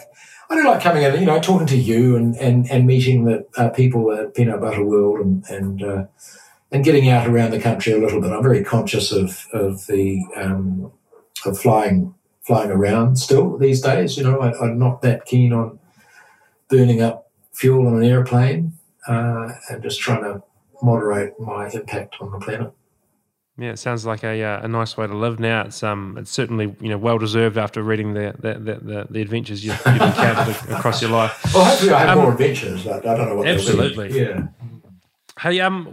I 0.54 0.62
do 0.62 0.68
like 0.68 0.82
coming 0.82 1.02
in, 1.02 1.18
you 1.18 1.26
know, 1.26 1.40
talking 1.40 1.66
to 1.66 1.76
you 1.76 2.14
and 2.14 2.36
and, 2.36 2.70
and 2.70 2.86
meeting 2.86 3.24
the 3.24 3.44
uh, 3.56 3.70
people 3.70 4.12
at 4.12 4.34
Peanut 4.34 4.60
Butter 4.60 4.84
World 4.84 5.18
and 5.18 5.44
and 5.48 5.82
uh, 5.82 6.04
and 6.70 6.84
getting 6.84 7.08
out 7.08 7.26
around 7.26 7.50
the 7.50 7.60
country 7.60 7.92
a 7.92 7.98
little 7.98 8.20
bit. 8.20 8.30
I'm 8.30 8.42
very 8.42 8.62
conscious 8.62 9.10
of 9.10 9.46
of 9.52 9.86
the 9.88 10.22
um, 10.36 10.92
of 11.44 11.58
flying 11.58 12.14
flying 12.42 12.70
around 12.70 13.16
still 13.16 13.58
these 13.58 13.80
days. 13.80 14.16
You 14.16 14.22
know, 14.22 14.40
I, 14.40 14.64
am 14.64 14.78
not 14.78 15.02
that 15.02 15.24
keen 15.24 15.52
on 15.52 15.80
burning 16.68 17.02
up 17.02 17.28
fuel 17.52 17.88
on 17.88 17.96
an 17.96 18.04
airplane 18.04 18.74
uh, 19.08 19.54
and 19.70 19.82
just 19.82 20.00
trying 20.00 20.22
to 20.22 20.42
moderate 20.80 21.40
my 21.40 21.68
impact 21.70 22.14
on 22.20 22.30
the 22.30 22.38
planet. 22.38 22.72
Yeah, 23.56 23.70
it 23.70 23.78
sounds 23.78 24.04
like 24.04 24.24
a 24.24 24.42
uh, 24.42 24.64
a 24.64 24.68
nice 24.68 24.96
way 24.96 25.06
to 25.06 25.14
live. 25.14 25.38
Now 25.38 25.62
it's 25.62 25.82
um 25.84 26.16
it's 26.18 26.30
certainly 26.32 26.74
you 26.80 26.88
know 26.88 26.98
well 26.98 27.18
deserved 27.18 27.56
after 27.56 27.82
reading 27.84 28.12
the 28.14 28.34
the, 28.38 28.54
the, 28.54 29.06
the 29.08 29.20
adventures 29.22 29.64
you've, 29.64 29.80
you've 29.86 30.02
encountered 30.02 30.56
across 30.70 31.00
your 31.00 31.12
life. 31.12 31.38
Well, 31.54 31.64
hopefully 31.64 31.92
I 31.92 32.00
have 32.00 32.18
um, 32.18 32.24
more 32.24 32.32
adventures. 32.32 32.84
I, 32.86 32.98
I 32.98 33.00
don't 33.00 33.28
know 33.28 33.36
what. 33.36 33.46
Absolutely. 33.46 34.18
Yeah. 34.20 34.48
Hey, 35.44 35.60
um, 35.60 35.84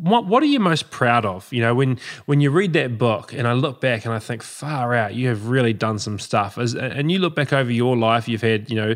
what 0.00 0.26
what 0.26 0.44
are 0.44 0.46
you 0.46 0.60
most 0.60 0.92
proud 0.92 1.26
of? 1.26 1.52
You 1.52 1.60
know, 1.60 1.74
when 1.74 1.98
when 2.26 2.40
you 2.40 2.52
read 2.52 2.72
that 2.74 2.98
book, 2.98 3.32
and 3.32 3.48
I 3.48 3.52
look 3.52 3.80
back 3.80 4.04
and 4.04 4.14
I 4.14 4.20
think, 4.20 4.44
far 4.44 4.94
out, 4.94 5.12
you 5.14 5.26
have 5.26 5.48
really 5.48 5.72
done 5.72 5.98
some 5.98 6.20
stuff. 6.20 6.56
As, 6.56 6.76
and 6.76 7.10
you 7.10 7.18
look 7.18 7.34
back 7.34 7.52
over 7.52 7.72
your 7.72 7.96
life, 7.96 8.28
you've 8.28 8.42
had, 8.42 8.70
you 8.70 8.76
know, 8.76 8.94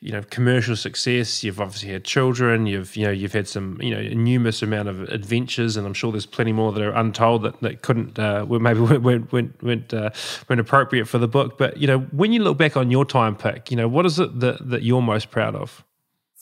you 0.00 0.10
know, 0.10 0.22
commercial 0.30 0.74
success. 0.74 1.44
You've 1.44 1.60
obviously 1.60 1.92
had 1.92 2.02
children. 2.02 2.66
You've, 2.66 2.96
you 2.96 3.04
know, 3.04 3.12
you've 3.12 3.34
had 3.34 3.46
some, 3.46 3.80
you 3.80 3.94
know, 3.94 4.02
numerous 4.14 4.62
amount 4.62 4.88
of 4.88 5.02
adventures, 5.10 5.76
and 5.76 5.86
I'm 5.86 5.94
sure 5.94 6.10
there's 6.10 6.26
plenty 6.26 6.52
more 6.52 6.72
that 6.72 6.82
are 6.82 6.90
untold 6.90 7.44
that, 7.44 7.60
that 7.60 7.82
couldn't, 7.82 8.18
uh, 8.18 8.44
maybe 8.46 8.80
weren't 9.04 9.30
weren't 9.32 9.62
weren't, 9.62 9.94
uh, 9.94 10.10
weren't 10.48 10.60
appropriate 10.60 11.06
for 11.06 11.18
the 11.18 11.28
book. 11.28 11.56
But 11.56 11.76
you 11.76 11.86
know, 11.86 12.00
when 12.00 12.32
you 12.32 12.42
look 12.42 12.58
back 12.58 12.76
on 12.76 12.90
your 12.90 13.04
time 13.04 13.36
Pic, 13.36 13.70
you 13.70 13.76
know, 13.76 13.86
what 13.86 14.06
is 14.06 14.18
it 14.18 14.40
that 14.40 14.68
that 14.68 14.82
you're 14.82 15.02
most 15.02 15.30
proud 15.30 15.54
of? 15.54 15.84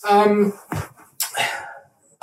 Um 0.08 0.54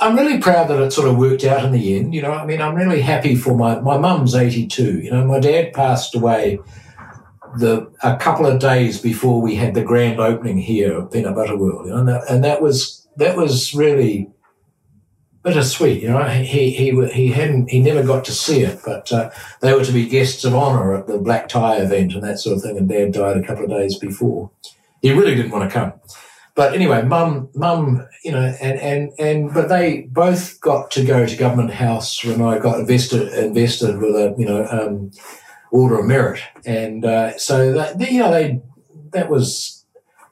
I'm 0.02 0.16
really 0.16 0.40
proud 0.40 0.68
that 0.68 0.82
it 0.82 0.92
sort 0.92 1.08
of 1.08 1.16
worked 1.16 1.44
out 1.44 1.64
in 1.64 1.70
the 1.70 1.96
end. 1.96 2.12
You 2.12 2.22
know, 2.22 2.32
I 2.32 2.44
mean, 2.44 2.60
I'm 2.60 2.74
really 2.74 3.00
happy 3.00 3.36
for 3.36 3.56
my 3.56 3.78
my 3.80 3.96
mum's 3.98 4.34
82. 4.34 5.00
You 5.00 5.10
know, 5.12 5.24
my 5.24 5.38
dad 5.38 5.72
passed 5.72 6.16
away 6.16 6.58
the 7.58 7.88
a 8.02 8.16
couple 8.16 8.44
of 8.46 8.58
days 8.58 9.00
before 9.00 9.40
we 9.40 9.54
had 9.54 9.74
the 9.74 9.84
grand 9.84 10.18
opening 10.18 10.58
here 10.58 10.98
of 10.98 11.12
Peanut 11.12 11.36
Butter 11.36 11.56
World. 11.56 11.86
You 11.86 11.92
know, 11.92 11.98
and 11.98 12.08
that, 12.08 12.22
and 12.28 12.42
that 12.42 12.60
was 12.60 13.06
that 13.16 13.36
was 13.36 13.74
really 13.74 14.28
bittersweet. 15.44 16.02
You 16.02 16.08
know, 16.08 16.24
he 16.24 16.70
he 16.70 17.06
he 17.12 17.28
hadn't 17.28 17.70
he 17.70 17.80
never 17.80 18.02
got 18.02 18.24
to 18.24 18.32
see 18.32 18.62
it, 18.62 18.80
but 18.84 19.12
uh, 19.12 19.30
they 19.60 19.72
were 19.72 19.84
to 19.84 19.92
be 19.92 20.08
guests 20.08 20.44
of 20.44 20.52
honour 20.52 20.96
at 20.96 21.06
the 21.06 21.18
black 21.18 21.48
tie 21.48 21.76
event 21.76 22.14
and 22.14 22.24
that 22.24 22.40
sort 22.40 22.56
of 22.56 22.62
thing. 22.64 22.76
And 22.76 22.88
Dad 22.88 23.12
died 23.12 23.36
a 23.36 23.46
couple 23.46 23.64
of 23.64 23.70
days 23.70 23.96
before. 23.96 24.50
He 25.00 25.12
really 25.12 25.36
didn't 25.36 25.52
want 25.52 25.70
to 25.70 25.72
come. 25.72 25.92
But 26.54 26.74
anyway, 26.74 27.02
mum, 27.02 27.48
mum, 27.54 28.06
you 28.22 28.30
know, 28.30 28.54
and, 28.60 28.78
and, 28.78 29.12
and, 29.18 29.54
but 29.54 29.70
they 29.70 30.02
both 30.02 30.60
got 30.60 30.90
to 30.90 31.02
go 31.02 31.24
to 31.24 31.36
Government 31.36 31.72
House 31.72 32.22
when 32.22 32.42
I 32.42 32.58
got 32.58 32.78
invested, 32.78 33.32
invested 33.32 33.96
with 33.96 34.14
a, 34.14 34.34
you 34.36 34.44
know, 34.44 34.66
um, 34.66 35.12
Order 35.70 36.00
of 36.00 36.06
Merit. 36.06 36.42
And, 36.66 37.06
uh, 37.06 37.38
so 37.38 37.72
that, 37.72 37.98
you 37.98 38.18
know, 38.18 38.30
they, 38.30 38.60
that 39.12 39.30
was, 39.30 39.86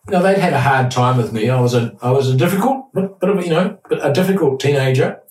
you 0.07 0.13
know, 0.13 0.23
they'd 0.23 0.37
had 0.37 0.53
a 0.53 0.61
hard 0.61 0.91
time 0.91 1.17
with 1.17 1.33
me. 1.33 1.49
I 1.49 1.59
was 1.59 1.73
a, 1.73 1.97
I 2.03 2.11
was 2.11 2.29
a 2.29 2.37
difficult, 2.37 2.93
but, 2.93 3.19
but 3.19 3.43
you 3.43 3.51
know, 3.51 3.79
but 3.89 4.05
a 4.07 4.13
difficult 4.13 4.61
teenager. 4.61 5.23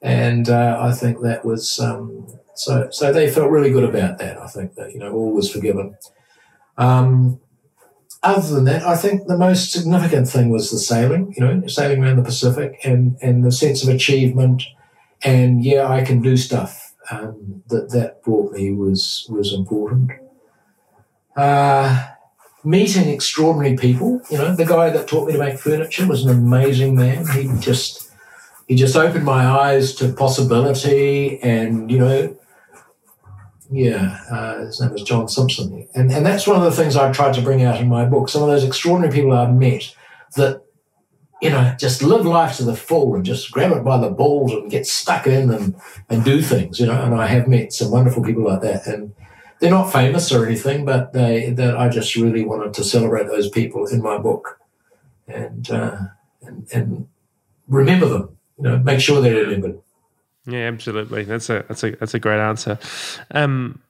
And, 0.00 0.48
uh, 0.48 0.78
I 0.80 0.92
think 0.92 1.20
that 1.20 1.44
was, 1.44 1.78
um, 1.78 2.26
so, 2.54 2.88
so 2.90 3.12
they 3.12 3.30
felt 3.30 3.50
really 3.50 3.70
good 3.70 3.84
about 3.84 4.16
that. 4.18 4.40
I 4.40 4.46
think 4.46 4.74
that, 4.76 4.92
you 4.92 5.00
know, 5.00 5.12
all 5.12 5.32
was 5.34 5.52
forgiven. 5.52 5.96
Um, 6.78 7.40
other 8.22 8.54
than 8.54 8.64
that, 8.64 8.82
I 8.82 8.96
think 8.96 9.26
the 9.26 9.38
most 9.38 9.72
significant 9.72 10.28
thing 10.28 10.50
was 10.50 10.70
the 10.70 10.78
sailing, 10.78 11.32
you 11.36 11.44
know, 11.44 11.66
sailing 11.66 12.04
around 12.04 12.16
the 12.16 12.22
Pacific 12.22 12.80
and, 12.84 13.16
and 13.22 13.44
the 13.44 13.52
sense 13.52 13.82
of 13.82 13.88
achievement. 13.88 14.62
And 15.22 15.64
yeah, 15.64 15.88
I 15.88 16.02
can 16.02 16.20
do 16.20 16.36
stuff 16.36 16.94
um, 17.10 17.62
that 17.68 17.90
that 17.90 18.22
brought 18.22 18.52
me 18.52 18.72
was 18.72 19.26
was 19.28 19.52
important. 19.52 20.10
Uh, 21.36 22.08
meeting 22.64 23.08
extraordinary 23.08 23.76
people, 23.76 24.20
you 24.30 24.38
know, 24.38 24.54
the 24.54 24.66
guy 24.66 24.90
that 24.90 25.08
taught 25.08 25.26
me 25.26 25.32
to 25.32 25.38
make 25.38 25.58
furniture 25.58 26.06
was 26.06 26.24
an 26.24 26.30
amazing 26.30 26.94
man. 26.94 27.26
He 27.28 27.48
just 27.60 28.10
he 28.68 28.76
just 28.76 28.96
opened 28.96 29.24
my 29.24 29.44
eyes 29.44 29.94
to 29.96 30.12
possibility 30.12 31.40
and 31.42 31.90
you 31.90 31.98
know 31.98 32.36
yeah, 33.70 34.18
uh, 34.30 34.58
his 34.66 34.80
name 34.80 34.92
was 34.92 35.02
John 35.02 35.28
Simpson. 35.28 35.88
And, 35.94 36.10
and 36.10 36.26
that's 36.26 36.46
one 36.46 36.56
of 36.56 36.64
the 36.64 36.72
things 36.72 36.96
I've 36.96 37.14
tried 37.14 37.34
to 37.34 37.42
bring 37.42 37.62
out 37.62 37.80
in 37.80 37.88
my 37.88 38.04
book. 38.04 38.28
Some 38.28 38.42
of 38.42 38.48
those 38.48 38.64
extraordinary 38.64 39.12
people 39.14 39.32
I've 39.32 39.54
met 39.54 39.94
that 40.36 40.62
you 41.40 41.48
know, 41.48 41.74
just 41.78 42.02
live 42.02 42.26
life 42.26 42.56
to 42.58 42.64
the 42.64 42.76
full 42.76 43.14
and 43.14 43.24
just 43.24 43.50
grab 43.50 43.72
it 43.72 43.82
by 43.82 43.98
the 43.98 44.10
balls 44.10 44.52
and 44.52 44.70
get 44.70 44.86
stuck 44.86 45.26
in 45.26 45.50
and, 45.50 45.74
and 46.10 46.24
do 46.24 46.42
things, 46.42 46.78
you 46.78 46.86
know. 46.86 47.02
And 47.02 47.14
I 47.14 47.26
have 47.28 47.48
met 47.48 47.72
some 47.72 47.90
wonderful 47.90 48.22
people 48.22 48.44
like 48.44 48.60
that. 48.60 48.86
And 48.86 49.14
they're 49.58 49.70
not 49.70 49.90
famous 49.90 50.30
or 50.32 50.44
anything, 50.44 50.84
but 50.84 51.12
they, 51.12 51.50
that 51.50 51.76
I 51.76 51.88
just 51.88 52.14
really 52.14 52.44
wanted 52.44 52.74
to 52.74 52.84
celebrate 52.84 53.26
those 53.26 53.48
people 53.48 53.86
in 53.86 54.02
my 54.02 54.18
book 54.18 54.60
and, 55.26 55.70
uh, 55.70 55.98
and, 56.42 56.68
and 56.72 57.08
remember 57.68 58.06
them, 58.06 58.36
you 58.58 58.64
know, 58.64 58.78
make 58.78 59.00
sure 59.00 59.22
they're 59.22 59.36
remembered. 59.36 59.80
Yeah, 60.46 60.68
absolutely. 60.68 61.24
That's 61.24 61.50
a 61.50 61.64
that's 61.68 61.84
a 61.84 61.90
that's 61.96 62.14
a 62.14 62.18
great 62.18 62.40
answer. 62.40 62.78
Um, 63.30 63.80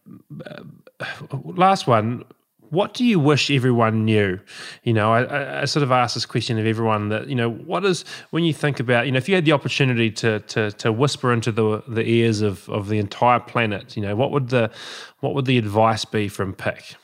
last 1.45 1.87
one 1.87 2.25
what 2.71 2.95
do 2.95 3.05
you 3.05 3.19
wish 3.19 3.51
everyone 3.51 4.05
knew? 4.05 4.39
You 4.85 4.93
know, 4.93 5.13
I, 5.13 5.63
I, 5.63 5.65
sort 5.65 5.83
of 5.83 5.91
ask 5.91 6.15
this 6.15 6.25
question 6.25 6.59
of 6.59 6.67
everyone 6.67 7.09
that 7.09 7.29
you 7.29 7.35
know, 7.35 7.51
what 7.51 7.85
is 7.85 8.05
when 8.31 8.45
you 8.45 8.55
think 8.55 8.81
about 8.81 9.07
you 9.07 9.13
know, 9.13 9.19
if 9.19 9.29
you 9.29 9.35
had 9.35 9.45
the 9.45 9.53
opportunity 9.53 10.11
to 10.13 10.41
to 10.41 10.71
to 10.73 10.93
whisper 10.93 11.33
into 11.33 11.53
the 11.53 11.83
the 11.87 12.09
ears 12.09 12.41
of 12.41 12.69
of 12.69 12.89
the 12.89 12.99
entire 12.99 13.41
planet, 13.41 13.97
you 13.97 14.03
know, 14.03 14.17
what 14.17 14.31
would 14.31 14.49
the 14.49 14.71
what 15.19 15.35
would 15.35 15.47
the 15.47 15.59
advice 15.59 16.05
be 16.05 16.29
from 16.29 16.55
Pic? 16.55 16.95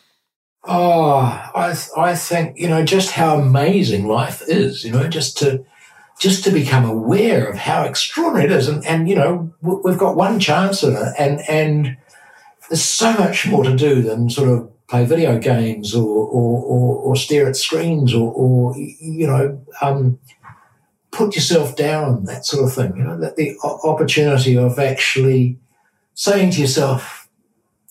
Oh, 0.65 1.17
I 1.55 1.77
I 1.97 2.15
think 2.15 2.59
you 2.59 2.69
know 2.69 2.85
just 2.85 3.11
how 3.11 3.37
amazing 3.39 4.07
life 4.07 4.43
is. 4.47 4.85
You 4.85 4.93
know, 4.93 5.09
just 5.09 5.37
to 5.39 5.65
just 6.19 6.45
to 6.45 6.51
become 6.51 6.85
aware 6.85 7.47
of 7.47 7.57
how 7.57 7.85
extraordinary 7.85 8.47
it 8.47 8.57
is, 8.57 8.69
and 8.69 8.85
and 8.87 9.09
you 9.09 9.15
know 9.15 9.53
we've 9.61 9.99
got 9.99 10.17
one 10.17 10.41
chance 10.41 10.83
it, 10.83 10.95
and 11.19 11.41
and 11.49 11.97
there's 12.69 12.83
so 12.83 13.13
much 13.15 13.47
more 13.47 13.65
to 13.65 13.77
do 13.77 14.03
than 14.03 14.31
sort 14.31 14.49
of 14.49 14.71
play 14.89 15.05
video 15.05 15.39
games 15.39 15.95
or, 15.95 16.07
or, 16.07 16.63
or, 16.63 16.97
or 16.99 17.17
stare 17.17 17.49
at 17.49 17.57
screens 17.57 18.15
or, 18.15 18.33
or 18.33 18.77
you 18.77 19.27
know, 19.27 19.61
um, 19.83 20.19
put 21.11 21.35
yourself 21.35 21.75
down, 21.77 22.25
that 22.25 22.45
sort 22.45 22.65
of 22.65 22.73
thing. 22.73 22.97
You 22.97 23.05
know, 23.05 23.19
that 23.19 23.37
the 23.37 23.57
opportunity 23.63 24.57
of 24.57 24.79
actually 24.79 25.59
saying 26.15 26.53
to 26.53 26.61
yourself, 26.61 27.29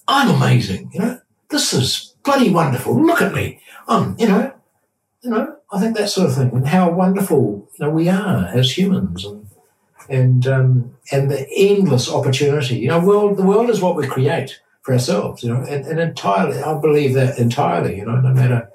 I'm 0.07 0.29
amazing, 0.29 0.91
you 0.93 0.99
know, 0.99 1.19
this 1.49 1.73
is 1.73 2.15
bloody 2.23 2.49
wonderful. 2.49 3.01
Look 3.01 3.21
at 3.21 3.33
me. 3.33 3.59
Um, 3.87 4.15
you 4.17 4.27
know, 4.27 4.53
you 5.21 5.29
know, 5.29 5.57
I 5.75 5.79
think 5.79 5.97
that 5.97 6.09
sort 6.09 6.29
of 6.29 6.35
thing 6.35 6.51
and 6.51 6.67
how 6.67 6.89
wonderful, 6.89 7.67
you 7.77 7.85
know, 7.85 7.91
we 7.91 8.07
are 8.07 8.47
as 8.47 8.77
humans 8.77 9.25
and, 9.25 9.47
and, 10.09 10.47
um, 10.47 10.95
and 11.11 11.29
the 11.29 11.47
endless 11.51 12.09
opportunity. 12.09 12.77
You 12.77 12.87
know, 12.89 13.05
world, 13.05 13.37
the 13.37 13.43
world 13.43 13.69
is 13.69 13.81
what 13.81 13.95
we 13.95 14.07
create 14.07 14.61
for 14.83 14.93
ourselves, 14.93 15.43
you 15.43 15.53
know, 15.53 15.61
and, 15.63 15.85
and 15.85 15.99
entirely, 15.99 16.61
I 16.61 16.79
believe 16.79 17.13
that 17.15 17.37
entirely, 17.39 17.97
you 17.97 18.05
know, 18.05 18.21
no 18.21 18.33
matter 18.33 18.69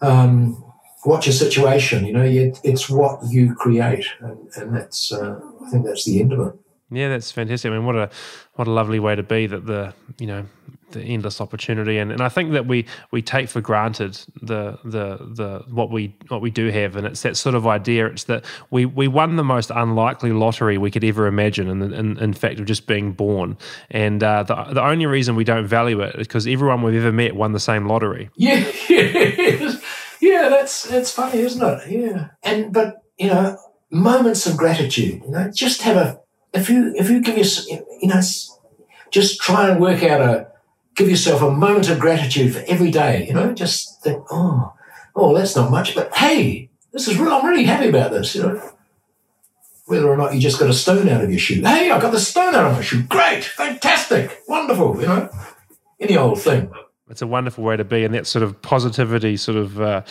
um, 0.00 0.64
what 1.04 1.26
your 1.26 1.32
situation, 1.32 2.06
you 2.06 2.12
know, 2.12 2.24
you, 2.24 2.54
it's 2.64 2.90
what 2.90 3.20
you 3.28 3.54
create, 3.54 4.06
and, 4.20 4.48
and 4.56 4.74
that's, 4.74 5.12
uh, 5.12 5.38
I 5.64 5.70
think 5.70 5.86
that's 5.86 6.04
the 6.04 6.20
end 6.20 6.32
of 6.32 6.40
it. 6.48 6.54
Yeah, 6.90 7.08
that's 7.08 7.30
fantastic. 7.32 7.70
I 7.70 7.74
mean, 7.74 7.86
what 7.86 7.96
a 7.96 8.10
what 8.54 8.68
a 8.68 8.70
lovely 8.70 9.00
way 9.00 9.16
to 9.16 9.22
be 9.22 9.46
that 9.46 9.66
the 9.66 9.94
you 10.18 10.26
know 10.26 10.46
the 10.94 11.02
endless 11.02 11.40
opportunity 11.40 11.98
and, 11.98 12.10
and 12.10 12.22
I 12.22 12.28
think 12.28 12.52
that 12.52 12.66
we 12.66 12.86
we 13.10 13.22
take 13.22 13.48
for 13.48 13.60
granted 13.60 14.18
the 14.40 14.78
the 14.84 15.18
the 15.18 15.64
what 15.68 15.90
we 15.90 16.14
what 16.28 16.40
we 16.40 16.50
do 16.50 16.70
have 16.70 16.96
and 16.96 17.06
it's 17.06 17.22
that 17.22 17.36
sort 17.36 17.54
of 17.54 17.66
idea 17.66 18.06
it's 18.06 18.24
that 18.24 18.44
we 18.70 18.86
we 18.86 19.06
won 19.06 19.36
the 19.36 19.44
most 19.44 19.70
unlikely 19.70 20.32
lottery 20.32 20.78
we 20.78 20.90
could 20.90 21.04
ever 21.04 21.26
imagine 21.26 21.68
and 21.68 21.92
in, 21.92 22.18
in, 22.18 22.32
fact 22.32 22.58
of 22.58 22.66
just 22.66 22.86
being 22.86 23.12
born 23.12 23.56
and 23.90 24.22
uh, 24.22 24.42
the 24.42 24.54
the 24.72 24.82
only 24.82 25.06
reason 25.06 25.36
we 25.36 25.44
don't 25.44 25.66
value 25.66 26.00
it 26.00 26.14
is 26.16 26.26
because 26.26 26.46
everyone 26.46 26.82
we've 26.82 26.94
ever 26.94 27.12
met 27.12 27.36
won 27.36 27.52
the 27.52 27.60
same 27.60 27.86
lottery. 27.86 28.30
Yeah, 28.36 28.70
yeah, 28.88 29.72
yeah. 30.20 30.48
That's 30.48 30.82
that's 30.84 31.10
funny, 31.10 31.38
isn't 31.38 31.62
it? 31.62 31.90
Yeah, 31.90 32.28
and 32.42 32.72
but 32.72 33.02
you 33.18 33.28
know 33.28 33.58
moments 33.90 34.46
of 34.46 34.56
gratitude. 34.56 35.22
You 35.24 35.30
know, 35.30 35.50
just 35.50 35.82
have 35.82 35.96
a 35.96 36.20
if 36.52 36.68
you 36.68 36.92
if 36.96 37.08
you 37.08 37.20
give 37.20 37.38
us 37.38 37.66
you 37.68 38.08
know 38.08 38.20
just 39.10 39.40
try 39.40 39.70
and 39.70 39.80
work 39.80 40.02
out 40.02 40.20
a 40.20 40.48
give 40.94 41.08
yourself 41.08 41.42
a 41.42 41.50
moment 41.50 41.88
of 41.88 41.98
gratitude 41.98 42.54
for 42.54 42.62
every 42.66 42.90
day. 42.90 43.26
You 43.26 43.34
know, 43.34 43.52
just 43.52 44.02
think, 44.02 44.24
oh, 44.30 44.72
oh, 45.14 45.34
that's 45.34 45.56
not 45.56 45.70
much, 45.70 45.94
but 45.94 46.14
hey, 46.14 46.70
this 46.92 47.08
is 47.08 47.18
real. 47.18 47.32
I'm 47.32 47.46
really 47.46 47.64
happy 47.64 47.88
about 47.88 48.12
this. 48.12 48.34
You 48.34 48.42
know, 48.42 48.72
whether 49.86 50.08
or 50.08 50.16
not 50.16 50.34
you 50.34 50.40
just 50.40 50.58
got 50.58 50.70
a 50.70 50.74
stone 50.74 51.08
out 51.08 51.22
of 51.22 51.30
your 51.30 51.38
shoe. 51.38 51.62
Hey, 51.62 51.90
I 51.90 52.00
got 52.00 52.12
the 52.12 52.20
stone 52.20 52.54
out 52.54 52.70
of 52.70 52.76
my 52.76 52.82
shoe. 52.82 53.02
Great, 53.02 53.44
fantastic, 53.44 54.42
wonderful. 54.48 55.00
You 55.00 55.06
know, 55.06 55.30
any 56.00 56.16
old 56.16 56.40
thing 56.40 56.70
it's 57.10 57.22
a 57.22 57.26
wonderful 57.26 57.62
way 57.62 57.76
to 57.76 57.84
be, 57.84 58.04
and 58.04 58.14
that 58.14 58.26
sort 58.26 58.42
of 58.42 58.60
positivity 58.62 59.36
sort 59.36 59.58
of 59.58 59.80
uh, 59.80 60.02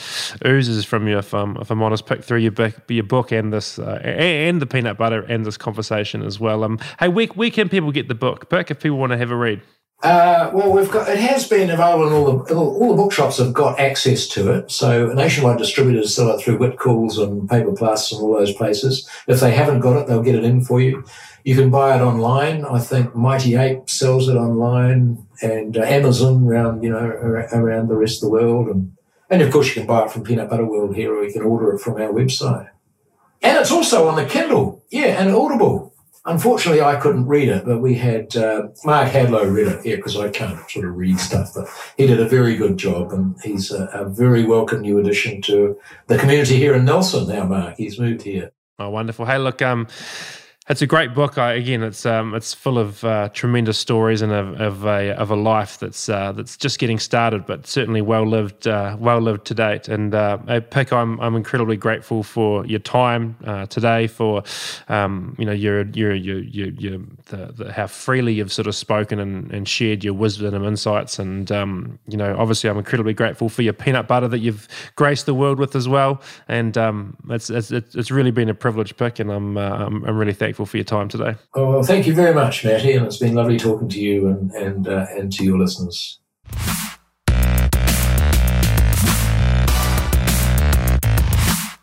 oozes 0.46 0.86
from 0.86 1.08
you. 1.08 1.18
If, 1.18 1.34
um, 1.34 1.58
if 1.60 1.72
I'm 1.72 1.82
honest, 1.82 2.06
Pic 2.06 2.24
through 2.24 2.40
your 2.40 2.52
book, 2.52 2.76
your 2.88 3.04
book 3.04 3.32
and 3.32 3.52
this 3.52 3.80
uh, 3.80 4.00
and 4.04 4.62
the 4.62 4.68
peanut 4.68 4.98
butter 4.98 5.24
and 5.24 5.46
this 5.46 5.58
conversation 5.58 6.22
as 6.22 6.40
well. 6.40 6.64
Um, 6.64 6.80
hey, 7.00 7.08
where, 7.08 7.28
where 7.28 7.50
can 7.50 7.68
people 7.68 7.92
get 7.92 8.08
the 8.08 8.16
book? 8.16 8.50
Pic 8.50 8.70
if 8.70 8.80
people 8.80 8.98
want 8.98 9.12
to 9.12 9.18
have 9.18 9.32
a 9.32 9.36
read. 9.36 9.62
Uh, 10.04 10.52
well, 10.54 10.70
we've 10.70 10.92
got 10.92 11.08
it 11.08 11.18
has 11.18 11.48
been 11.48 11.70
available 11.70 12.08
in 12.08 12.14
all 12.14 12.26
the 12.26 12.54
all, 12.54 12.90
the 12.90 13.02
bookshops 13.02 13.38
have 13.38 13.54
got 13.54 13.80
access 13.80 14.28
to 14.28 14.52
it. 14.52 14.70
So 14.70 15.14
nationwide 15.14 15.58
distributors 15.58 16.14
sell 16.14 16.30
it 16.32 16.44
through 16.44 16.58
Whitcoulls 16.58 17.18
and 17.24 17.50
Paper 17.50 17.72
Plus 17.72 18.12
and 18.12 18.22
all 18.22 18.34
those 18.34 18.54
places. 18.54 19.10
If 19.30 19.40
they 19.40 19.52
haven't 19.52 19.80
got 19.80 19.96
it, 19.96 20.08
they'll 20.08 20.22
get 20.22 20.36
it 20.36 20.44
in 20.44 20.62
for 20.62 20.82
you. 20.82 21.06
You 21.46 21.56
can 21.56 21.70
buy 21.70 21.96
it 21.96 22.02
online. 22.02 22.66
I 22.66 22.80
think 22.80 23.16
Mighty 23.16 23.56
Ape 23.56 23.90
sells 23.90 24.28
it 24.28 24.36
online, 24.36 25.26
and 25.42 25.78
uh, 25.78 25.84
Amazon 25.84 26.46
around 26.46 26.84
you 26.84 26.90
know 26.90 27.00
around 27.00 27.88
the 27.88 27.96
rest 27.96 28.22
of 28.22 28.28
the 28.28 28.34
world, 28.34 28.68
and 28.68 28.98
and 29.30 29.42
of 29.42 29.54
course 29.54 29.68
you 29.70 29.76
can 29.76 29.88
buy 29.88 30.04
it 30.04 30.12
from 30.12 30.26
Peanut 30.26 30.50
Butter 30.50 30.66
World 30.66 30.98
here, 30.98 31.16
or 31.16 31.24
you 31.24 31.32
can 31.32 31.44
order 31.44 31.72
it 31.74 31.80
from 31.80 31.94
our 31.94 32.12
website. 32.12 32.70
And 33.42 33.58
it's 33.58 33.72
also 33.72 34.10
on 34.10 34.18
the 34.18 34.26
Kindle, 34.26 34.84
yeah, 34.90 35.22
and 35.22 35.34
Audible. 35.34 35.93
Unfortunately, 36.26 36.82
I 36.82 36.95
couldn't 36.95 37.28
read 37.28 37.50
it, 37.50 37.66
but 37.66 37.80
we 37.80 37.95
had 37.95 38.36
uh, 38.38 38.70
Mark 38.86 39.10
Hadlow 39.10 39.54
read 39.54 39.68
it, 39.68 39.86
yeah, 39.86 39.98
because 39.98 40.16
I 40.16 40.30
can't 40.30 40.58
sort 40.72 40.86
of 40.86 40.95
read 40.95 41.20
stuff. 41.20 41.54
But 41.54 41.68
he 41.98 42.08
did 42.08 42.22
a 42.22 42.28
very 42.28 42.56
good 42.56 42.78
job, 42.78 43.12
and 43.12 43.36
he's 43.44 43.72
a, 43.72 43.88
a, 43.88 44.06
very 44.06 44.45
welcome 44.45 44.82
new 44.82 45.00
addition 45.00 45.41
to 45.44 45.78
the 46.08 46.18
community 46.18 46.56
here 46.56 46.76
in 46.76 46.86
Nelson. 46.86 47.28
Now, 47.28 47.44
Mark, 47.44 47.76
he's 47.76 48.00
moved 48.00 48.22
here. 48.22 48.52
Oh, 48.80 48.90
wonderful! 48.90 49.26
Hey, 49.26 49.38
look, 49.38 49.62
um, 49.62 49.88
it's 50.69 50.81
a 50.81 50.88
great 50.88 51.14
book. 51.14 51.38
I, 51.38 51.53
again, 51.53 51.84
it's 51.84 52.06
um, 52.06 52.34
it's 52.34 52.53
full 52.53 52.80
of 52.80 53.03
uh, 53.03 53.27
tremendous 53.34 53.77
stories 53.77 54.22
and 54.22 54.31
of, 54.31 54.61
of, 54.61 54.85
a 54.85 55.11
of 55.18 55.30
a 55.30 55.35
life 55.35 55.77
that's 55.77 56.07
uh, 56.07 56.31
that's 56.31 56.56
just 56.56 56.80
getting 56.80 56.99
started, 56.99 57.45
but 57.45 57.68
certainly 57.68 58.02
well 58.02 58.26
lived, 58.26 58.65
uh, 58.65 58.95
well 58.98 59.19
lived 59.19 59.45
to 59.48 59.53
date. 59.53 59.90
And 59.90 60.15
uh, 60.15 60.38
Pic, 60.72 60.94
I'm 60.94 61.19
I'm 61.19 61.35
incredibly 61.35 61.76
grateful 61.76 62.23
for 62.23 62.65
your 62.65 62.80
time 62.80 63.35
uh, 63.44 63.65
today, 63.65 64.07
for 64.07 64.44
um, 64.88 65.35
you 65.38 65.45
know 65.45 65.52
your 65.52 65.85
your 65.88 66.14
your 66.15 66.40
your, 66.40 66.69
your 66.69 66.99
the, 67.26 67.52
the, 67.57 67.73
how 67.73 67.88
freely 67.88 68.34
you've 68.34 68.53
sort 68.53 68.68
of 68.68 68.76
spoken 68.76 69.19
and, 69.19 69.52
and 69.52 69.68
shared 69.68 70.02
your 70.02 70.14
wisdom 70.14 70.53
and 70.53 70.65
insights. 70.65 71.19
And 71.19 71.52
um, 71.52 71.99
you 72.07 72.15
know, 72.15 72.38
obviously, 72.38 72.69
I'm 72.69 72.77
incredibly 72.77 73.14
grateful 73.14 73.49
for 73.49 73.64
your 73.64 73.73
peanut 73.73 74.07
butter 74.07 74.30
that 74.30 74.40
you've 74.40 74.69
graced 74.95 75.26
the 75.26 75.34
world 75.34 75.60
with 75.60 75.76
as 75.76 75.90
well. 75.90 76.22
And 76.48 76.77
um, 76.77 77.18
it's, 77.30 77.49
it's 77.49 77.69
it's 77.69 78.11
really 78.11 78.31
been 78.31 78.48
a 78.48 78.56
privilege, 78.56 78.95
Pic, 78.95 79.19
and 79.19 79.30
I'm 79.30 79.57
uh, 79.57 79.61
I'm, 79.61 80.06
I'm 80.06 80.18
really 80.18 80.31
thankful 80.31 80.53
grateful 80.54 80.66
for 80.68 80.78
your 80.78 80.84
time 80.84 81.10
today. 81.10 81.36
Oh, 81.56 81.72
well, 81.72 81.84
thank 81.84 82.06
you 82.06 82.14
very 82.14 82.34
much, 82.34 82.64
Matty, 82.64 82.94
and 82.94 83.08
it's 83.08 83.18
been 83.18 83.34
lovely 83.34 83.58
talking 83.58 83.90
to 83.90 84.00
you 84.00 84.28
and 84.28 84.52
and 84.52 84.88
uh, 84.88 85.08
and 85.18 85.34
to 85.34 85.44
your 85.44 85.58
listeners. 85.58 86.20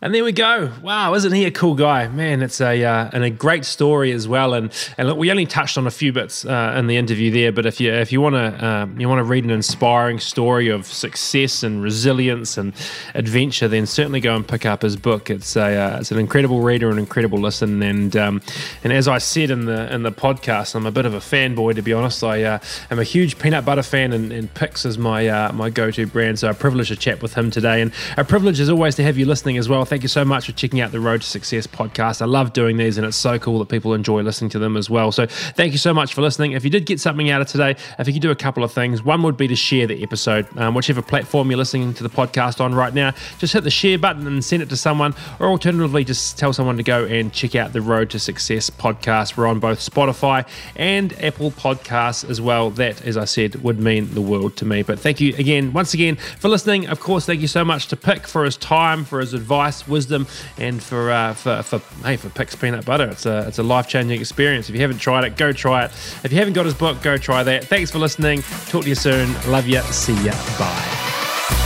And 0.03 0.15
there 0.15 0.23
we 0.23 0.31
go. 0.31 0.71
Wow, 0.81 1.13
isn't 1.13 1.31
he 1.31 1.45
a 1.45 1.51
cool 1.51 1.75
guy? 1.75 2.07
Man, 2.07 2.41
it's 2.41 2.59
a 2.59 2.83
uh, 2.83 3.11
and 3.13 3.23
a 3.23 3.29
great 3.29 3.65
story 3.65 4.11
as 4.11 4.27
well. 4.27 4.55
And 4.55 4.73
and 4.97 5.07
look, 5.07 5.15
we 5.15 5.29
only 5.29 5.45
touched 5.45 5.77
on 5.77 5.85
a 5.85 5.91
few 5.91 6.11
bits 6.11 6.43
uh, 6.43 6.73
in 6.75 6.87
the 6.87 6.97
interview 6.97 7.29
there, 7.29 7.51
but 7.51 7.67
if 7.67 7.79
you 7.79 7.93
if 7.93 8.11
you 8.11 8.19
want 8.19 8.33
to 8.33 8.65
um, 8.65 8.99
you 8.99 9.07
want 9.07 9.19
to 9.19 9.23
read 9.23 9.43
an 9.43 9.51
inspiring 9.51 10.19
story 10.19 10.69
of 10.69 10.87
success 10.87 11.61
and 11.61 11.83
resilience 11.83 12.57
and 12.57 12.73
adventure, 13.13 13.67
then 13.67 13.85
certainly 13.85 14.19
go 14.19 14.35
and 14.35 14.47
pick 14.47 14.65
up 14.65 14.81
his 14.81 14.97
book. 14.97 15.29
It's 15.29 15.55
a 15.55 15.77
uh, 15.77 15.97
it's 15.99 16.11
an 16.11 16.17
incredible 16.17 16.61
reader, 16.61 16.89
an 16.89 16.97
incredible 16.97 17.37
listen, 17.37 17.83
and 17.83 18.17
um, 18.17 18.41
and 18.83 18.91
as 18.91 19.07
I 19.07 19.19
said 19.19 19.51
in 19.51 19.65
the 19.65 19.93
in 19.93 20.01
the 20.01 20.11
podcast, 20.11 20.73
I'm 20.73 20.87
a 20.87 20.91
bit 20.91 21.05
of 21.05 21.13
a 21.13 21.19
fanboy 21.19 21.75
to 21.75 21.83
be 21.83 21.93
honest. 21.93 22.23
I 22.23 22.41
uh, 22.41 22.59
am 22.89 22.97
a 22.97 23.03
huge 23.03 23.37
peanut 23.37 23.65
butter 23.65 23.83
fan, 23.83 24.13
and, 24.13 24.31
and 24.31 24.51
Pic's 24.51 24.83
is 24.83 24.97
my 24.97 25.27
uh, 25.27 25.53
my 25.53 25.69
go 25.69 25.91
to 25.91 26.07
brand. 26.07 26.39
So 26.39 26.49
a 26.49 26.55
privilege 26.55 26.87
to 26.87 26.95
chat 26.95 27.21
with 27.21 27.35
him 27.35 27.51
today, 27.51 27.83
and 27.83 27.91
a 28.17 28.23
privilege 28.23 28.59
as 28.59 28.67
always 28.67 28.95
to 28.95 29.03
have 29.03 29.15
you 29.15 29.27
listening 29.27 29.59
as 29.59 29.69
well 29.69 29.85
thank 29.91 30.03
you 30.03 30.07
so 30.07 30.23
much 30.23 30.45
for 30.45 30.53
checking 30.53 30.79
out 30.79 30.93
the 30.93 31.01
Road 31.01 31.19
to 31.19 31.27
Success 31.27 31.67
podcast. 31.67 32.21
I 32.21 32.25
love 32.25 32.53
doing 32.53 32.77
these, 32.77 32.97
and 32.97 33.05
it's 33.05 33.17
so 33.17 33.37
cool 33.37 33.59
that 33.59 33.67
people 33.67 33.93
enjoy 33.93 34.21
listening 34.21 34.49
to 34.51 34.59
them 34.59 34.77
as 34.77 34.89
well. 34.89 35.11
So, 35.11 35.25
thank 35.25 35.73
you 35.73 35.77
so 35.77 35.93
much 35.93 36.13
for 36.13 36.21
listening. 36.21 36.53
If 36.53 36.63
you 36.63 36.69
did 36.69 36.85
get 36.85 37.01
something 37.01 37.29
out 37.29 37.41
of 37.41 37.47
today, 37.47 37.75
if 37.99 38.07
you 38.07 38.13
could 38.13 38.21
do 38.21 38.31
a 38.31 38.35
couple 38.35 38.63
of 38.63 38.71
things, 38.71 39.03
one 39.03 39.21
would 39.23 39.35
be 39.35 39.49
to 39.49 39.55
share 39.57 39.87
the 39.87 40.01
episode, 40.01 40.47
um, 40.57 40.75
whichever 40.75 41.01
platform 41.01 41.51
you're 41.51 41.57
listening 41.57 41.93
to 41.95 42.03
the 42.03 42.09
podcast 42.09 42.61
on 42.61 42.73
right 42.73 42.93
now. 42.93 43.11
Just 43.37 43.51
hit 43.51 43.65
the 43.65 43.69
share 43.69 43.99
button 43.99 44.25
and 44.27 44.41
send 44.45 44.63
it 44.63 44.69
to 44.69 44.77
someone, 44.77 45.13
or 45.41 45.47
alternatively, 45.47 46.05
just 46.05 46.39
tell 46.39 46.53
someone 46.53 46.77
to 46.77 46.83
go 46.83 47.03
and 47.03 47.33
check 47.33 47.55
out 47.55 47.73
the 47.73 47.81
Road 47.81 48.11
to 48.11 48.19
Success 48.19 48.69
podcast. 48.69 49.35
We're 49.35 49.47
on 49.47 49.59
both 49.59 49.79
Spotify 49.79 50.47
and 50.77 51.11
Apple 51.21 51.51
Podcasts 51.51 52.29
as 52.29 52.39
well. 52.39 52.69
That, 52.69 53.05
as 53.05 53.17
I 53.17 53.25
said, 53.25 53.55
would 53.55 53.81
mean 53.81 54.13
the 54.13 54.21
world 54.21 54.55
to 54.55 54.65
me. 54.65 54.83
But 54.83 55.01
thank 55.01 55.19
you 55.19 55.35
again, 55.35 55.73
once 55.73 55.93
again, 55.93 56.15
for 56.15 56.47
listening. 56.47 56.87
Of 56.87 57.01
course, 57.01 57.25
thank 57.25 57.41
you 57.41 57.49
so 57.49 57.65
much 57.65 57.87
to 57.87 57.97
Pic 57.97 58.25
for 58.25 58.45
his 58.45 58.55
time, 58.55 59.03
for 59.03 59.19
his 59.19 59.33
advice 59.33 59.80
wisdom, 59.87 60.27
and 60.57 60.81
for 60.81 61.11
uh, 61.11 61.33
for, 61.33 61.63
for 61.63 61.79
hey 62.03 62.17
for 62.17 62.29
Pic's 62.29 62.55
peanut 62.55 62.85
butter. 62.85 63.09
It's 63.09 63.25
a 63.25 63.47
it's 63.47 63.59
a 63.59 63.63
life 63.63 63.87
changing 63.87 64.19
experience. 64.19 64.69
If 64.69 64.75
you 64.75 64.81
haven't 64.81 64.99
tried 64.99 65.23
it, 65.23 65.37
go 65.37 65.51
try 65.51 65.85
it. 65.85 65.91
If 66.23 66.31
you 66.31 66.39
haven't 66.39 66.53
got 66.53 66.65
his 66.65 66.73
book, 66.73 67.01
go 67.01 67.17
try 67.17 67.43
that. 67.43 67.65
Thanks 67.65 67.91
for 67.91 67.99
listening. 67.99 68.41
Talk 68.67 68.83
to 68.83 68.89
you 68.89 68.95
soon. 68.95 69.33
Love 69.47 69.67
you. 69.67 69.81
See 69.81 70.15
ya. 70.23 70.33
Bye. 70.57 71.60